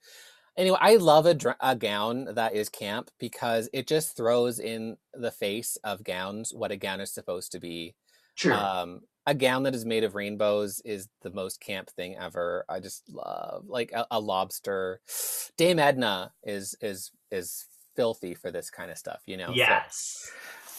Anyway, 0.56 0.78
I 0.80 0.96
love 0.96 1.26
a, 1.26 1.34
dr- 1.34 1.56
a 1.60 1.74
gown 1.76 2.28
that 2.34 2.54
is 2.54 2.68
camp 2.68 3.10
because 3.18 3.68
it 3.72 3.86
just 3.86 4.16
throws 4.16 4.58
in 4.60 4.96
the 5.12 5.30
face 5.30 5.76
of 5.84 6.04
gowns 6.04 6.52
what 6.54 6.70
a 6.70 6.76
gown 6.76 7.00
is 7.00 7.12
supposed 7.12 7.52
to 7.52 7.60
be. 7.60 7.94
True. 8.36 8.54
Um, 8.54 9.00
a 9.26 9.34
gown 9.34 9.64
that 9.64 9.74
is 9.74 9.84
made 9.84 10.04
of 10.04 10.14
rainbows 10.14 10.80
is 10.84 11.08
the 11.22 11.30
most 11.30 11.60
camp 11.60 11.90
thing 11.90 12.16
ever. 12.16 12.64
I 12.68 12.80
just 12.80 13.02
love 13.10 13.64
like 13.66 13.92
a, 13.92 14.06
a 14.10 14.20
lobster. 14.20 15.00
Dame 15.56 15.78
Edna 15.78 16.32
is 16.44 16.74
is 16.80 17.10
is 17.30 17.66
filthy 17.96 18.34
for 18.34 18.50
this 18.50 18.70
kind 18.70 18.90
of 18.90 18.98
stuff, 18.98 19.22
you 19.26 19.36
know. 19.36 19.46
so, 19.48 19.52
yes. 19.54 20.30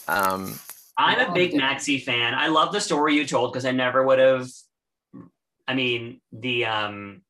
um, 0.07 0.59
I'm 0.97 1.29
a 1.29 1.33
big 1.33 1.53
it. 1.53 1.61
Maxi 1.61 2.01
fan. 2.01 2.33
I 2.33 2.47
love 2.47 2.71
the 2.71 2.79
story 2.81 3.15
you 3.15 3.25
told 3.25 3.51
because 3.51 3.65
I 3.65 3.71
never 3.71 4.05
would 4.05 4.19
have. 4.19 4.47
I 5.67 5.73
mean, 5.73 6.21
the 6.31 6.65
um, 6.65 7.21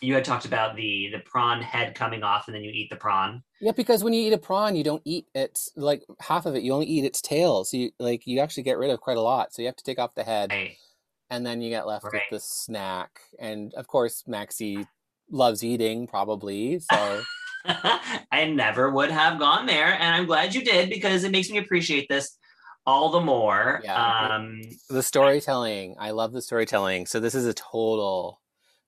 you 0.00 0.14
had 0.14 0.24
talked 0.24 0.44
about 0.44 0.76
the 0.76 1.08
the 1.12 1.18
prawn 1.20 1.60
head 1.62 1.94
coming 1.94 2.22
off, 2.22 2.46
and 2.46 2.54
then 2.54 2.62
you 2.62 2.70
eat 2.70 2.90
the 2.90 2.96
prawn. 2.96 3.42
yeah, 3.60 3.72
because 3.72 4.04
when 4.04 4.12
you 4.12 4.26
eat 4.28 4.32
a 4.32 4.38
prawn, 4.38 4.76
you 4.76 4.84
don't 4.84 5.02
eat 5.04 5.26
its 5.34 5.70
like 5.76 6.02
half 6.20 6.46
of 6.46 6.54
it. 6.54 6.62
You 6.62 6.72
only 6.72 6.86
eat 6.86 7.04
its 7.04 7.20
tail, 7.20 7.64
so 7.64 7.76
you 7.76 7.90
like 7.98 8.26
you 8.26 8.38
actually 8.40 8.62
get 8.64 8.78
rid 8.78 8.90
of 8.90 9.00
quite 9.00 9.16
a 9.16 9.22
lot. 9.22 9.52
So 9.52 9.62
you 9.62 9.66
have 9.66 9.76
to 9.76 9.84
take 9.84 9.98
off 9.98 10.14
the 10.14 10.24
head. 10.24 10.50
Right. 10.50 10.76
and 11.30 11.44
then 11.44 11.60
you 11.60 11.68
get 11.68 11.86
left 11.86 12.04
Right. 12.04 12.14
with 12.14 12.22
the 12.30 12.40
snack. 12.40 13.20
And 13.38 13.74
of 13.74 13.86
course, 13.86 14.24
Maxi 14.28 14.86
loves 15.30 15.62
eating, 15.64 16.06
probably. 16.06 16.78
So 16.80 17.22
I 17.66 18.46
never 18.54 18.90
would 18.90 19.10
have 19.10 19.38
gone 19.38 19.66
there, 19.66 19.92
and 19.92 20.14
I'm 20.14 20.26
glad 20.26 20.54
you 20.54 20.64
did 20.64 20.90
because 20.90 21.24
it 21.24 21.32
makes 21.32 21.50
me 21.50 21.58
appreciate 21.58 22.08
this 22.08 22.36
all 22.88 23.10
the 23.10 23.20
more. 23.20 23.80
Yeah. 23.84 24.28
Um, 24.36 24.62
the 24.88 25.02
storytelling, 25.02 25.96
I 25.98 26.12
love 26.12 26.32
the 26.32 26.40
storytelling. 26.40 27.04
So 27.06 27.20
this 27.20 27.34
is 27.34 27.44
a 27.44 27.52
total, 27.52 28.40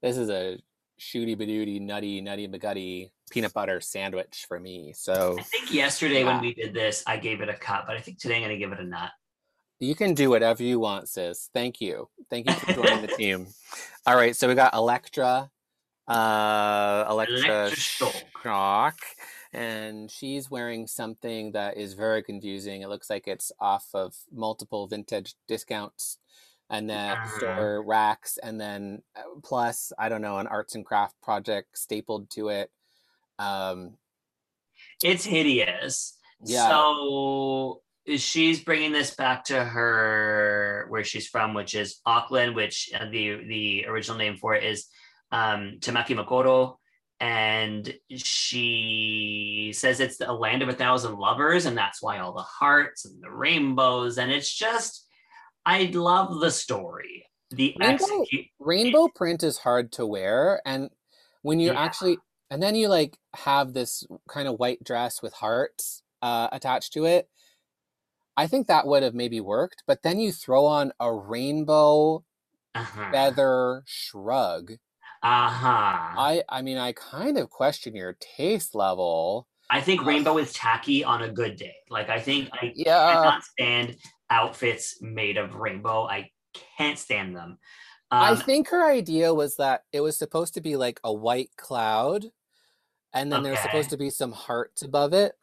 this 0.02 0.16
is 0.16 0.31
a 0.31 0.59
shooty 0.98 1.36
badooty, 1.36 1.81
nutty, 1.81 2.20
nutty 2.22 2.48
bagutty 2.48 3.10
peanut 3.31 3.52
butter 3.52 3.81
sandwich 3.81 4.47
for 4.48 4.59
me. 4.59 4.94
So 4.97 5.36
I 5.39 5.43
think 5.43 5.72
yesterday 5.72 6.20
Yeah. 6.20 6.32
when 6.32 6.40
we 6.40 6.55
did 6.55 6.72
this, 6.72 7.05
I 7.06 7.18
gave 7.18 7.43
it 7.43 7.48
a 7.51 7.55
cut, 7.55 7.85
but 7.86 7.97
I 7.97 8.01
think 8.01 8.18
today 8.18 8.36
I'm 8.36 8.43
going 8.43 8.52
to 8.52 8.59
give 8.59 8.72
it 8.72 8.81
a 8.81 8.85
nut. 8.85 9.10
you 9.78 9.94
can 9.94 10.14
do 10.14 10.31
whatever 10.31 10.62
you 10.62 10.81
want, 10.81 11.09
sis. 11.09 11.51
Thank 11.55 11.81
you. 11.82 12.09
Thank 12.31 12.48
you 12.48 12.55
for 12.55 12.72
joining 12.72 13.02
the 13.02 13.09
team. 13.18 13.47
All 14.06 14.16
right, 14.16 14.35
so 14.35 14.48
we 14.48 14.55
got 14.55 14.72
Elektra, 14.74 15.51
uh, 16.09 17.05
Elektra 17.09 17.36
Elektra 17.39 17.77
Shock. 17.77 18.97
And 19.52 20.10
she's 20.10 20.51
wearing 20.51 20.86
something 20.86 21.52
that 21.52 21.77
is 21.77 21.94
very 21.94 22.22
confusing. 22.22 22.82
It 22.82 22.89
looks 22.89 23.10
like 23.10 23.27
it's 23.27 23.51
off 23.59 23.89
of 23.94 24.14
multiple 24.32 24.86
vintage 24.86 25.35
discounts 25.48 26.18
and 26.70 26.89
then 26.89 27.16
Uh-huh. 27.16 27.39
store 27.39 27.82
racks, 27.82 28.39
and 28.40 28.60
then 28.60 29.02
uh, 29.16 29.22
plus 29.43 29.93
I 29.98 30.09
don't 30.09 30.22
know 30.22 30.39
an 30.39 30.47
arts 30.47 30.77
and 30.77 30.86
craft 30.86 31.20
project 31.20 31.77
stapled 31.77 32.31
to 32.31 32.48
it. 32.51 32.70
Um, 33.40 33.98
It's 35.02 35.24
hideous. 35.24 36.16
Yeah. 36.44 36.68
So 36.68 37.82
she's 38.16 38.62
bringing 38.62 38.93
this 38.93 39.14
back 39.16 39.44
to 39.47 39.64
her 39.64 40.86
where 40.90 41.02
she's 41.05 41.27
from, 41.27 41.55
which 41.55 41.74
is 41.74 42.01
Auckland, 42.06 42.55
which 42.55 42.89
uh, 42.94 43.06
the 43.10 43.43
the 43.48 43.86
original 43.89 44.16
name 44.16 44.36
for 44.36 44.55
it 44.55 44.62
is 44.62 44.86
um, 45.32 45.78
Tamaki 45.81 46.14
Makaurau. 46.14 46.77
And 47.20 47.92
she 48.16 49.72
says 49.74 50.01
it's 50.01 50.20
a 50.20 50.32
land 50.32 50.62
of 50.62 50.68
a 50.70 50.74
thousand 50.74 51.18
lovers, 51.18 51.66
and 51.66 51.76
that's 51.76 52.02
why 52.02 52.18
all 52.18 52.32
the 52.32 52.42
hearts 52.42 53.05
and 53.05 53.22
the 53.22 53.30
rainbows. 53.30 54.16
And 54.18 54.30
it's 54.32 54.52
just, 54.52 55.06
I 55.66 55.84
love 55.92 56.40
the 56.40 56.51
story. 56.51 57.26
The 57.51 57.74
Rainbow- 57.78 58.05
execute. 58.05 58.47
rainbow 58.59 59.09
print 59.14 59.42
is 59.42 59.59
hard 59.59 59.90
to 59.92 60.06
wear 60.06 60.62
and 60.64 60.88
when 61.42 61.59
you 61.59 61.72
Yeah. 61.72 61.80
actually 61.82 62.18
and 62.48 62.62
then 62.62 62.76
you 62.76 62.86
like 62.86 63.18
have 63.34 63.72
this 63.72 64.05
kind 64.28 64.47
of 64.47 64.60
white 64.60 64.84
dress 64.84 65.20
with 65.20 65.32
hearts 65.34 66.05
uh, 66.22 66.47
attached 66.52 66.92
to 66.92 67.06
it 67.06 67.28
i 68.36 68.47
think 68.47 68.68
that 68.68 68.86
would 68.86 69.02
have 69.02 69.14
maybe 69.14 69.40
worked 69.40 69.82
but 69.84 70.02
then 70.05 70.20
you 70.20 70.30
throw 70.30 70.64
on 70.64 70.92
a 71.01 71.12
rainbow 71.12 72.22
Uh-huh. 72.76 73.10
feather 73.10 73.82
shrug 73.84 74.74
Uh-huh. 75.22 76.26
i 76.26 76.42
i 76.48 76.62
mean 76.62 76.76
i 76.78 76.92
kind 76.92 77.36
of 77.38 77.51
question 77.51 77.94
your 77.97 78.12
taste 78.20 78.74
level 78.76 79.48
I 79.68 79.80
think 79.80 80.05
rainbow 80.05 80.38
is 80.38 80.52
tacky 80.52 81.05
on 81.05 81.22
a 81.22 81.32
good 81.32 81.56
day. 81.56 81.76
Like 81.88 82.09
I 82.09 82.20
think 82.20 82.51
I 82.52 82.74
yeah 82.74 83.22
cannot 83.22 83.42
stand 83.44 83.97
outfits 84.28 85.01
made 85.01 85.36
of 85.36 85.55
rainbow. 85.55 86.06
I 86.06 86.30
can't 86.76 86.98
stand 86.98 87.36
them. 87.36 87.59
I 88.18 88.34
Um, 88.34 88.42
think 88.44 88.68
her 88.68 88.84
idea 88.90 89.32
was 89.34 89.56
that 89.56 89.84
it 89.92 90.01
was 90.01 90.18
supposed 90.18 90.55
to 90.55 90.60
be 90.60 90.76
like 90.76 91.01
a 91.05 91.12
white 91.12 91.51
cloud, 91.56 92.26
and 93.14 93.32
then 93.32 93.42
Okay. 93.42 93.56
supposed 93.56 93.90
to 93.90 93.98
be 93.98 94.10
some 94.10 94.32
hearts 94.32 94.82
above 94.82 95.12
it, 95.14 95.36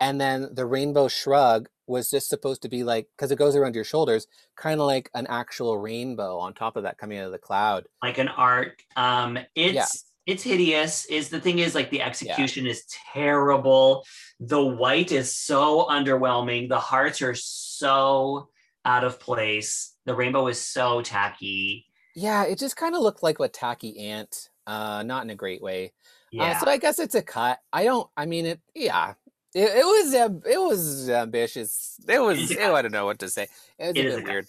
and 0.00 0.20
then 0.20 0.54
the 0.54 0.66
rainbow 0.66 1.08
shrug 1.08 1.68
was 1.86 2.10
just 2.10 2.28
supposed 2.28 2.62
to 2.62 2.68
be 2.68 2.84
like 2.84 3.08
because 3.16 3.30
it 3.30 3.38
goes 3.38 3.56
around 3.56 3.74
your 3.74 3.84
shoulders, 3.84 4.26
kind 4.56 4.80
of 4.80 4.86
like 4.86 5.10
an 5.14 5.26
actual 5.28 5.78
rainbow 5.78 6.38
on 6.38 6.54
top 6.54 6.76
of 6.76 6.84
that 6.84 6.98
coming 6.98 7.18
out 7.18 7.26
of 7.26 7.32
the 7.32 7.38
cloud. 7.38 7.86
like 8.02 8.18
an 8.18 8.28
arc. 8.28 8.82
Um, 8.96 9.38
it's 9.54 10.04
it's 10.26 10.42
hideous. 10.42 11.04
Is 11.06 11.28
the 11.28 11.40
thing 11.40 11.58
is 11.58 11.74
like 11.74 11.90
the 11.90 12.02
execution 12.02 12.66
is 12.66 12.84
terrible. 13.12 14.04
The 14.40 14.64
white 14.64 15.12
is 15.12 15.36
so 15.36 15.86
underwhelming. 15.90 16.68
The 16.68 16.80
hearts 16.80 17.20
are 17.22 17.34
so 17.34 18.48
out 18.84 19.04
of 19.04 19.20
place. 19.20 19.94
The 20.06 20.14
rainbow 20.14 20.46
is 20.48 20.60
so 20.60 21.02
tacky. 21.02 21.86
Yeah, 22.16 22.44
it 22.44 22.58
just 22.58 22.76
kind 22.76 22.94
of 22.94 23.02
looked 23.02 23.22
like 23.22 23.40
a 23.40 23.48
tacky 23.48 23.98
ant, 23.98 24.48
uh, 24.66 25.02
not 25.02 25.24
in 25.24 25.30
a 25.30 25.34
great 25.34 25.60
way. 25.62 25.92
Yeah. 26.30 26.52
Uh, 26.52 26.58
so 26.60 26.70
I 26.70 26.78
guess 26.78 26.98
it's 26.98 27.14
a 27.14 27.22
cut. 27.22 27.58
I 27.72 27.84
don't. 27.84 28.08
I 28.16 28.26
mean, 28.26 28.46
it. 28.46 28.60
Yeah, 28.74 29.14
it, 29.54 29.70
it 29.78 29.84
was. 29.84 30.14
Uh, 30.14 30.28
it 30.50 30.58
was 30.60 31.08
ambitious. 31.08 31.96
It 32.08 32.20
was. 32.20 32.50
Ew, 32.50 32.74
I 32.74 32.82
don't 32.82 32.92
know 32.92 33.06
what 33.06 33.18
to 33.20 33.28
say. 33.28 33.48
It 33.78 33.86
was 33.88 33.96
It 33.96 34.06
a 34.06 34.16
bit 34.16 34.24
weird. 34.24 34.46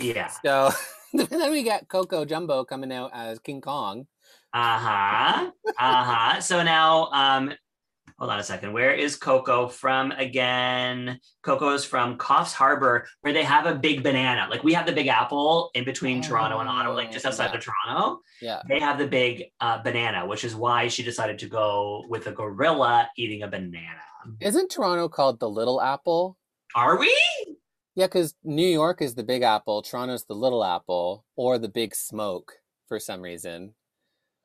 yeah. 0.00 0.30
So 0.44 0.70
then 1.12 1.50
we 1.50 1.62
got 1.62 1.88
Coco 1.88 2.24
Jumbo 2.24 2.64
coming 2.64 2.92
out 2.92 3.10
as 3.14 3.38
King 3.38 3.60
Kong. 3.60 4.06
Uh-huh. 4.54 5.50
Uh-huh. 5.78 6.40
so 6.40 6.62
now 6.62 7.06
um 7.12 7.52
hold 8.18 8.30
on 8.30 8.40
a 8.40 8.42
second. 8.42 8.72
Where 8.72 8.92
is 8.92 9.14
Coco 9.14 9.68
from 9.68 10.10
again? 10.12 11.20
Coco 11.42 11.74
is 11.74 11.84
from 11.84 12.16
Coffs 12.18 12.52
Harbor, 12.52 13.06
where 13.20 13.32
they 13.32 13.44
have 13.44 13.66
a 13.66 13.74
big 13.74 14.02
banana. 14.02 14.48
Like 14.50 14.64
we 14.64 14.72
have 14.72 14.86
the 14.86 14.92
big 14.92 15.06
apple 15.06 15.70
in 15.74 15.84
between 15.84 16.22
Toronto 16.22 16.58
and 16.60 16.68
Ottawa, 16.68 16.94
like 16.94 17.12
just 17.12 17.26
Oh, 17.26 17.28
outside 17.28 17.50
yeah. 17.52 17.58
of 17.58 17.64
Toronto. 17.64 18.20
Yeah. 18.40 18.62
They 18.68 18.80
have 18.80 18.98
the 18.98 19.06
big 19.06 19.44
uh, 19.60 19.82
banana, 19.82 20.26
which 20.26 20.44
is 20.44 20.56
why 20.56 20.88
she 20.88 21.02
decided 21.02 21.38
to 21.40 21.46
go 21.48 22.04
with 22.08 22.26
a 22.26 22.32
gorilla 22.32 23.08
eating 23.16 23.42
a 23.42 23.48
banana. 23.48 24.02
Isn't 24.40 24.70
Toronto 24.70 25.08
called 25.08 25.40
the 25.40 25.48
Little 25.48 25.80
Apple? 25.80 26.36
Are 26.74 26.98
we? 26.98 27.14
Yeah, 27.94 28.06
because 28.06 28.34
New 28.44 28.66
York 28.66 29.02
is 29.02 29.14
the 29.14 29.24
Big 29.24 29.42
Apple, 29.42 29.82
Toronto's 29.82 30.24
the 30.24 30.34
Little 30.34 30.64
Apple, 30.64 31.24
or 31.36 31.58
the 31.58 31.68
Big 31.68 31.94
Smoke 31.94 32.52
for 32.86 33.00
some 33.00 33.20
reason. 33.20 33.74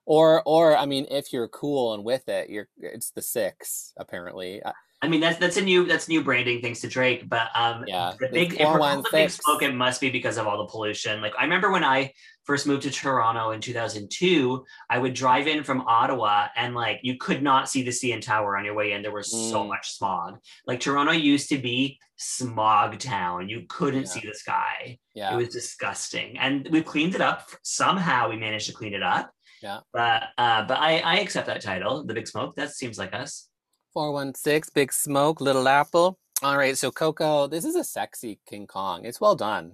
Or, 0.05 0.41
or 0.45 0.75
I 0.75 0.85
mean, 0.85 1.05
if 1.09 1.31
you're 1.31 1.47
cool 1.47 1.93
and 1.93 2.03
with 2.03 2.27
it, 2.27 2.49
you're 2.49 2.67
it's 2.77 3.11
the 3.11 3.21
six 3.21 3.93
apparently. 3.97 4.61
Uh, 4.63 4.73
I 5.03 5.07
mean, 5.09 5.19
that's 5.19 5.37
that's 5.37 5.57
a 5.57 5.61
new 5.61 5.85
that's 5.85 6.07
new 6.07 6.23
branding 6.23 6.61
thanks 6.61 6.79
to 6.81 6.87
Drake. 6.87 7.27
But 7.27 7.49
um, 7.55 7.83
Yeah, 7.85 8.13
the 8.17 8.29
big 8.31 8.51
the 8.57 9.03
big 9.11 9.29
smoke, 9.29 9.61
it 9.61 9.75
must 9.75 9.99
be 9.99 10.09
because 10.09 10.37
of 10.37 10.47
all 10.47 10.57
the 10.57 10.65
pollution. 10.71 11.21
Like 11.21 11.33
I 11.37 11.43
remember 11.43 11.71
when 11.71 11.83
I 11.83 12.13
first 12.45 12.65
moved 12.65 12.83
to 12.83 12.89
Toronto 12.89 13.51
in 13.51 13.59
2002, 13.59 14.63
I 14.89 14.97
would 14.99 15.13
drive 15.13 15.47
in 15.47 15.63
from 15.65 15.81
Ottawa 15.81 16.47
and 16.55 16.73
like 16.73 16.99
you 17.03 17.17
could 17.17 17.43
not 17.43 17.67
see 17.69 17.83
the 17.83 17.91
CN 17.91 18.21
Tower 18.21 18.55
on 18.57 18.63
your 18.63 18.75
way 18.75 18.93
in. 18.93 19.01
There 19.01 19.11
was 19.11 19.29
so 19.29 19.65
Mm. 19.65 19.67
much 19.67 19.91
smog. 19.91 20.37
Like 20.65 20.79
Toronto 20.79 21.11
used 21.11 21.49
to 21.49 21.57
be 21.57 21.99
smog 22.15 22.97
town. 22.99 23.49
You 23.49 23.63
couldn't 23.67 24.03
Yeah. 24.03 24.07
see 24.09 24.21
the 24.25 24.33
sky. 24.35 24.99
Yeah, 25.13 25.33
It 25.33 25.35
was 25.35 25.49
disgusting, 25.49 26.37
and 26.39 26.65
we 26.71 26.81
cleaned 26.81 27.13
it 27.15 27.21
up. 27.21 27.49
Somehow 27.63 28.29
we 28.29 28.37
managed 28.37 28.67
to 28.67 28.73
clean 28.73 28.93
it 28.93 29.03
up. 29.03 29.31
Yeah. 29.61 29.79
But 29.91 30.23
uh, 30.37 30.63
but 30.65 30.77
I 30.79 30.99
I 30.99 31.15
accept 31.19 31.47
that 31.47 31.61
title, 31.61 32.05
the 32.05 32.13
Big 32.13 32.27
Smoke. 32.27 32.55
That 32.55 32.71
seems 32.71 32.97
like 32.97 33.13
us. 33.13 33.49
Four 33.93 34.11
one 34.11 34.33
six, 34.35 34.69
Big 34.69 34.91
Smoke, 34.91 35.41
Little 35.41 35.67
Apple. 35.67 36.17
All 36.41 36.57
right, 36.57 36.77
so 36.77 36.91
Coco, 36.91 37.47
this 37.47 37.63
is 37.65 37.75
a 37.75 37.83
sexy 37.83 38.39
King 38.49 38.67
Kong. 38.67 39.05
It's 39.05 39.21
well 39.21 39.35
done. 39.35 39.73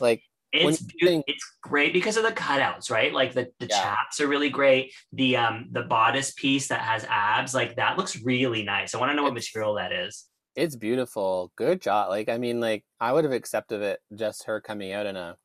Like 0.00 0.22
It's 0.52 0.82
think- 1.02 1.24
it's 1.28 1.44
great 1.62 1.92
because 1.92 2.16
of 2.16 2.22
the 2.24 2.32
cutouts, 2.32 2.90
right? 2.90 3.12
Like 3.12 3.32
the, 3.34 3.50
the 3.60 3.66
Yeah. 3.66 3.82
chaps 3.82 4.20
are 4.20 4.26
really 4.26 4.50
great. 4.50 4.92
The 5.12 5.36
um 5.36 5.68
the 5.72 5.82
bodice 5.82 6.32
piece 6.32 6.68
that 6.68 6.80
has 6.80 7.04
abs, 7.08 7.54
like 7.54 7.76
that 7.76 7.96
looks 7.96 8.20
really 8.22 8.62
nice. 8.64 8.94
I 8.94 8.98
want 8.98 9.10
to 9.12 9.16
know 9.16 9.22
what 9.24 9.32
It's- 9.32 9.44
material 9.48 9.74
that 9.74 9.92
is. 9.92 10.24
It's 10.56 10.76
beautiful. 10.76 11.50
Good 11.56 11.80
job. 11.82 12.10
Like, 12.10 12.28
I 12.28 12.38
mean, 12.38 12.60
like, 12.60 12.84
I 13.00 13.12
would 13.12 13.24
have 13.24 13.32
accepted 13.32 13.82
it 13.82 13.98
just 14.14 14.44
her 14.44 14.60
coming 14.60 14.92
out 14.92 15.04
in 15.06 15.16
a 15.16 15.36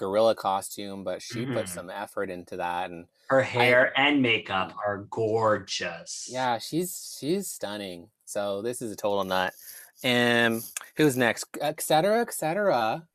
gorilla 0.00 0.34
costume, 0.34 1.04
but 1.04 1.20
she 1.20 1.44
put 1.44 1.66
Mhm. 1.66 1.68
some 1.68 1.90
effort 1.90 2.30
into 2.30 2.56
that. 2.56 2.90
And 2.90 3.06
Her 3.28 3.42
hair 3.42 3.92
and 4.00 4.22
makeup 4.22 4.74
are 4.84 4.98
gorgeous. 5.10 6.26
yeah, 6.32 6.58
she's 6.58 7.16
she's 7.20 7.46
stunning. 7.48 8.08
So 8.24 8.62
this 8.62 8.80
is 8.80 8.90
a 8.90 8.96
total 8.96 9.24
nut. 9.24 9.52
And 10.02 10.64
who's 10.96 11.16
next? 11.16 11.44
Etcetera, 11.60 12.22
et 12.22 12.32
cetera. 12.32 13.06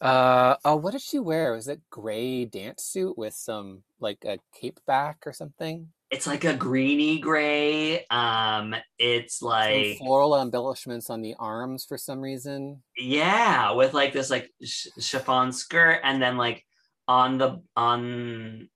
Uh 0.00 0.56
oh, 0.64 0.76
what 0.76 0.92
did 0.92 1.00
she 1.02 1.18
wear? 1.18 1.52
Was 1.52 1.68
it 1.68 1.80
gray 1.90 2.44
dance 2.44 2.82
suit 2.84 3.16
with 3.16 3.34
some 3.34 3.82
like 4.00 4.24
a 4.24 4.38
cape 4.52 4.80
back 4.86 5.26
or 5.26 5.32
something? 5.32 5.92
It's 6.10 6.26
like 6.26 6.44
a 6.44 6.54
greeny 6.54 7.18
gray. 7.20 8.06
Um, 8.06 8.74
it's 8.98 9.40
Some 9.40 9.48
like 9.50 9.98
floral 9.98 10.40
embellishments 10.40 11.10
on 11.10 11.20
the 11.20 11.34
arms 11.38 11.84
for 11.84 11.98
some 11.98 12.20
reason. 12.20 12.82
yeah, 12.96 13.72
with 13.72 13.92
like 13.92 14.12
this 14.14 14.30
like 14.30 14.50
sh- 14.64 14.86
chiffon 14.98 15.52
skirt, 15.52 16.00
and 16.02 16.20
then 16.22 16.38
like 16.38 16.64
on 17.06 17.36
the 17.36 17.60
on 17.76 18.68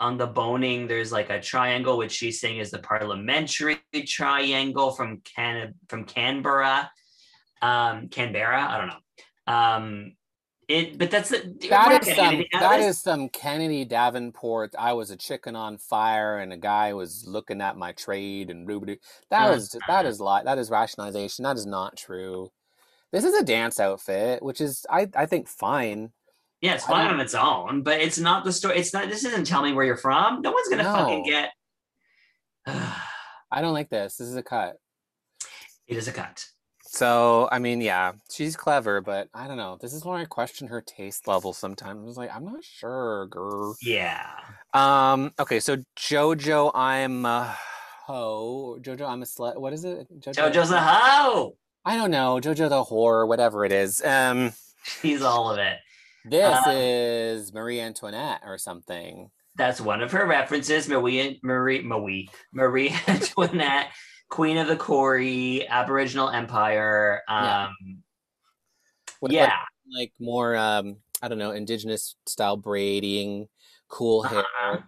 on 0.00 0.16
the 0.16 0.26
boning, 0.26 0.88
there's 0.88 1.12
like 1.12 1.30
a 1.30 1.40
triangle, 1.40 1.96
which 1.98 2.12
she's 2.12 2.40
saying 2.40 2.58
is 2.58 2.70
the 2.70 2.78
parliamentary 2.78 3.78
triangle 4.06 4.90
from 4.92 5.20
Can 5.36 5.74
from 5.88 6.04
Canberra, 6.04 6.90
um, 7.60 8.08
Canberra. 8.08 8.66
I 8.68 8.78
don't 8.78 8.88
know. 8.88 9.52
Um, 9.54 10.12
it, 10.72 10.98
but 10.98 11.10
that's 11.10 11.28
the 11.28 11.54
That 11.68 12.02
is 12.02 12.16
some 12.16 12.26
anything 12.26 12.46
out 12.54 12.62
of 12.62 12.70
that 12.70 12.80
is 12.80 12.98
some 12.98 13.28
Kennedy 13.28 13.84
Davenport. 13.84 14.74
I 14.78 14.92
was 14.94 15.10
a 15.10 15.16
chicken 15.16 15.54
on 15.54 15.78
fire 15.78 16.38
and 16.38 16.52
a 16.52 16.56
guy 16.56 16.94
was 16.94 17.26
looking 17.26 17.60
at 17.60 17.76
my 17.76 17.92
trade 17.92 18.50
and 18.50 18.66
roo 18.66 18.96
That 19.30 19.54
is 19.54 19.76
that 19.86 20.06
is 20.06 20.20
lie. 20.20 20.42
That 20.42 20.58
is 20.58 20.70
rationalization. 20.70 21.42
That 21.42 21.56
is 21.56 21.66
not 21.66 21.96
true. 21.96 22.50
This 23.12 23.24
is 23.24 23.34
a 23.34 23.44
dance 23.44 23.78
outfit, 23.78 24.42
which 24.42 24.60
is 24.60 24.86
I 24.88 25.08
I 25.14 25.26
think 25.26 25.48
fine. 25.48 26.12
Yeah, 26.62 26.74
it's 26.74 26.86
fine 26.86 27.08
on 27.08 27.20
its 27.20 27.34
own, 27.34 27.82
but 27.82 28.00
it's 28.00 28.18
not 28.18 28.44
the 28.44 28.52
story. 28.52 28.78
It's 28.78 28.94
not. 28.94 29.08
This 29.08 29.24
isn't 29.24 29.46
tell 29.46 29.62
me 29.62 29.72
where 29.72 29.84
you're 29.84 29.96
from. 29.96 30.40
No 30.42 30.52
one's 30.52 30.68
gonna 30.68 30.84
fucking 30.84 31.24
get. 31.24 31.50
I 32.66 33.60
don't 33.60 33.74
like 33.74 33.90
this. 33.90 34.16
This 34.16 34.28
is 34.28 34.36
a 34.36 34.42
cut. 34.42 34.76
it 35.86 35.96
is 35.96 36.08
a 36.08 36.12
cut. 36.12 36.46
So 36.94 37.48
I 37.50 37.58
mean, 37.58 37.80
yeah, 37.80 38.12
she's 38.30 38.54
clever, 38.54 39.00
but 39.00 39.28
I 39.32 39.48
don't 39.48 39.56
know. 39.56 39.78
This 39.80 39.94
is 39.94 40.04
where 40.04 40.18
I 40.18 40.26
question 40.26 40.68
her 40.68 40.82
taste 40.82 41.26
level 41.26 41.54
sometimes. 41.54 42.02
I 42.02 42.04
was 42.04 42.16
like, 42.18 42.34
I'm 42.34 42.44
not 42.44 42.62
sure, 42.62 43.26
girl. 43.28 43.74
Yeah. 43.80 44.26
Um. 44.74 45.32
Okay. 45.38 45.58
So 45.58 45.78
Jojo, 45.98 46.70
I'm 46.74 47.24
a 47.24 47.56
hoe. 48.06 48.78
Jojo, 48.82 49.08
I'm 49.08 49.22
a 49.22 49.24
slut. 49.24 49.56
What 49.58 49.72
is 49.72 49.84
it? 49.84 50.06
JoJo's 50.20 50.70
a 50.70 50.80
hoe. 50.80 51.56
I 51.84 51.96
don't 51.96 52.10
know. 52.10 52.38
Jojo 52.42 52.68
the 52.68 52.84
whore, 52.84 53.26
whatever 53.26 53.64
it 53.64 53.72
is. 53.72 54.04
Um. 54.04 54.52
She's 54.84 55.22
all 55.22 55.50
of 55.50 55.58
it. 55.58 55.78
This 56.26 56.66
Uh, 56.66 56.72
is 56.74 57.54
Marie 57.54 57.80
Antoinette 57.80 58.42
or 58.44 58.58
something. 58.58 59.30
That's 59.56 59.80
one 59.80 60.02
of 60.02 60.12
her 60.12 60.26
references. 60.26 60.88
Marie 60.88 61.40
Marie 61.42 61.80
Marie 61.82 62.28
Marie 62.52 62.94
Antoinette, 63.08 63.88
Queen 64.32 64.56
of 64.56 64.66
the 64.66 64.76
Koori, 64.76 65.68
Aboriginal 65.68 66.30
Empire. 66.30 67.20
Yeah. 67.28 67.64
Um, 67.66 68.02
With, 69.20 69.30
yeah. 69.30 69.42
like, 69.44 69.52
like 69.94 70.12
more 70.18 70.56
um 70.56 70.96
I 71.20 71.28
don't 71.28 71.38
know, 71.38 71.50
indigenous 71.52 72.16
style 72.26 72.56
braiding, 72.56 73.48
cool 73.88 74.22
hair. 74.22 74.40
Uh-huh. 74.40 74.78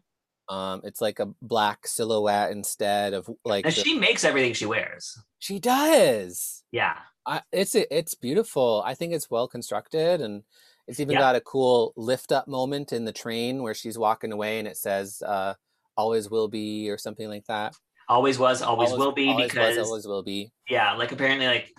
Um 0.54 0.80
it's 0.84 1.02
like 1.02 1.18
a 1.20 1.26
black 1.42 1.86
silhouette 1.86 2.52
instead 2.52 3.12
of 3.12 3.28
like 3.44 3.66
And 3.66 3.74
the- 3.74 3.80
she 3.82 3.98
makes 3.98 4.24
everything 4.24 4.54
she 4.54 4.64
wears. 4.66 5.14
she 5.40 5.58
does. 5.58 6.64
Yeah. 6.72 6.96
I, 7.26 7.42
it's 7.52 7.74
it's 7.74 8.14
beautiful. 8.14 8.82
I 8.86 8.94
think 8.94 9.12
it's 9.12 9.30
well 9.30 9.46
constructed 9.46 10.22
and 10.22 10.42
it's 10.88 11.00
even 11.00 11.12
Yeah. 11.14 11.20
got 11.20 11.36
a 11.36 11.40
cool 11.42 11.92
lift 11.96 12.32
up 12.32 12.48
moment 12.48 12.92
in 12.94 13.04
the 13.04 13.12
train 13.12 13.62
where 13.62 13.74
she's 13.74 13.98
walking 13.98 14.32
away 14.32 14.58
and 14.58 14.66
it 14.66 14.78
says 14.78 15.20
uh 15.20 15.52
always 15.98 16.30
will 16.30 16.48
be 16.48 16.88
or 16.88 16.96
something 16.96 17.28
like 17.28 17.44
that. 17.46 17.74
Always 18.09 18.39
was, 18.39 18.62
always, 18.62 18.93
will 18.93 19.12
be 19.12 19.28
always 19.28 19.51
because 19.51 19.76
was, 19.78 19.86
always 19.86 20.06
will 20.06 20.22
be. 20.22 20.52
yeah, 20.68 20.93
like 20.94 21.12
apparently 21.12 21.47
like 21.47 21.72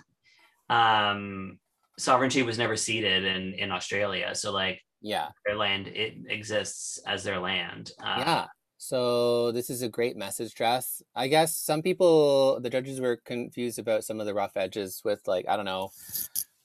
um 0.68 1.58
sovereignty 1.98 2.42
was 2.42 2.58
never 2.58 2.76
ceded 2.76 3.24
in 3.24 3.54
in 3.54 3.70
Australia. 3.70 4.34
So 4.34 4.52
like 4.52 4.82
Yeah. 5.00 5.28
their 5.44 5.56
land 5.56 5.86
it 5.88 6.14
exists 6.28 6.98
as 7.06 7.22
their 7.24 7.38
land. 7.38 7.92
Uh, 8.02 8.16
yeah. 8.18 8.46
So 8.78 9.52
this 9.52 9.70
is 9.70 9.82
a 9.82 9.88
great 9.88 10.16
message 10.16 10.54
dress. 10.54 11.02
I 11.14 11.28
guess 11.28 11.56
some 11.56 11.82
people, 11.82 12.60
the 12.60 12.70
judges 12.70 13.00
were 13.00 13.16
confused 13.24 13.78
about 13.78 14.04
some 14.04 14.20
of 14.20 14.26
the 14.26 14.34
rough 14.34 14.56
edges 14.56 15.00
with 15.04 15.26
like 15.26 15.48
I 15.48 15.56
don't 15.56 15.64
know, 15.64 15.90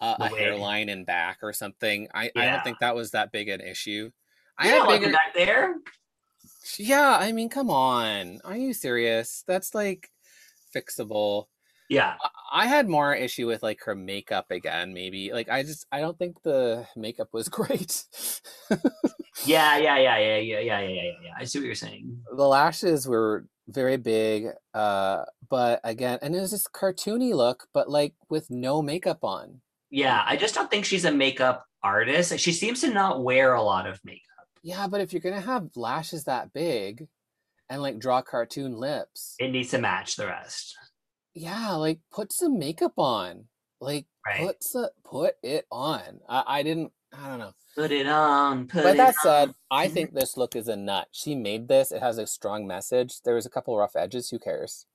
uh, 0.01 0.15
a 0.19 0.27
hairline 0.27 0.89
and 0.89 1.05
back 1.05 1.39
or 1.41 1.53
something. 1.53 2.07
I, 2.13 2.31
I 2.35 2.45
don't 2.47 2.63
think 2.63 2.79
that 2.79 2.95
was 2.95 3.11
that 3.11 3.31
big 3.31 3.47
an 3.49 3.61
issue. 3.61 4.11
I 4.57 4.67
Yeah, 4.67 4.73
had 4.79 4.87
like 4.87 5.01
bigger. 5.01 5.13
back 5.13 5.33
there. 5.33 5.75
Yeah, 6.77 7.17
I 7.19 7.31
mean, 7.31 7.49
come 7.49 7.69
on. 7.69 8.39
Are 8.43 8.57
you 8.57 8.73
serious? 8.73 9.43
That's 9.47 9.73
like 9.73 10.09
fixable. 10.75 11.45
Yeah. 11.89 12.15
I- 12.51 12.67
had 12.67 12.87
more 12.87 13.13
issue 13.13 13.47
with 13.47 13.63
like 13.63 13.81
her 13.83 13.95
makeup 13.95 14.49
again, 14.51 14.93
maybe. 14.93 15.31
Like 15.33 15.49
I 15.49 15.63
just 15.63 15.85
I 15.91 15.99
don't 15.99 16.17
think 16.17 16.41
the 16.43 16.87
makeup 16.95 17.29
was 17.33 17.49
great. 17.57 18.03
Yeah, 19.45 19.77
yeah, 19.77 19.97
yeah, 19.97 20.17
yeah, 20.17 20.37
yeah, 20.37 20.59
yeah, 20.59 20.79
yeah, 20.79 20.79
yeah, 20.89 21.11
yeah. 21.23 21.31
I 21.37 21.45
see 21.45 21.59
what 21.59 21.65
you're 21.65 21.75
saying. 21.75 22.21
the 22.35 22.47
lashes 22.47 23.07
were 23.07 23.45
very 23.67 23.97
big, 23.97 24.47
uh, 24.73 25.23
but 25.49 25.79
again, 25.83 26.19
and 26.21 26.35
it 26.35 26.39
was 26.41 26.51
this 26.51 26.67
cartoony 26.67 27.33
look, 27.33 27.67
but 27.73 27.89
like 27.89 28.13
with 28.29 28.49
no 28.51 28.81
makeup 28.81 29.23
on. 29.23 29.61
Yeah, 29.89 30.23
I 30.25 30.35
just 30.37 30.53
don't 30.55 30.69
think 30.69 30.85
she's 30.85 31.05
a 31.05 31.11
makeup 31.11 31.65
artist. 31.83 32.37
She 32.39 32.51
seems 32.53 32.81
to 32.81 32.93
not 32.93 33.23
wear 33.23 33.53
a 33.53 33.61
lot 33.63 33.87
of 33.87 33.99
makeup. 34.05 34.21
Yeah, 34.63 34.87
but 34.87 35.01
if 35.01 35.11
you're 35.13 35.21
gonna 35.21 35.41
have 35.41 35.75
lashes 35.75 36.25
that 36.25 36.53
big 36.53 37.07
and 37.69 37.81
like 37.81 37.99
draw 37.99 38.21
cartoon 38.21 38.73
lips, 38.77 39.35
It 39.39 39.49
needs 39.51 39.69
to 39.71 39.77
match 39.79 40.15
the 40.15 40.27
rest. 40.27 40.77
yeah, 41.33 41.71
like 41.73 41.99
put 42.11 42.31
some 42.33 42.59
makeup 42.59 42.93
on. 42.97 43.47
Like 43.79 44.05
Right. 44.25 44.41
put 44.45 44.63
some, 44.63 44.89
put 45.03 45.35
it 45.41 45.65
on. 45.71 46.19
I, 46.29 46.43
I 46.59 46.63
didn't 46.63 46.91
I 47.13 47.27
don't 47.27 47.39
know. 47.39 47.53
Put 47.75 47.91
it 47.91 48.07
on. 48.07 48.67
Put 48.67 48.83
But 48.83 48.97
that 48.97 49.07
on. 49.09 49.13
said, 49.23 49.55
I 49.69 49.87
Mhm. 49.87 49.93
think 49.93 50.13
this 50.13 50.37
look 50.37 50.55
is 50.55 50.67
a 50.69 50.75
nut. 50.77 51.07
She 51.11 51.35
made 51.35 51.67
this. 51.67 51.91
It 51.91 52.01
has 52.01 52.17
a 52.17 52.27
strong 52.27 52.65
message. 52.67 53.21
There 53.23 53.35
was 53.35 53.45
a 53.45 53.49
couple 53.49 53.75
rough 53.77 53.95
edges. 53.97 54.29
Who 54.29 54.39
cares? 54.39 54.85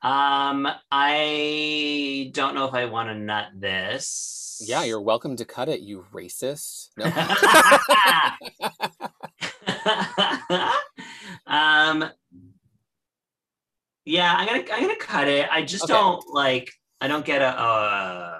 Um, 0.00 0.68
I 0.92 2.30
don't 2.32 2.54
know 2.54 2.66
if 2.66 2.74
I 2.74 2.84
want 2.84 3.08
to 3.08 3.16
nut 3.16 3.46
this. 3.56 4.62
Yeah, 4.66 4.84
you're 4.84 5.00
welcome 5.00 5.34
to 5.36 5.44
cut 5.44 5.68
it, 5.68 5.80
you 5.80 6.06
racist. 6.12 6.90
No. 6.96 7.06
um 11.46 12.04
yeah 14.04 14.34
i'm 14.36 14.46
gonna 14.46 14.64
i'm 14.72 14.80
gonna 14.82 14.96
cut 14.96 15.28
it 15.28 15.48
i 15.50 15.62
just 15.62 15.84
Okay. 15.84 15.92
don't 15.92 16.22
like 16.32 16.70
i 17.00 17.08
don't 17.08 17.24
get 17.24 17.42
a 17.42 17.46
uh 17.46 18.38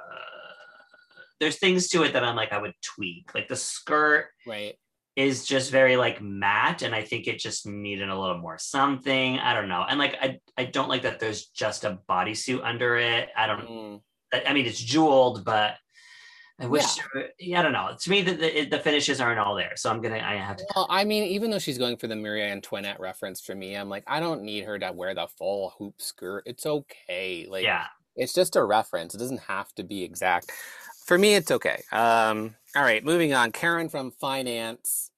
there's 1.40 1.58
things 1.58 1.88
to 1.88 2.02
it 2.02 2.12
that 2.12 2.24
i'm 2.24 2.36
like 2.36 2.52
i 2.52 2.60
would 2.60 2.72
tweak 2.82 3.34
like 3.34 3.48
the 3.48 3.56
skirt 3.56 4.26
right. 4.46 4.74
Is 5.18 5.44
just 5.44 5.70
very 5.70 5.96
like 5.96 6.22
matte 6.22 6.82
and 6.82 6.94
i 6.94 7.02
think 7.02 7.26
it 7.26 7.38
just 7.38 7.66
needed 7.66 8.08
a 8.08 8.18
little 8.18 8.38
more 8.38 8.56
something 8.56 9.38
i 9.40 9.52
don't 9.52 9.68
know 9.68 9.84
and 9.88 9.98
like 9.98 10.16
i 10.22 10.38
i 10.56 10.64
don't 10.64 10.88
like 10.88 11.02
that 11.02 11.18
there's 11.18 11.46
just 11.46 11.84
a 11.84 11.98
bodysuit 12.08 12.62
under 12.62 12.96
it 12.96 13.28
i 13.36 13.46
don't 13.46 13.68
Mm. 13.68 14.00
I 14.32 14.42
I 14.48 14.52
mean, 14.52 14.66
it's 14.66 14.80
jeweled, 14.80 15.44
but 15.44 15.74
I 16.60 16.66
wish. 16.66 16.84
Yeah. 17.14 17.22
Yeah, 17.38 17.60
I 17.60 17.62
don't 17.62 17.72
know. 17.72 17.96
To 17.98 18.10
me, 18.10 18.22
the, 18.22 18.32
the 18.32 18.64
the 18.66 18.78
finishes 18.78 19.20
aren't 19.20 19.38
all 19.38 19.54
there, 19.54 19.72
so 19.76 19.90
I'm 19.90 20.00
gonna. 20.00 20.18
I 20.18 20.34
have 20.36 20.56
to. 20.56 20.66
Well, 20.74 20.86
I 20.90 21.04
mean, 21.04 21.24
even 21.24 21.50
though 21.50 21.58
she's 21.58 21.78
going 21.78 21.96
for 21.96 22.08
the 22.08 22.16
Marie 22.16 22.42
Antoinette 22.42 23.00
reference 23.00 23.40
for 23.40 23.54
me, 23.54 23.74
I'm 23.74 23.88
like, 23.88 24.04
I 24.06 24.20
don't 24.20 24.42
need 24.42 24.64
her 24.64 24.78
to 24.78 24.92
wear 24.92 25.14
the 25.14 25.28
full 25.38 25.74
hoop 25.78 26.00
skirt. 26.00 26.42
It's 26.46 26.66
okay. 26.66 27.46
Like, 27.48 27.64
yeah, 27.64 27.86
it's 28.16 28.34
just 28.34 28.56
a 28.56 28.64
reference. 28.64 29.14
It 29.14 29.18
doesn't 29.18 29.40
have 29.40 29.72
to 29.74 29.84
be 29.84 30.02
exact. 30.02 30.50
For 31.08 31.16
me, 31.16 31.36
it's 31.36 31.50
okay. 31.50 31.84
Um, 31.90 32.54
all 32.76 32.82
right, 32.82 33.02
moving 33.02 33.32
on. 33.32 33.50
Karen 33.50 33.88
from 33.88 34.10
finance 34.10 35.10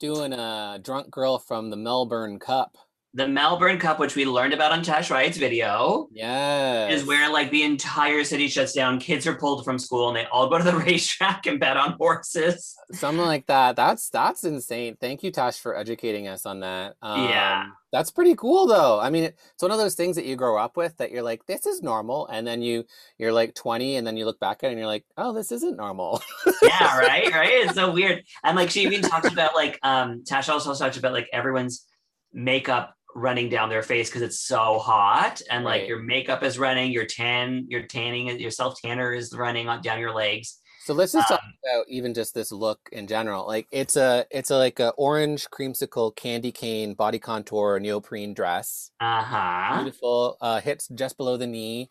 doing 0.00 0.32
a 0.32 0.80
drunk 0.82 1.08
girl 1.08 1.38
from 1.38 1.70
the 1.70 1.76
Melbourne 1.76 2.40
Cup. 2.40 2.76
The 3.12 3.26
Melbourne 3.26 3.78
Cup, 3.80 3.98
which 3.98 4.14
we 4.14 4.24
learned 4.24 4.54
about 4.54 4.70
on 4.70 4.82
Tash 4.84 5.10
Riot's 5.10 5.36
video, 5.36 6.08
Yeah. 6.12 6.88
is 6.90 7.04
where 7.04 7.28
like 7.32 7.50
the 7.50 7.64
entire 7.64 8.22
city 8.22 8.46
shuts 8.46 8.72
down. 8.72 9.00
Kids 9.00 9.26
are 9.26 9.34
pulled 9.34 9.64
from 9.64 9.80
school, 9.80 10.08
and 10.08 10.16
they 10.16 10.26
all 10.26 10.48
go 10.48 10.58
to 10.58 10.64
the 10.64 10.76
racetrack 10.76 11.46
and 11.46 11.58
bet 11.58 11.76
on 11.76 11.94
horses. 11.94 12.76
something 12.92 13.24
like 13.26 13.46
that. 13.46 13.74
That's 13.74 14.08
that's 14.10 14.44
insane. 14.44 14.96
Thank 15.00 15.24
you, 15.24 15.32
Tash, 15.32 15.58
for 15.58 15.76
educating 15.76 16.28
us 16.28 16.46
on 16.46 16.60
that. 16.60 16.94
Yeah. 17.02 17.62
Um, 17.66 17.72
that's 17.92 18.12
pretty 18.12 18.36
cool, 18.36 18.68
though. 18.68 19.00
I 19.00 19.10
mean, 19.10 19.24
it's 19.24 19.62
one 19.62 19.72
of 19.72 19.78
those 19.78 19.96
things 19.96 20.14
that 20.14 20.24
you 20.24 20.36
grow 20.36 20.56
up 20.56 20.76
with 20.76 20.96
that 20.98 21.10
you're 21.10 21.24
like, 21.24 21.44
this 21.46 21.66
is 21.66 21.82
normal, 21.82 22.28
and 22.28 22.46
then 22.46 22.62
you 22.62 22.84
you're 23.18 23.32
like 23.32 23.56
20, 23.56 23.96
and 23.96 24.06
then 24.06 24.16
you 24.16 24.24
look 24.24 24.38
back 24.38 24.62
at 24.62 24.68
it 24.68 24.70
and 24.70 24.78
you're 24.78 24.86
like, 24.86 25.04
oh, 25.16 25.32
this 25.32 25.50
isn't 25.50 25.76
normal. 25.76 26.22
yeah, 26.62 26.96
right, 26.96 27.28
right. 27.32 27.50
It's 27.64 27.74
so 27.74 27.90
weird. 27.90 28.22
And 28.44 28.56
like 28.56 28.70
she 28.70 28.82
even 28.82 29.02
talks 29.02 29.32
about 29.32 29.56
like 29.56 29.80
um 29.82 30.22
Tash 30.24 30.48
also 30.48 30.72
talks 30.76 30.96
about 30.96 31.12
like 31.12 31.28
everyone's 31.32 31.84
makeup 32.32 32.94
running 33.20 33.48
down 33.48 33.68
their 33.68 33.82
face 33.82 34.08
because 34.08 34.22
it's 34.22 34.40
so 34.40 34.78
hot 34.78 35.40
and 35.50 35.64
like 35.64 35.82
Right. 35.82 35.88
your 35.88 36.02
makeup 36.02 36.42
is 36.42 36.58
running 36.58 36.92
your 36.92 37.06
tan 37.06 37.66
your 37.68 37.86
tanning 37.86 38.38
your 38.40 38.50
self 38.50 38.80
tanner 38.80 39.12
is 39.12 39.32
running 39.36 39.68
on 39.68 39.82
down 39.82 39.98
your 40.00 40.14
legs 40.14 40.60
So 40.76 40.94
let's 40.94 41.12
just 41.12 41.28
talk 41.28 41.40
Um, 41.42 41.54
about 41.64 41.86
even 41.88 42.14
just 42.14 42.34
this 42.34 42.50
look 42.52 42.88
in 42.92 43.06
general. 43.06 43.46
Like 43.46 43.68
it's 43.70 43.96
a 43.96 44.26
it's 44.30 44.50
a 44.50 44.56
like 44.56 44.80
a 44.80 44.90
orange 44.90 45.48
creamsicle 45.50 46.16
candy 46.16 46.52
cane 46.52 46.94
body 46.94 47.18
contour 47.18 47.78
neoprene 47.78 48.34
dress. 48.34 48.90
uh-huh 49.00 49.84
Beautiful. 49.84 50.36
Uh, 50.40 50.60
hits 50.60 50.88
just 50.88 51.16
below 51.18 51.36
the 51.36 51.46
knee. 51.46 51.90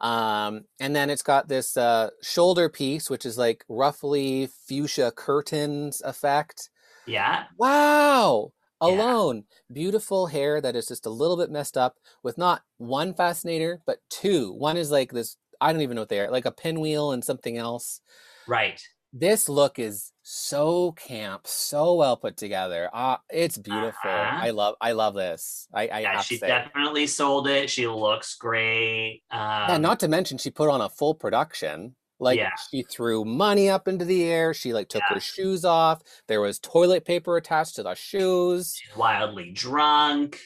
Um, 0.00 0.66
and 0.80 0.96
then 0.96 1.10
it's 1.10 1.22
got 1.22 1.48
this 1.48 1.76
uh, 1.76 2.10
shoulder 2.22 2.68
piece, 2.70 3.10
which 3.10 3.26
is 3.26 3.38
like 3.38 3.64
roughly 3.68 4.48
fuchsia 4.48 5.12
curtains 5.12 6.02
effect. 6.02 6.70
yeah 7.06 7.46
Wow. 7.56 8.52
Yeah. 8.82 8.88
Alone. 8.88 9.44
Beautiful 9.72 10.26
hair 10.26 10.60
that 10.60 10.76
is 10.76 10.86
just 10.86 11.06
a 11.06 11.10
little 11.10 11.36
bit 11.36 11.50
messed 11.50 11.76
up 11.76 11.96
with 12.22 12.38
not 12.38 12.62
one 12.78 13.14
fascinator, 13.14 13.82
but 13.86 13.98
two. 14.08 14.52
One 14.52 14.76
is 14.76 14.90
like 14.90 15.12
this, 15.12 15.36
I 15.60 15.72
don't 15.72 15.82
even 15.82 15.96
know 15.96 16.02
what 16.02 16.08
they 16.08 16.20
are, 16.20 16.30
like 16.30 16.46
a 16.46 16.52
pinwheel 16.52 17.12
and 17.12 17.24
something 17.24 17.56
else. 17.58 18.00
right 18.46 18.80
This 19.12 19.48
look 19.48 19.78
is 19.78 20.12
so 20.22 20.92
camp, 20.92 21.46
so 21.46 21.94
well 21.94 22.16
put 22.16 22.36
together. 22.36 22.88
Uh, 22.92 23.16
it's 23.28 23.58
beautiful. 23.58 24.10
Uh-huh. 24.10 24.38
I 24.46 24.50
love 24.50 24.76
I 24.80 24.92
love 24.92 25.14
this. 25.14 25.66
I, 25.74 25.88
I 25.88 26.00
yeah 26.00 26.20
she 26.20 26.38
definitely 26.38 27.06
sold 27.08 27.48
it 27.48 27.68
she 27.68 27.86
looks 27.88 28.36
great 28.36 29.22
um, 29.32 29.40
yeah, 29.68 29.78
not 29.78 29.98
to 30.00 30.08
mention 30.08 30.38
she 30.38 30.50
put 30.50 30.70
on 30.70 30.80
a 30.80 30.88
full 30.88 31.14
production. 31.14 31.96
Like 32.20 32.38
Yeah. 32.38 32.50
she 32.70 32.82
threw 32.82 33.24
money 33.24 33.68
up 33.70 33.88
into 33.88 34.04
the 34.04 34.24
air. 34.24 34.52
She 34.54 34.72
like 34.72 34.88
took 34.88 35.02
her 35.08 35.18
shoes 35.20 35.64
off. 35.64 36.02
There 36.28 36.40
was 36.40 36.58
toilet 36.58 37.04
paper 37.04 37.36
attached 37.36 37.76
to 37.76 37.82
the 37.82 37.94
shoes. 37.94 38.76
she's 38.76 38.96
wildly 38.96 39.50
drunk 39.52 40.38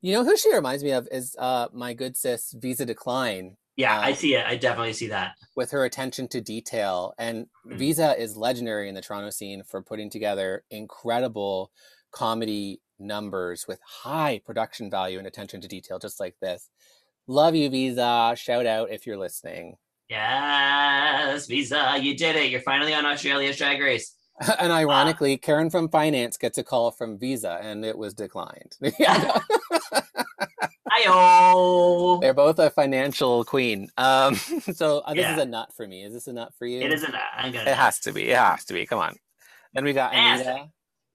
You 0.00 0.14
know 0.14 0.24
who 0.24 0.36
she 0.36 0.54
reminds 0.54 0.82
me 0.84 0.92
of 0.92 1.06
is 1.12 1.36
uh 1.38 1.66
my 1.72 1.92
good 1.94 2.16
sis 2.16 2.54
Visa 2.58 2.86
Decline 2.86 3.56
yeah 3.76 3.98
i 4.00 4.10
Uh, 4.12 4.14
see 4.14 4.34
it 4.34 4.44
i 4.46 4.56
definitely 4.56 4.92
see 4.92 5.06
that 5.08 5.34
with 5.56 5.70
her 5.72 5.84
attention 5.84 6.28
to 6.28 6.40
detail. 6.40 7.12
And 7.18 7.46
Mhm. 7.66 7.76
Visa 7.76 8.18
is 8.20 8.36
legendary 8.36 8.88
in 8.88 8.94
the 8.94 9.00
Toronto 9.02 9.30
scene 9.30 9.62
for 9.64 9.82
putting 9.82 10.08
together 10.10 10.64
incredible 10.70 11.70
comedy 12.12 12.80
numbers 12.98 13.66
with 13.68 13.80
high 13.86 14.40
production 14.44 14.90
value 14.90 15.18
and 15.18 15.26
attention 15.26 15.60
to 15.62 15.68
detail, 15.68 15.98
just 15.98 16.20
like 16.20 16.36
this. 16.40 16.68
Love 17.26 17.54
you, 17.54 17.68
Visa. 17.70 18.34
Shout 18.36 18.66
out 18.66 18.90
if 18.90 19.06
you're 19.06 19.16
listening. 19.18 19.76
Yes 20.10 21.46
visa 21.46 21.96
you 22.00 22.16
did 22.16 22.36
it 22.36 22.50
you're 22.50 22.60
finally 22.60 22.92
on 22.92 23.06
australia's 23.06 23.56
drag 23.56 23.80
race 23.80 24.16
and 24.58 24.72
ironically, 24.72 25.36
Karen 25.36 25.68
from 25.68 25.88
finance 25.88 26.38
gets 26.38 26.56
a 26.56 26.64
call 26.64 26.90
from 26.90 27.18
Visa 27.18 27.58
and 27.60 27.84
it 27.84 27.96
was 27.96 28.14
declined. 28.14 28.76
Yeah, 28.98 29.38
Hi-oh. 30.88 32.18
They're 32.20 32.34
both 32.34 32.58
a 32.58 32.70
financial 32.70 33.44
queen. 33.44 33.88
Um, 33.96 34.34
so 34.34 34.98
uh, 35.00 35.14
this 35.14 35.30
is 35.30 35.38
a 35.38 35.46
nut 35.46 35.72
for 35.76 35.86
me. 35.86 36.02
Is 36.02 36.12
this 36.12 36.26
a 36.26 36.32
nut 36.32 36.52
for 36.58 36.66
you? 36.66 36.80
It 36.80 36.92
isn't. 36.92 37.14
I'm 37.36 37.52
gonna. 37.52 37.70
It 37.70 37.76
has 37.76 38.00
to 38.00 38.12
be. 38.12 38.30
It 38.30 38.36
has 38.36 38.64
to 38.66 38.74
be. 38.74 38.86
Come 38.86 38.98
on. 38.98 39.14
Then 39.72 39.84
we 39.84 39.92
got 39.92 40.14
Anita. 40.14 40.68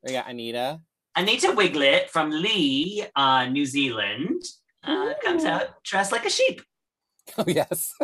We 0.04 0.14
got 0.14 0.30
Anita. 0.30 0.80
Anita 1.16 1.48
Wigl'it 1.48 2.10
from 2.10 2.30
Lee, 2.30 3.06
uh, 3.16 3.46
New 3.48 3.66
Zealand, 3.66 4.44
uh, 4.84 5.14
comes 5.24 5.46
out 5.46 5.84
dressed 5.84 6.12
like 6.12 6.26
a 6.26 6.30
sheep. 6.30 6.62
Oh 7.38 7.46
yes. 7.48 7.94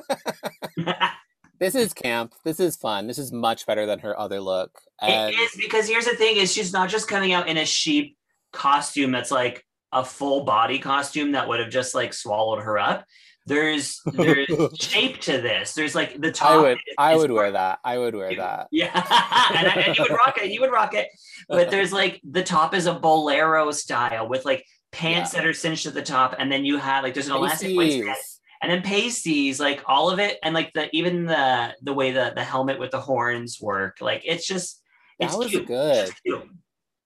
This 1.59 1.75
is 1.75 1.93
camp. 1.93 2.33
This 2.43 2.59
is 2.59 2.75
fun. 2.75 3.05
This 3.05 3.19
is 3.19 3.31
much 3.31 3.67
better 3.67 3.85
than 3.85 3.99
her 3.99 4.19
other 4.19 4.41
look. 4.41 4.81
And 4.99 5.31
It 5.31 5.37
is 5.37 5.51
because 5.55 5.87
here's 5.87 6.05
the 6.05 6.15
thing: 6.15 6.37
is 6.37 6.51
she's 6.51 6.73
not 6.73 6.89
just 6.89 7.07
coming 7.07 7.33
out 7.33 7.47
in 7.47 7.57
a 7.57 7.65
sheep 7.65 8.17
costume 8.51 9.11
that's 9.11 9.29
like 9.29 9.63
a 9.91 10.03
full 10.03 10.43
body 10.43 10.79
costume 10.79 11.33
that 11.33 11.47
would 11.47 11.59
have 11.59 11.69
just 11.69 11.93
like 11.93 12.13
swallowed 12.15 12.63
her 12.63 12.79
up. 12.79 13.05
There's 13.45 14.01
there's 14.05 14.47
shape 14.79 15.19
to 15.21 15.33
this. 15.39 15.73
There's 15.75 15.93
like 15.93 16.19
the 16.19 16.31
top. 16.31 16.49
I 16.49 16.57
would 16.57 16.77
I 16.97 17.15
would 17.15 17.29
wear 17.31 17.51
that. 17.51 17.77
I 17.83 17.99
would 17.99 18.15
wear 18.15 18.35
that. 18.37 18.67
Yeah, 18.71 18.89
and, 18.95 19.67
I- 19.67 19.83
and 19.85 19.97
you 19.97 20.03
would 20.09 20.17
rock 20.17 20.39
it. 20.41 20.49
You 20.51 20.61
would 20.61 20.71
rock 20.71 20.95
it. 20.95 21.09
But 21.47 21.69
there's 21.69 21.93
like 21.93 22.19
the 22.27 22.41
top 22.43 22.73
is 22.73 22.87
a 22.87 22.93
bolero 22.95 23.69
style 23.69 24.27
with 24.27 24.45
like 24.45 24.65
pants 24.91 25.31
that 25.33 25.45
are 25.45 25.53
cinched 25.53 25.85
at 25.85 25.93
the 25.93 26.01
top, 26.01 26.35
and 26.39 26.51
then 26.51 26.65
you 26.65 26.77
have 26.77 27.03
like 27.03 27.13
there's 27.13 27.27
an 27.27 27.35
elastic 27.35 27.77
waistband. 27.77 28.17
And 28.61 28.71
then 28.71 28.81
pasties, 28.81 29.59
like 29.59 29.83
all 29.87 30.09
of 30.09 30.19
it, 30.19 30.37
and 30.43 30.53
like 30.53 30.71
the 30.73 30.89
even 30.95 31.25
the 31.25 31.75
the 31.81 31.93
way 31.93 32.11
the 32.11 32.33
the 32.35 32.43
helmet 32.43 32.79
with 32.79 32.91
the 32.91 33.01
horns 33.01 33.59
work. 33.61 33.97
Like 34.01 34.21
it's 34.25 34.47
just 34.47 34.81
it's 35.19 35.33
That 35.33 35.39
was 35.39 35.49
cute. 35.49 35.67
Good. 35.67 36.11
cute. 36.25 36.49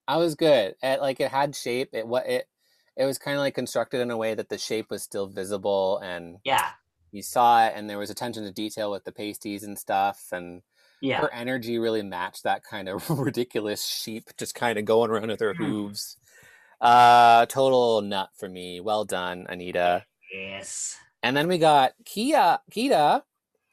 I 0.08 0.16
was 0.18 0.34
good. 0.34 0.74
at 0.82 1.00
like 1.00 1.20
it 1.20 1.30
had 1.30 1.56
shape. 1.56 1.90
It 1.92 2.06
what 2.06 2.26
it 2.26 2.46
it 2.96 3.04
was 3.04 3.18
kind 3.18 3.36
of 3.36 3.40
like 3.40 3.54
constructed 3.54 4.00
in 4.00 4.10
a 4.10 4.16
way 4.16 4.34
that 4.34 4.48
the 4.48 4.58
shape 4.58 4.90
was 4.90 5.02
still 5.02 5.26
visible 5.26 5.98
and 5.98 6.36
Yeah, 6.44 6.68
you 7.12 7.22
saw 7.22 7.66
it 7.66 7.72
and 7.76 7.88
there 7.90 7.98
was 7.98 8.08
attention 8.10 8.44
to 8.44 8.52
detail 8.52 8.90
with 8.90 9.04
the 9.04 9.12
pasties 9.12 9.64
and 9.64 9.78
stuff 9.78 10.28
and 10.32 10.62
yeah. 11.02 11.20
her 11.20 11.30
energy 11.32 11.78
really 11.78 12.02
matched 12.02 12.44
that 12.44 12.62
kind 12.64 12.88
of 12.88 13.08
ridiculous 13.18 13.84
sheep 13.84 14.30
just 14.38 14.54
kind 14.54 14.78
of 14.78 14.86
going 14.86 15.10
around 15.10 15.28
with 15.28 15.40
her 15.40 15.52
Hmm. 15.54 15.64
hooves. 15.64 16.16
Uh 16.80 17.44
total 17.46 18.00
nut 18.02 18.30
for 18.38 18.48
me. 18.48 18.80
Well 18.80 19.04
done, 19.04 19.46
Anita. 19.48 20.04
Yes. 20.32 20.96
And 21.26 21.36
then 21.36 21.48
we 21.48 21.58
got 21.58 21.92
Kia 22.04 22.58
Kita. 22.70 23.22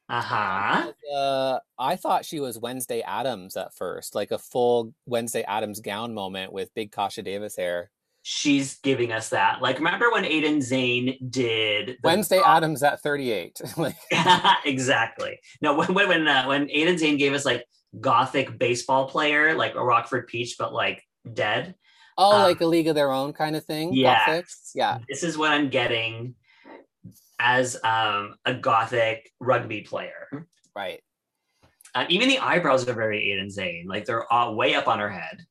Uh 0.09 0.21
huh. 0.21 0.91
Uh, 1.15 1.59
I 1.77 1.95
thought 1.95 2.25
she 2.25 2.39
was 2.39 2.57
Wednesday 2.59 3.01
Addams 3.01 3.55
at 3.55 3.73
first, 3.75 4.15
like 4.15 4.31
a 4.31 4.37
full 4.39 4.93
Wednesday 5.05 5.43
Addams 5.43 5.79
gown 5.79 6.13
moment 6.13 6.51
with 6.51 6.73
big 6.73 6.91
Kasha 6.91 7.21
Davis 7.21 7.55
hair. 7.55 7.91
She's 8.23 8.79
giving 8.79 9.11
us 9.11 9.29
that. 9.29 9.61
Like, 9.61 9.77
remember 9.77 10.09
when 10.11 10.23
Aiden 10.23 10.57
Zhane 10.57 11.17
did 11.29 11.89
the- 11.89 11.97
Wednesday 12.03 12.39
Addams 12.43 12.81
at 12.81 13.01
38. 13.01 13.61
like, 13.77 13.95
exactly. 14.65 15.39
No, 15.61 15.75
when 15.75 15.93
when 15.93 16.07
when, 16.07 16.27
uh, 16.27 16.45
when 16.45 16.67
Aiden 16.67 16.95
Zhane 16.95 17.17
gave 17.19 17.33
us 17.33 17.45
like 17.45 17.65
gothic 17.99 18.57
baseball 18.57 19.07
player, 19.07 19.53
like 19.55 19.75
a 19.75 19.83
Rockford 19.83 20.27
Peach, 20.27 20.55
but 20.57 20.73
like 20.73 21.03
dead. 21.31 21.75
oh, 22.17 22.37
Um, 22.37 22.41
like 22.43 22.61
a 22.61 22.65
League 22.65 22.87
of 22.87 22.95
Their 22.95 23.11
Own 23.11 23.31
kind 23.33 23.55
of 23.55 23.63
thing. 23.65 23.93
Gothic? 24.01 24.45
Yeah. 24.73 24.97
This 25.07 25.21
is 25.23 25.37
what 25.37 25.51
I'm 25.51 25.69
getting 25.69 26.35
as 27.39 27.77
um, 27.83 28.35
a 28.45 28.53
gothic 28.53 29.29
rugby 29.39 29.81
player. 29.81 30.47
Right. 30.75 31.01
Uh, 31.95 32.05
even 32.09 32.27
the 32.27 32.39
eyebrows 32.39 32.87
are 32.87 32.93
very 32.93 33.19
Aiden 33.19 33.55
Zhane. 33.55 33.85
Like 33.85 34.05
they're 34.05 34.31
all 34.31 34.55
way 34.55 34.73
up 34.73 34.87
on 34.87 34.99
her 34.99 35.09
head. 35.09 35.45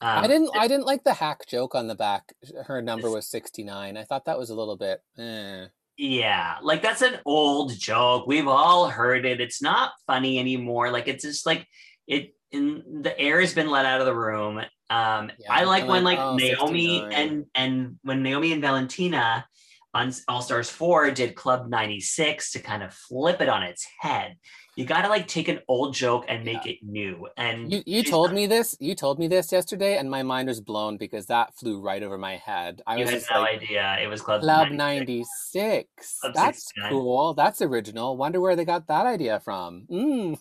Um, 0.00 0.24
I 0.24 0.26
didn't. 0.26 0.50
I 0.56 0.68
didn't 0.68 0.86
like 0.86 1.04
the 1.04 1.14
hack 1.14 1.46
joke 1.46 1.74
on 1.74 1.86
the 1.86 1.94
back. 1.94 2.34
Her 2.66 2.82
number 2.82 3.10
was 3.10 3.26
69. 3.28 3.96
I 3.96 4.04
thought 4.04 4.26
that 4.26 4.38
was 4.38 4.50
a 4.50 4.54
little 4.54 4.76
bit. 4.76 5.00
Eh. 5.18 5.66
Yeah, 5.98 6.56
like 6.62 6.82
that's 6.82 7.00
an 7.00 7.18
old 7.24 7.78
joke. 7.78 8.26
We've 8.26 8.48
all 8.48 8.88
heard 8.88 9.24
it. 9.24 9.40
It's 9.40 9.62
not 9.62 9.92
funny 10.06 10.38
anymore. 10.38 10.90
Like 10.90 11.08
it's 11.08 11.24
just 11.24 11.46
like 11.46 11.66
it 12.06 12.34
in 12.52 13.02
the 13.02 13.18
air 13.18 13.40
has 13.40 13.54
been 13.54 13.70
let 13.70 13.86
out 13.86 14.00
of 14.00 14.06
the 14.06 14.14
room. 14.14 14.58
Um 14.90 15.30
Yeah, 15.38 15.46
I 15.48 15.64
like 15.64 15.84
I'm 15.84 15.88
when 15.88 16.04
like, 16.04 16.18
like 16.18 16.26
oh, 16.26 16.36
Naomi 16.36 16.98
69. 16.98 17.12
and 17.12 17.44
and 17.54 17.98
when 18.02 18.22
Naomi 18.22 18.52
and 18.52 18.60
Valentina 18.60 19.46
on 19.96 20.12
All 20.28 20.42
Stars 20.42 20.68
4 20.68 21.10
did 21.12 21.34
Club 21.34 21.68
96 21.68 22.52
to 22.52 22.58
kind 22.58 22.82
of 22.82 22.92
flip 22.92 23.40
it 23.40 23.48
on 23.48 23.62
its 23.62 23.86
head. 24.00 24.36
You 24.76 24.84
got 24.84 25.02
to 25.02 25.08
like 25.08 25.26
take 25.26 25.48
an 25.48 25.60
old 25.68 25.94
joke 25.94 26.26
and 26.28 26.44
make 26.44 26.66
it 26.66 26.78
new. 26.82 27.26
And 27.38 27.72
You 27.72 27.82
you 27.86 28.02
told 28.02 28.34
me 28.34 28.46
this. 28.46 28.76
You 28.78 28.94
told 28.94 29.18
me 29.18 29.26
this 29.26 29.50
yesterday, 29.50 29.96
and 29.96 30.10
my 30.10 30.22
mind 30.22 30.48
was 30.48 30.60
blown 30.60 30.98
because 30.98 31.24
that 31.26 31.54
flew 31.56 31.80
right 31.80 32.02
over 32.02 32.18
my 32.18 32.36
head. 32.36 32.82
I 32.86 32.96
you 32.98 33.04
was 33.04 33.10
had 33.10 33.22
no 33.34 33.40
like, 33.40 33.62
idea 33.62 33.96
it 34.02 34.08
was 34.08 34.20
Club, 34.20 34.42
Club 34.42 34.70
96. 34.70 35.26
96. 35.54 36.20
Club 36.20 36.34
That's 36.34 36.58
69. 36.74 36.90
cool. 36.90 37.32
That's 37.34 37.62
original. 37.62 38.18
Wonder 38.18 38.38
where 38.42 38.54
they 38.54 38.66
got 38.66 38.86
that 38.88 39.06
idea 39.06 39.40
from. 39.40 39.86
Mm. 39.90 40.38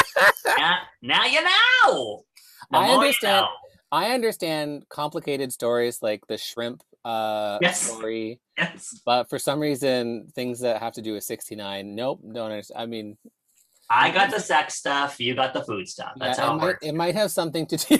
now, 0.56 0.78
now 1.02 1.24
you 1.24 1.42
know. 1.42 2.22
The 2.70 2.78
I 2.78 2.86
more 2.86 2.94
you 2.94 3.00
understand. 3.00 3.46
know. 3.46 3.48
I 3.90 4.12
understand 4.14 4.88
complicated 4.88 5.52
stories 5.52 5.98
like 6.02 6.26
the 6.28 6.38
shrimp 6.38 6.82
uh, 7.04 7.58
Yes. 7.60 7.80
story, 7.80 8.40
Yes. 8.58 9.00
but 9.04 9.28
for 9.28 9.38
some 9.38 9.58
reason, 9.60 10.28
things 10.34 10.60
that 10.60 10.80
have 10.80 10.92
to 10.94 11.02
do 11.02 11.12
with 11.14 11.24
69, 11.24 11.94
nope, 11.94 12.20
don't 12.32 12.50
understand. 12.50 12.80
I 12.80 12.86
mean, 12.86 13.16
I 13.90 14.10
got 14.10 14.30
the 14.30 14.40
sex 14.40 14.74
stuff. 14.76 15.20
You 15.20 15.34
got 15.34 15.52
the 15.52 15.62
food 15.64 15.88
stuff. 15.88 16.12
That's 16.16 16.38
yeah, 16.38 16.46
how 16.46 16.54
it, 16.54 16.56
might, 16.56 16.64
works. 16.64 16.86
it 16.86 16.94
might 16.94 17.14
have 17.14 17.30
something 17.30 17.66
to 17.66 17.76
do. 17.76 17.98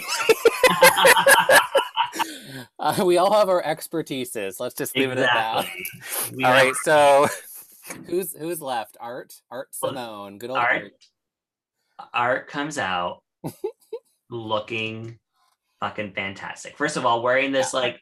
uh, 2.79 3.03
we 3.05 3.19
all 3.19 3.33
have 3.33 3.49
our 3.49 3.63
expertises. 3.63 4.59
Let's 4.61 4.75
just 4.75 4.97
leave 4.97 5.11
it 5.11 5.19
at 5.19 5.27
that. 5.33 5.59
exactly. 5.65 5.87
We 6.37 6.45
All 6.45 6.53
right, 6.53 6.75
so 6.85 7.27
who's 8.07 8.35
who's 8.35 8.63
left? 8.63 8.97
Art, 9.01 9.35
Art 9.51 9.75
Simone, 9.75 10.39
good 10.39 10.51
old 10.51 10.59
Art. 10.59 10.93
Art. 11.99 12.09
Art 12.15 12.49
comes 12.49 12.79
out 12.79 13.23
looking 14.31 15.19
fucking 15.81 16.13
fantastic. 16.13 16.77
First 16.77 16.97
of 16.97 17.05
all, 17.05 17.23
wearing 17.23 17.53
this 17.53 17.75
like 17.75 18.01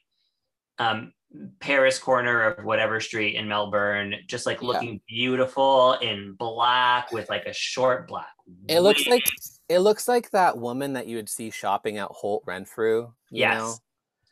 um 0.81 1.13
Paris 1.61 1.97
corner 2.01 2.43
of 2.43 2.65
whatever 2.65 2.99
street 2.99 3.37
in 3.37 3.47
Melbourne, 3.47 4.17
just 4.27 4.47
like 4.47 4.61
Yeah. 4.61 4.67
looking 4.69 5.01
beautiful 5.09 5.93
in 6.03 6.33
black 6.33 7.13
with 7.13 7.29
like 7.31 7.47
a 7.47 7.53
short 7.53 8.09
black. 8.09 8.27
It 8.69 8.81
looks 8.81 9.07
like 9.07 9.23
it 9.69 9.79
looks 9.79 10.09
like 10.09 10.31
that 10.31 10.59
woman 10.59 10.95
that 10.95 11.07
you 11.07 11.15
would 11.17 11.29
see 11.29 11.51
shopping 11.51 11.99
at 11.99 12.09
Holt 12.09 12.43
Renfrew. 12.47 13.03
You 13.31 13.39
yes, 13.39 13.59
know? 13.61 13.75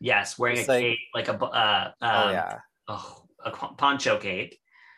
yes, 0.00 0.36
wearing 0.40 0.58
It's 0.58 0.68
a 0.68 0.72
like- 0.72 0.82
cape 0.82 0.98
like 1.14 1.28
a 1.28 1.34
uh, 1.44 1.92
um, 2.00 2.10
oh 2.10 2.30
yeah. 2.32 2.58
oh, 2.88 3.22
a 3.44 3.50
poncho 3.52 4.18
cape. 4.18 4.54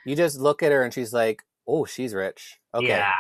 You 0.07 0.17
just 0.17 0.39
look 0.41 0.63
at 0.63 0.73
her 0.73 0.83
and 0.83 0.95
she's 0.95 1.13
like, 1.13 1.43
"Oh, 1.67 1.85
she's 1.85 2.15
rich. 2.15 2.59
Okay, 2.75 2.87
Yeah, 2.87 3.13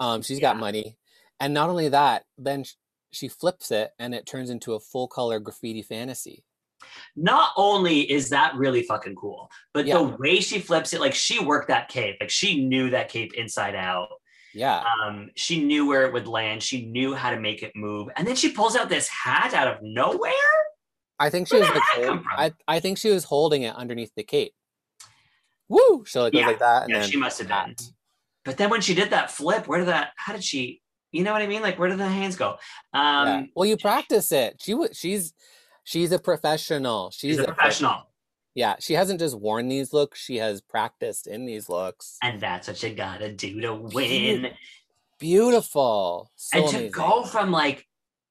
um, 0.00 0.22
she's 0.22 0.40
got 0.40 0.56
money." 0.56 0.96
And 1.38 1.52
not 1.52 1.68
only 1.68 1.90
that, 1.90 2.24
then 2.38 2.64
she 3.10 3.28
flips 3.28 3.70
it 3.70 3.90
and 3.98 4.14
it 4.14 4.24
turns 4.24 4.48
into 4.48 4.72
a 4.72 4.80
full 4.80 5.06
color 5.08 5.38
graffiti 5.38 5.82
fantasy. 5.82 6.45
Not 7.16 7.50
only 7.56 8.10
is 8.10 8.28
that 8.30 8.54
really 8.54 8.82
fucking 8.82 9.14
cool, 9.14 9.50
but 9.74 9.86
Yeah. 9.86 9.98
the 9.98 10.16
way 10.18 10.40
she 10.40 10.58
flips 10.58 10.92
it, 10.92 11.00
like 11.00 11.14
she 11.14 11.38
worked 11.38 11.68
that 11.68 11.88
cape, 11.88 12.16
like 12.20 12.30
she 12.30 12.64
knew 12.64 12.90
that 12.90 13.08
cape 13.08 13.34
inside 13.34 13.74
out. 13.74 14.08
Yeah, 14.54 14.82
Um, 15.04 15.30
she 15.36 15.62
knew 15.62 15.86
where 15.86 16.04
it 16.06 16.12
would 16.14 16.26
land. 16.26 16.62
She 16.62 16.86
knew 16.86 17.14
how 17.14 17.30
to 17.30 17.38
make 17.38 17.62
it 17.62 17.72
move, 17.76 18.08
and 18.16 18.26
then 18.26 18.36
she 18.36 18.50
pulls 18.52 18.74
out 18.74 18.88
this 18.88 19.06
hat 19.08 19.52
out 19.52 19.68
of 19.68 19.82
nowhere. 19.82 20.32
I 21.18 21.28
think 21.30 21.48
she 21.48 21.56
where 21.56 21.62
was 21.62 21.70
like, 21.70 21.82
hold- 22.06 22.06
from? 22.06 22.24
I 22.36 22.52
I 22.66 22.80
think 22.80 22.96
she 22.98 23.10
was 23.10 23.24
holding 23.24 23.62
it 23.62 23.74
underneath 23.74 24.12
the 24.16 24.22
cape. 24.24 24.54
Woo! 25.68 26.04
So 26.06 26.24
it 26.26 26.32
goes 26.32 26.40
Yeah, 26.40 26.46
like 26.46 26.58
that, 26.60 26.84
and 26.84 26.92
yeah, 26.92 27.00
then 27.00 27.10
she 27.10 27.16
must 27.18 27.38
have 27.38 27.48
done. 27.48 27.74
But 28.44 28.56
then 28.56 28.70
when 28.70 28.80
she 28.80 28.94
did 28.94 29.10
that 29.10 29.30
flip, 29.30 29.66
where 29.66 29.80
did 29.80 29.88
that? 29.88 30.12
How 30.16 30.32
did 30.32 30.44
she? 30.44 30.80
You 31.12 31.22
know 31.24 31.32
what 31.32 31.42
I 31.42 31.46
mean? 31.46 31.62
Like 31.62 31.78
where 31.78 31.88
did 31.88 31.98
the 31.98 32.08
hands 32.08 32.36
go? 32.36 32.56
Um, 32.92 33.26
yeah. 33.26 33.42
Well, 33.54 33.66
you 33.66 33.76
practice 33.76 34.30
it. 34.32 34.56
She 34.62 34.74
would. 34.74 34.94
She's 34.96 35.32
she's 35.86 36.12
a 36.12 36.18
professional. 36.18 37.10
She's, 37.10 37.36
she's 37.36 37.38
a 37.38 37.44
pro- 37.44 37.54
professional, 37.54 38.10
Yeah, 38.54 38.74
she 38.80 38.92
hasn't 38.92 39.20
just 39.20 39.38
worn 39.38 39.68
these 39.68 39.94
looks; 39.94 40.18
she 40.20 40.36
has 40.36 40.60
practiced 40.60 41.26
in 41.26 41.46
these 41.46 41.70
looks. 41.70 42.18
and 42.22 42.38
that's 42.40 42.68
what 42.68 42.82
you 42.82 42.90
gotta 42.94 43.32
do 43.32 43.60
to 43.62 43.74
win. 43.74 44.48
Beautiful, 45.18 46.30
so 46.36 46.58
and 46.58 46.68
to 46.68 46.76
amazing. 46.76 46.90
go 46.92 47.22
from 47.24 47.50
like 47.50 47.86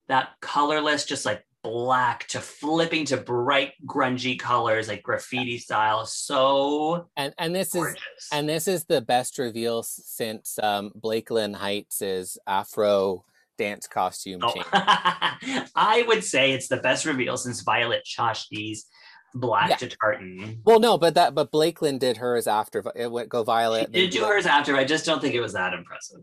that 0.08 0.30
colorless, 0.40 1.06
just 1.06 1.26
like 1.26 1.44
black, 1.64 2.28
to 2.28 2.40
flipping 2.40 3.06
to 3.06 3.18
bright, 3.18 3.72
grungy 3.88 4.38
colors, 4.38 4.88
like 4.88 5.02
graffiti 5.02 5.58
style, 5.58 6.06
so 6.06 7.08
and 7.18 7.34
and 7.40 7.56
this 7.56 7.74
is 7.74 7.96
and 8.32 8.48
this 8.48 8.68
is 8.68 8.86
the 8.86 9.02
best 9.02 9.40
reveal 9.40 9.82
since 9.82 10.60
um, 10.62 10.92
Blake 10.94 11.32
Lynn 11.32 11.56
Heights' 11.56 12.38
Afro 12.46 13.26
dance 13.58 13.88
costume 13.88 14.42
Oh, 14.44 14.52
change. 14.54 14.66
I 14.74 16.04
would 16.08 16.24
say 16.24 16.52
it's 16.52 16.68
the 16.68 16.78
best 16.78 17.06
reveal 17.06 17.38
since 17.38 17.62
Violet 17.62 18.04
Chachki's 18.04 18.86
Black 19.34 19.70
Yeah. 19.70 19.76
to 19.78 19.88
Tartan. 19.90 20.62
Well, 20.64 20.80
no, 20.80 20.98
but 20.98 21.16
that 21.16 21.36
but 21.36 21.52
Blake 21.52 21.82
Lynn 21.82 21.98
did 21.98 22.18
hers 22.18 22.48
after 22.48 22.84
it 22.96 23.12
went 23.12 23.30
go 23.30 23.44
Violet. 23.44 23.92
then 23.92 24.02
did 24.04 24.12
do 24.12 24.24
hers 24.24 24.46
after. 24.46 24.76
I 24.78 24.86
just 24.86 25.06
don't 25.06 25.22
think 25.22 25.36
it 25.36 25.42
was 25.42 25.54
that 25.54 25.74
impressive. 25.74 26.22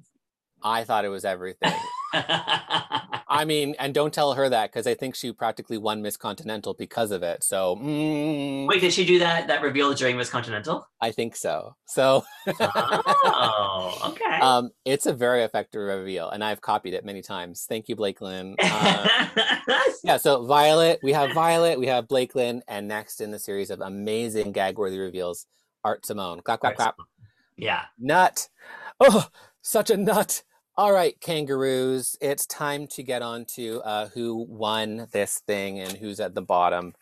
I 0.64 0.84
thought 0.84 1.04
it 1.04 1.08
was 1.08 1.24
everything. 1.24 1.72
I 2.14 3.44
mean, 3.46 3.74
and 3.78 3.94
don't 3.94 4.12
tell 4.12 4.34
her 4.34 4.48
that 4.50 4.70
because 4.70 4.86
I 4.86 4.94
think 4.94 5.14
she 5.14 5.32
practically 5.32 5.78
won 5.78 6.02
Miss 6.02 6.18
Continental 6.18 6.74
because 6.74 7.10
of 7.10 7.22
it. 7.22 7.42
So 7.42 7.76
mm, 7.76 8.66
Wait, 8.66 8.80
did 8.82 8.92
she 8.92 9.06
do 9.06 9.18
that 9.20 9.46
that 9.46 9.62
reveal 9.62 9.94
during 9.94 10.18
Miss 10.18 10.28
Continental? 10.28 10.86
I 11.00 11.10
think 11.12 11.36
so. 11.36 11.74
So 11.86 12.24
Oh, 12.46 13.98
okay. 14.10 14.38
um, 14.42 14.70
it's 14.84 15.06
a 15.06 15.12
very 15.14 15.42
effective 15.42 15.80
reveal, 15.80 16.28
and 16.28 16.44
I've 16.44 16.60
copied 16.60 16.92
it 16.94 17.04
many 17.04 17.22
times. 17.22 17.64
Thank 17.68 17.88
you, 17.88 17.96
Blake 17.96 18.20
Lynn. 18.20 18.56
Uh, 18.64 19.78
yeah, 20.02 20.16
so 20.16 20.44
Violet, 20.44 20.98
we 21.02 21.12
have 21.12 21.32
Violet, 21.32 21.78
we 21.78 21.86
have 21.86 22.08
Blake 22.08 22.34
Lynn, 22.34 22.62
and 22.66 22.88
next 22.88 23.20
in 23.20 23.30
the 23.30 23.38
series 23.38 23.70
of 23.70 23.80
amazing 23.80 24.50
gag 24.50 24.76
worthy 24.76 24.98
reveals, 24.98 25.46
Art 25.84 26.04
Simone. 26.04 26.40
Clap, 26.40 26.60
clap, 26.60 26.70
Art 26.70 26.76
clap. 26.76 26.96
yeah. 27.56 27.82
Nut. 27.98 28.48
Oh, 28.98 29.28
Such 29.62 29.90
a 29.90 29.96
nut. 29.96 30.42
All 30.74 30.90
right, 30.92 31.20
kangaroos, 31.20 32.16
it's 32.22 32.46
time 32.46 32.86
to 32.88 33.02
get 33.02 33.20
on 33.20 33.44
to 33.56 33.82
uh, 33.82 34.08
who 34.08 34.46
won 34.48 35.06
this 35.12 35.42
thing 35.46 35.80
and 35.80 35.92
who's 35.92 36.18
at 36.18 36.34
the 36.34 36.40
bottom. 36.40 36.94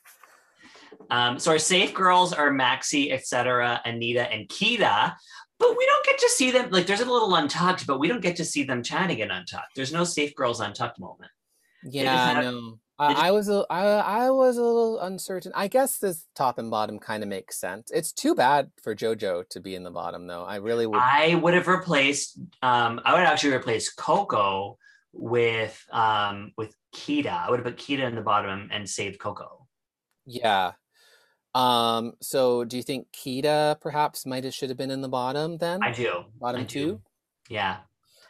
Um, 1.08 1.38
so 1.38 1.52
our 1.52 1.58
safe 1.58 1.94
girls 1.94 2.32
are 2.32 2.50
Maxi, 2.50 3.12
Etcetera, 3.12 3.80
Anita, 3.84 4.30
and 4.32 4.48
Kita. 4.48 5.14
But 5.60 5.76
we 5.76 5.86
don't 5.86 6.04
get 6.04 6.18
to 6.18 6.28
see 6.30 6.50
them. 6.50 6.70
Like, 6.70 6.86
there's 6.86 7.00
a 7.00 7.10
little 7.10 7.34
untucked, 7.36 7.86
but 7.86 8.00
we 8.00 8.08
don't 8.08 8.22
get 8.22 8.34
to 8.36 8.44
see 8.44 8.64
them 8.64 8.82
chatting 8.82 9.20
in 9.20 9.30
untucked. 9.30 9.76
There's 9.76 9.92
no 9.92 10.02
safe 10.02 10.34
girls 10.34 10.60
untucked 10.60 10.98
moment. 10.98 11.30
Yeah, 11.84 12.34
have- 12.34 12.44
no. 12.44 12.78
I, 13.00 13.28
I 13.28 13.30
was 13.30 13.48
a, 13.48 13.64
I, 13.70 13.84
I 13.84 14.30
was 14.30 14.58
a 14.58 14.62
little 14.62 15.00
uncertain. 15.00 15.52
I 15.54 15.68
guess 15.68 15.96
this 15.96 16.26
top 16.34 16.58
and 16.58 16.70
bottom 16.70 16.98
kind 16.98 17.22
of 17.22 17.30
makes 17.30 17.58
sense. 17.58 17.90
It's 17.90 18.12
too 18.12 18.34
bad 18.34 18.70
for 18.82 18.94
JoJo 18.94 19.48
to 19.48 19.60
be 19.60 19.74
in 19.74 19.84
the 19.84 19.90
bottom, 19.90 20.26
though. 20.26 20.44
I 20.44 20.56
really 20.56 20.86
would. 20.86 21.00
I 21.00 21.36
would 21.36 21.54
have 21.54 21.66
replaced. 21.66 22.38
Um, 22.62 23.00
I 23.04 23.14
would 23.14 23.22
actually 23.22 23.54
replace 23.54 23.90
Coco 23.90 24.76
with 25.12 25.82
um 25.90 26.52
with 26.56 26.74
Kita. 26.94 27.32
I 27.32 27.50
would 27.50 27.60
have 27.60 27.66
put 27.66 27.78
Kita 27.78 28.06
in 28.06 28.14
the 28.14 28.20
bottom 28.20 28.68
and 28.70 28.88
saved 28.88 29.18
Coco. 29.18 29.66
Yeah. 30.26 30.72
Um. 31.54 32.12
So, 32.20 32.64
do 32.64 32.76
you 32.76 32.82
think 32.82 33.08
Kita 33.12 33.80
perhaps 33.80 34.26
might 34.26 34.44
have 34.44 34.54
should 34.54 34.68
have 34.68 34.78
been 34.78 34.90
in 34.90 35.00
the 35.00 35.08
bottom 35.08 35.56
then? 35.56 35.82
I 35.82 35.90
do. 35.90 36.24
Bottom 36.38 36.60
I 36.60 36.64
two. 36.64 36.86
do. 36.86 37.00
Yeah. 37.48 37.78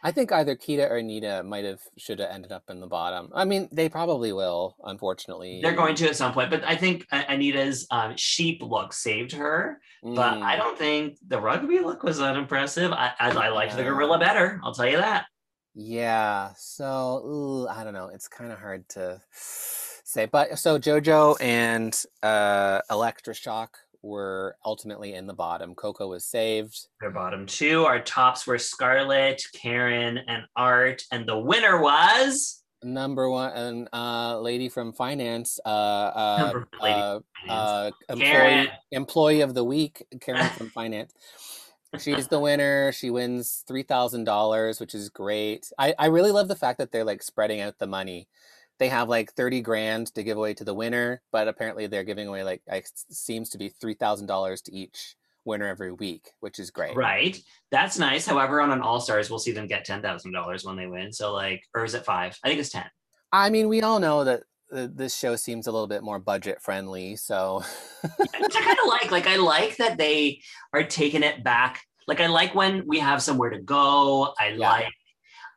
I 0.02 0.12
think 0.12 0.32
either 0.32 0.56
Kita 0.56 0.90
or 0.90 0.96
Anita 0.96 1.42
might 1.42 1.64
have 1.64 1.80
should 1.98 2.18
have 2.20 2.30
ended 2.30 2.52
up 2.52 2.64
in 2.70 2.80
the 2.80 2.86
bottom. 2.86 3.30
I 3.34 3.44
mean, 3.44 3.68
they 3.70 3.88
probably 3.88 4.32
will, 4.32 4.76
unfortunately. 4.84 5.60
They're 5.62 5.74
going 5.74 5.94
to 5.96 6.08
at 6.08 6.16
some 6.16 6.32
point, 6.32 6.50
but 6.50 6.64
I 6.64 6.76
think 6.76 7.06
uh, 7.12 7.22
Anita's 7.28 7.86
um, 7.90 8.16
sheep 8.16 8.62
look 8.62 8.92
saved 8.92 9.32
her. 9.32 9.80
But 10.14 10.42
I 10.42 10.56
Mm, 10.56 10.58
don't 10.58 10.78
think 10.78 11.18
the 11.26 11.40
rugby 11.40 11.80
look 11.80 12.02
was 12.02 12.18
that 12.18 12.36
impressive. 12.36 12.92
I 12.92 13.12
I, 13.20 13.30
I 13.30 13.48
liked 13.50 13.76
the 13.76 13.84
gorilla 13.84 14.18
better. 14.18 14.58
I'll 14.64 14.74
tell 14.74 14.86
you 14.88 14.96
that. 14.96 15.26
Yeah. 15.74 16.52
So 16.56 17.22
ooh, 17.24 17.68
I 17.68 17.84
don't 17.84 17.94
know. 17.94 18.08
It's 18.12 18.28
kind 18.28 18.52
of 18.52 18.58
hard 18.58 18.88
to 18.90 19.20
say. 19.32 20.26
But 20.26 20.58
so 20.58 20.78
JoJo 20.78 21.36
and 21.40 21.94
uh, 22.22 22.80
Elektra 22.90 23.34
Shock 23.34 23.78
were 24.02 24.56
ultimately 24.64 25.14
in 25.14 25.26
the 25.26 25.34
bottom. 25.34 25.74
Coco 25.74 26.08
was 26.08 26.24
saved. 26.24 26.88
Their 27.00 27.10
bottom 27.10 27.46
two. 27.46 27.84
Our 27.84 28.00
tops 28.00 28.46
were 28.46 28.58
Scarlet, 28.58 29.42
Karen, 29.54 30.18
and 30.26 30.44
Art, 30.56 31.02
and 31.12 31.26
the 31.26 31.38
winner 31.38 31.80
was 31.80 32.60
Number 32.82 33.28
one, 33.28 33.88
uh, 33.92 34.40
lady 34.40 34.70
from 34.70 34.94
finance, 34.94 35.60
uh, 35.66 35.68
uh, 35.68 36.52
lady 36.80 36.98
uh, 36.98 37.20
uh, 37.48 37.90
employee 38.08 38.70
employee 38.90 39.40
of 39.42 39.52
the 39.52 39.64
week, 39.64 40.06
Karen 40.22 40.48
from 40.56 40.70
finance. 40.70 41.12
She's 41.98 42.28
the 42.28 42.40
winner. 42.40 42.90
She 42.92 43.10
wins 43.10 43.64
three 43.68 43.82
thousand 43.82 44.24
dollars, 44.24 44.80
which 44.80 44.94
is 44.94 45.10
great. 45.10 45.70
I 45.78 45.94
I 45.98 46.06
really 46.06 46.30
love 46.30 46.48
the 46.48 46.56
fact 46.56 46.78
that 46.78 46.90
they're 46.90 47.04
like 47.04 47.22
spreading 47.22 47.60
out 47.60 47.78
the 47.78 47.86
money. 47.86 48.28
They 48.80 48.88
have 48.88 49.08
like 49.10 49.32
thirty 49.34 49.60
grand 49.60 50.12
to 50.14 50.22
give 50.24 50.38
away 50.38 50.54
to 50.54 50.64
the 50.64 50.74
winner, 50.74 51.20
but 51.30 51.46
apparently 51.46 51.86
they're 51.86 52.02
giving 52.02 52.26
away 52.26 52.42
like 52.42 52.62
I, 52.68 52.82
seems 53.10 53.50
to 53.50 53.58
be 53.58 53.68
three 53.68 53.94
thousand 53.94 54.26
dollars 54.26 54.62
to 54.62 54.74
each 54.74 55.14
winner 55.44 55.66
every 55.68 55.92
week, 55.92 56.30
which 56.40 56.58
is 56.58 56.70
great. 56.70 56.96
Right. 56.96 57.38
That's 57.70 57.98
nice. 57.98 58.26
However, 58.26 58.60
on 58.60 58.72
an 58.72 58.80
All 58.80 59.00
Stars, 59.00 59.28
we'll 59.30 59.38
see 59.38 59.52
them 59.52 59.66
get 59.66 59.84
ten 59.84 60.00
thousand 60.00 60.32
dollars 60.32 60.64
when 60.64 60.76
they 60.76 60.86
win. 60.86 61.12
So 61.12 61.32
like, 61.34 61.62
or 61.74 61.84
is 61.84 61.94
it 61.94 62.04
five? 62.06 62.36
I 62.42 62.48
think 62.48 62.58
it's 62.58 62.70
ten. 62.70 62.86
I 63.32 63.50
mean, 63.50 63.68
we 63.68 63.82
all 63.82 64.00
know 64.00 64.24
that 64.24 64.44
this 64.70 65.14
show 65.16 65.36
seems 65.36 65.66
a 65.66 65.72
little 65.72 65.86
bit 65.86 66.02
more 66.02 66.18
budget 66.18 66.62
friendly, 66.62 67.16
so 67.16 67.62
Which 68.16 68.56
I 68.56 68.62
kind 68.62 68.78
of 68.78 68.88
like. 68.88 69.10
Like, 69.10 69.26
I 69.26 69.36
like 69.36 69.76
that 69.76 69.98
they 69.98 70.40
are 70.72 70.84
taking 70.84 71.22
it 71.22 71.44
back. 71.44 71.82
Like, 72.08 72.20
I 72.20 72.28
like 72.28 72.54
when 72.54 72.86
we 72.86 72.98
have 72.98 73.22
somewhere 73.22 73.50
to 73.50 73.60
go. 73.60 74.32
I 74.40 74.48
Yeah. 74.56 74.70
like. 74.70 74.92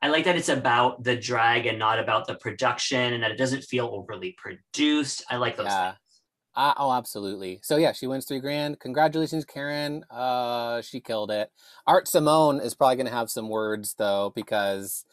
I 0.04 0.10
like 0.10 0.26
that 0.26 0.36
it's 0.36 0.50
about 0.50 1.02
the 1.02 1.16
drag 1.16 1.66
and 1.66 1.80
not 1.80 1.98
about 1.98 2.28
the 2.28 2.36
production, 2.36 3.14
and 3.14 3.24
that 3.24 3.32
it 3.32 3.38
doesn't 3.38 3.64
feel 3.64 3.90
overly 3.94 4.36
produced. 4.38 5.24
I 5.30 5.38
like 5.38 5.56
those. 5.56 5.68
Yeah. 5.68 5.92
things. 5.92 5.98
Uh, 6.56 6.74
oh, 6.78 6.92
absolutely. 6.92 7.62
So 7.64 7.78
yeah, 7.78 7.94
she 7.94 8.06
wins 8.06 8.26
three 8.26 8.42
grand. 8.42 8.82
Congratulations, 8.82 9.46
Karen. 9.46 10.04
Uh, 10.12 10.82
she 10.82 11.00
killed 11.00 11.32
it. 11.32 11.50
Art 11.88 12.10
Simone 12.10 12.60
is 12.60 12.76
probably 12.76 12.98
going 12.98 13.06
to 13.08 13.14
have 13.14 13.30
some 13.32 13.48
words 13.48 13.96
though, 13.98 14.34
because 14.36 15.06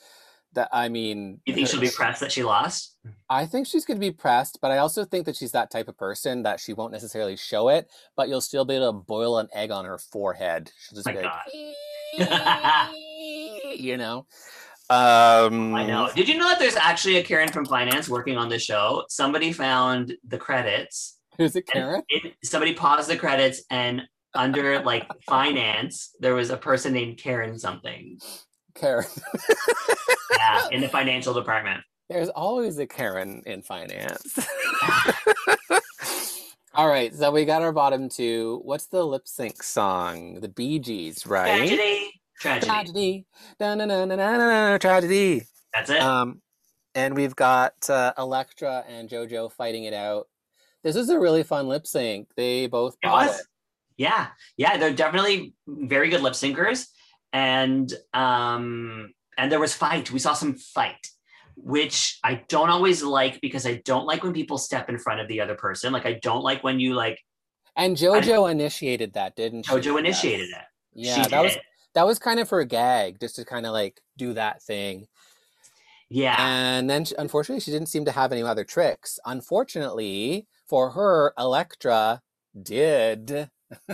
that 0.55 0.69
I 0.73 0.89
mean, 0.89 1.41
You 1.47 1.55
think 1.55 1.69
she'll 1.69 1.81
be 1.81 1.89
pressed 1.89 2.19
that 2.21 2.33
she 2.33 2.43
lost? 2.43 2.97
I 3.31 3.47
think 3.47 3.69
she's 3.69 3.85
going 3.85 3.97
to 3.99 4.05
be 4.05 4.11
pressed, 4.11 4.59
but 4.61 4.73
I 4.73 4.79
also 4.79 5.05
think 5.05 5.25
that 5.27 5.37
she's 5.37 5.53
that 5.53 5.71
type 5.71 5.87
of 5.87 5.97
person 5.97 6.43
that 6.43 6.59
she 6.59 6.73
won't 6.73 6.91
necessarily 6.93 7.37
show 7.37 7.69
it, 7.69 7.89
but 8.17 8.29
you'll 8.29 8.41
still 8.41 8.65
be 8.65 8.75
able 8.75 8.93
to 8.93 8.99
boil 8.99 9.39
an 9.39 9.47
egg 9.55 9.71
on 9.71 9.85
her 9.85 9.99
forehead. 9.99 10.73
She'll 10.81 10.97
just 10.97 11.07
My 11.07 11.12
be 11.15 11.23
God. 11.23 11.41
like, 12.19 13.81
you 13.81 13.97
know. 13.97 14.27
Um, 14.91 15.75
I 15.75 15.87
know. 15.87 16.11
Did 16.15 16.29
you 16.29 16.37
know 16.37 16.49
that 16.49 16.59
there's 16.59 16.77
actually 16.77 17.17
a 17.17 17.23
Karen 17.23 17.49
from 17.51 17.65
finance 17.65 18.09
working 18.09 18.37
on 18.37 18.49
the 18.49 18.59
show? 18.59 19.05
Somebody 19.09 19.53
found 19.53 20.15
the 20.27 20.37
credits. 20.39 21.17
Who's 21.39 21.55
it, 21.57 21.67
Karen? 21.67 22.03
it- 22.09 22.35
somebody 22.45 22.75
paused 22.75 23.09
the 23.09 23.17
credits 23.17 23.62
and 23.71 24.03
under 24.35 24.81
like 24.83 25.07
finance, 25.27 26.11
there 26.21 26.35
was 26.35 26.51
a 26.51 26.57
person 26.57 26.93
named 26.93 27.19
Karen 27.19 27.59
something. 27.59 28.19
Karen. 28.75 29.07
Yeah, 30.39 30.69
in 30.73 30.81
the 30.81 30.89
financial 30.99 31.35
department. 31.35 31.83
There's 32.09 32.31
always 32.31 32.79
a 32.79 32.87
Karen 32.87 33.43
in 33.47 33.61
finance. 33.62 34.39
All 36.75 36.89
right, 36.89 37.12
so 37.15 37.31
we 37.31 37.45
got 37.45 37.62
our 37.62 37.73
bottom 37.73 38.09
two. 38.09 38.61
What's 38.65 38.87
the 38.87 39.05
lip 39.05 39.27
sync 39.29 39.62
song? 39.62 40.41
The 40.41 40.49
Bee 40.49 40.79
Gees, 40.79 41.27
right? 41.27 41.57
Tragedy. 41.69 42.11
Tragedy. 42.41 42.67
Tragedy. 42.67 43.27
Tragedy. 44.81 45.43
That's 45.75 45.91
it. 45.91 46.01
Um, 46.01 46.41
and 46.95 47.15
we've 47.15 47.37
got 47.37 47.75
uh, 47.89 48.12
Elektra 48.19 48.85
and 48.89 49.09
JoJo 49.09 49.53
fighting 49.53 49.85
it 49.85 49.95
out. 49.95 50.27
This 50.83 50.97
is 50.97 51.11
a 51.11 51.19
really 51.19 51.43
fun 51.43 51.69
lip 51.69 51.87
sync. 51.87 52.29
They 52.37 52.67
both 52.67 52.97
It 53.03 53.09
was. 53.09 53.39
it. 53.39 53.47
Yeah, 53.99 54.29
yeah, 54.57 54.79
they're 54.79 54.95
definitely 54.95 55.53
very 55.67 56.09
good 56.09 56.23
lip 56.23 56.33
syncers, 56.33 56.87
and 57.35 57.93
um, 58.15 59.12
and 59.37 59.53
there 59.53 59.61
was 59.61 59.75
fight. 59.75 60.11
We 60.11 60.19
saw 60.19 60.33
some 60.33 60.55
fight, 60.55 61.07
which 61.55 62.19
I 62.25 62.43
don't 62.49 62.71
always 62.71 63.03
like 63.03 63.43
because 63.43 63.67
I 63.67 63.83
don't 63.85 64.07
like 64.07 64.25
when 64.25 64.33
people 64.33 64.57
step 64.57 64.89
in 64.89 64.99
front 64.99 65.21
of 65.21 65.29
the 65.29 65.43
other 65.43 65.55
person. 65.55 65.93
Like 65.93 66.07
I 66.07 66.15
don't 66.15 66.43
like 66.43 66.65
when 66.65 66.81
you 66.81 66.95
like 66.95 67.19
And 67.77 67.95
JoJo 67.95 68.51
initiated 68.51 69.12
that, 69.12 69.37
didn't 69.37 69.65
she? 69.67 69.73
JoJo 69.73 69.85
Yes. 69.85 69.99
initiated 69.99 70.49
it. 70.49 70.65
Yeah, 70.95 71.23
she 71.23 71.29
that 71.29 71.43
was 71.43 71.53
did. 71.53 71.62
That 71.95 72.07
was 72.07 72.19
kind 72.19 72.39
of 72.41 72.51
her 72.51 72.65
gag, 72.65 73.21
just 73.21 73.37
to 73.37 73.45
kind 73.45 73.67
of 73.67 73.73
like 73.73 74.01
do 74.17 74.35
that 74.35 74.62
thing. 74.62 75.07
Yeah, 76.12 76.35
And 76.39 76.91
then, 76.91 77.05
she, 77.05 77.15
unfortunately, 77.17 77.61
she 77.61 77.71
didn't 77.71 77.89
seem 77.89 78.05
to 78.05 78.11
have 78.11 78.33
any 78.33 78.43
other 78.43 78.65
tricks. 78.65 79.21
Unfortunately 79.25 80.49
for 80.69 80.91
her, 80.91 81.33
Elektra 81.39 82.21
did. 82.61 83.49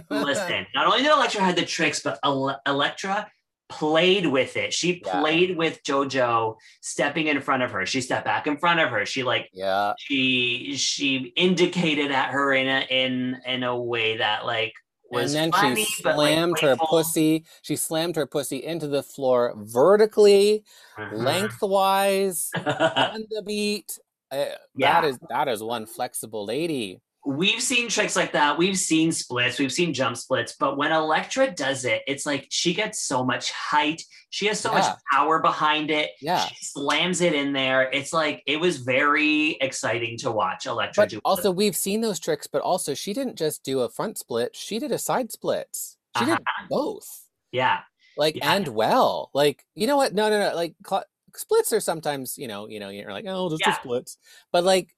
listen. 0.08 0.66
Not 0.74 0.86
only 0.86 1.02
did 1.02 1.12
Elektra 1.12 1.42
had 1.42 1.56
the 1.56 1.64
tricks, 1.66 2.00
but 2.00 2.18
Ele- 2.24 2.58
Elektra 2.66 3.30
played 3.68 4.24
with 4.26 4.56
it. 4.56 4.72
She 4.72 5.02
Yeah. 5.04 5.20
played 5.20 5.58
with 5.58 5.82
JoJo 5.82 6.56
stepping 6.80 7.26
in 7.26 7.40
front 7.42 7.62
of 7.62 7.72
her. 7.72 7.84
She 7.84 8.00
stepped 8.00 8.24
back 8.24 8.46
in 8.46 8.56
front 8.56 8.80
of 8.80 8.88
her. 8.90 9.04
She 9.04 9.22
like 9.22 9.50
Yeah, 9.52 9.92
she 9.98 10.74
she 10.76 11.32
indicated 11.36 12.12
at 12.12 12.30
her 12.30 12.54
in 12.54 12.68
a 12.68 12.86
in 12.88 13.40
in 13.44 13.62
a 13.64 13.76
way 13.76 14.16
that 14.18 14.46
like 14.46 14.72
was 15.10 15.34
and 15.34 15.52
then 15.52 15.60
funny, 15.60 15.84
she 15.84 16.02
but, 16.02 16.16
like, 16.16 16.16
slammed 16.34 16.58
her 16.60 16.76
playful. 16.76 16.86
pussy. 16.88 17.44
She 17.62 17.76
slammed 17.76 18.16
her 18.16 18.26
pussy 18.26 18.64
into 18.64 18.88
the 18.88 19.02
floor 19.02 19.54
vertically, 19.56 20.64
Uh-huh. 20.98 21.16
lengthwise, 21.16 22.50
on 22.54 23.24
the 23.30 23.42
beat. 23.46 23.98
Uh, 24.30 24.46
Yeah. 24.74 25.00
That 25.00 25.08
is 25.08 25.18
that 25.30 25.48
is 25.48 25.62
one 25.62 25.86
flexible 25.86 26.44
lady. 26.44 27.00
We've 27.28 27.60
seen 27.60 27.88
tricks 27.88 28.14
like 28.14 28.32
that. 28.32 28.56
We've 28.56 28.78
seen 28.78 29.10
splits. 29.10 29.58
We've 29.58 29.72
seen 29.72 29.92
jump 29.92 30.16
splits. 30.16 30.54
But 30.58 30.76
when 30.78 30.92
Elektra 30.92 31.50
does 31.50 31.84
it, 31.84 32.02
it's 32.06 32.24
like 32.24 32.46
she 32.50 32.72
gets 32.72 33.02
so 33.02 33.24
much 33.24 33.50
height. 33.50 34.02
She 34.30 34.46
has 34.46 34.60
so 34.60 34.72
much 34.72 34.84
power 35.12 35.40
behind 35.40 35.90
it. 35.90 36.10
Yeah. 36.20 36.46
She 36.46 36.54
slams 36.64 37.20
it 37.20 37.32
in 37.32 37.52
there. 37.52 37.90
It's 37.90 38.12
like 38.12 38.42
it 38.46 38.60
was 38.60 38.76
very 38.76 39.56
exciting 39.60 40.16
to 40.18 40.30
watch 40.30 40.66
Elektra 40.66 41.02
But 41.02 41.10
do. 41.10 41.20
also, 41.24 41.50
we've 41.50 41.74
seen 41.74 42.00
those 42.00 42.20
tricks. 42.20 42.46
But 42.46 42.62
also, 42.62 42.94
she 42.94 43.12
didn't 43.12 43.36
just 43.36 43.64
do 43.64 43.80
a 43.80 43.88
front 43.88 44.18
split; 44.18 44.54
she 44.54 44.78
did 44.78 44.92
a 44.92 44.98
side 44.98 45.32
split. 45.32 45.76
She 46.18 46.24
did 46.24 46.34
Uh-huh. 46.34 46.66
both. 46.70 47.08
yeah. 47.50 47.80
like 48.16 48.36
Yeah. 48.36 48.54
and 48.54 48.68
well 48.68 49.30
like 49.34 49.66
you 49.74 49.86
know 49.86 49.98
what 49.98 50.14
no 50.14 50.30
no 50.30 50.38
no 50.38 50.54
like 50.56 50.74
cl- 50.88 51.04
splits 51.34 51.70
are 51.74 51.80
sometimes 51.80 52.38
you 52.38 52.48
know 52.48 52.66
you 52.66 52.80
know 52.80 52.88
you're 52.88 53.12
like 53.12 53.26
oh 53.28 53.50
just 53.50 53.60
Yeah. 53.60 53.74
splits 53.74 54.16
but 54.52 54.64
like 54.64 54.95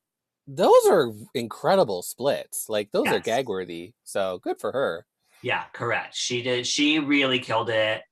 those 0.51 0.87
are 0.89 1.12
incredible 1.35 2.03
splits 2.03 2.69
like 2.70 2.91
those 2.91 3.07
are 3.07 3.15
Yes. 3.16 3.25
gag 3.25 3.49
worthy 3.49 3.93
so 4.05 4.39
good 4.43 4.59
for 4.59 4.73
her 4.73 5.07
Yeah, 5.43 5.65
correct. 5.73 6.16
She 6.16 6.43
did. 6.43 6.66
She 6.66 6.99
really 6.99 7.39
killed 7.39 7.69
it. 7.70 8.03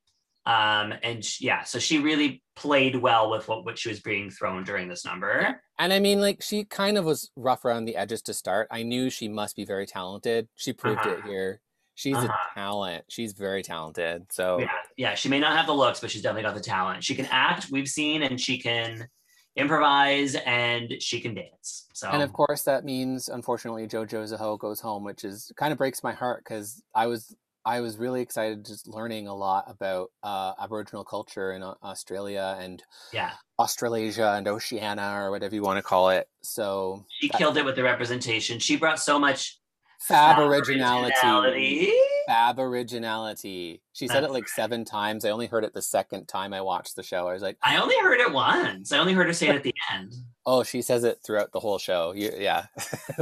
Um, 0.45 0.95
and 1.03 1.25
sh- 1.25 1.41
yeah, 1.41 1.65
so 1.65 1.81
she 1.81 1.99
really 1.99 2.41
played 2.55 2.95
well 2.95 3.31
with 3.31 3.49
what, 3.49 3.65
what 3.65 3.77
she 3.79 3.89
was 3.89 3.99
being 4.01 4.31
thrown 4.31 4.63
during 4.63 4.87
this 4.89 5.05
number. 5.05 5.61
and 5.79 5.93
i 5.93 5.99
mean 5.99 6.21
like 6.21 6.41
she 6.43 6.65
kind 6.65 6.97
of 6.99 7.05
was 7.05 7.31
rough 7.37 7.65
around 7.65 7.85
the 7.87 7.97
edges 7.97 8.23
to 8.23 8.33
start 8.33 8.67
i 8.71 8.83
knew 8.83 9.11
she 9.11 9.29
must 9.29 9.57
be 9.57 9.65
very 9.65 9.87
talented 9.87 10.49
she 10.55 10.73
proved 10.73 11.05
it 11.07 11.19
Uh-huh. 11.19 11.29
here 11.29 11.61
She's 11.99 12.15
Uh-huh. 12.15 12.29
a 12.31 12.55
talent. 12.55 13.05
She's 13.09 13.33
very 13.33 13.63
talented. 13.63 14.27
So 14.31 14.59
Yeah, 14.61 14.69
yeah. 14.99 15.15
She 15.15 15.31
may 15.31 15.41
not 15.41 15.57
have 15.57 15.65
the 15.67 15.73
looks, 15.73 15.99
but 15.99 16.11
she's 16.11 16.21
definitely 16.21 16.43
got 16.43 16.55
the 16.55 16.61
talent. 16.61 17.03
She 17.03 17.15
can 17.15 17.25
act. 17.31 17.71
We've 17.71 17.89
seen, 17.89 18.23
and 18.23 18.39
she 18.39 18.59
can 18.59 19.09
improvise, 19.57 20.37
and 20.47 20.95
she 21.01 21.21
can 21.21 21.35
dance. 21.35 21.87
So 21.93 22.09
And 22.09 22.23
of 22.23 22.33
course, 22.33 22.63
that 22.63 22.85
means 22.85 23.29
unfortunately 23.29 23.87
JoJo 23.87 24.33
Zaho 24.33 24.59
goes 24.59 24.81
home, 24.81 25.05
which 25.05 25.25
is 25.25 25.53
kind 25.57 25.73
of 25.73 25.79
breaks 25.79 26.03
my 26.03 26.13
heart 26.13 26.45
because 26.45 26.83
I 26.95 27.07
was 27.07 27.35
I 27.65 27.81
was 27.81 27.99
really 27.99 28.21
excited 28.21 28.65
just 28.65 28.87
learning 28.87 29.27
a 29.27 29.35
lot 29.35 29.65
about 29.67 30.13
uh, 30.23 30.53
Aboriginal 30.61 31.03
culture 31.03 31.53
in 31.53 31.65
Australia 31.65 32.57
and 32.61 32.83
yeah, 33.13 33.33
Australasia 33.59 34.35
and 34.37 34.47
Oceania 34.47 35.13
or 35.17 35.33
whatever 35.33 35.55
you 35.55 35.63
want 35.63 35.79
to 35.79 35.83
call 35.83 36.11
it. 36.11 36.29
So 36.43 37.05
she 37.09 37.29
killed 37.29 37.57
it 37.57 37.65
with 37.65 37.75
the 37.75 37.83
representation. 37.83 38.61
She 38.61 38.77
brought 38.77 39.01
so 39.01 39.19
much 39.19 39.59
fab 40.01 40.39
originality, 40.39 41.13
originality. 41.15 41.93
Fab 42.27 42.59
originality. 42.59 43.81
She 43.93 44.09
said 44.09 44.19
it 44.19 44.21
That's 44.23 44.33
like 44.33 44.49
seven 44.49 44.85
times. 44.85 45.25
I 45.25 45.31
only 45.31 45.47
heard 45.47 45.65
it 45.65 45.73
the 45.75 45.83
second 45.83 46.27
time 46.27 46.53
I 46.53 46.61
watched 46.61 46.97
the 46.97 47.03
show. 47.03 47.29
I 47.29 47.33
was 47.33 47.43
like, 47.43 47.57
I 47.63 47.77
only 47.79 47.97
heard 48.01 48.21
it 48.21 48.33
once. 48.33 48.93
I 48.93 48.99
only 48.99 49.13
heard 49.13 49.27
her 49.27 49.33
say 49.33 49.49
it 49.49 49.57
at 49.57 49.63
the 49.63 49.75
end. 49.93 50.13
Oh, 50.45 50.63
she 50.63 50.83
says 50.83 51.05
it 51.05 51.19
throughout 51.25 51.53
the 51.53 51.61
whole 51.61 51.79
show. 51.79 52.13
You, 52.13 52.33
yeah. 52.37 52.67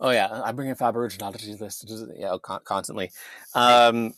oh 0.00 0.10
yeah, 0.10 0.42
I 0.44 0.52
bring 0.52 0.68
in 0.68 0.74
fab 0.74 0.96
originality 0.96 1.52
to 1.52 1.56
this. 1.58 1.84
Yeah, 2.16 2.36
con- 2.42 2.60
constantly. 2.64 3.10
Um, 3.54 4.14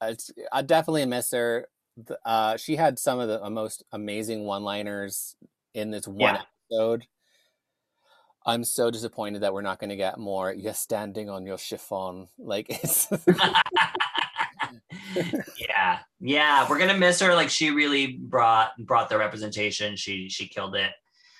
I 0.00 0.62
definitely 0.62 1.06
miss 1.06 1.30
her. 1.32 1.68
The- 1.96 2.18
Uh, 2.24 2.56
she 2.56 2.76
had 2.76 2.98
some 2.98 3.20
of 3.20 3.28
the 3.28 3.48
most 3.50 3.84
amazing 3.92 4.44
one-liners 4.44 5.36
in 5.74 5.90
this 5.90 6.08
one 6.08 6.34
Yeah. 6.36 6.42
episode. 6.70 7.06
I'm 8.44 8.64
so 8.64 8.90
disappointed 8.90 9.42
that 9.42 9.54
we're 9.54 9.62
not 9.62 9.78
going 9.78 9.90
to 9.90 9.96
get 9.96 10.18
more. 10.18 10.52
You're 10.52 10.74
standing 10.74 11.30
on 11.30 11.46
your 11.46 11.58
chiffon, 11.58 12.26
like 12.38 12.66
it's. 12.70 13.06
yeah, 15.58 15.98
yeah. 16.20 16.66
We're 16.68 16.78
gonna 16.78 16.96
miss 16.98 17.20
her. 17.20 17.34
Like 17.34 17.50
she 17.50 17.70
really 17.70 18.18
brought 18.18 18.70
brought 18.78 19.08
the 19.08 19.18
representation. 19.18 19.96
She 19.96 20.28
she 20.28 20.48
killed 20.48 20.74
it. 20.76 20.90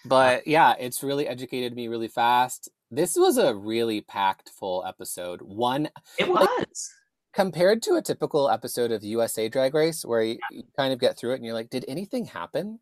but 0.05 0.47
yeah, 0.47 0.74
it's 0.79 1.03
really 1.03 1.27
educated 1.29 1.74
me 1.74 1.89
really 1.89 2.09
fast. 2.09 2.69
This 2.91 3.16
was 3.16 3.39
a 3.39 3.55
really 3.55 4.03
packed 4.03 4.51
full 4.51 4.85
episode. 4.87 5.41
One 5.43 5.89
It 6.19 6.29
Like- 6.29 6.49
was. 6.49 6.91
compared 7.33 7.83
to 7.85 7.95
a 7.95 8.03
typical 8.03 8.51
episode 8.51 8.93
of 8.93 9.03
USA 9.03 9.49
Drag 9.49 9.73
Race, 9.74 10.05
where 10.05 10.23
you, 10.23 10.39
you 10.51 10.65
kind 10.77 10.93
of 10.93 10.99
get 10.99 11.16
through 11.16 11.33
it 11.33 11.37
and 11.37 11.45
you're 11.47 11.55
like, 11.55 11.70
did 11.70 11.87
anything 11.89 12.27
happen? 12.27 12.81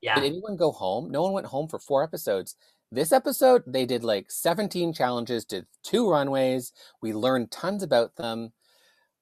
Yeah. 0.00 0.14
Did 0.14 0.24
anyone 0.26 0.56
go 0.56 0.70
home? 0.70 1.10
No 1.10 1.22
one 1.22 1.32
went 1.32 1.46
home 1.48 1.66
for 1.68 1.80
four 1.80 2.04
episodes. 2.04 2.54
This 2.90 3.12
episode, 3.12 3.62
they 3.66 3.84
did 3.84 4.02
like 4.02 4.30
17 4.30 4.94
challenges, 4.94 5.44
did 5.44 5.66
two 5.82 6.10
runways. 6.10 6.72
We 7.02 7.12
learned 7.12 7.50
tons 7.50 7.82
about 7.82 8.16
them. 8.16 8.52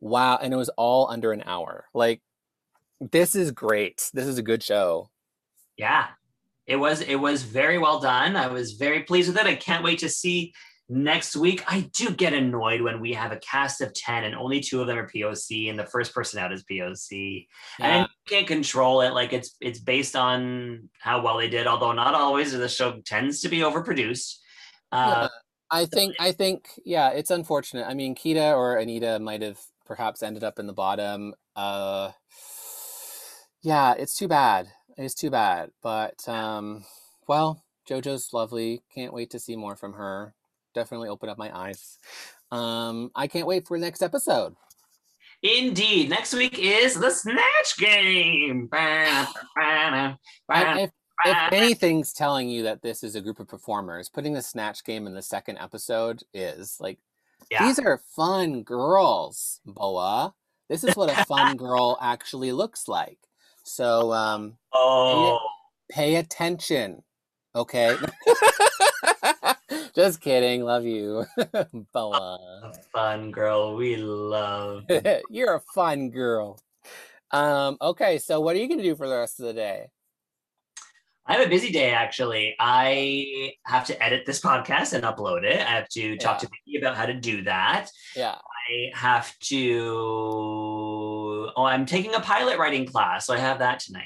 Wow. 0.00 0.38
And 0.40 0.52
it 0.52 0.56
was 0.56 0.68
all 0.70 1.08
under 1.08 1.32
an 1.32 1.42
hour. 1.46 1.86
Like, 1.92 2.22
this 3.00 3.34
is 3.34 3.50
great. 3.50 4.08
This 4.14 4.26
is 4.26 4.38
a 4.38 4.42
good 4.42 4.62
show. 4.62 5.10
Yeah. 5.76 6.06
It 6.66 6.76
was 6.76 7.00
it 7.00 7.16
was 7.16 7.42
very 7.42 7.78
well 7.78 8.00
done. 8.00 8.36
I 8.36 8.48
was 8.48 8.72
very 8.72 9.02
pleased 9.02 9.28
with 9.28 9.38
it. 9.38 9.46
I 9.46 9.54
can't 9.54 9.84
wait 9.84 10.00
to 10.00 10.08
see 10.08 10.52
next 10.88 11.36
week. 11.36 11.62
I 11.66 11.90
do 11.92 12.10
get 12.10 12.32
annoyed 12.32 12.80
when 12.80 13.00
we 13.00 13.12
have 13.14 13.32
a 13.32 13.38
cast 13.38 13.80
of 13.80 13.92
10 13.92 14.24
and 14.24 14.34
only 14.34 14.60
two 14.60 14.80
of 14.80 14.86
them 14.86 14.98
are 14.98 15.08
POC 15.08 15.70
and 15.70 15.78
the 15.78 15.86
first 15.86 16.14
person 16.14 16.38
out 16.38 16.52
is 16.52 16.64
POC. 16.70 17.46
And 17.80 18.02
you 18.02 18.36
can't 18.36 18.46
control 18.46 19.00
it. 19.00 19.12
Like 19.12 19.32
it's 19.32 19.56
it's 19.60 19.80
based 19.80 20.16
on 20.16 20.88
how 20.98 21.22
well 21.22 21.38
they 21.38 21.48
did, 21.48 21.66
although 21.66 21.92
not 21.92 22.14
always. 22.14 22.52
The 22.52 22.68
show 22.68 23.00
tends 23.04 23.40
to 23.40 23.48
be 23.48 23.58
overproduced. 23.58 24.36
Uh, 24.92 25.28
I 25.70 25.86
think 25.86 26.14
I 26.20 26.32
think 26.32 26.68
yeah, 26.84 27.10
it's 27.10 27.30
unfortunate. 27.30 27.86
I 27.86 27.94
mean, 27.94 28.14
Kita 28.14 28.56
or 28.56 28.76
Anita 28.76 29.18
might 29.18 29.42
have 29.42 29.58
perhaps 29.84 30.22
ended 30.22 30.44
up 30.44 30.58
in 30.58 30.66
the 30.66 30.72
bottom. 30.72 31.34
Uh 31.54 32.12
yeah, 33.62 33.94
it's 33.94 34.16
too 34.16 34.28
bad. 34.28 34.68
It's 34.96 35.14
too 35.14 35.30
bad. 35.30 35.70
But 35.82 36.28
um 36.28 36.84
well, 37.26 37.64
JoJo's 37.88 38.32
lovely. 38.32 38.82
Can't 38.94 39.12
wait 39.12 39.30
to 39.30 39.40
see 39.40 39.56
more 39.56 39.74
from 39.74 39.94
her. 39.94 40.34
Definitely 40.76 41.08
open 41.08 41.28
up 41.30 41.38
my 41.38 41.50
eyes. 41.56 41.98
Um 42.52 43.10
I 43.16 43.26
can't 43.26 43.46
wait 43.46 43.66
for 43.66 43.78
the 43.78 43.84
next 43.84 44.02
episode. 44.02 44.54
Indeed. 45.42 46.10
Next 46.10 46.34
week 46.34 46.58
is 46.58 46.94
the 46.94 47.10
Snatch 47.10 47.76
Game. 47.78 48.68
If 48.72 49.30
if 51.24 51.52
anything's 51.52 52.12
telling 52.12 52.50
you 52.50 52.62
that 52.64 52.82
this 52.82 53.02
is 53.02 53.16
a 53.16 53.22
group 53.22 53.40
of 53.40 53.48
performers, 53.48 54.10
putting 54.10 54.34
the 54.34 54.42
snatch 54.42 54.84
game 54.84 55.06
in 55.06 55.14
the 55.14 55.22
second 55.22 55.56
episode 55.58 56.22
is 56.34 56.76
like 56.78 56.98
Yeah. 57.50 57.66
these 57.66 57.78
are 57.78 58.02
fun 58.14 58.62
girls, 58.62 59.60
Boa. 59.64 60.34
This 60.68 60.84
is 60.84 60.94
what 60.94 61.10
a 61.10 61.24
fun 61.24 61.56
girl 61.66 61.96
actually 62.02 62.52
looks 62.52 62.86
like. 62.86 63.18
So 63.64 64.12
um 64.12 64.58
Oh, 64.74 65.38
pay 65.90 66.16
attention. 66.16 67.02
Okay. 67.54 67.96
Just 69.96 70.20
kidding. 70.20 70.62
Love 70.62 70.84
you. 70.84 71.24
Boa. 71.94 72.38
a 72.64 72.72
fun 72.92 73.30
girl. 73.30 73.76
We 73.76 73.96
love. 73.96 74.84
You're 75.30 75.54
a 75.54 75.60
fun 75.74 76.10
girl. 76.10 76.60
Um, 77.30 77.78
okay, 77.80 78.18
so 78.18 78.40
what 78.40 78.54
are 78.54 78.58
you 78.58 78.68
gonna 78.68 78.82
do 78.82 78.94
for 78.94 79.08
the 79.08 79.16
rest 79.16 79.40
of 79.40 79.46
the 79.46 79.54
day? 79.54 79.86
I 81.26 81.32
have 81.32 81.46
a 81.46 81.48
busy 81.48 81.72
day 81.72 81.92
actually. 81.92 82.54
I 82.60 83.52
have 83.64 83.86
to 83.86 84.00
edit 84.04 84.26
this 84.26 84.38
podcast 84.38 84.92
and 84.92 85.02
upload 85.02 85.44
it. 85.44 85.60
I 85.60 85.70
have 85.70 85.88
to 85.88 86.18
talk 86.18 86.40
to 86.40 86.46
Vicky 86.46 86.76
about 86.78 86.94
how 86.94 87.06
to 87.06 87.14
do 87.14 87.42
that. 87.44 87.88
Yeah. 88.14 88.34
I 88.34 88.90
have 88.94 89.36
to. 89.44 89.80
Oh, 91.56 91.64
I'm 91.64 91.86
taking 91.86 92.14
a 92.14 92.20
pilot 92.20 92.58
writing 92.58 92.84
class, 92.84 93.24
so 93.26 93.32
I 93.32 93.38
have 93.38 93.60
that 93.60 93.80
tonight. 93.80 94.04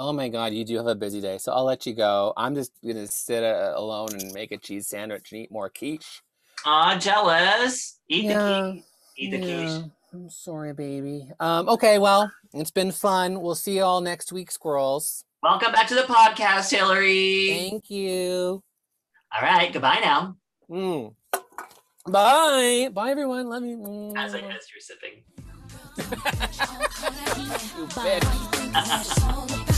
Oh 0.00 0.12
my 0.12 0.28
God, 0.28 0.52
you 0.52 0.64
do 0.64 0.76
have 0.76 0.86
a 0.86 0.94
busy 0.94 1.20
day, 1.20 1.38
so 1.38 1.50
I'll 1.50 1.64
let 1.64 1.84
you 1.84 1.92
go. 1.92 2.32
I'm 2.36 2.54
just 2.54 2.70
gonna 2.86 3.08
sit 3.08 3.42
uh, 3.42 3.72
alone 3.74 4.10
and 4.12 4.32
make 4.32 4.52
a 4.52 4.56
cheese 4.56 4.86
sandwich 4.86 5.32
and 5.32 5.40
eat 5.42 5.50
more 5.50 5.68
quiche. 5.68 6.22
Ah, 6.64 6.96
jealous. 6.96 7.98
Eat 8.08 8.28
the 8.28 8.34
quiche. 8.74 8.84
Eat 9.16 9.30
the 9.32 9.38
quiche. 9.38 9.90
I'm 10.12 10.30
sorry, 10.30 10.72
baby. 10.72 11.28
Um, 11.40 11.68
okay, 11.68 11.98
well, 11.98 12.30
it's 12.54 12.70
been 12.70 12.92
fun. 12.92 13.40
We'll 13.40 13.56
see 13.56 13.74
you 13.78 13.82
all 13.82 14.00
next 14.00 14.30
week, 14.30 14.52
squirrels. 14.52 15.24
Welcome 15.42 15.72
back 15.72 15.88
to 15.88 15.96
the 15.96 16.02
podcast, 16.02 16.70
Hillary. 16.70 17.48
Thank 17.68 17.90
you. 17.90 18.62
All 19.34 19.42
right, 19.42 19.72
goodbye 19.72 19.98
now. 20.00 20.36
Mm. 20.70 21.14
Bye. 22.06 22.88
Bye, 22.92 23.10
everyone. 23.10 23.48
Love 23.48 23.64
you. 23.64 24.14
As, 24.16 24.32
I, 24.32 24.42
Mm. 24.42 24.56
as 24.56 24.64
you're 24.70 24.80
sipping. 24.80 25.24
You 27.78 27.84
bitch. 27.86 29.74